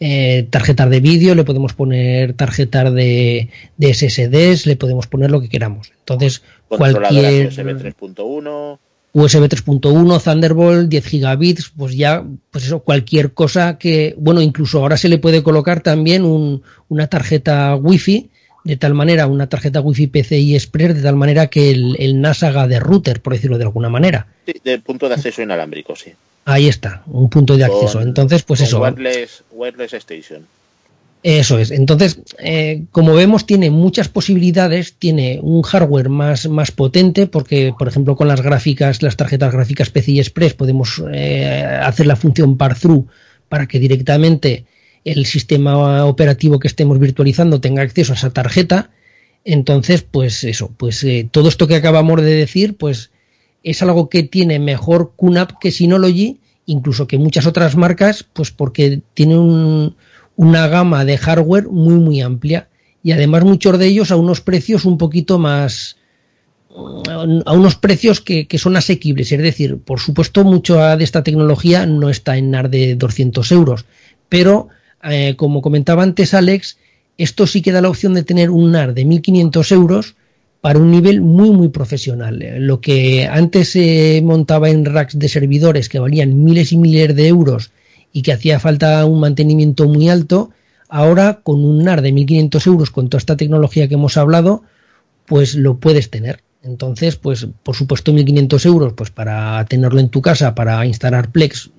[0.00, 5.40] eh, tarjetas de vídeo, le podemos poner tarjetas de, de, SSDs, le podemos poner lo
[5.40, 5.92] que queramos.
[5.98, 7.48] Entonces, cualquier...
[7.48, 8.78] USB 3.1
[9.12, 14.96] USB 3.1, Thunderbolt, 10 gigabits, pues ya, pues eso, cualquier cosa que, bueno, incluso ahora
[14.96, 18.30] se le puede colocar también un, una tarjeta Wi-Fi,
[18.64, 22.42] de tal manera, una tarjeta Wi-Fi PCI Express, de tal manera que el, el NAS
[22.42, 24.26] haga de router, por decirlo de alguna manera.
[24.46, 26.12] Sí, de punto de acceso inalámbrico, sí.
[26.44, 27.98] Ahí está, un punto de acceso.
[27.98, 28.80] Con, Entonces, pues eso.
[28.80, 30.46] Wireless, wireless Station.
[31.22, 31.70] Eso es.
[31.70, 37.88] Entonces, eh, como vemos, tiene muchas posibilidades, tiene un hardware más, más potente, porque, por
[37.88, 43.06] ejemplo, con las gráficas, las tarjetas gráficas PCI Express, podemos eh, hacer la función par-through
[43.50, 44.64] para que directamente
[45.04, 48.90] el sistema operativo que estemos virtualizando tenga acceso a esa tarjeta.
[49.44, 53.10] Entonces, pues eso, pues eh, todo esto que acabamos de decir, pues
[53.62, 59.00] es algo que tiene mejor QNAP que Synology, incluso que muchas otras marcas, pues porque
[59.14, 59.96] tiene un,
[60.36, 62.68] una gama de hardware muy muy amplia
[63.02, 65.96] y además muchos de ellos a unos precios un poquito más
[66.74, 71.84] a unos precios que, que son asequibles, es decir, por supuesto mucho de esta tecnología
[71.84, 73.86] no está en NAR de 200 euros,
[74.28, 74.68] pero
[75.02, 76.78] eh, como comentaba antes Alex,
[77.16, 80.16] esto sí que da la opción de tener un NAR de 1500 euros
[80.60, 82.38] para un nivel muy muy profesional.
[82.58, 87.28] Lo que antes se montaba en racks de servidores que valían miles y miles de
[87.28, 87.72] euros
[88.12, 90.50] y que hacía falta un mantenimiento muy alto,
[90.88, 94.62] ahora con un NAR de 1500 euros con toda esta tecnología que hemos hablado,
[95.26, 96.42] pues lo puedes tener.
[96.62, 101.70] Entonces, pues por supuesto 1500 euros, pues para tenerlo en tu casa, para instalar Plex,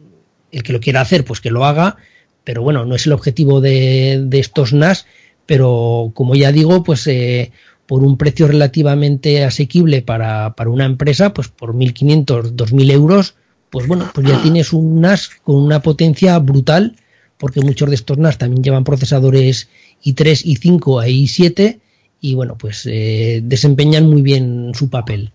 [0.52, 1.98] el que lo quiera hacer, pues que lo haga,
[2.44, 5.06] pero bueno, no es el objetivo de, estos NAS,
[5.46, 7.52] pero como ya digo, pues eh,
[7.86, 13.36] por un precio relativamente asequible para, para una empresa, pues por 1.500, 2.000 euros,
[13.70, 16.98] pues bueno, pues ya tienes un NAS con una potencia brutal,
[17.38, 19.70] porque muchos de estos NAS también llevan procesadores
[20.04, 21.80] i3, i5 e i7,
[22.20, 25.32] y bueno, pues eh, desempeñan muy bien su papel.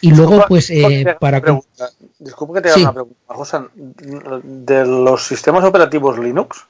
[0.00, 1.40] Y luego, pues, eh, para...
[1.40, 1.90] Pregunta.
[2.18, 2.82] Disculpa que te haga sí.
[2.82, 3.58] una pregunta, José.
[4.42, 6.66] De los sistemas operativos Linux,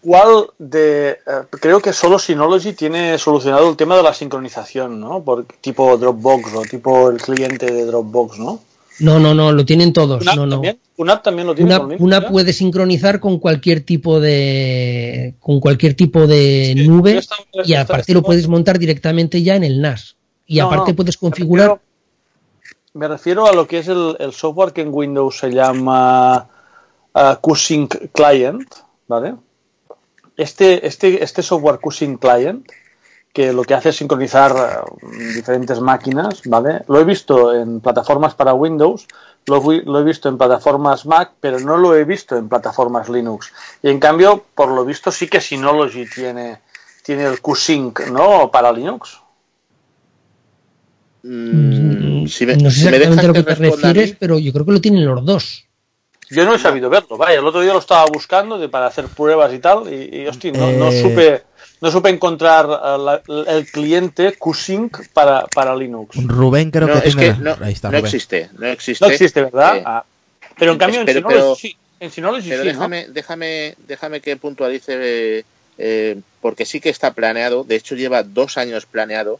[0.00, 1.10] ¿cuál de...
[1.10, 1.16] Eh,
[1.50, 5.22] creo que solo Synology tiene solucionado el tema de la sincronización, ¿no?
[5.22, 8.60] Por tipo Dropbox o tipo el cliente de Dropbox, ¿no?
[8.98, 10.22] No, no, no, lo tienen todos.
[10.22, 10.52] ¿UNAP no, no.
[10.54, 10.78] también?
[10.96, 11.76] ¿UNAP también lo tiene?
[11.76, 17.20] Una, una puede sincronizar con cualquier tipo de con cualquier tipo de Sí, nube
[17.64, 20.16] y aparte lo puedes montar directamente ya en el NAS.
[20.46, 21.80] Y No, aparte puedes configurar
[22.96, 26.48] Me refiero a lo que es el, el software que en Windows se llama
[27.12, 27.54] uh,
[28.14, 28.74] Client,
[29.06, 29.34] ¿vale?
[30.34, 32.66] Este, este, este software QSync Client,
[33.34, 36.84] que lo que hace es sincronizar eh, diferentes máquinas, ¿vale?
[36.88, 39.06] Lo he visto en plataformas para Windows,
[39.44, 43.52] lo, lo he visto en plataformas Mac, pero no lo he visto en plataformas Linux.
[43.82, 46.62] Y en cambio, por lo visto, sí que Synology tiene,
[47.02, 48.50] tiene el QSync, ¿no?
[48.50, 49.20] Para Linux.
[51.28, 54.52] Mm, si me, no sé si exactamente a lo que te mí, refieres, pero yo
[54.52, 55.64] creo que lo tienen los dos.
[56.30, 59.06] Yo no he sabido verlo, vaya, el otro día lo estaba buscando de, para hacer
[59.06, 61.02] pruebas y tal, y, y, hostia, no, no Eh.
[61.02, 61.42] supe
[61.78, 66.16] no supe encontrar la- el cliente QSync para, para Linux.
[66.24, 67.36] Rubén creo no, que es tiene...
[67.36, 69.04] que no, Ahí está, no existe, no existe.
[69.04, 69.76] No existe, ¿verdad?
[69.76, 70.04] Eh, Ah,
[70.58, 71.76] pero en cambio en Synology pero- sí.
[72.00, 72.72] En Synology Pero sí, ¿no?
[72.74, 75.44] déjame, déjame, déjame que puntualice, eh,
[75.78, 79.38] eh, porque sí que está planeado, de hecho lleva dos años planeado,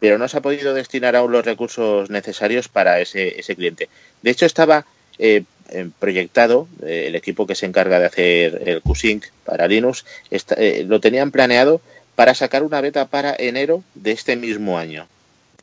[0.00, 3.88] pero no se ha podido destinar aún los recursos necesarios para ese, ese cliente.
[4.22, 4.84] De hecho estaba
[5.18, 10.04] eh, eh, proyectado, eh, el equipo que se encarga de hacer el QSync para Linux,
[10.30, 11.80] está- eh, lo tenían planeado
[12.14, 15.06] para sacar una beta para enero de este mismo año.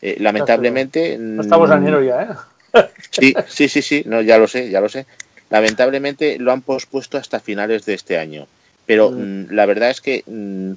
[0.02, 1.18] Eh, lamentablemente...
[1.18, 2.28] No estamos en enero ya, ¿eh?
[3.12, 5.06] Sí, sí, sí, sí, no, ya lo sé, ya lo sé.
[5.50, 8.48] Lamentablemente lo han pospuesto hasta finales de este año.
[8.86, 9.22] Pero Mm.
[9.22, 10.72] mm, la verdad es que mm,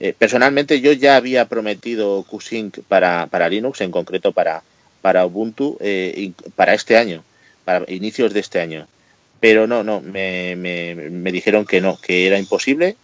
[0.00, 4.62] eh, personalmente yo ya había prometido QSync para, para Linux, en concreto para,
[5.02, 7.24] para Ubuntu, eh, para este año,
[7.64, 8.86] para inicios de este año.
[9.40, 12.96] pero no, no, me, me, me dijeron que no, que era imposible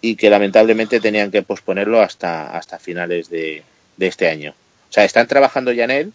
[0.00, 3.62] y que lamentablemente tenían que posponerlo hasta, hasta finales de,
[3.96, 4.54] de este año.
[4.90, 6.12] O sea, están trabajando ya en él,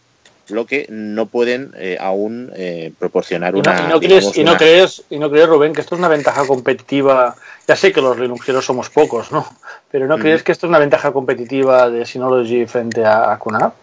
[0.49, 4.37] lo que no pueden eh, aún eh, proporcionar ¿Y no, una, y no digamos, crees,
[4.37, 7.35] y no una- crees, y no crees, Rubén, que esto es una ventaja competitiva?
[7.67, 9.47] Ya sé que los Linuxeros somos pocos, ¿no?
[9.91, 10.21] Pero ¿no Mm.
[10.21, 13.73] crees que esto es una ventaja competitiva de Synology frente a, a QNAP?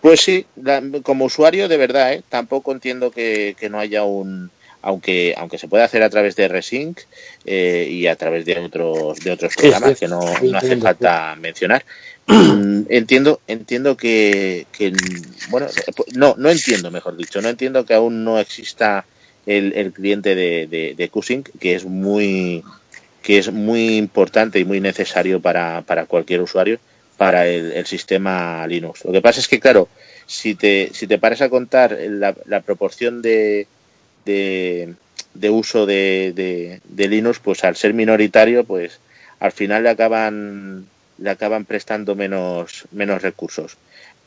[0.00, 2.22] Pues sí, la- como usuario de verdad, ¿eh?
[2.28, 4.50] tampoco entiendo que, que no haya un,
[4.82, 7.00] aunque aunque se pueda hacer a través de Resync
[7.46, 11.84] eh, y a través de otros de otros programas que no, no hace falta mencionar.
[12.88, 14.92] Entiendo entiendo que, que,
[15.50, 15.66] bueno
[16.14, 19.04] no no entiendo mejor dicho no entiendo que aún no exista
[19.46, 21.10] el, el cliente de, de, de
[21.58, 22.62] que es muy
[23.24, 26.78] que es muy importante y muy necesario para, para cualquier usuario
[27.16, 29.04] para el, sistema Linux.
[29.04, 29.88] Lo que pasa es que, claro,
[30.26, 33.66] si te, si te paras a contar la, la proporción de,
[34.26, 34.94] de,
[35.32, 39.00] de uso de, de, de Linux, pues al ser minoritario, pues
[39.40, 40.86] al final le acaban,
[41.18, 43.76] le acaban prestando menos, menos recursos.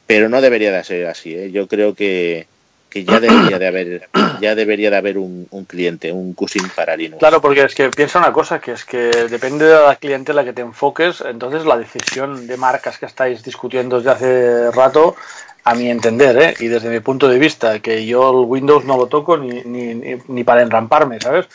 [0.05, 1.35] Pero no debería de ser así.
[1.35, 1.51] ¿eh?
[1.51, 2.47] Yo creo que,
[2.89, 4.09] que ya debería de haber,
[4.41, 7.19] ya debería de haber un, un cliente, un Qsync para Linux.
[7.19, 10.53] Claro, porque es que piensa una cosa, que es que depende de la clientela que
[10.53, 15.15] te enfoques, entonces la decisión de marcas que estáis discutiendo desde hace rato,
[15.65, 16.53] a mi entender, ¿eh?
[16.61, 19.93] y desde mi punto de vista, que yo el Windows no lo toco ni, ni,
[19.93, 21.47] ni, ni para enramparme, ¿sabes?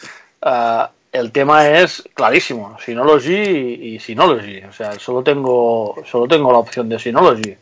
[0.43, 6.50] Ah, el tema es clarísimo, Synology y, y Synology, o sea, solo tengo, solo tengo
[6.50, 7.55] la opción de Synology.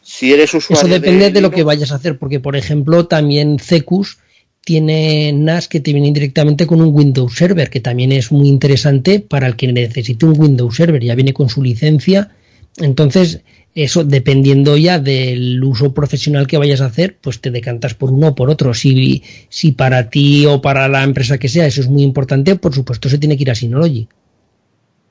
[0.00, 3.06] Si eres usuario Eso depende de, de lo que vayas a hacer, porque por ejemplo
[3.06, 4.18] también CECUS
[4.64, 9.18] tiene NAS que te vienen directamente con un Windows Server, que también es muy interesante
[9.18, 12.30] para el que necesite un Windows Server, ya viene con su licencia.
[12.76, 13.40] Entonces,
[13.84, 18.28] eso dependiendo ya del uso profesional que vayas a hacer, pues te decantas por uno
[18.28, 18.74] o por otro.
[18.74, 22.74] Si, si para ti o para la empresa que sea eso es muy importante, por
[22.74, 24.08] supuesto se tiene que ir a Synology.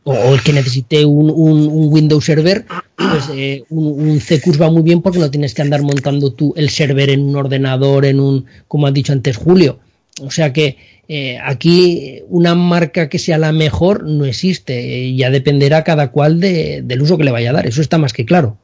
[0.03, 2.65] O, o el que necesite un, un- un Windows Server,
[2.95, 4.21] pues eh, un, un
[4.61, 8.05] va muy bien porque no tienes que andar montando tú el server en un ordenador,
[8.05, 9.79] en un, como has dicho antes, Julio.
[10.21, 10.77] O sea que
[11.09, 15.05] eh, aquí una marca que sea la mejor no existe.
[15.05, 17.65] eh, ya dependerá cada cual de- del uso que le vaya a dar.
[17.67, 18.57] Eso está más que claro.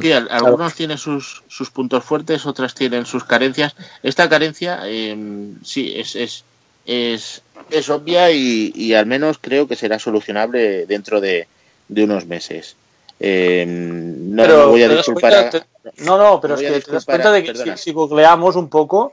[0.00, 3.74] Sí, al- algunos tienen sus, sus puntos fuertes, otras tienen sus carencias.
[4.02, 5.16] Esta carencia, eh,
[5.64, 6.44] sí, es, es,
[6.86, 11.48] es, es obvia y, y al menos creo que será solucionable dentro de,
[11.88, 12.76] de unos meses.
[13.18, 15.32] Eh, no, Pero no voy a disculpar.
[15.32, 17.92] cuenta- a- te- no, no, pero es que te das cuenta de que si, si
[17.92, 19.12] googleamos un poco,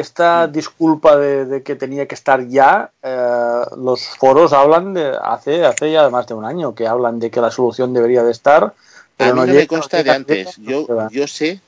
[0.00, 5.64] esta disculpa de, de que tenía que estar ya, eh, los foros hablan de hace,
[5.64, 8.74] hace ya más de un año que hablan de que la solución debería de estar.
[9.16, 10.56] Pero a mí no, llega, me consta de antes.
[10.58, 11.60] Yo, yo sé,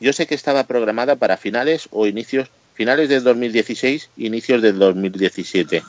[0.00, 5.82] yo sé que estaba programada para finales o inicios, finales del 2016, inicios del 2017.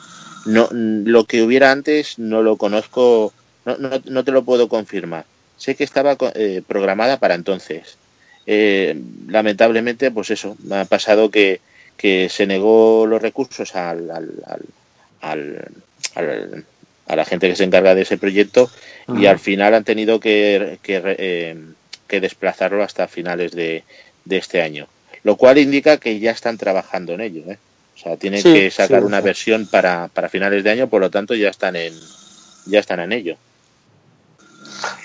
[0.46, 3.32] No, mm, lo que hubiera antes no lo conozco,
[3.66, 5.26] no, no, no te lo puedo confirmar.
[5.58, 7.98] Sé que estaba eh, programada para entonces.
[8.46, 8.98] Eh,
[9.28, 11.60] lamentablemente, pues eso, me ha pasado que,
[12.00, 14.30] que se negó los recursos al, al,
[15.20, 16.64] al,
[17.06, 18.70] a la gente que se encarga de ese proyecto
[19.18, 21.56] y al final han tenido que, que, eh,
[22.08, 23.84] que desplazarlo hasta finales de,
[24.24, 24.86] de este año.
[25.24, 27.42] Lo cual indica que ya están trabajando en ello.
[27.50, 27.58] ¿eh?
[27.96, 29.24] O sea, tienen Sí, que sacar sí, una sí.
[29.24, 31.92] versión para, para finales de año, por lo tanto ya están en,
[32.64, 33.36] ya están en ello.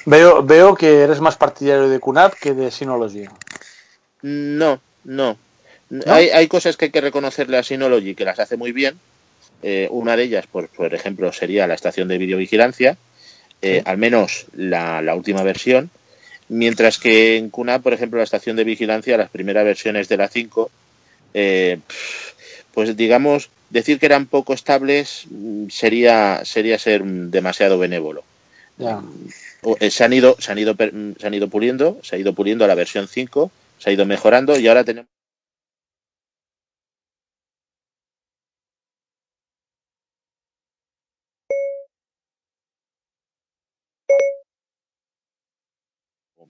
[0.05, 3.25] Veo, veo que eres más partidario de QNAP que de Synology.
[4.21, 5.37] No, no.
[6.05, 8.99] Hay, hay cosas que hay que reconocerle a Synology que las hace muy bien.
[9.63, 12.97] Eh, una de ellas, por, por ejemplo, sería la estación de videovigilancia,
[13.61, 15.89] eh, al menos la, la última versión.
[16.47, 20.27] Mientras que en QNAP, por ejemplo, la estación de vigilancia, las primeras versiones de la
[20.27, 20.69] 5,
[21.33, 21.79] eh,
[22.73, 28.23] pues digamos, decir que eran poco estables mm, sería, sería ser demasiado benévolo.
[28.77, 29.01] Ya.
[29.79, 32.33] Eh, se han ido se han ido mm, se han ido puliendo se ha ido
[32.33, 33.49] puliendo a la versión 5
[33.79, 35.09] se ha ido mejorando y ahora tenemos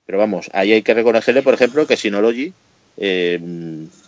[0.06, 2.54] pero vamos ahí hay que reconocerle por ejemplo que Synology
[2.98, 3.40] eh,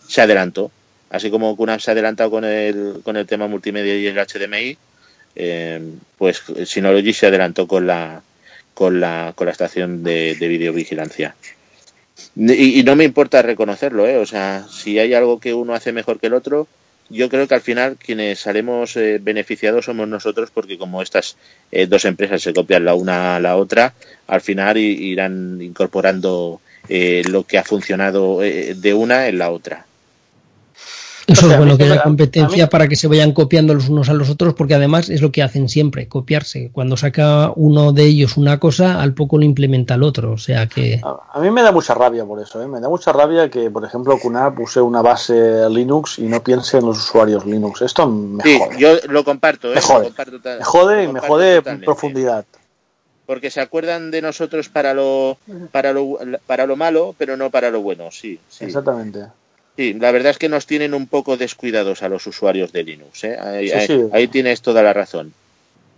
[0.08, 0.72] se adelantó
[1.09, 4.77] así como QNAP se ha adelantado con el con el tema multimedia y el HDMI
[5.35, 5.82] eh,
[6.17, 8.22] pues Synology se adelantó con la
[8.77, 11.35] con la, con la estación de, de videovigilancia.
[12.35, 14.17] Y, y no me importa reconocerlo, ¿eh?
[14.17, 16.67] O sea, si hay algo que uno hace mejor que el otro,
[17.10, 21.38] yo creo que al final quienes salemos eh, beneficiados somos nosotros porque como estas
[21.72, 23.94] eh, dos empresas se copian la una a la otra,
[24.27, 29.87] al final irán incorporando eh, lo que ha funcionado eh, de una en la otra.
[31.28, 33.34] Eso O sea, es a bueno que haya a competencia mí- para que se vayan
[33.34, 36.70] copiando los unos a los otros, porque además es lo que hacen siempre, copiarse.
[36.72, 40.32] Cuando saca uno de ellos una cosa, al poco lo implementa el otro.
[40.32, 41.02] O sea que.
[41.04, 42.68] A mí me da mucha rabia por eso, ¿eh?
[42.68, 46.78] me da mucha rabia que, por ejemplo, QNAP use una base Linux y no piense
[46.78, 47.82] en los usuarios Linux.
[47.82, 48.80] Esto me Sí, jode.
[48.80, 49.76] yo lo comparto, ¿eh?
[49.76, 50.00] Me jode.
[50.00, 52.46] Lo comparto ta- Me jode y me jode en profundidad.
[53.26, 55.38] Porque se acuerdan de nosotros para lo,
[55.74, 58.40] para lo, para lo malo, pero no para lo bueno, sí.
[58.48, 58.64] sí.
[58.64, 59.26] Exactamente.
[59.78, 63.24] Sí, la verdad es que nos tienen un poco descuidados a los usuarios de Linux.
[63.24, 63.38] ¿eh?
[63.40, 64.02] Ahí, Sí, ahí- sí.
[64.12, 65.32] ahí tienes toda la razón.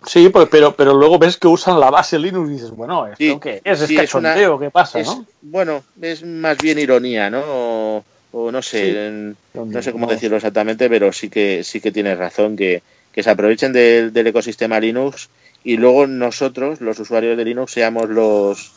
[0.06, 3.18] Sí, pues, pero, pero luego ves que usan la base Linux y dices, bueno, ¿esto
[3.18, 3.82] Sí, qué es?
[3.82, 4.60] ¿Es una- cachondeo?
[4.60, 5.00] ¿Qué pasa?
[5.00, 5.26] Es- no?
[5.42, 7.42] Bueno, es más bien ironía, ¿no?
[7.46, 10.12] O, o no sé, no sé cómo No.
[10.12, 12.82] decirlo exactamente, pero sí que sí que tienes razón que,
[13.14, 15.30] que se aprovechen del, del ecosistema Linux
[15.64, 18.72] y luego nosotros, los usuarios de Linux, seamos los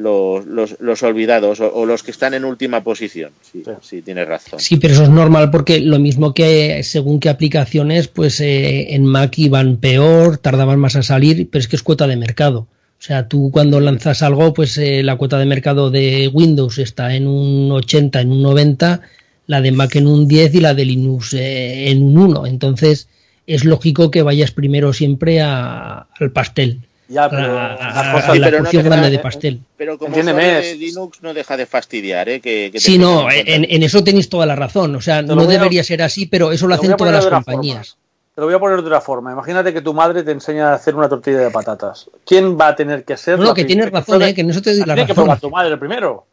[0.00, 3.30] los, los, los olvidados o, o los que están en última posición.
[3.42, 4.58] Sí, sí, tienes razón.
[4.60, 9.04] Sí, pero eso es normal porque lo mismo que según qué aplicaciones, pues eh, en
[9.06, 12.60] Mac iban peor, tardaban más a salir, pero es que es cuota de mercado.
[12.98, 17.14] O sea, tú cuando lanzas algo, pues eh, la cuota de mercado de Windows está
[17.14, 19.00] en un 80, en un 90,
[19.46, 22.46] la de Mac en un 10 y la de Linux eh, en un 1.
[22.46, 23.08] Entonces,
[23.46, 26.80] es lógico que vayas primero siempre a- al pastel.
[27.10, 29.60] Ya, pero a, las a- cosas- a Sí, la pero no porción grande de pastel.
[29.76, 32.40] Pero como de Linux no deja de fastidiar, ¿eh?
[32.40, 34.94] Que, que te Sí, no, en eso tenéis toda la razón.
[34.94, 37.96] O sea, no a- debería ser así, pero eso lo hacen todas las compañías.
[38.32, 39.32] Te lo voy a poner de otra forma.
[39.32, 42.08] Imagínate que tu madre te enseña a hacer una tortilla de patatas.
[42.24, 43.38] ¿Quién va a tener que ser?
[43.40, 45.12] No, la que tienes razón, eh, que en eso te doy La la tiene que
[45.12, 45.24] razón.
[45.24, 46.26] probar tu madre primero.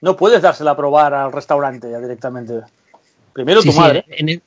[0.00, 2.54] No puedes dársela a probar al restaurante ya directamente.
[3.34, 4.04] Primero Sí, tu sí, madre.
[4.08, 4.42] en, en-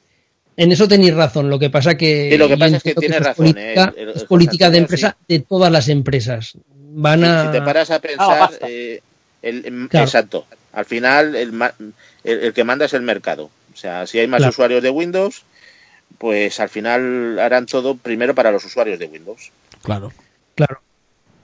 [0.63, 1.49] en eso tenéis razón.
[1.49, 2.29] Lo que pasa que.
[2.31, 4.69] Sí, lo que pasa es que tienes razón, Es política, eh, el- el es política
[4.69, 6.53] de empresa de todas las empresas.
[6.91, 7.45] Van Si- a.
[7.45, 9.01] Si te paras a Ah, pensar, eh,
[9.41, 10.05] el, em, Claro.
[10.05, 10.45] exacto.
[10.73, 11.73] Al final, el, ma-
[12.23, 13.49] el, el que manda es el mercado.
[13.73, 14.51] O sea, si hay más Claro.
[14.51, 15.43] usuarios de Windows,
[16.17, 19.51] pues al final harán todo primero para los usuarios de Windows.
[19.83, 20.11] Claro.
[20.55, 20.81] Claro.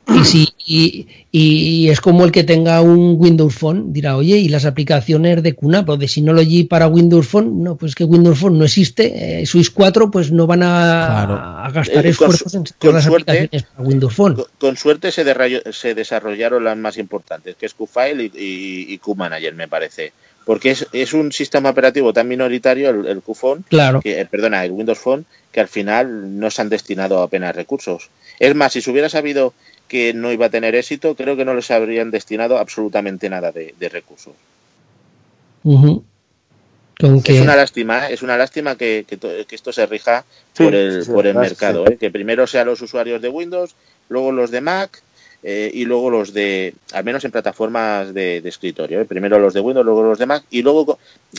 [0.08, 4.50] Y, si, y, y es como el que tenga un Windows Phone, dirá, oye, ¿y
[4.50, 7.64] las aplicaciones de QNAP o de Synology para Windows Phone?
[7.64, 9.42] No, pues que Windows Phone no existe.
[9.42, 11.34] Eh, Suis 4 pues no van a, Claro.
[11.36, 14.36] a gastar Eh, con esfuerzos su- en con las suerte- aplicaciones para Windows Phone.
[14.36, 18.94] Con, con suerte se, derrayo- se desarrollaron las más importantes, que es QFile y, y,
[18.94, 20.14] y QManager, me parece.
[20.46, 24.00] Porque es, es un sistema operativo tan minoritario, el, el QPhone, Claro.
[24.02, 28.10] que, eh, perdona, el Windows Phone, que al final no se han destinado apenas recursos.
[28.40, 29.54] Es más, si se hubiera sabido
[29.88, 33.74] que no iba a tener éxito, creo que no les habrían destinado absolutamente nada de,
[33.80, 34.34] de recursos.
[37.00, 38.14] Con Es una lástima, ¿eh?
[38.14, 40.24] es una lástima que, que to- que esto se rija
[40.54, 41.94] Sí, por el, sí, por el verdad, mercado, sí.
[41.94, 41.98] ¿eh?
[41.98, 43.76] que primero sean los usuarios de Windows,
[44.08, 45.02] luego los de Mac
[45.44, 49.06] eh, y luego los de, al menos en plataformas de, de escritorio, ¿eh?
[49.06, 50.98] primero los de Windows, luego los de Mac y luego,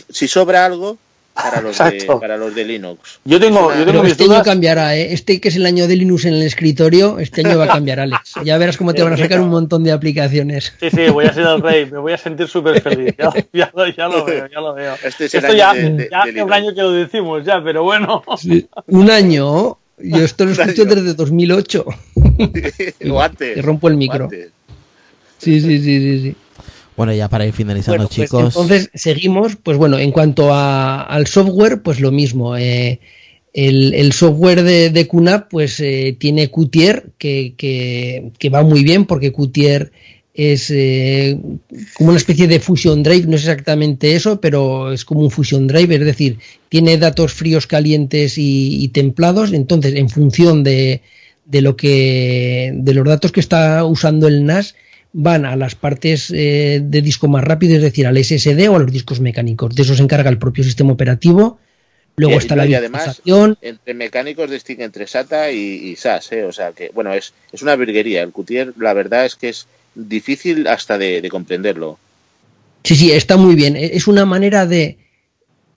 [0.09, 0.97] si sobra algo,
[1.43, 3.19] para los, de, para los de Linux.
[3.23, 5.13] Yo tengo, Es yo tengo mis este año cambiará, ¿eh?
[5.13, 7.99] Este que es el año de Linux en el escritorio, este año va a cambiar,
[7.99, 8.33] Alex.
[8.43, 10.73] Ya verás cómo te van a sacar un montón de aplicaciones.
[10.79, 13.15] Sí, sí, voy a ser el rey, me voy a sentir súper feliz.
[13.17, 14.95] Ya, ya lo, ya lo veo, ya lo veo.
[15.03, 16.91] Este es el Esto año ya, de- de- ya de hace un año que lo
[16.91, 18.23] decimos, ya, pero bueno.
[18.87, 21.85] Un año, yo esto lo escucho desde 2008.
[23.11, 23.55] o antes.
[23.55, 24.29] Te rompo el micro.
[25.39, 26.35] Sí, sí, sí, sí, sí.
[26.97, 28.43] Bueno, ya para ir finalizando, Bueno, pues chicos.
[28.55, 32.57] entonces seguimos, pues bueno, en cuanto a- al software, pues lo mismo.
[32.57, 32.99] eh,
[33.53, 38.83] el, el software de, de QNAP, pues eh, tiene Qtier, que, que, que va muy
[38.83, 39.91] bien, porque Qtier
[40.35, 41.39] es eh,
[41.95, 45.65] como una especie de Fusion Drive, no es exactamente eso, pero es como un Fusion
[45.65, 46.37] Drive, es decir,
[46.69, 51.01] tiene datos fríos, calientes y, y templados, entonces en función de,
[51.45, 54.75] de lo que de los datos que está usando el NAS
[55.19, 58.79] van a las partes eh, de disco más rápido, es decir, al SSD o a
[58.79, 59.73] los discos mecánicos.
[59.75, 61.57] De eso se encarga el propio sistema operativo.
[62.17, 63.57] Luego Y- está y la además, virtualización.
[63.61, 65.57] entre mecánicos distingue entre SATA y,
[65.89, 66.43] y SAS, ¿eh?
[66.43, 68.21] o sea que, bueno, es, es una virguería.
[68.21, 69.65] El Qtier, la verdad es que es
[69.95, 71.97] difícil hasta de, de comprenderlo.
[72.83, 73.75] Sí, sí, está muy bien.
[73.75, 74.97] E- Es una manera de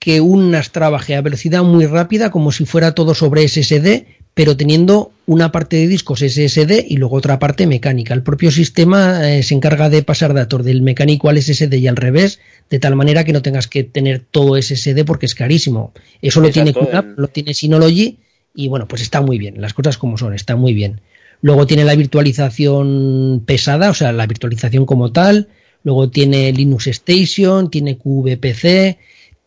[0.01, 4.57] que un NAS trabaje a velocidad muy rápida, como si fuera todo sobre SSD, pero
[4.57, 8.15] teniendo una parte de discos SSD y luego otra parte mecánica.
[8.15, 11.97] El propio sistema eh, se encarga de pasar datos del mecánico al SSD y al
[11.97, 12.39] revés,
[12.71, 15.93] de tal manera que no tengas que tener todo SSD porque es carísimo.
[16.23, 18.17] Eso lo tiene QNAP, en- lo tiene Synology
[18.55, 21.01] y bueno, pues está muy bien, las cosas como son, está muy bien.
[21.43, 25.47] Luego tiene la virtualización pesada, o sea, la virtualización como tal.
[25.83, 28.97] Luego tiene Linux Station, tiene QVPC,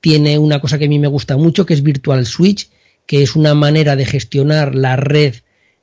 [0.04, 2.68] tiene una cosa que a mí me gusta mucho que es Virtual Switch,
[3.06, 5.34] que es una manera de gestionar la red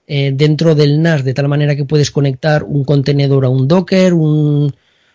[0.05, 4.13] eh, dentro del NAS de tal manera que puedes conectar un contenedor a un Docker,
[4.13, 4.67] un,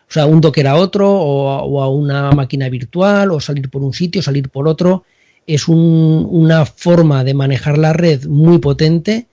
[0.09, 3.71] o sea, un Docker a otro o a, o a una máquina virtual o salir
[3.71, 5.05] por un sitio, salir por otro.
[5.49, 9.29] es un- una forma de manejar la red muy potente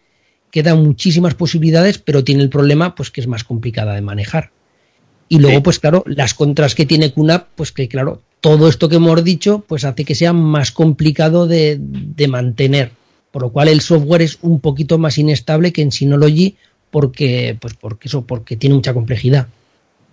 [0.52, 4.52] que da muchísimas posibilidades, pero tiene el problema pues que es más complicada de manejar.
[5.30, 5.64] Y luego, Sí.
[5.64, 9.64] pues claro, las contras que tiene QNAP, pues que claro, todo esto que hemos dicho,
[9.66, 12.92] pues hace que sea más complicado de, de mantener.
[13.32, 16.58] Por lo cual el software es un poquito más inestable que en Synology,
[16.92, 19.48] porque, pues porque eso, porque tiene mucha complejidad.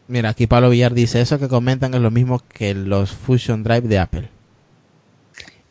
[0.07, 3.89] Mira, aquí Pablo Villar dice, eso que comentan es lo mismo que los Fusion Drive
[3.89, 4.29] de Apple.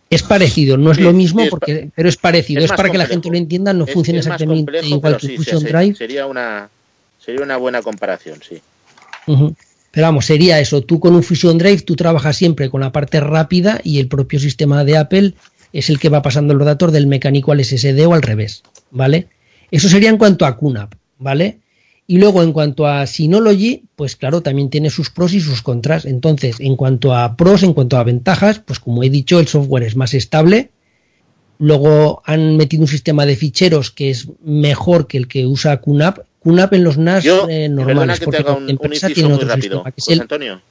[0.09, 2.61] Es parecido, no es Sí, lo mismo, sí, es porque, pero es parecido.
[2.61, 5.37] es para que la gente lo entienda, no Es- funciona exactamente complejo, igual que sí,
[5.37, 5.95] Fusion Drive.
[5.95, 6.69] Sería una,
[7.23, 8.59] sería una buena comparación, sí.
[9.91, 10.81] Pero vamos, sería eso.
[10.81, 14.39] Tú con un Fusion Drive, tú trabajas siempre con la parte rápida y el propio
[14.39, 15.33] sistema de Apple
[15.73, 19.27] es el que va pasando los datos del mecánico al SSD o al revés, ¿vale?
[19.71, 21.59] Eso sería en cuanto a QNAP, ¿vale?
[22.07, 26.05] Y luego en cuanto a Synology, pues claro, también tiene sus pros y sus contras.
[26.05, 29.83] Entonces, en cuanto a pros, en cuanto a ventajas, pues como he dicho, el software
[29.83, 30.71] es más estable.
[31.59, 36.21] Luego han metido un sistema de ficheros que es mejor que el que usa QNAP.
[36.43, 39.07] QNAP en los NAS Yo, eh, normales, que te porque haga la un, un empresa
[39.07, 40.61] inciso tiene muy otro rápido, sistema, que es José el- Antonio.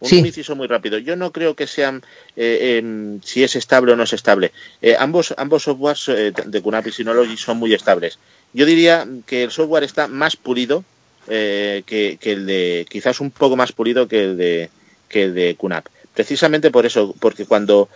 [0.00, 0.20] Un, Sí.
[0.20, 0.98] un inciso muy rápido.
[0.98, 2.02] Yo no creo que sean
[2.36, 4.52] eh, em, si es estable o no es estable.
[4.80, 8.18] Eh, ambos ambos softwares eh, de QNAP y Synology son muy estables.
[8.52, 10.84] Yo diría que el software está más pulido
[11.26, 11.82] que,
[12.20, 14.70] que el de quizás un poco más pulido que el de
[15.08, 15.86] que el de QNAP.
[16.14, 17.88] Precisamente por eso, porque cuando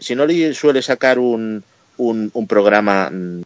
[0.00, 1.64] Synology suele sacar un
[1.98, 3.40] un, un programa mm,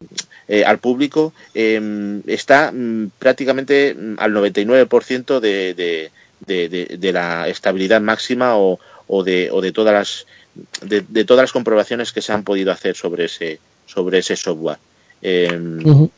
[0.50, 1.80] eh, al público eh,
[2.26, 6.10] está mm, prácticamente mm, al 99% de, de,
[6.46, 10.26] de, de- de la estabilidad máxima o, o de, o de todas las
[10.82, 14.78] de, todas las comprobaciones que se han podido hacer sobre ese sobre ese software.
[15.22, 16.10] Eh, Ujú.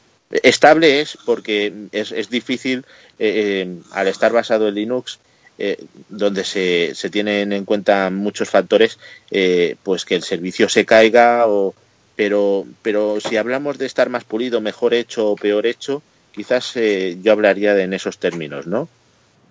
[0.43, 2.85] Estable es porque es, es difícil,
[3.19, 5.19] eh, eh, al estar basado en Linux,
[5.59, 5.77] eh,
[6.09, 8.99] donde se, se tienen en cuenta muchos factores,
[9.31, 11.75] eh, pues que el servicio se caiga, o,
[12.17, 16.03] pero, pero si hablamos de estar más pulido, mejor hecho o peor hecho,
[16.35, 18.89] quizás eh, yo hablaría de, en esos términos, ¿no?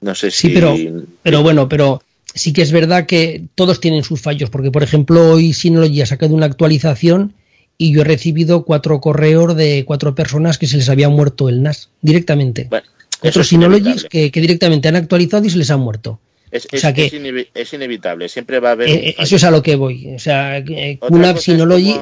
[0.01, 0.53] No sé Sí, si...
[0.53, 0.75] pero,
[1.23, 2.01] pero bueno, pero
[2.33, 6.06] sí que es verdad que todos tienen sus fallos, porque por ejemplo hoy Synology ha
[6.06, 7.33] sacado una actualización
[7.77, 11.61] y yo he recibido cuatro correos de cuatro personas que se les había muerto el
[11.64, 12.67] NAS directamente.
[12.69, 12.88] Bueno,
[13.22, 14.09] Otros es Synologys inevitable.
[14.09, 16.19] que, que directamente han actualizado y se les ha muerto.
[16.51, 18.90] Es, o sea que- es inevi- es inevitable, siempre va a haber...
[18.90, 20.14] Eh, eh, eso es a lo que voy.
[20.15, 21.95] O sea, QNAP Synology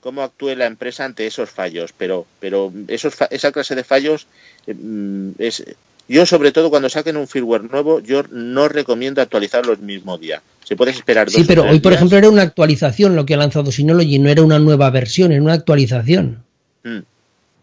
[0.00, 4.26] cómo, actúe la empresa ante esos fallos, pero, pero esos, esa clase de fallos
[4.66, 5.64] eh, mm, es...
[6.10, 10.40] Yo, sobre todo, cuando saquen un firmware nuevo, yo no recomiendo actualizarlo el mismo día.
[10.64, 13.36] Si puedes esperar dos Sí, pero hoy, por ejemplo, era una actualización lo que ha
[13.36, 16.42] lanzado Synology, no era una nueva versión, era una actualización.
[16.84, 16.98] mm,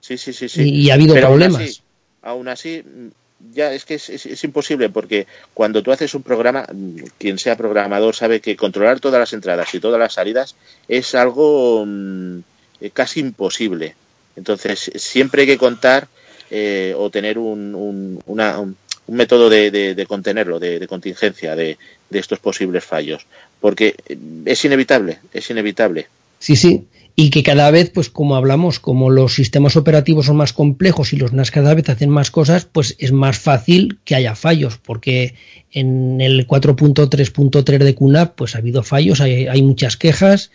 [0.02, 0.62] Sí, sí, sí, sí.
[0.62, 1.62] Y- y ha habido Pero aún problemas.
[1.64, 1.82] así-
[2.22, 3.08] Aún así, mm,
[3.56, 7.56] ya es que es, es- imposible porque cuando tú haces un programa, mm, quien sea
[7.58, 10.56] programador sabe que controlar todas las entradas y todas las salidas
[10.88, 12.40] es algo mm,
[12.82, 13.96] eh, casi imposible.
[14.36, 16.08] Entonces, siempre hay que contar
[16.52, 18.78] eh, o tener un, un- una- un-
[19.08, 21.78] método de, contenerlo, de, contingencia de,
[22.10, 23.26] de estos posibles fallos.
[23.62, 26.08] Porque eh, es inevitable, es inevitable.
[26.40, 26.88] Sí, sí.
[27.18, 31.18] Y que cada vez, pues como hablamos, como los sistemas operativos son más complejos y
[31.18, 35.34] los NAS cada vez hacen más cosas, pues es más fácil que haya fallos, porque
[35.72, 40.52] en el 4.3.3 de QNAP pues ha habido fallos, hay, hay muchas quejas.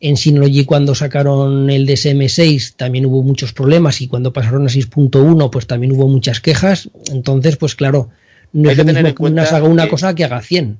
[0.00, 5.50] En Synology cuando sacaron el DSM6 también hubo muchos problemas y cuando pasaron a 6.1
[5.50, 6.90] pues también hubo muchas quejas.
[7.10, 8.10] Entonces, pues claro,
[8.52, 10.40] no Hay es que lo tener mismo en que haga una que- cosa que haga
[10.42, 10.78] 100.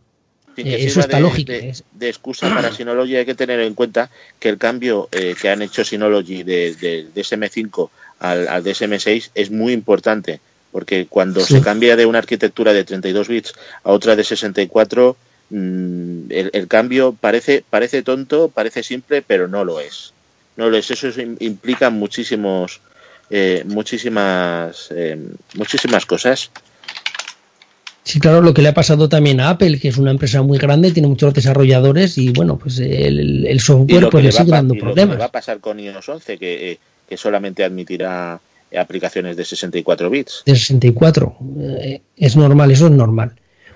[0.57, 1.53] Sin que Eh, eso está de, lógico.
[1.53, 5.49] de- de excusa para Synology hay que tener en cuenta que el cambio eh, que
[5.49, 10.41] han hecho Synology de, de- de DSM5 al, al DSM6 es muy importante
[10.73, 11.55] porque cuando Sí.
[11.55, 13.53] se cambia de una arquitectura de 32 bits
[13.85, 15.17] a otra de 64
[15.51, 20.13] mm, el, el cambio parece parece tonto, parece simple, pero no lo es.
[20.57, 20.91] No lo es.
[20.91, 22.81] Eso es- implica muchísimos
[23.31, 25.19] eh, muchísimas eh,
[25.55, 26.51] muchísimas cosas.
[28.05, 30.59] Sí, claro, lo que le ha pasado también a Apple, que es una empresa muy
[30.59, 34.83] grande, tiene muchos desarrolladores y bueno, pues el, software pues le sigue dando y lo
[34.83, 35.21] que problemas.
[35.21, 38.39] va a pasar con iOS 11, que, eh, que solamente admitirá
[38.79, 40.43] aplicaciones de 64 bits.
[40.45, 41.37] de 64.
[41.61, 43.33] Eh, es normal, eso es normal.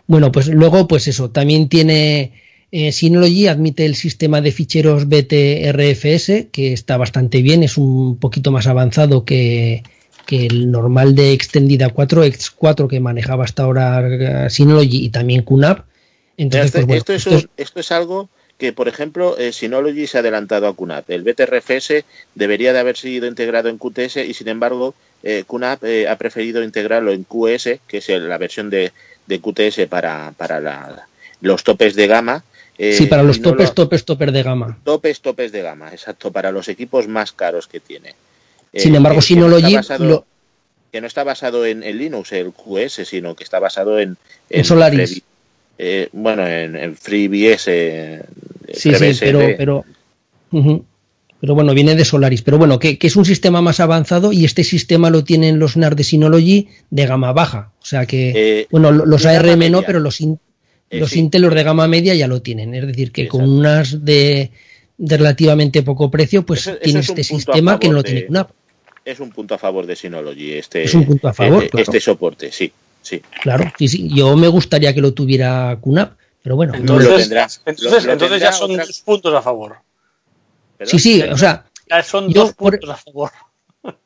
[0.06, 2.32] Bueno, pues luego, pues eso, también tiene
[2.70, 8.50] eh, Synology, admite el sistema de ficheros BTRFS, que está bastante bien, es un poquito
[8.50, 9.82] más avanzado que,
[10.28, 14.06] que el normal de Extendida 4, X4 que manejaba hasta ahora
[14.44, 15.86] eh, Synology y también QNAP.
[16.36, 19.52] Entonces, Esto, pues bueno, esto, es, esto es- esto es algo que, por ejemplo, eh,
[19.54, 21.08] Synology se ha adelantado a QNAP.
[21.10, 26.08] El BTRFS debería de haber sido integrado en QTS y, sin embargo, eh, QNAP eh,
[26.08, 28.92] ha preferido integrarlo en QS, que es la versión de,
[29.26, 31.08] de QTS para, para la-
[31.40, 32.44] los topes de gama,
[32.80, 34.78] Eh, sí, para los no topes, lo- topes, topes de gama.
[34.84, 38.14] topes, topes de gama, exacto, para los equipos más caros que tiene.
[38.72, 39.48] Eh, Sin embargo, que no
[39.78, 40.26] basado- lo-
[40.92, 44.16] que no está basado en, en Linux, el QS, sino que está basado en,
[44.50, 45.16] En Solaris.
[45.16, 45.22] Frevi-
[45.78, 47.64] eh, bueno, en, en FreeBS.
[47.68, 48.22] eh,
[48.72, 49.56] Sí, sí, FreeBSD.
[49.56, 49.84] pero,
[50.50, 52.42] pero, bueno, viene de Solaris.
[52.42, 55.76] Pero bueno, que, que es un sistema más avanzado y este sistema lo tienen los
[55.76, 57.70] NAR de Synology de gama baja.
[57.80, 59.82] O sea que, Eh, bueno, lo- los ARM no, media.
[59.86, 60.38] pero los, in-
[60.90, 61.18] Eh, los sí.
[61.20, 62.74] Intel, los de gama media ya lo tienen.
[62.74, 64.50] Es decir, que con unas de,
[64.96, 68.20] de relativamente poco precio, pues Eso- eso tiene es este sistema que no lo tiene
[68.22, 68.26] de-.
[69.10, 71.82] Es un punto a favor de Synology, este, Es un punto a favor, claro.
[71.82, 72.70] este soporte, sí,
[73.00, 73.22] sí.
[73.42, 74.08] Claro, sí, sí.
[74.14, 76.12] Yo me gustaría que lo tuviera QNAP,
[76.42, 76.74] pero bueno.
[76.74, 77.48] no Lo lo- Entonces, tendrá.
[77.64, 79.76] entonces, Lo- lo entonces tendrá ya son otra- dos puntos a favor.
[80.76, 80.90] ¿Perdón?
[80.90, 83.30] Sí, sí, o sea, Ya son Yo dos por- puntos a favor.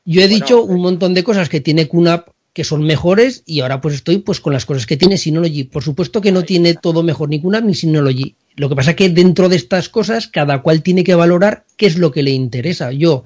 [0.05, 3.61] Yo he Bueno, dicho un montón de cosas que tiene QNAP que son mejores y
[3.61, 5.65] ahora pues estoy pues con las cosas que tiene Synology.
[5.65, 8.37] Por supuesto que no tiene todo mejor ni QNAP ni Synology.
[8.55, 11.87] Lo que pasa es que dentro de estas cosas cada cual tiene que valorar qué
[11.87, 12.93] es lo que le interesa.
[12.93, 13.25] Yo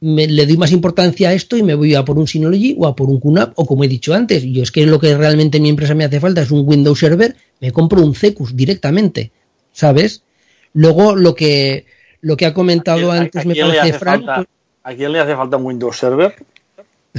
[0.00, 2.86] me- le doy más importancia a esto y me voy a por un Synology o
[2.86, 5.56] a por un QNAP o como he dicho antes, yo es que lo que realmente
[5.56, 9.30] en mi empresa me hace falta es un Windows Server, me compro un Cecus directamente,
[9.72, 10.22] ¿sabes?
[10.74, 11.86] Luego lo que
[12.20, 14.48] lo que ha comentado ¿A- a- antes a me parece hace Fran, falta- pues-
[14.84, 16.34] ¿A quién le hace falta un Windows Server?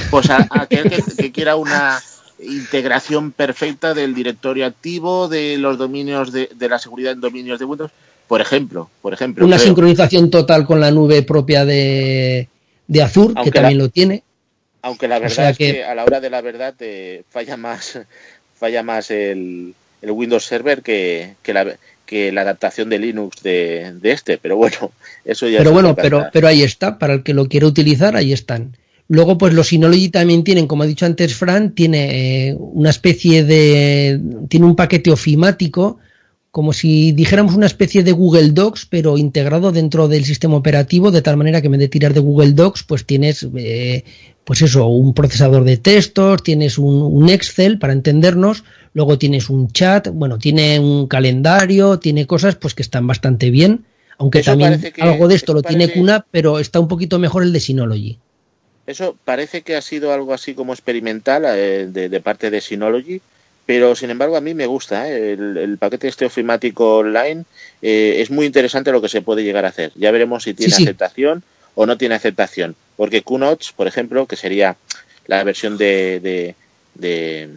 [0.09, 1.99] Pues a, a aquel que, que quiera una
[2.41, 7.65] integración perfecta del directorio activo, de los dominios de, de la seguridad en dominios de
[7.65, 7.91] Windows,
[8.27, 9.45] por ejemplo, por ejemplo.
[9.45, 9.67] una creo.
[9.67, 12.47] sincronización total con la nube propia de,
[12.89, 14.23] de Azure, que también lo tiene.
[14.81, 15.73] Aunque la O verdad sea es que...
[15.73, 17.99] que- a la hora de la verdad eh, falla más
[18.59, 23.93] falla más el, el Windows Server que, que, la, que la adaptación de Linux de,
[24.01, 24.91] de este, pero bueno,
[25.25, 28.33] eso ya Pero bueno, pero, pero ahí está, para el que lo quiera utilizar, ahí
[28.33, 28.75] están.
[29.07, 33.43] Luego, pues los Synology también tienen, como ha dicho antes Fran, tiene eh, una especie
[33.43, 34.19] de.
[34.49, 35.97] tiene un paquete ofimático,
[36.51, 41.21] como si dijéramos una especie de Google Docs, pero integrado dentro del sistema operativo, de
[41.21, 44.03] tal manera que en vez de tirar de Google Docs, pues tienes, eh,
[44.45, 48.63] pues eso, un procesador de textos, tienes un, un Excel para entendernos,
[48.93, 53.85] luego tienes un chat, bueno, tiene un calendario, tiene cosas pues que están bastante bien,
[54.17, 57.43] aunque Eso también que- algo de esto lo tiene QNAP, pero está un poquito mejor
[57.43, 58.17] el de Synology.
[58.87, 63.21] Eso parece que ha sido algo así como experimental eh, de, de parte de Synology,
[63.69, 65.07] pero sin embargo a mí me gusta.
[65.11, 67.43] eh, El, el paquete este ofimático online
[67.83, 69.91] eh, es muy interesante lo que se puede llegar a hacer.
[69.93, 70.83] Ya veremos si tiene Sí, sí.
[70.85, 71.43] aceptación
[71.75, 72.75] o no tiene aceptación.
[72.97, 74.75] Porque QNOTS, por ejemplo, que sería
[75.27, 76.55] la versión de, de-
[76.95, 77.49] de-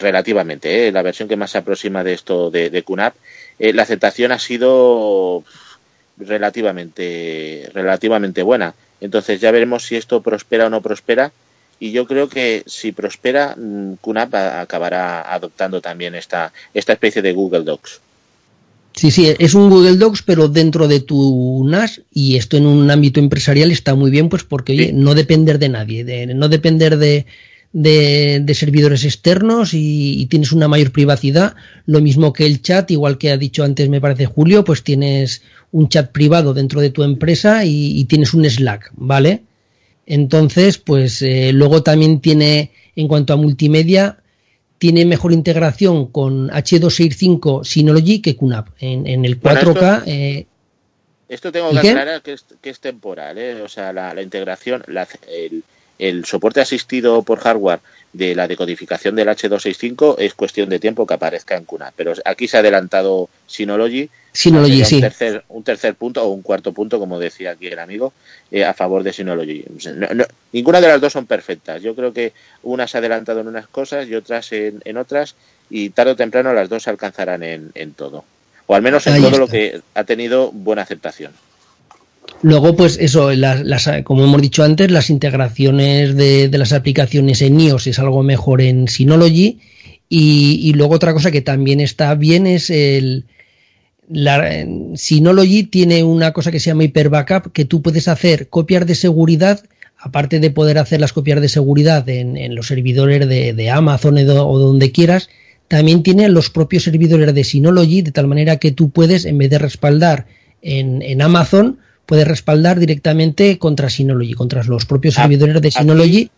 [0.00, 3.14] relativamente, eh, la versión que más se aproxima de esto de, de QNAP,
[3.60, 5.44] eh, la aceptación ha sido
[6.18, 8.74] relativamente relativamente buena.
[9.00, 11.30] Entonces ya veremos si esto prospera o no prospera.
[11.80, 17.20] Y yo creo que si prospera, mm, QNAP a- acabará adoptando también esta, esta especie
[17.22, 18.00] de Google Docs.
[18.96, 22.88] Sí, sí, es un Google Docs, pero dentro de tu NAS, y esto en un
[22.90, 26.96] ámbito empresarial está muy bien, pues porque, oye, no depender de nadie, de, no depender
[26.96, 27.26] de,
[27.72, 32.88] de, de servidores externos y, y tienes una mayor privacidad, lo mismo que el chat,
[32.92, 36.90] igual que ha dicho antes, me parece Julio, pues tienes un chat privado dentro de
[36.90, 39.42] tu empresa y, y tienes un Slack, ¿vale?
[40.06, 44.18] Entonces, pues eh, luego también tiene, en cuanto a multimedia,
[44.78, 48.68] tiene mejor integración con H265 Synology que QNAP.
[48.80, 50.46] En, en el Bueno, 4K, esto- eh,
[51.28, 53.62] Esto tengo ¿Y que aclarar que es, que es temporal, ¿eh?
[53.62, 55.62] o sea, la, la integración, la- el,
[55.98, 57.80] el soporte asistido por hardware
[58.14, 61.92] de la decodificación del H265 es cuestión de tiempo que aparezca en QNAP.
[61.96, 64.94] Pero aquí se ha adelantado Synology, Synology, sí.
[64.96, 68.12] un tercer, un tercer punto o un cuarto punto, como decía aquí el amigo,
[68.50, 69.64] eh, a favor de Synology.
[69.96, 71.82] No- no- ninguna de las dos son perfectas.
[71.82, 75.34] Yo creo que una se ha adelantado en unas cosas y otras en, en otras,
[75.68, 78.24] y tarde o temprano las dos se alcanzarán en, en todo.
[78.66, 81.32] O al menos en Ahí todo lo que ha tenido buena aceptación.
[82.42, 87.40] Luego, pues eso, las, las- como hemos dicho antes, las integraciones de, de las aplicaciones
[87.42, 89.58] en iOS es algo mejor en Synology.
[90.08, 93.24] Y, y luego otra cosa que también está bien es el...
[94.06, 98.86] La, Synology tiene una cosa que se llama Hyper Backup, que tú puedes hacer copias
[98.86, 99.64] de seguridad,
[99.96, 104.18] aparte de poder hacer las copias de seguridad en, en los servidores de, de Amazon
[104.18, 105.30] o donde quieras,
[105.68, 109.48] también tiene los propios servidores de Synology, de tal manera que tú puedes, en vez
[109.48, 110.26] de respaldar
[110.60, 116.30] en, en Amazon, puedes respaldar directamente contra Synology, contra los propios Ah, servidores de Synology.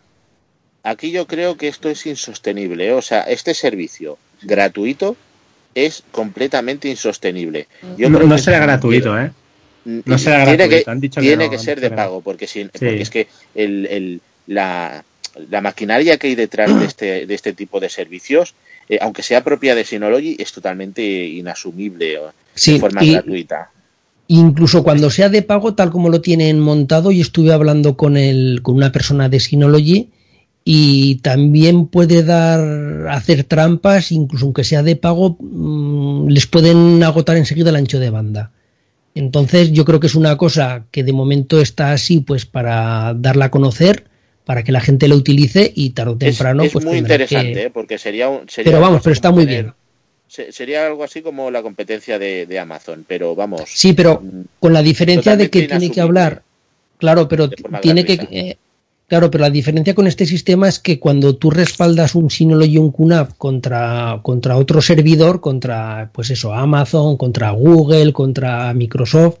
[0.83, 2.87] Aquí yo creo que esto es insostenible.
[2.87, 2.93] ¿eh?
[2.93, 5.17] O sea, este servicio gratuito
[5.75, 7.67] es completamente insostenible.
[7.97, 9.31] Yo no creo no que será gratuito, ¿eh?
[9.85, 10.91] No tiene será que- gratuito.
[10.91, 12.69] Han dicho tiene no, que ser de que pago, porque, si, Sí.
[12.73, 15.03] porque es que el, el- la,
[15.49, 18.55] la maquinaria que hay detrás de este, de este tipo de servicios,
[18.89, 22.17] eh, aunque sea propia de Synology, es totalmente inasumible
[22.55, 23.69] Sí, de forma y- gratuita.
[24.29, 28.61] Incluso cuando sea de pago, tal como lo tienen montado, y estuve hablando con el,
[28.61, 30.09] con una persona de Synology
[30.65, 37.37] y también puede dar hacer trampas, incluso aunque sea de pago, mm, les pueden agotar
[37.37, 38.51] enseguida el ancho de banda.
[39.15, 43.45] Entonces, yo creo que es una cosa que de momento está así, pues para darla
[43.45, 44.03] a conocer,
[44.43, 47.63] para que la gente lo utilice y tarde o temprano, es pues muy interesante, que-
[47.63, 47.69] ¿eh?
[47.69, 49.73] porque sería, un, sería Pero vamos, pero está muy bien.
[50.27, 53.61] Se- Sería algo así como la competencia de, de Amazon, pero vamos.
[53.67, 54.21] Sí, pero
[54.59, 56.43] con la diferencia de que tiene que hablar,
[56.97, 57.49] claro, pero
[57.81, 58.57] tiene que, eh,
[59.07, 62.77] claro, pero la diferencia con este sistema es que cuando tú respaldas un Synology y
[62.77, 69.37] un QNAP contra, contra otro servidor, contra, pues eso, Amazon, contra Google, contra Microsoft,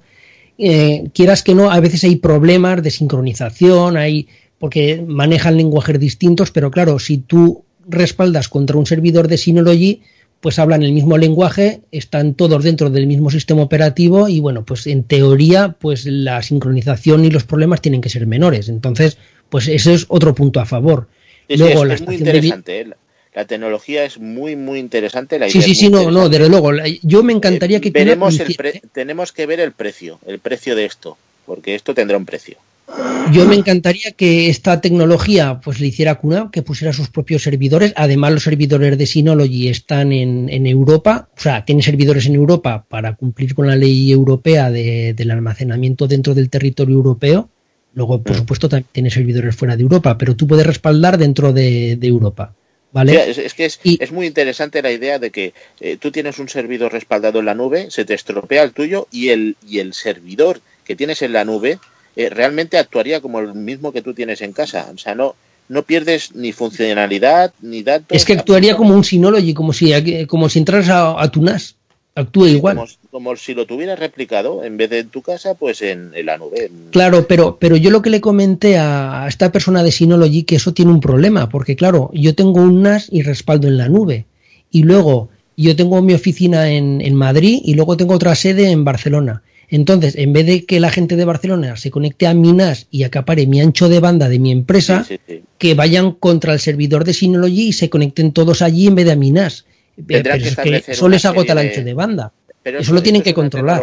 [0.57, 6.49] eh, quieras que no, a veces hay problemas de sincronización, hay, porque manejan lenguajes distintos,
[6.51, 10.01] pero claro, si tú respaldas contra un servidor de Synology,
[10.47, 14.87] pues hablan el mismo lenguaje, están todos dentro del mismo sistema operativo y bueno, pues
[14.87, 18.69] en teoría, pues la sincronización y los problemas tienen que ser menores.
[18.69, 19.17] Entonces,
[19.49, 21.09] pues ese es otro punto a favor.
[21.49, 22.79] Sí, sí, Luego es, la es muy de interesante.
[22.79, 22.85] ¿eh?
[22.85, 22.97] La,
[23.35, 25.37] la tecnología es muy, muy interesante.
[25.37, 26.71] La Sí, idea sí, sí, no, no, desde luego.
[27.03, 30.77] Yo me encantaría que QNAP Veremos el pre- tenemos que ver el precio, el precio
[30.77, 32.55] de esto, porque esto tendrá un precio.
[33.33, 37.91] Yo me encantaría que esta tecnología pues le hiciera QNAP, que pusiera sus propios servidores.
[37.97, 42.85] Además, los servidores de Synology están en, en Europa, o sea, tienen servidores en Europa
[42.87, 47.49] para cumplir con la ley europea de- del almacenamiento dentro del territorio europeo.
[47.93, 51.97] Luego, por supuesto, también tiene servidores fuera de Europa, pero tú puedes respaldar dentro de,
[51.97, 52.53] de Europa.
[52.93, 53.29] ¿Vale?
[53.29, 56.47] Es, es que es, es muy interesante la idea de que eh, tú tienes un
[56.47, 60.61] servidor respaldado en la nube, se te estropea el tuyo y el, y el servidor
[60.85, 61.79] que tienes en la nube
[62.17, 64.89] eh, realmente actuaría como el mismo que tú tienes en casa.
[64.93, 65.35] O sea, no,
[65.69, 68.07] no pierdes ni funcionalidad ni datos.
[68.09, 71.75] es que actuaría como un Synology, como si, como si entraras a, a tu NAS.
[72.15, 72.77] Actúa igual.
[72.77, 76.25] Como, como si lo tuvieras replicado, en vez de en tu casa, pues en, en
[76.25, 76.71] la nube.
[76.89, 80.55] Claro, pero, pero yo lo que le comenté a, a esta persona de Synology que
[80.55, 84.25] eso tiene un problema, porque claro, yo tengo un NAS y respaldo en la nube.
[84.71, 88.83] Y luego yo tengo mi oficina en, en Madrid y luego tengo otra sede en
[88.83, 89.43] Barcelona.
[89.69, 93.03] Entonces, en vez de que la gente de Barcelona se conecte a mi NAS y
[93.03, 95.43] acapare mi ancho de banda de mi empresa, Sí, sí, sí.
[95.57, 99.11] que vayan contra el servidor de Synology y se conecten todos allí en vez de
[99.11, 99.65] a mi NAS.
[99.97, 102.31] Eh, Pero que es una les agota el ancho de- de banda.
[102.63, 103.81] Pero eso lo tienen que es controlar.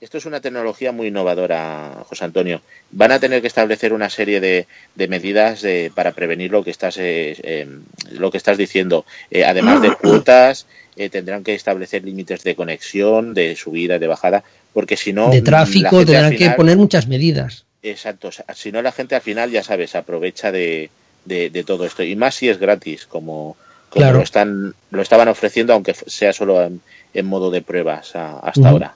[0.00, 2.60] esto es una tecnología muy innovadora, José Antonio.
[2.90, 4.66] Van a tener que establecer una serie de,
[4.96, 7.66] de medidas de- para prevenir lo que estás, eh, eh,
[8.12, 9.04] lo que estás diciendo.
[9.30, 10.66] Eh, además de cuotas,
[10.96, 15.30] eh, tendrán que establecer límites de conexión, de subida, de bajada, porque si no.
[15.30, 17.64] de la tráfico tendrán que poner muchas medidas.
[17.82, 20.90] Exacto, o sea, si no la gente al final, ya sabes, aprovecha de,
[21.24, 22.02] de, de todo esto.
[22.02, 23.56] Y más si es gratis, como,
[23.90, 24.18] como Claro.
[24.18, 26.80] lo, están, lo estaban ofreciendo, aunque sea solo en,
[27.12, 28.94] en modo de pruebas a- hasta ahora.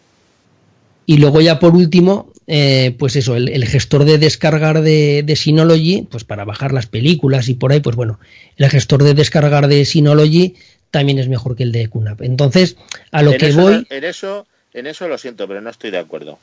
[1.05, 5.36] Y luego ya por último, eh, pues eso, el, el gestor de descargar de, de
[5.36, 8.18] Synology, pues para bajar las películas y por ahí, pues bueno,
[8.56, 10.55] el gestor de descargar de Synology
[10.90, 12.22] también es mejor que el de QNAP.
[12.22, 12.76] Entonces,
[13.12, 14.46] a lo en que eso, voy, en, eso,
[14.78, 16.38] en eso lo siento, pero no estoy de acuerdo.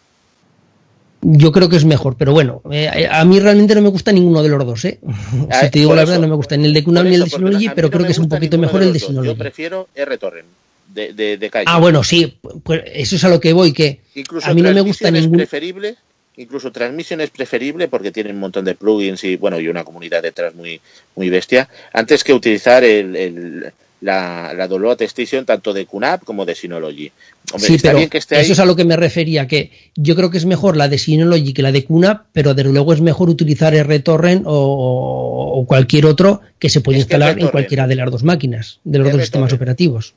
[1.21, 4.43] yo creo que es mejor, pero bueno, eh, a mí realmente no me gusta ninguno
[4.43, 4.99] de los dos, ¿eh?
[5.49, 7.15] Ah, si te digo la eso, verdad, no me gusta ni el de Por ni
[7.15, 8.99] el de Synology, pero no creo que es un poquito mejor de el de.
[8.99, 9.27] Synology.
[9.29, 10.47] Yo prefiero RTorrent
[10.93, 11.65] de, de, de calle.
[11.67, 14.73] Ah, bueno, sí, pues eso es a lo que voy, que Incluso a mí no
[14.73, 15.37] me gusta ningún...
[15.37, 15.95] preferible,
[16.35, 20.21] incluso Transmission es preferible porque tiene un montón de plugins y bueno y una comunidad
[20.23, 20.81] detrás muy
[21.15, 23.73] muy bestia antes que utilizar el, el-
[24.03, 27.11] la, la download station tanto de QNAP como de Synology.
[27.53, 28.41] Hombre, sí, está pero bien que esté ahí.
[28.43, 30.97] eso es a lo que me refería, que yo creo que es mejor la de
[30.97, 36.05] Synology que la de QNAP, pero desde luego es mejor utilizar RTorrent o, o cualquier
[36.05, 39.21] otro que se puede Es instalar en cualquiera de las dos máquinas, de los dos
[39.21, 40.13] sistemas operativos.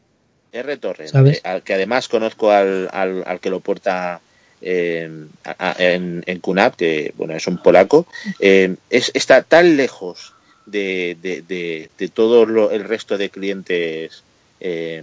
[0.52, 1.38] RTorrent, ¿Sabes?
[1.38, 4.20] eh, al que además conozco al, al, al que lo porta
[4.62, 5.08] eh,
[5.44, 8.06] a- a- en, en QNAP, que bueno es un polaco,
[8.40, 10.32] eh, es, está tan lejos
[10.66, 14.22] de, de, de, de todo lo- el resto de clientes
[14.60, 15.02] eh,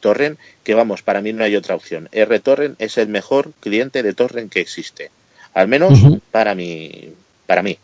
[0.00, 2.08] Torrent que vamos, para mí no hay otra opción.
[2.12, 5.10] RTorrent es el mejor cliente de Torrent que existe,
[5.54, 5.98] al menos
[6.30, 7.12] para mí,
[7.46, 7.78] para mí.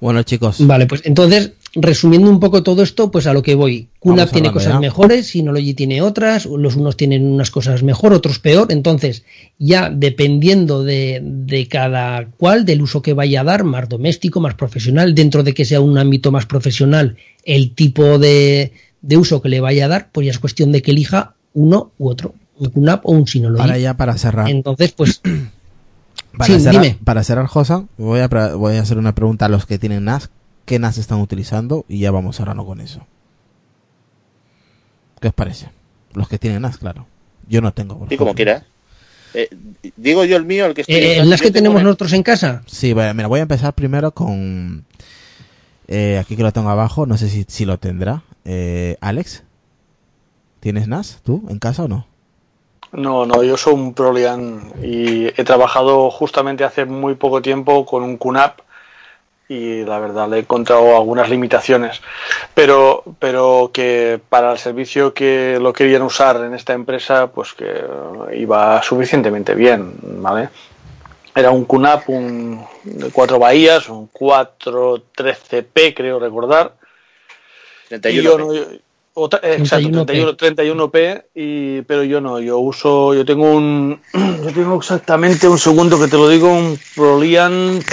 [0.00, 0.56] Bueno, chicos.
[0.66, 3.88] Vale, pues entonces, resumiendo un poco todo esto, pues a lo que voy.
[4.00, 8.70] QNAP tiene cosas mejores, Synology tiene otras, los unos tienen unas cosas mejor, otros peor.
[8.70, 9.24] Entonces,
[9.58, 14.54] ya dependiendo de, de cada cual, del uso que vaya a dar, más doméstico, más
[14.54, 19.48] profesional, dentro de que sea un ámbito más profesional, el tipo de, de uso que
[19.48, 22.68] le vaya a dar, pues ya es cuestión de que elija uno u otro, un
[22.70, 23.62] QNAP o un Synology.
[23.62, 24.50] Para ya para cerrar.
[24.50, 25.20] Entonces, pues,
[26.36, 26.98] Para, Sí, cerrar, dime.
[27.04, 30.30] para cerrar, Josa, voy a, voy a hacer una pregunta a los que tienen NAS.
[30.64, 33.06] Qué NAS están utilizando y ya vamos hablando con eso.
[35.20, 35.68] ¿Qué os parece?
[36.14, 37.06] Los que tienen NAS, claro.
[37.48, 37.98] Yo no tengo.
[37.98, 38.64] por Sí, como quieras.
[39.34, 39.48] Eh,
[39.96, 42.22] digo yo el mío, el que estoy Eh, usando, las que tenemos una- nosotros en
[42.22, 42.62] casa.
[42.66, 44.84] Sí, bueno, mira, voy a empezar primero con...
[45.88, 48.22] eh, aquí que lo tengo abajo, no sé si, si lo tendrá.
[48.44, 49.42] Eh, Alex,
[50.60, 52.06] ¿tienes NAS tú en casa o no?
[52.92, 58.02] No, no, yo soy un Prolian y he trabajado justamente hace muy poco tiempo con
[58.02, 58.58] un QNAP
[59.52, 62.00] y la verdad le he encontrado algunas limitaciones,
[62.54, 67.66] pero, pero que para el servicio que lo querían usar en esta empresa, pues que
[68.34, 70.48] iba suficientemente bien, ¿vale?
[71.34, 76.72] Era un QNAP, un de cuatro bahías, un 413P, creo recordar.
[77.88, 78.20] 31.
[78.20, 78.66] Y yo no- yo-
[79.14, 80.36] otra- eh, exacto, 31P.
[80.36, 84.00] 31, 31P, y, pero yo no, yo uso, yo tengo un,
[84.44, 87.84] yo tengo exactamente un segundo que te lo digo, un Proliant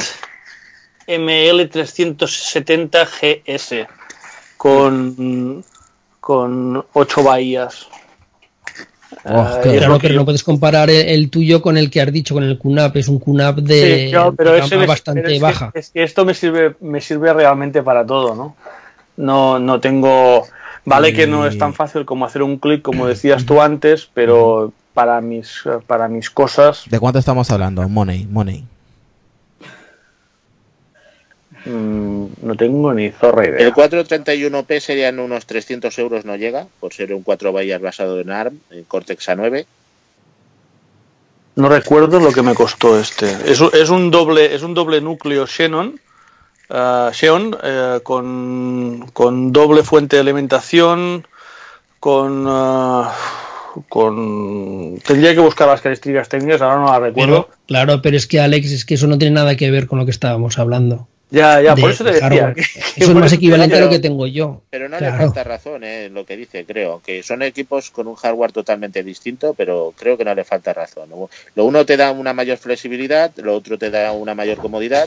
[1.09, 3.87] ML370 GS
[4.57, 5.63] con,
[6.19, 7.87] con 8 bahías.
[9.25, 9.79] Oh, Eh, que
[10.09, 12.97] yo- no puedes comparar el, el tuyo con el que has dicho, con el QNAP.
[12.97, 15.71] Es un QNAP de Sí, claro, pero ese me- bastante pero es que- baja.
[15.73, 18.55] es que esto me sirve, me sirve realmente para todo, ¿no?
[19.17, 20.45] No, no tengo.
[20.85, 24.71] Vale que no es tan fácil como hacer un clic, como decías tú antes, pero
[24.93, 27.87] para mis, para mis cosas ¿De cuánto estamos hablando?
[27.87, 28.63] Money, money.
[31.65, 33.59] Mm, no tengo ni zorra idea.
[33.67, 38.31] El 431P serían unos 300 euros, no llega, por ser un 4 bahías basado en
[38.31, 39.65] ARM, en Cortex A9.
[41.55, 43.29] No recuerdo lo que me costó este.
[43.45, 45.99] Es, un- es un doble, es un doble núcleo Xenon,
[47.11, 51.27] Xeon, eh, con, con doble fuente de alimentación,
[51.99, 53.13] con, ah,
[53.89, 57.47] con tendría que buscar las características técnicas, ahora no las recuerdo.
[57.47, 59.99] Pero, claro, pero es que Alex, es que eso no tiene nada que ver con
[59.99, 61.07] lo que estábamos hablando.
[61.31, 62.29] Ya, ya, de- por eso te de decía.
[62.29, 62.55] hardware.
[62.55, 64.61] que- Eso es más equivalente a lo que tengo yo.
[64.69, 65.13] Pero no Claro.
[65.17, 67.01] le falta razón eh, lo que dice, creo.
[67.05, 71.09] Que son equipos con un hardware totalmente distinto, pero creo que no le falta razón.
[71.55, 75.05] Lo uno te da una mayor flexibilidad, lo otro te da una mayor comodidad,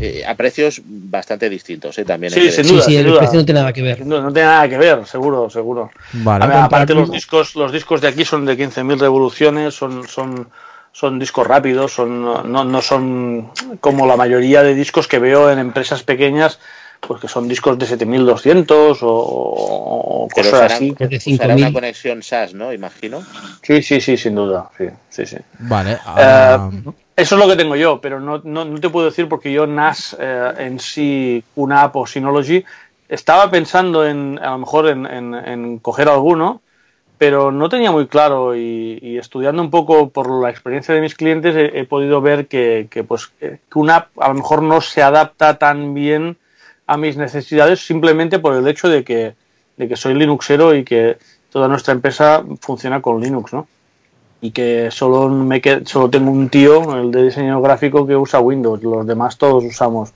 [0.00, 2.32] eh, a precios bastante distintos eh, también.
[2.32, 2.66] Sí, sin decir.
[2.66, 3.18] duda, sí, sin el duda.
[3.20, 4.06] precio no tiene nada que ver.
[4.06, 5.90] No, no tiene nada que ver, seguro, seguro.
[6.14, 6.44] Vale.
[6.44, 10.48] A ver, aparte los discos, los discos de aquí son de 15.000 revoluciones, son, son,
[10.92, 15.58] son discos rápidos, son, no, no son como la mayoría de discos que veo en
[15.58, 16.58] empresas pequeñas,
[17.00, 20.94] pues que son discos de 7.200 o, o Pero cosas usarán, así.
[20.94, 21.72] que de usará una 5.000.
[21.72, 22.72] conexión SAS, ¿no?
[22.72, 23.22] Imagino.
[23.62, 24.70] Sí, sí, sí, sin duda.
[24.76, 25.36] Sí, sí, sí.
[25.60, 25.98] Vale.
[26.18, 26.58] Eh,
[27.16, 29.66] Eso es lo que tengo yo, pero no, no, no te puedo decir porque yo
[29.66, 32.64] NAS eh, en sí, una app o Synology,
[33.08, 36.62] estaba pensando en a lo mejor en, en- en coger alguno,
[37.22, 41.14] pero no tenía muy claro y, y estudiando un poco por la experiencia de mis
[41.14, 44.80] clientes he, he podido ver que, que, pues, que una app a lo mejor no
[44.80, 46.36] se adapta tan bien
[46.88, 49.34] a mis necesidades simplemente por el hecho de que,
[49.76, 51.16] de que soy Linuxero y que
[51.52, 53.68] toda nuestra empresa funciona con Linux, ¿no?
[54.40, 58.40] y que solo me qued- solo tengo un tío, el de diseño gráfico, que usa
[58.40, 58.82] Windows.
[58.82, 60.12] Los demás todos usamos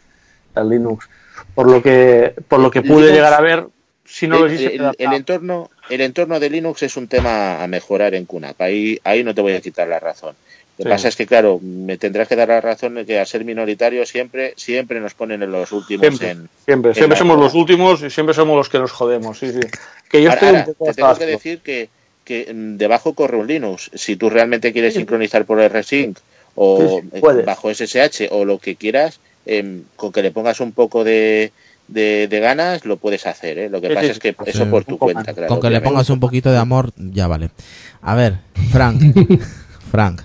[0.57, 1.09] el Linux.
[1.55, 3.69] Por lo que, por lo que pude Linux- llegar a ver,
[4.05, 7.63] si no lo el, hice, el- el entorno, el entorno de Linux es un tema
[7.63, 8.61] a mejorar en QNAP.
[8.61, 10.35] Ahí, ahí no te voy a quitar la razón.
[10.79, 10.95] Lo que Sí.
[10.95, 14.05] pasa es que, claro, me tendrás que dar la razón de que al ser minoritario
[14.05, 16.49] siempre, siempre nos ponen en los últimos siempre, en.
[16.67, 19.39] siempre, en siempre somos los últimos y siempre somos los que nos jodemos.
[19.39, 19.61] Sí, sí.
[20.11, 21.89] Que yo Ahora, estoy ahora, un poco te tengo que decir que,
[22.25, 23.91] que mm, debajo corre un Linux.
[23.95, 26.19] Si tú realmente quieres sincronizar por RSync
[26.57, 31.05] o eh, bajo SSH o lo que quieras, em, con que le pongas un poco
[31.05, 31.53] de,
[31.89, 33.59] de, de ganas, lo puedes hacer.
[33.59, 33.69] ¿eh?
[33.69, 34.71] Lo que Sí, pasa sí, es que eso Sí.
[34.71, 35.49] por tu cuenta, claro.
[35.49, 37.51] con que le pongas un poquito de amor, ya vale.
[38.03, 38.39] A ver,
[38.71, 39.01] Frank.
[39.91, 40.23] Frank.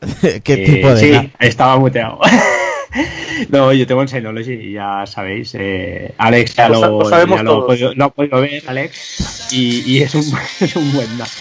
[0.44, 2.20] ¿Qué Eh, tipo de Sí, estaba muteado.
[3.50, 5.54] no, yo tengo en Synology, ya sabéis.
[5.58, 9.48] eh, Alex ya, Lo lo, ya lo, podido, lo ha podido ver, Alex.
[9.52, 10.24] Y, y es, un,
[10.60, 11.36] es un buen NAS.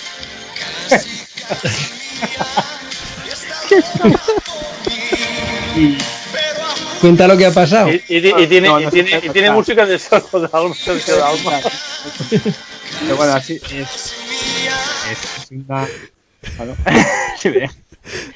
[5.75, 5.97] y,
[7.01, 7.89] Cuenta lo que ha pasado.
[7.89, 10.75] Y, y- y tiene, No, no y tiene, y tiene música de Sergio Dalma.
[13.01, 14.15] Pero bueno, así es.
[15.11, 15.87] Es una.
[16.57, 16.75] Bueno,
[17.37, 17.69] sí, ve.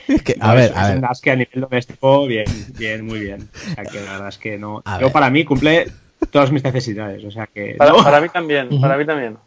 [0.07, 1.01] Es que, No, a ver, es, a es ver.
[1.01, 2.45] NAS que a nivel doméstico, bien,
[2.77, 3.49] bien, muy bien.
[3.72, 4.81] O sea que la verdad es que no.
[4.85, 5.14] A Yo ver.
[5.14, 5.88] para mí cumple
[6.30, 7.23] todas mis necesidades.
[7.25, 7.75] O sea que.
[7.77, 8.03] Para, no.
[8.03, 9.38] para mí también, para mí también.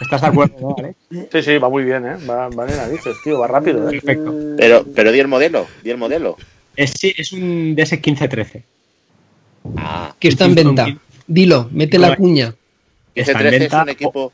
[0.00, 0.96] ¿Estás de acuerdo, no, Alex?
[1.30, 2.16] Sí, sí, va muy bien, ¿eh?
[2.28, 4.00] Va, va de narices, tío, va rápido, ¿eh?
[4.00, 4.34] Perfecto.
[4.56, 6.38] Pero, pero di el modelo, di el modelo.
[6.78, 8.62] Es, sí, es un DS1513.
[9.76, 10.86] Ah, Que está en venta.
[11.26, 12.54] Dilo, mete la cuña.
[13.14, 13.82] Está en 13 es venta.
[13.82, 14.32] un equipo,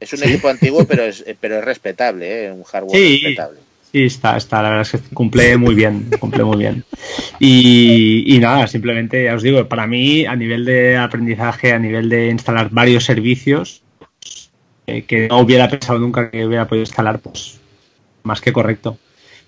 [0.00, 2.52] es un equipo antiguo, pero es, pero es respetable, ¿eh?
[2.52, 3.20] un hardware Sí.
[3.22, 3.58] respetable.
[3.92, 6.82] Sí, está, está, la verdad es que cumple muy bien, cumple muy bien.
[7.38, 12.08] Y, y nada, simplemente, ya os digo, para mí, a nivel de aprendizaje, a nivel
[12.08, 13.82] de instalar varios servicios,
[14.86, 17.60] eh, que no hubiera pensado nunca que hubiera podido instalar, pues
[18.22, 18.96] más que correcto.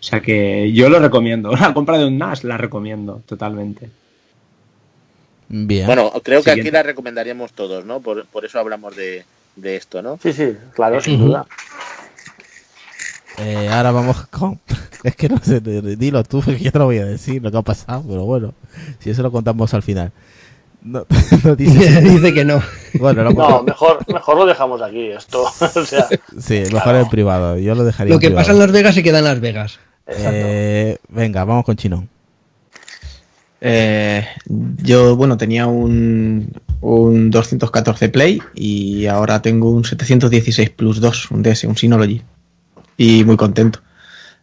[0.04, 1.50] O sea que yo lo recomiendo.
[1.56, 3.88] La compra de un NAS la recomiendo totalmente.
[5.48, 5.86] Bien.
[5.86, 8.00] Bueno, creo que aquí la recomendaríamos todos, ¿no?
[8.00, 9.24] Por, por eso hablamos de,
[9.56, 10.18] de esto, ¿no?
[10.22, 11.46] Sí, sí, claro, sin duda.
[13.38, 14.60] Eh, ahora vamos con...
[15.04, 17.58] Es que no sé, dilo tú, que yo te lo voy a decir lo que
[17.58, 18.54] ha pasado, pero bueno,
[19.00, 20.12] si eso lo contamos al final.
[20.82, 21.06] No,
[21.44, 22.62] no dice, Dice que no.
[22.94, 25.44] Bueno, lo, No, mejor, mejor lo dejamos aquí, esto.
[25.44, 26.08] O sea,
[26.38, 29.18] sí, mejor en privado, yo lo dejaría Lo que pasa en Las Vegas se queda
[29.18, 29.78] en Las Vegas.
[30.06, 32.06] Eh, venga, vamos con Chino.
[33.60, 34.26] Eh,
[34.82, 41.42] yo, bueno, tenía un, un 214 Play y ahora tengo un 716 Plus 2, un
[41.42, 42.22] DS, un Synology.
[42.96, 43.80] Y muy contento.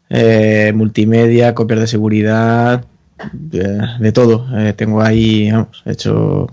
[0.10, 2.84] Eh, multimedia, copias de seguridad,
[3.32, 4.48] de, de todo.
[4.58, 6.48] Eh, tengo ahí, vamos, he hecho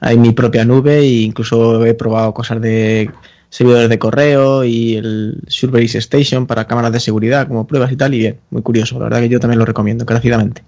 [0.00, 3.10] ahí mi propia nube e incluso he probado cosas de
[3.54, 8.12] servidores de correo y el Surveillance Station para cámaras de seguridad como pruebas y tal.
[8.12, 8.98] Y bien, muy curioso.
[8.98, 10.64] La verdad que yo también lo recomiendo encarecidamente.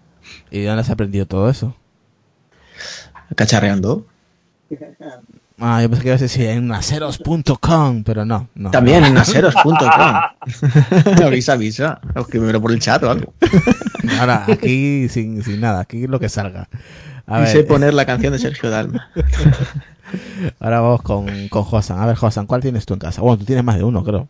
[0.53, 1.75] ¿Y de dónde has aprendido todo eso?
[3.35, 4.07] Cacharreando.
[5.59, 8.71] Ah, yo pensé que ibas a decir en naceros.com, pero no, no.
[8.71, 9.81] También en naseros.com.
[11.25, 12.01] avisa, avisa.
[12.15, 13.35] Escríbemelo por el chat o algo.
[14.21, 16.69] Ahora, aquí sin, sin nada, aquí lo que salga.
[17.27, 19.11] A y ver, sé poner la canción de Sergio Dalma.
[20.61, 21.99] ahora vamos con, con Josan.
[22.01, 23.23] A ver, Josan, ¿cuál tienes tú en casa?
[23.23, 24.29] Bueno, tú tienes más de uno, creo.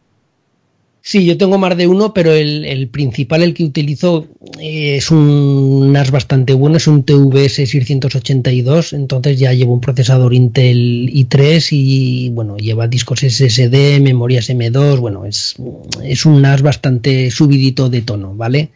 [1.02, 4.26] Sí, yo tengo más de uno, pero el, el principal, el que utilizo,
[4.58, 10.34] eh, es un NAS bastante bueno, es un TVS 682, entonces ya llevo un procesador
[10.34, 15.54] Intel i3 y bueno, lleva discos SSD, memorias M2, bueno, es,
[16.02, 18.70] es un NAS bastante subidito de tono, ¿vale?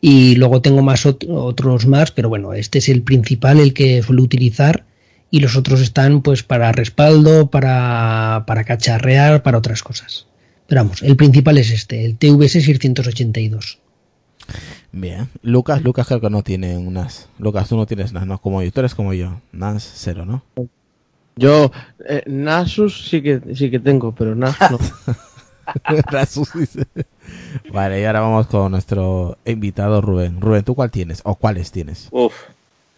[0.00, 4.02] Y luego tengo más ot- otros más, pero bueno, este es el principal, el que
[4.02, 4.85] suelo utilizar
[5.30, 10.26] y los otros están pues para respaldo, para, para cacharrear, para otras cosas.
[10.66, 13.78] Pero vamos, el principal es este, el TVS 682.
[14.92, 15.28] Bien.
[15.42, 17.28] Lucas, Lucas creo que no tiene un NAS.
[17.38, 18.72] Lucas, tú no tienes NAS, no como yo.
[18.72, 19.40] Tú eres como yo.
[19.52, 20.42] NAS cero, ¿no?
[21.36, 21.70] Yo,
[22.08, 24.78] eh, Nasus sí que, sí que tengo, pero NAS no.
[26.12, 26.86] Nasus dice.
[27.72, 30.40] Vale, y ahora vamos con nuestro invitado Rubén.
[30.40, 31.20] Rubén, ¿tú cuál tienes?
[31.24, 32.08] ¿O cuáles tienes?
[32.10, 32.32] Uf,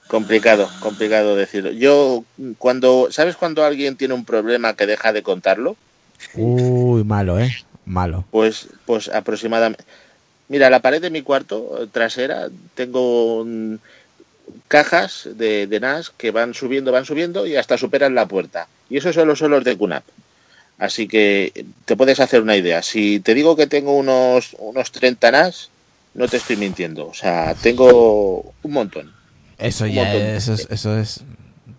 [0.08, 1.70] complicado, complicado decirlo.
[1.70, 2.24] Yo,
[2.58, 5.76] cuando, ¿sabes cuando alguien tiene un problema que deja de contarlo?
[6.34, 7.54] Uy, malo, ¿eh?
[7.84, 8.24] Malo.
[8.30, 9.84] Pues, pues aproximadamente.
[10.48, 13.46] Mira, la pared de mi cuarto eh, trasera tengo
[14.66, 18.66] cajas de, de NAS que van subiendo, van subiendo y hasta superan la puerta.
[18.88, 20.04] Y eso solo son los de QNAP.
[20.78, 22.82] Así que te puedes hacer una idea.
[22.82, 25.70] Si te digo que tengo unos, unos 30 NAS,
[26.14, 27.08] no te estoy mintiendo.
[27.08, 29.17] O sea, tengo un montón.
[29.58, 31.20] Eso ya es, eso es, eso es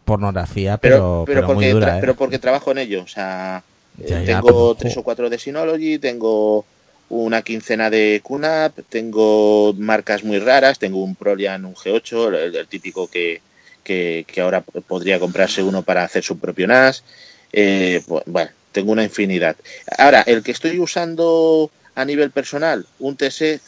[0.06, 2.01] pornografía, pero, pero, pero, pero muy porque, dura, ¿eh?
[2.01, 3.03] pero porque trabajo en ello.
[3.03, 3.64] O sea,
[3.98, 6.66] Ya, ya, tengo tres o cuatro de Synology, tengo
[7.09, 12.67] una quincena de QNAP, tengo marcas muy raras, tengo un Prolian, un G8, el, el
[12.67, 13.41] típico que,
[13.83, 17.03] que, que ahora podría comprarse uno para hacer su propio NAS.
[17.51, 19.56] Eh, bu- bueno, tengo una infinidad.
[19.98, 23.59] Ahora, el que estoy usando a nivel personal, un TS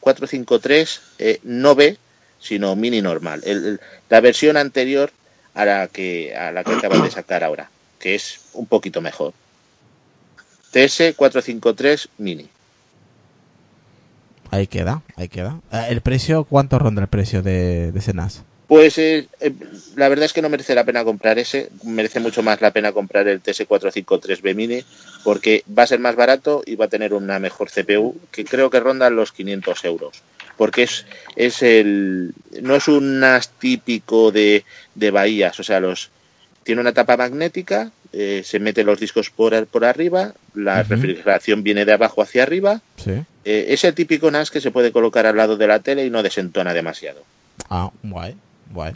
[0.00, 1.96] 453 eh, no B,
[2.42, 3.40] sino mini normal.
[3.44, 3.80] El- el-
[4.10, 5.10] la versión anterior
[5.54, 9.32] a la que a la que acaban de sacar ahora, que es un poquito mejor.
[10.72, 12.48] TS 453 mini.
[14.50, 15.60] Ahí queda, ahí queda.
[15.72, 16.44] Eh, ¿El precio?
[16.44, 18.42] ¿Cuánto ronda el precio de, de ese NAS?
[18.68, 19.52] Pues eh, eh,
[19.96, 22.92] la verdad es que no merece la pena comprar ese, merece mucho más la pena
[22.92, 24.82] comprar el TS453B Mini
[25.24, 28.70] porque va a ser más barato y va a tener una mejor CPU que creo
[28.70, 30.22] que ronda los 500 euros.
[30.56, 31.06] Porque es,
[31.36, 34.64] es el no es un NAS típico de,
[34.94, 36.10] de bahías, o sea, los
[36.62, 41.84] tiene una tapa magnética, eh, se meten los discos por, por arriba, la refrigeración viene
[41.84, 42.80] de abajo hacia arriba.
[42.96, 43.12] Sí.
[43.44, 46.10] Eh, es el típico NAS que se puede colocar al lado de la tele y
[46.10, 47.24] no desentona demasiado.
[47.68, 48.36] Ah, guay,
[48.70, 48.94] guay.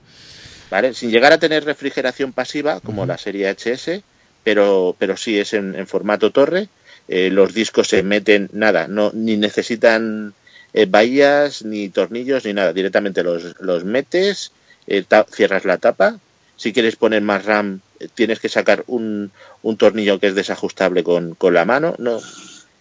[0.70, 0.94] ¿vale?
[0.94, 4.02] Sin llegar a tener refrigeración pasiva como la serie HS,
[4.44, 6.68] pero, pero sí es en, en formato torre.
[7.08, 10.34] Eh, los discos se meten, nada, no ni necesitan
[10.76, 12.74] eh, bahías, ni tornillos, ni nada.
[12.74, 14.52] Directamente los, los metes,
[14.86, 16.18] eh, cierras la tapa.
[16.56, 19.30] Si quieres poner más RAM, eh, tienes que sacar un,
[19.62, 21.94] un tornillo que es desajustable con, con la mano.
[21.98, 22.20] No,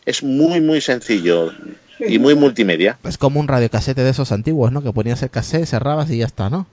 [0.06, 1.54] es muy, muy sencillo
[1.98, 3.00] y muy multimedia.
[3.06, 4.84] Es como un radiocasete de esos antiguos, ¿no?
[4.84, 6.68] Que ponías el cassette, cerrabas y ya está, ¿no?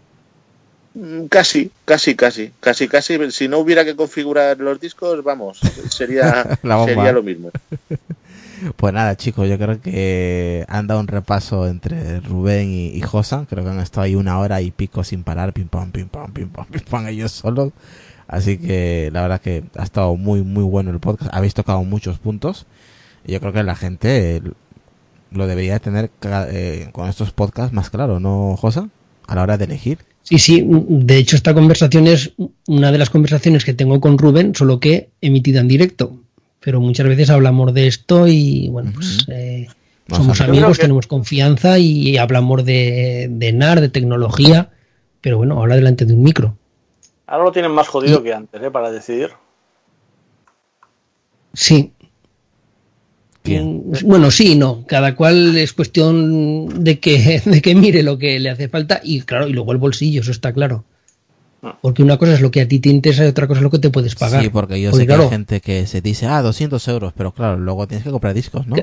[0.95, 3.31] Mm, Casi, casi, casi, casi, casi.
[3.31, 7.53] Si no hubiera que configurar los discos, vamos, sería, sería lo mismo.
[8.77, 13.01] Pues nada, chicos, yo creo que han dado un repaso entre Rubén y, y.
[13.01, 16.33] Creo que han estado ahí una hora y pico sin parar, pim pam, pim pam,
[16.33, 17.73] pim pam, pim pam, ellos solos.
[18.29, 21.33] Así que la verdad que ha estado muy, muy bueno el podcast.
[21.35, 22.67] Habéis tocado muchos puntos.
[23.27, 24.43] Y yo creo que la gente
[25.31, 28.89] lo debería tener eh, con estos podcasts más claro, ¿no, Josa?
[29.27, 29.99] A la hora de elegir.
[30.23, 32.33] Sí, sí, de hecho esta conversación es
[32.69, 36.22] una de las conversaciones que tengo con Rubén, solo que emitida en directo.
[36.65, 39.67] Pero muchas veces hablamos de esto y bueno, pues eh,
[40.09, 44.71] somos amigos, que- tenemos confianza y hablamos de, de NAR, de tecnología,
[45.21, 46.57] pero bueno, ahora delante de un micro.
[47.27, 48.71] Ahora lo tienen más jodido que antes, ¿eh?
[48.71, 49.31] Para decidir.
[51.55, 51.93] Sí.
[53.45, 53.83] Bien.
[53.89, 54.85] Mm, Bueno, sí, no.
[54.87, 59.21] Cada cual es cuestión de que, de que mire lo que le hace falta y
[59.23, 60.85] claro, y luego el bolsillo, eso está claro.
[61.81, 63.71] Porque una cosa es lo que a ti te interesa y otra cosa es lo
[63.71, 64.43] que te puedes pagar.
[64.43, 67.33] Sí, porque yo Porque, sé que hay gente que se dice, ah, 200 euros, pero
[67.33, 68.77] claro, luego tienes que comprar discos, ¿no?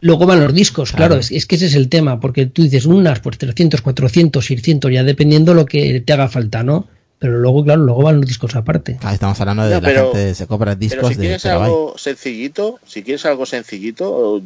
[0.00, 1.06] Luego van los discos, Claro.
[1.14, 4.44] claro, es, es que ese es el tema, porque tú dices unas, pues 300, 400,
[4.44, 6.86] 600, ya dependiendo lo que te haga falta, ¿no?
[7.18, 8.98] Pero luego, claro, luego van los discos aparte.
[9.02, 11.64] Ah, estamos hablando de No, la gente se compra discos Pero si de quieres terabyte.
[11.68, 14.42] algo sencillito, si quieres algo sencillito,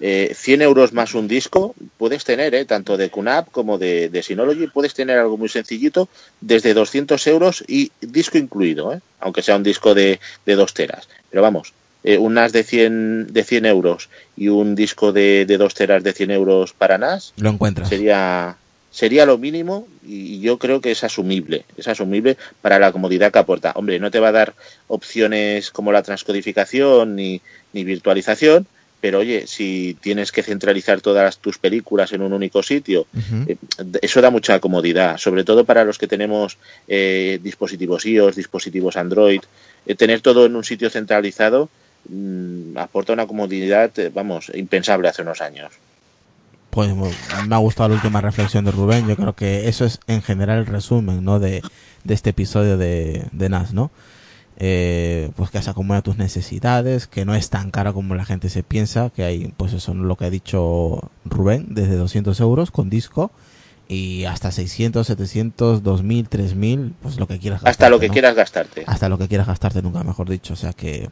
[0.00, 4.22] eh, 100 euros más un disco, puedes tener, eh, tanto de QNAP como de, de
[4.22, 6.08] Synology, puedes tener algo muy sencillito
[6.40, 11.08] desde 200 euros y disco incluido, eh, aunque sea un disco de, de 2 teras.
[11.30, 11.72] Pero vamos,
[12.04, 16.04] eh, un NAS de 100, de 100 euros y un disco de, de 2 teras
[16.04, 17.88] de 100 euros para NAS Lo encuentras.
[17.88, 18.56] sería
[18.90, 23.38] sería lo mínimo y yo creo que es asumible, es asumible para la comodidad que
[23.38, 23.72] aporta.
[23.74, 24.54] Hombre, no te va a dar
[24.88, 27.40] opciones como la transcodificación ni,
[27.72, 28.66] ni virtualización,
[29.00, 33.06] pero oye, si tienes que centralizar todas tus películas en un único sitio,
[33.46, 33.56] eh,
[34.02, 39.40] eso da mucha comodidad, sobre todo para los que tenemos eh, dispositivos iOS, dispositivos Android,
[39.86, 41.68] eh, tener todo en un sitio centralizado
[42.08, 45.72] mm, aporta una comodidad, eh, vamos, impensable hace unos años.
[46.70, 49.08] Pues me ha gustado la última reflexión de Rubén.
[49.08, 51.38] Yo creo que eso es en general el resumen, ¿no?
[51.38, 51.62] De,
[52.04, 53.90] de este episodio de, de NAS, ¿no?
[54.60, 58.24] Eh, pues que se acomoda a tus necesidades, que no es tan caro como la
[58.24, 62.40] gente se piensa, que hay, pues eso es lo que ha dicho Rubén, desde 200
[62.40, 63.30] euros con disco
[63.86, 68.12] y hasta 600, 700, 2000, 3000, pues lo que quieras Hasta gastarte, lo que ¿no?
[68.12, 68.84] quieras gastarte.
[68.86, 70.54] Hasta lo que quieras gastarte, nunca mejor dicho.
[70.54, 71.08] O sea que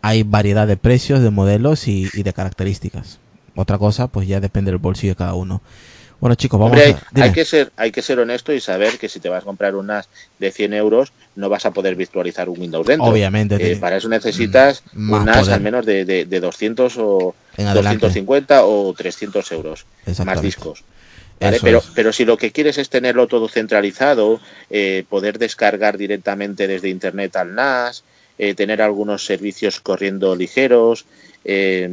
[0.00, 3.18] hay variedad de precios, de modelos y, y de características.
[3.54, 5.60] Otra cosa, pues ya depende del bolsillo de cada uno.
[6.18, 7.24] Bueno, chicos, vamos Hombre, a.
[7.24, 9.76] hay que ser, hay que ser honesto y saber que si te vas a comprar
[9.76, 13.06] un NAS de 100 euros, no vas a poder virtualizar un Windows dentro.
[13.06, 15.54] Obviamente, Eh, para eso necesitas Mm, más un NAS poder.
[15.54, 17.98] al menos de, de, de 200 o En adelante.
[18.06, 19.84] 250 o 300 euros.
[20.24, 20.82] Más discos.
[21.38, 21.84] Pero, es.
[21.94, 27.36] pero si lo que quieres es tenerlo todo centralizado, eh, poder descargar directamente desde Internet
[27.36, 28.04] al NAS,
[28.38, 31.04] eh, tener algunos servicios corriendo ligeros,
[31.44, 31.88] eh,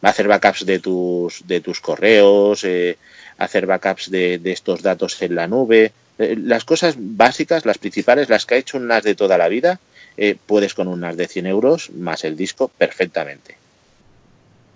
[0.00, 2.96] hacer backups de tus, de tus correos, eh,
[3.38, 5.92] hacer backups de, de estos datos en la nube.
[6.18, 9.48] Eh, las cosas básicas, las principales, las que ha hecho un NAS de toda la
[9.48, 9.80] vida,
[10.16, 13.56] eh, puedes con un NAS de 100 euros más el disco perfectamente.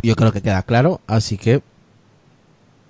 [0.03, 1.61] Yo creo que queda claro, así que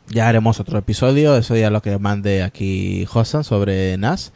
[0.08, 1.36] ya haremos otro episodio.
[1.36, 4.32] Eso ya lo que mande aquí Josan sobre NAS.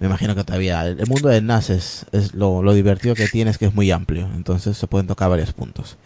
[0.00, 3.52] Me imagino que todavía el mundo del NAS es, es lo, lo divertido que tiene,
[3.52, 4.28] es que es muy amplio.
[4.34, 5.96] Entonces se pueden tocar varios puntos.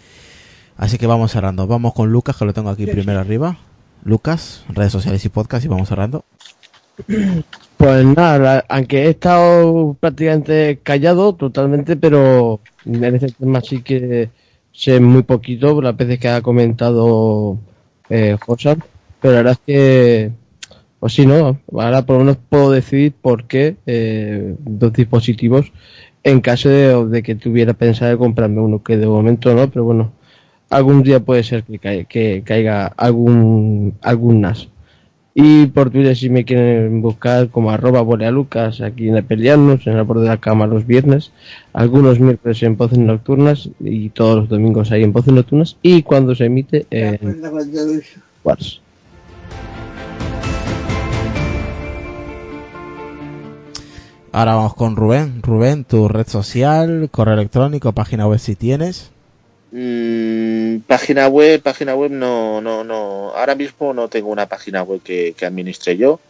[0.76, 1.66] Así que vamos cerrando.
[1.66, 3.58] Vamos con Lucas, que lo tengo aquí primero arriba.
[4.04, 6.24] Lucas, redes sociales y podcast, y vamos cerrando.
[7.76, 14.30] Pues nada, aunque he estado prácticamente callado totalmente, pero en este tema sí que
[14.72, 17.58] sé muy poquito, las veces que ha comentado
[18.10, 18.82] eh, Josan,
[19.20, 20.32] pero la verdad es que,
[20.98, 21.60] pues sí, ¿no?
[21.72, 25.72] Ahora por lo menos puedo decidir por qué eh, dos dispositivos
[26.24, 29.84] en caso de, de que tuviera pensado en comprarme uno, que de momento no, pero
[29.84, 30.12] bueno,
[30.70, 34.68] algún día puede ser que, cai- que caiga algún, algún NAS.
[35.34, 40.02] Y por Twitter si me quieren buscar como arroba bolealucas aquí en Pelearnos, en el
[40.02, 41.30] borde de la cama los viernes,
[41.72, 46.34] algunos miércoles en Voces Nocturnas y todos los domingos ahí en Voces Nocturnas y cuando
[46.34, 47.40] se emite en
[48.42, 48.80] Wars.
[54.32, 55.42] Ahora vamos con Rubén.
[55.42, 59.10] Rubén, tu red social, correo electrónico, página web si tienes.
[59.70, 63.32] Mm, página web, página web no, no, no.
[63.34, 66.20] Ahora mismo no tengo una página web que, administre yo.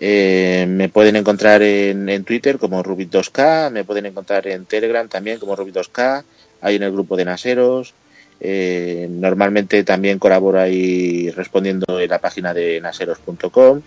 [0.00, 5.56] Eh, me pueden encontrar en, Twitter como Rubik2K, me pueden encontrar en Telegram también como
[5.56, 6.24] Rubik2K,
[6.60, 7.94] ahí en el grupo de Naseros.
[8.40, 13.80] Eh, normalmente también colaboro ahí respondiendo en la página de naseros.com.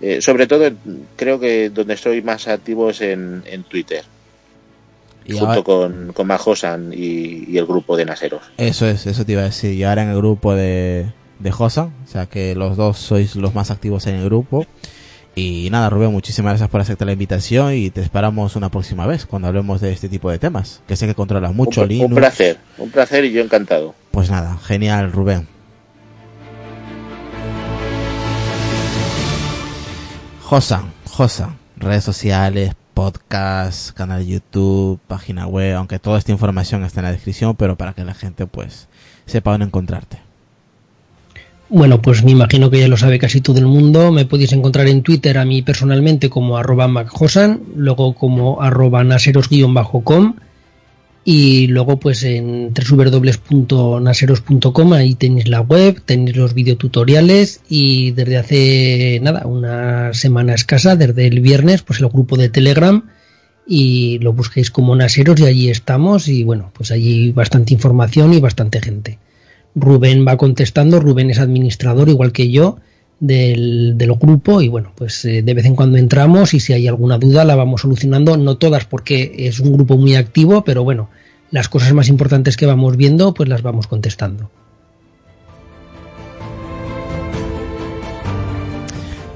[0.00, 0.68] Eh, sobre todo,
[1.14, 4.04] creo que donde estoy más activo es en, en Twitter.
[5.24, 8.42] Y junto ahora- con, con Majosan y, y el grupo de Naseros.
[8.56, 9.72] Eso es, eso te iba a decir.
[9.74, 11.06] Y ahora en el grupo de,
[11.38, 14.66] de Josan, o sea que los dos sois los más activos en el grupo.
[15.34, 19.24] Y nada, Rubén, muchísimas gracias por aceptar la invitación y te esperamos una próxima vez
[19.24, 20.82] cuando hablemos de este tipo de temas.
[20.86, 23.94] Que sé que controlas mucho un, un placer, un placer y yo encantado.
[24.10, 25.48] Pues nada, genial, Rubén.
[30.42, 37.00] Josan, Josan, redes sociales, podcast, canal de YouTube, página web, aunque toda esta información está
[37.00, 38.88] en la descripción, pero para que la gente pues
[39.26, 40.18] sepa dónde encontrarte.
[41.68, 44.12] Bueno, pues me imagino que ya lo sabe casi todo el mundo.
[44.12, 50.34] Me podéis encontrar en Twitter a mí personalmente como arroba macjosan, luego como arroba naseros-com
[51.24, 59.20] y luego pues en www.naseros.com ahí tenéis la web, tenéis los videotutoriales y desde hace
[59.22, 63.08] nada, una semana escasa, desde el viernes, pues el grupo de Telegram
[63.66, 68.40] y lo busquéis como Naseros y allí estamos y bueno, pues allí bastante información y
[68.40, 69.20] bastante gente.
[69.76, 72.78] Rubén va contestando, Rubén es administrador igual que yo
[73.22, 76.88] del, del grupo y bueno, pues eh, de vez en cuando entramos y si hay
[76.88, 81.08] alguna duda la vamos solucionando, no todas porque es un grupo muy activo, pero bueno,
[81.52, 84.50] las cosas más importantes que vamos viendo pues las vamos contestando.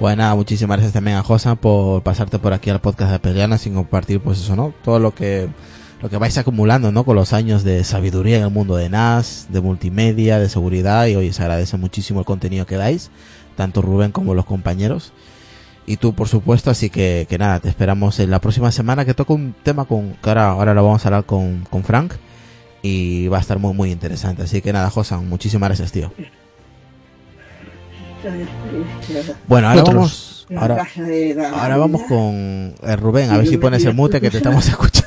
[0.00, 3.56] Bueno, nada, muchísimas gracias también a Josan por pasarte por aquí al podcast de Peleana
[3.56, 4.74] sin compartir pues eso, ¿no?
[4.84, 5.48] Todo lo que
[6.02, 7.05] lo que vais acumulando, ¿no?
[7.05, 11.16] Con los años de sabiduría en el mundo de NAS, de multimedia, de seguridad y
[11.16, 13.10] hoy se agradece muchísimo el contenido que dais,
[13.57, 15.12] tanto Rubén como los compañeros.
[15.86, 19.15] Y tú, por supuesto, así que, que nada, te esperamos en la próxima semana que
[19.15, 22.15] toca un tema con, que ahora, ahora lo vamos a hablar con, con Frank
[22.83, 24.43] y va a estar muy, muy interesante.
[24.43, 26.12] Así que nada, Josan, muchísimas gracias, tío.
[29.47, 30.47] Bueno, ahora Otros.
[30.51, 30.86] vamos, ahora,
[31.52, 35.07] ahora vamos con eh, Rubén, a ver si pones el mute que te estamos escuchando.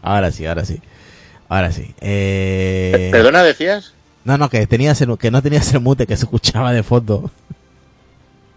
[0.00, 0.80] ahora sí, ahora sí.
[1.48, 1.94] Ahora sí.
[2.00, 3.08] Eh...
[3.12, 3.94] ¿Perdona, decías?
[4.24, 7.30] No, no, que tenías el- que no tenías el mute que se escuchaba de fondo.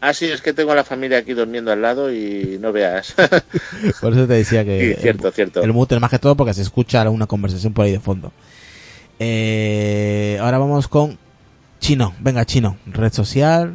[0.02, 3.14] Ah, sí, es que tengo a la familia aquí durmiendo al lado y no veas.
[4.02, 5.64] Por eso te decía que Sí, cierto, el, cierto.
[5.64, 8.32] el mute más que todo porque se escucha una conversación por ahí de fondo.
[9.20, 11.18] Eh, ahora vamos con
[11.80, 12.14] Chino.
[12.20, 12.78] Venga, Chino.
[12.86, 13.74] Red social,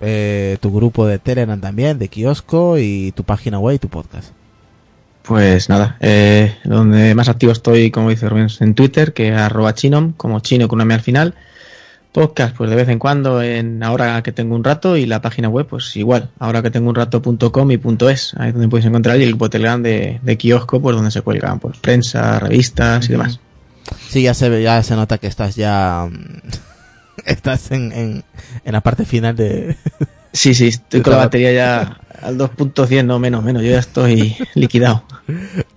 [0.00, 4.30] eh, tu grupo de Telegram también, de kiosco y tu página web y tu podcast.
[5.30, 9.76] Pues nada, eh, donde más activo estoy, como dice Rubén, en Twitter, que es arroba
[9.76, 11.34] chinom, como chino con una M al final.
[12.10, 15.48] Podcast, pues de vez en cuando, en ahora que tengo un rato, y la página
[15.48, 18.86] web, pues igual, ahora que tengo un rato.com y punto .es, ahí es donde podéis
[18.86, 23.08] encontrar y el grupo Telegram de, de kiosco, pues donde se cuelgan pues prensa, revistas
[23.08, 23.38] y demás.
[24.08, 26.40] Sí, ya se ve, ya se nota que estás ya mm,
[27.24, 28.24] estás en, en,
[28.64, 29.76] en la parte final de
[30.32, 34.36] Sí, sí, estoy con la batería ya al 2.100, no menos, menos, yo ya estoy
[34.54, 35.04] liquidado.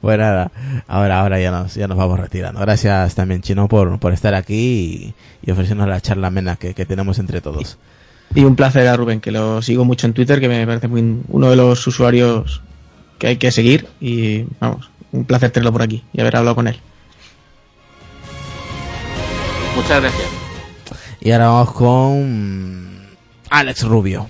[0.02, 0.52] Pues nada,
[0.88, 2.60] ahora, ahora ya nos, ya nos vamos retirando.
[2.60, 6.86] Gracias también, Chino, por, por estar aquí y, y ofrecernos la charla amena que, que
[6.86, 7.78] tenemos entre todos.
[8.36, 11.22] Y un placer a Rubén, que lo sigo mucho en Twitter, que me parece muy
[11.28, 12.62] uno de los usuarios
[13.20, 13.88] que hay que seguir.
[14.02, 16.80] Y vamos, un placer tenerlo por aquí y haber hablado con él.
[19.76, 20.28] Muchas gracias.
[21.22, 23.08] Y ahora vamos con
[23.50, 24.30] Alex Rubio.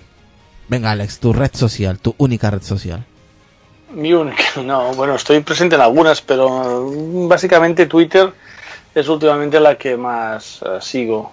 [0.74, 3.06] Venga, Alex, tu red social, tu única red social.
[3.92, 6.90] Mi única, no, bueno, estoy presente en algunas, pero
[7.28, 8.34] básicamente Twitter
[8.96, 11.32] es últimamente la que más eh, sigo.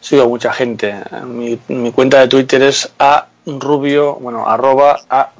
[0.00, 0.94] Sigo a mucha gente.
[1.26, 1.58] Mi,
[1.90, 5.32] cuenta de Twitter es a rubio, bueno, arroba a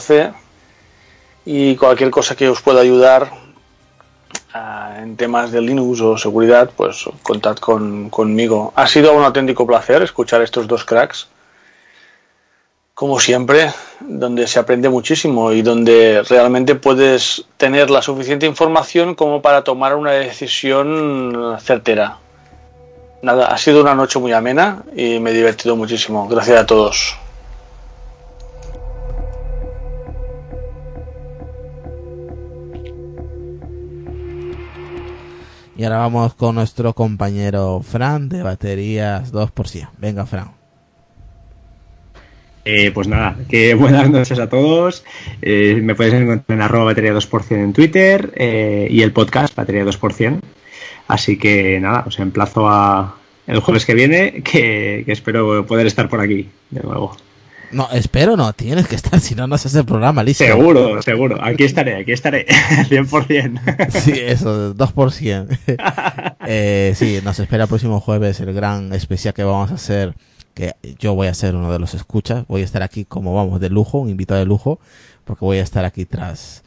[0.00, 0.32] c
[1.44, 3.30] y cualquier cosa que os pueda ayudar
[4.52, 8.72] ah, en temas de Linux o seguridad, pues contad con, conmigo.
[8.74, 11.28] Ha sido un auténtico placer escuchar estos dos cracks
[13.00, 19.40] como siempre, donde se aprende muchísimo y donde realmente puedes tener la suficiente información como
[19.40, 22.18] para tomar una decisión certera.
[23.22, 26.28] Nada, ha sido una noche muy amena y me he divertido muchísimo.
[26.28, 27.16] Gracias a todos.
[35.74, 39.88] Y ahora vamos con nuestro compañero Fran de baterías 2%.
[39.96, 40.59] Venga, Fran.
[42.72, 45.04] Eh, pues nada, que buenas noches a todos.
[45.42, 49.84] Eh, me podéis encontrar en arroba batería 2% en Twitter eh, y el podcast batería
[49.84, 50.38] 2%.
[51.08, 53.16] Así que nada, os emplazo a
[53.48, 57.16] el jueves que viene, que, que espero poder estar por aquí de nuevo.
[57.72, 60.44] No, espero no, tienes que estar, si no, no se hace el programa, listo.
[60.44, 61.38] Seguro, seguro.
[61.42, 62.46] Aquí estaré, aquí estaré.
[62.88, 63.90] 100%.
[63.90, 65.58] Sí, eso, 2%.
[66.46, 70.14] eh, sí, nos espera el próximo jueves el gran especial que vamos a hacer,
[70.60, 73.60] que yo voy a ser uno de los escuchas, voy a estar aquí como vamos,
[73.60, 74.78] de lujo, un invitado de lujo,
[75.24, 76.62] porque voy a estar aquí tras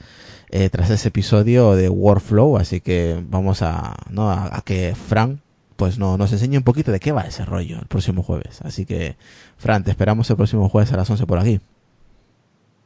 [0.49, 4.29] eh, tras ese episodio de Workflow, así que vamos a, ¿no?
[4.29, 5.41] a, a que Fran
[5.75, 8.61] pues no, nos enseñe un poquito de qué va ese rollo el próximo jueves.
[8.61, 9.15] Así que,
[9.57, 11.59] Fran, te esperamos el próximo jueves a las 11 por aquí.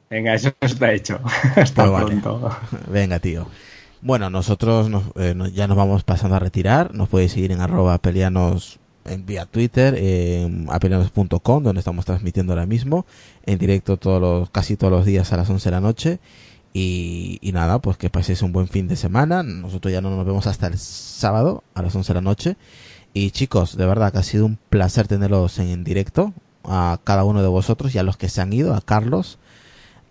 [0.10, 1.19] Venga, eso está hecho.
[1.58, 2.16] Hasta Pues vale.
[2.22, 2.50] pronto.
[2.90, 3.48] Venga, tío.
[4.02, 6.94] Bueno, nosotros nos- eh, ya nos vamos pasando a retirar.
[6.95, 12.66] Nos podéis seguir en arroba pelianos en vía Twitter, en apelianos.com, donde estamos transmitiendo ahora
[12.66, 13.06] mismo,
[13.45, 16.19] en directo todos los, casi todos los días a las 11 de la noche.
[16.74, 19.42] Y, nada, pues que paséis un buen fin de semana.
[19.42, 22.58] Nosotros ya no nos vemos hasta el sábado a las 11 de la noche.
[23.14, 27.24] Y chicos, de verdad que ha sido un placer tenerlos en, en directo, a cada
[27.24, 29.40] uno de vosotros y a los que se han ido, a Carlos,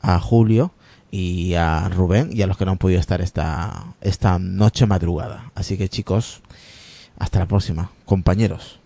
[0.01, 0.73] a Julio
[1.11, 5.53] y a Rubén y a los que no han podido estar esta, esta noche madrugada.
[5.55, 6.43] Así que chicos,
[7.19, 8.81] hasta la próxima, compañeros.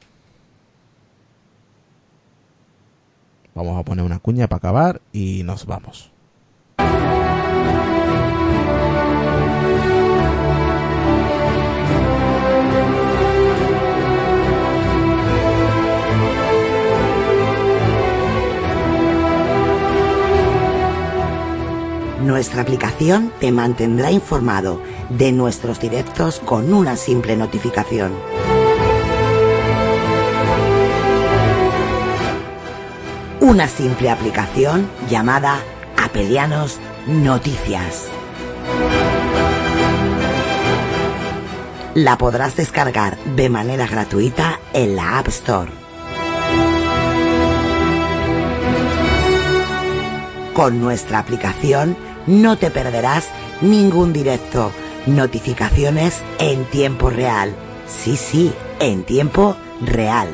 [3.55, 6.11] Vamos a poner una cuña para acabar y nos vamos.
[22.23, 28.12] Nuestra aplicación te mantendrá informado de nuestros directos con una simple notificación.
[33.41, 35.60] Una simple aplicación llamada
[35.97, 38.05] Apelianos Noticias.
[41.94, 45.73] La podrás descargar de manera gratuita en la App Store.
[50.52, 51.97] Con nuestra aplicación
[52.27, 53.31] no te perderás
[53.62, 54.70] ningún directo,
[55.07, 57.55] notificaciones en tiempo real.
[57.86, 60.28] Sí, sí, en tiempo real.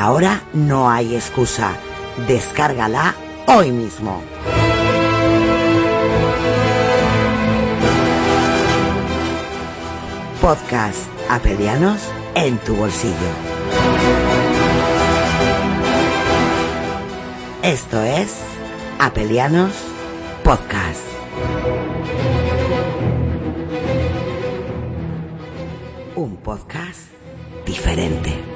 [0.00, 1.76] Ahora no hay excusa.
[2.28, 3.16] Descárgala
[3.48, 4.22] hoy mismo.
[10.40, 12.00] Podcast Apelianos
[12.36, 13.12] en tu bolsillo.
[17.64, 18.36] Esto es
[19.00, 19.72] Apelianos
[20.44, 21.02] Podcast.
[26.14, 27.00] Un podcast
[27.66, 28.47] diferente.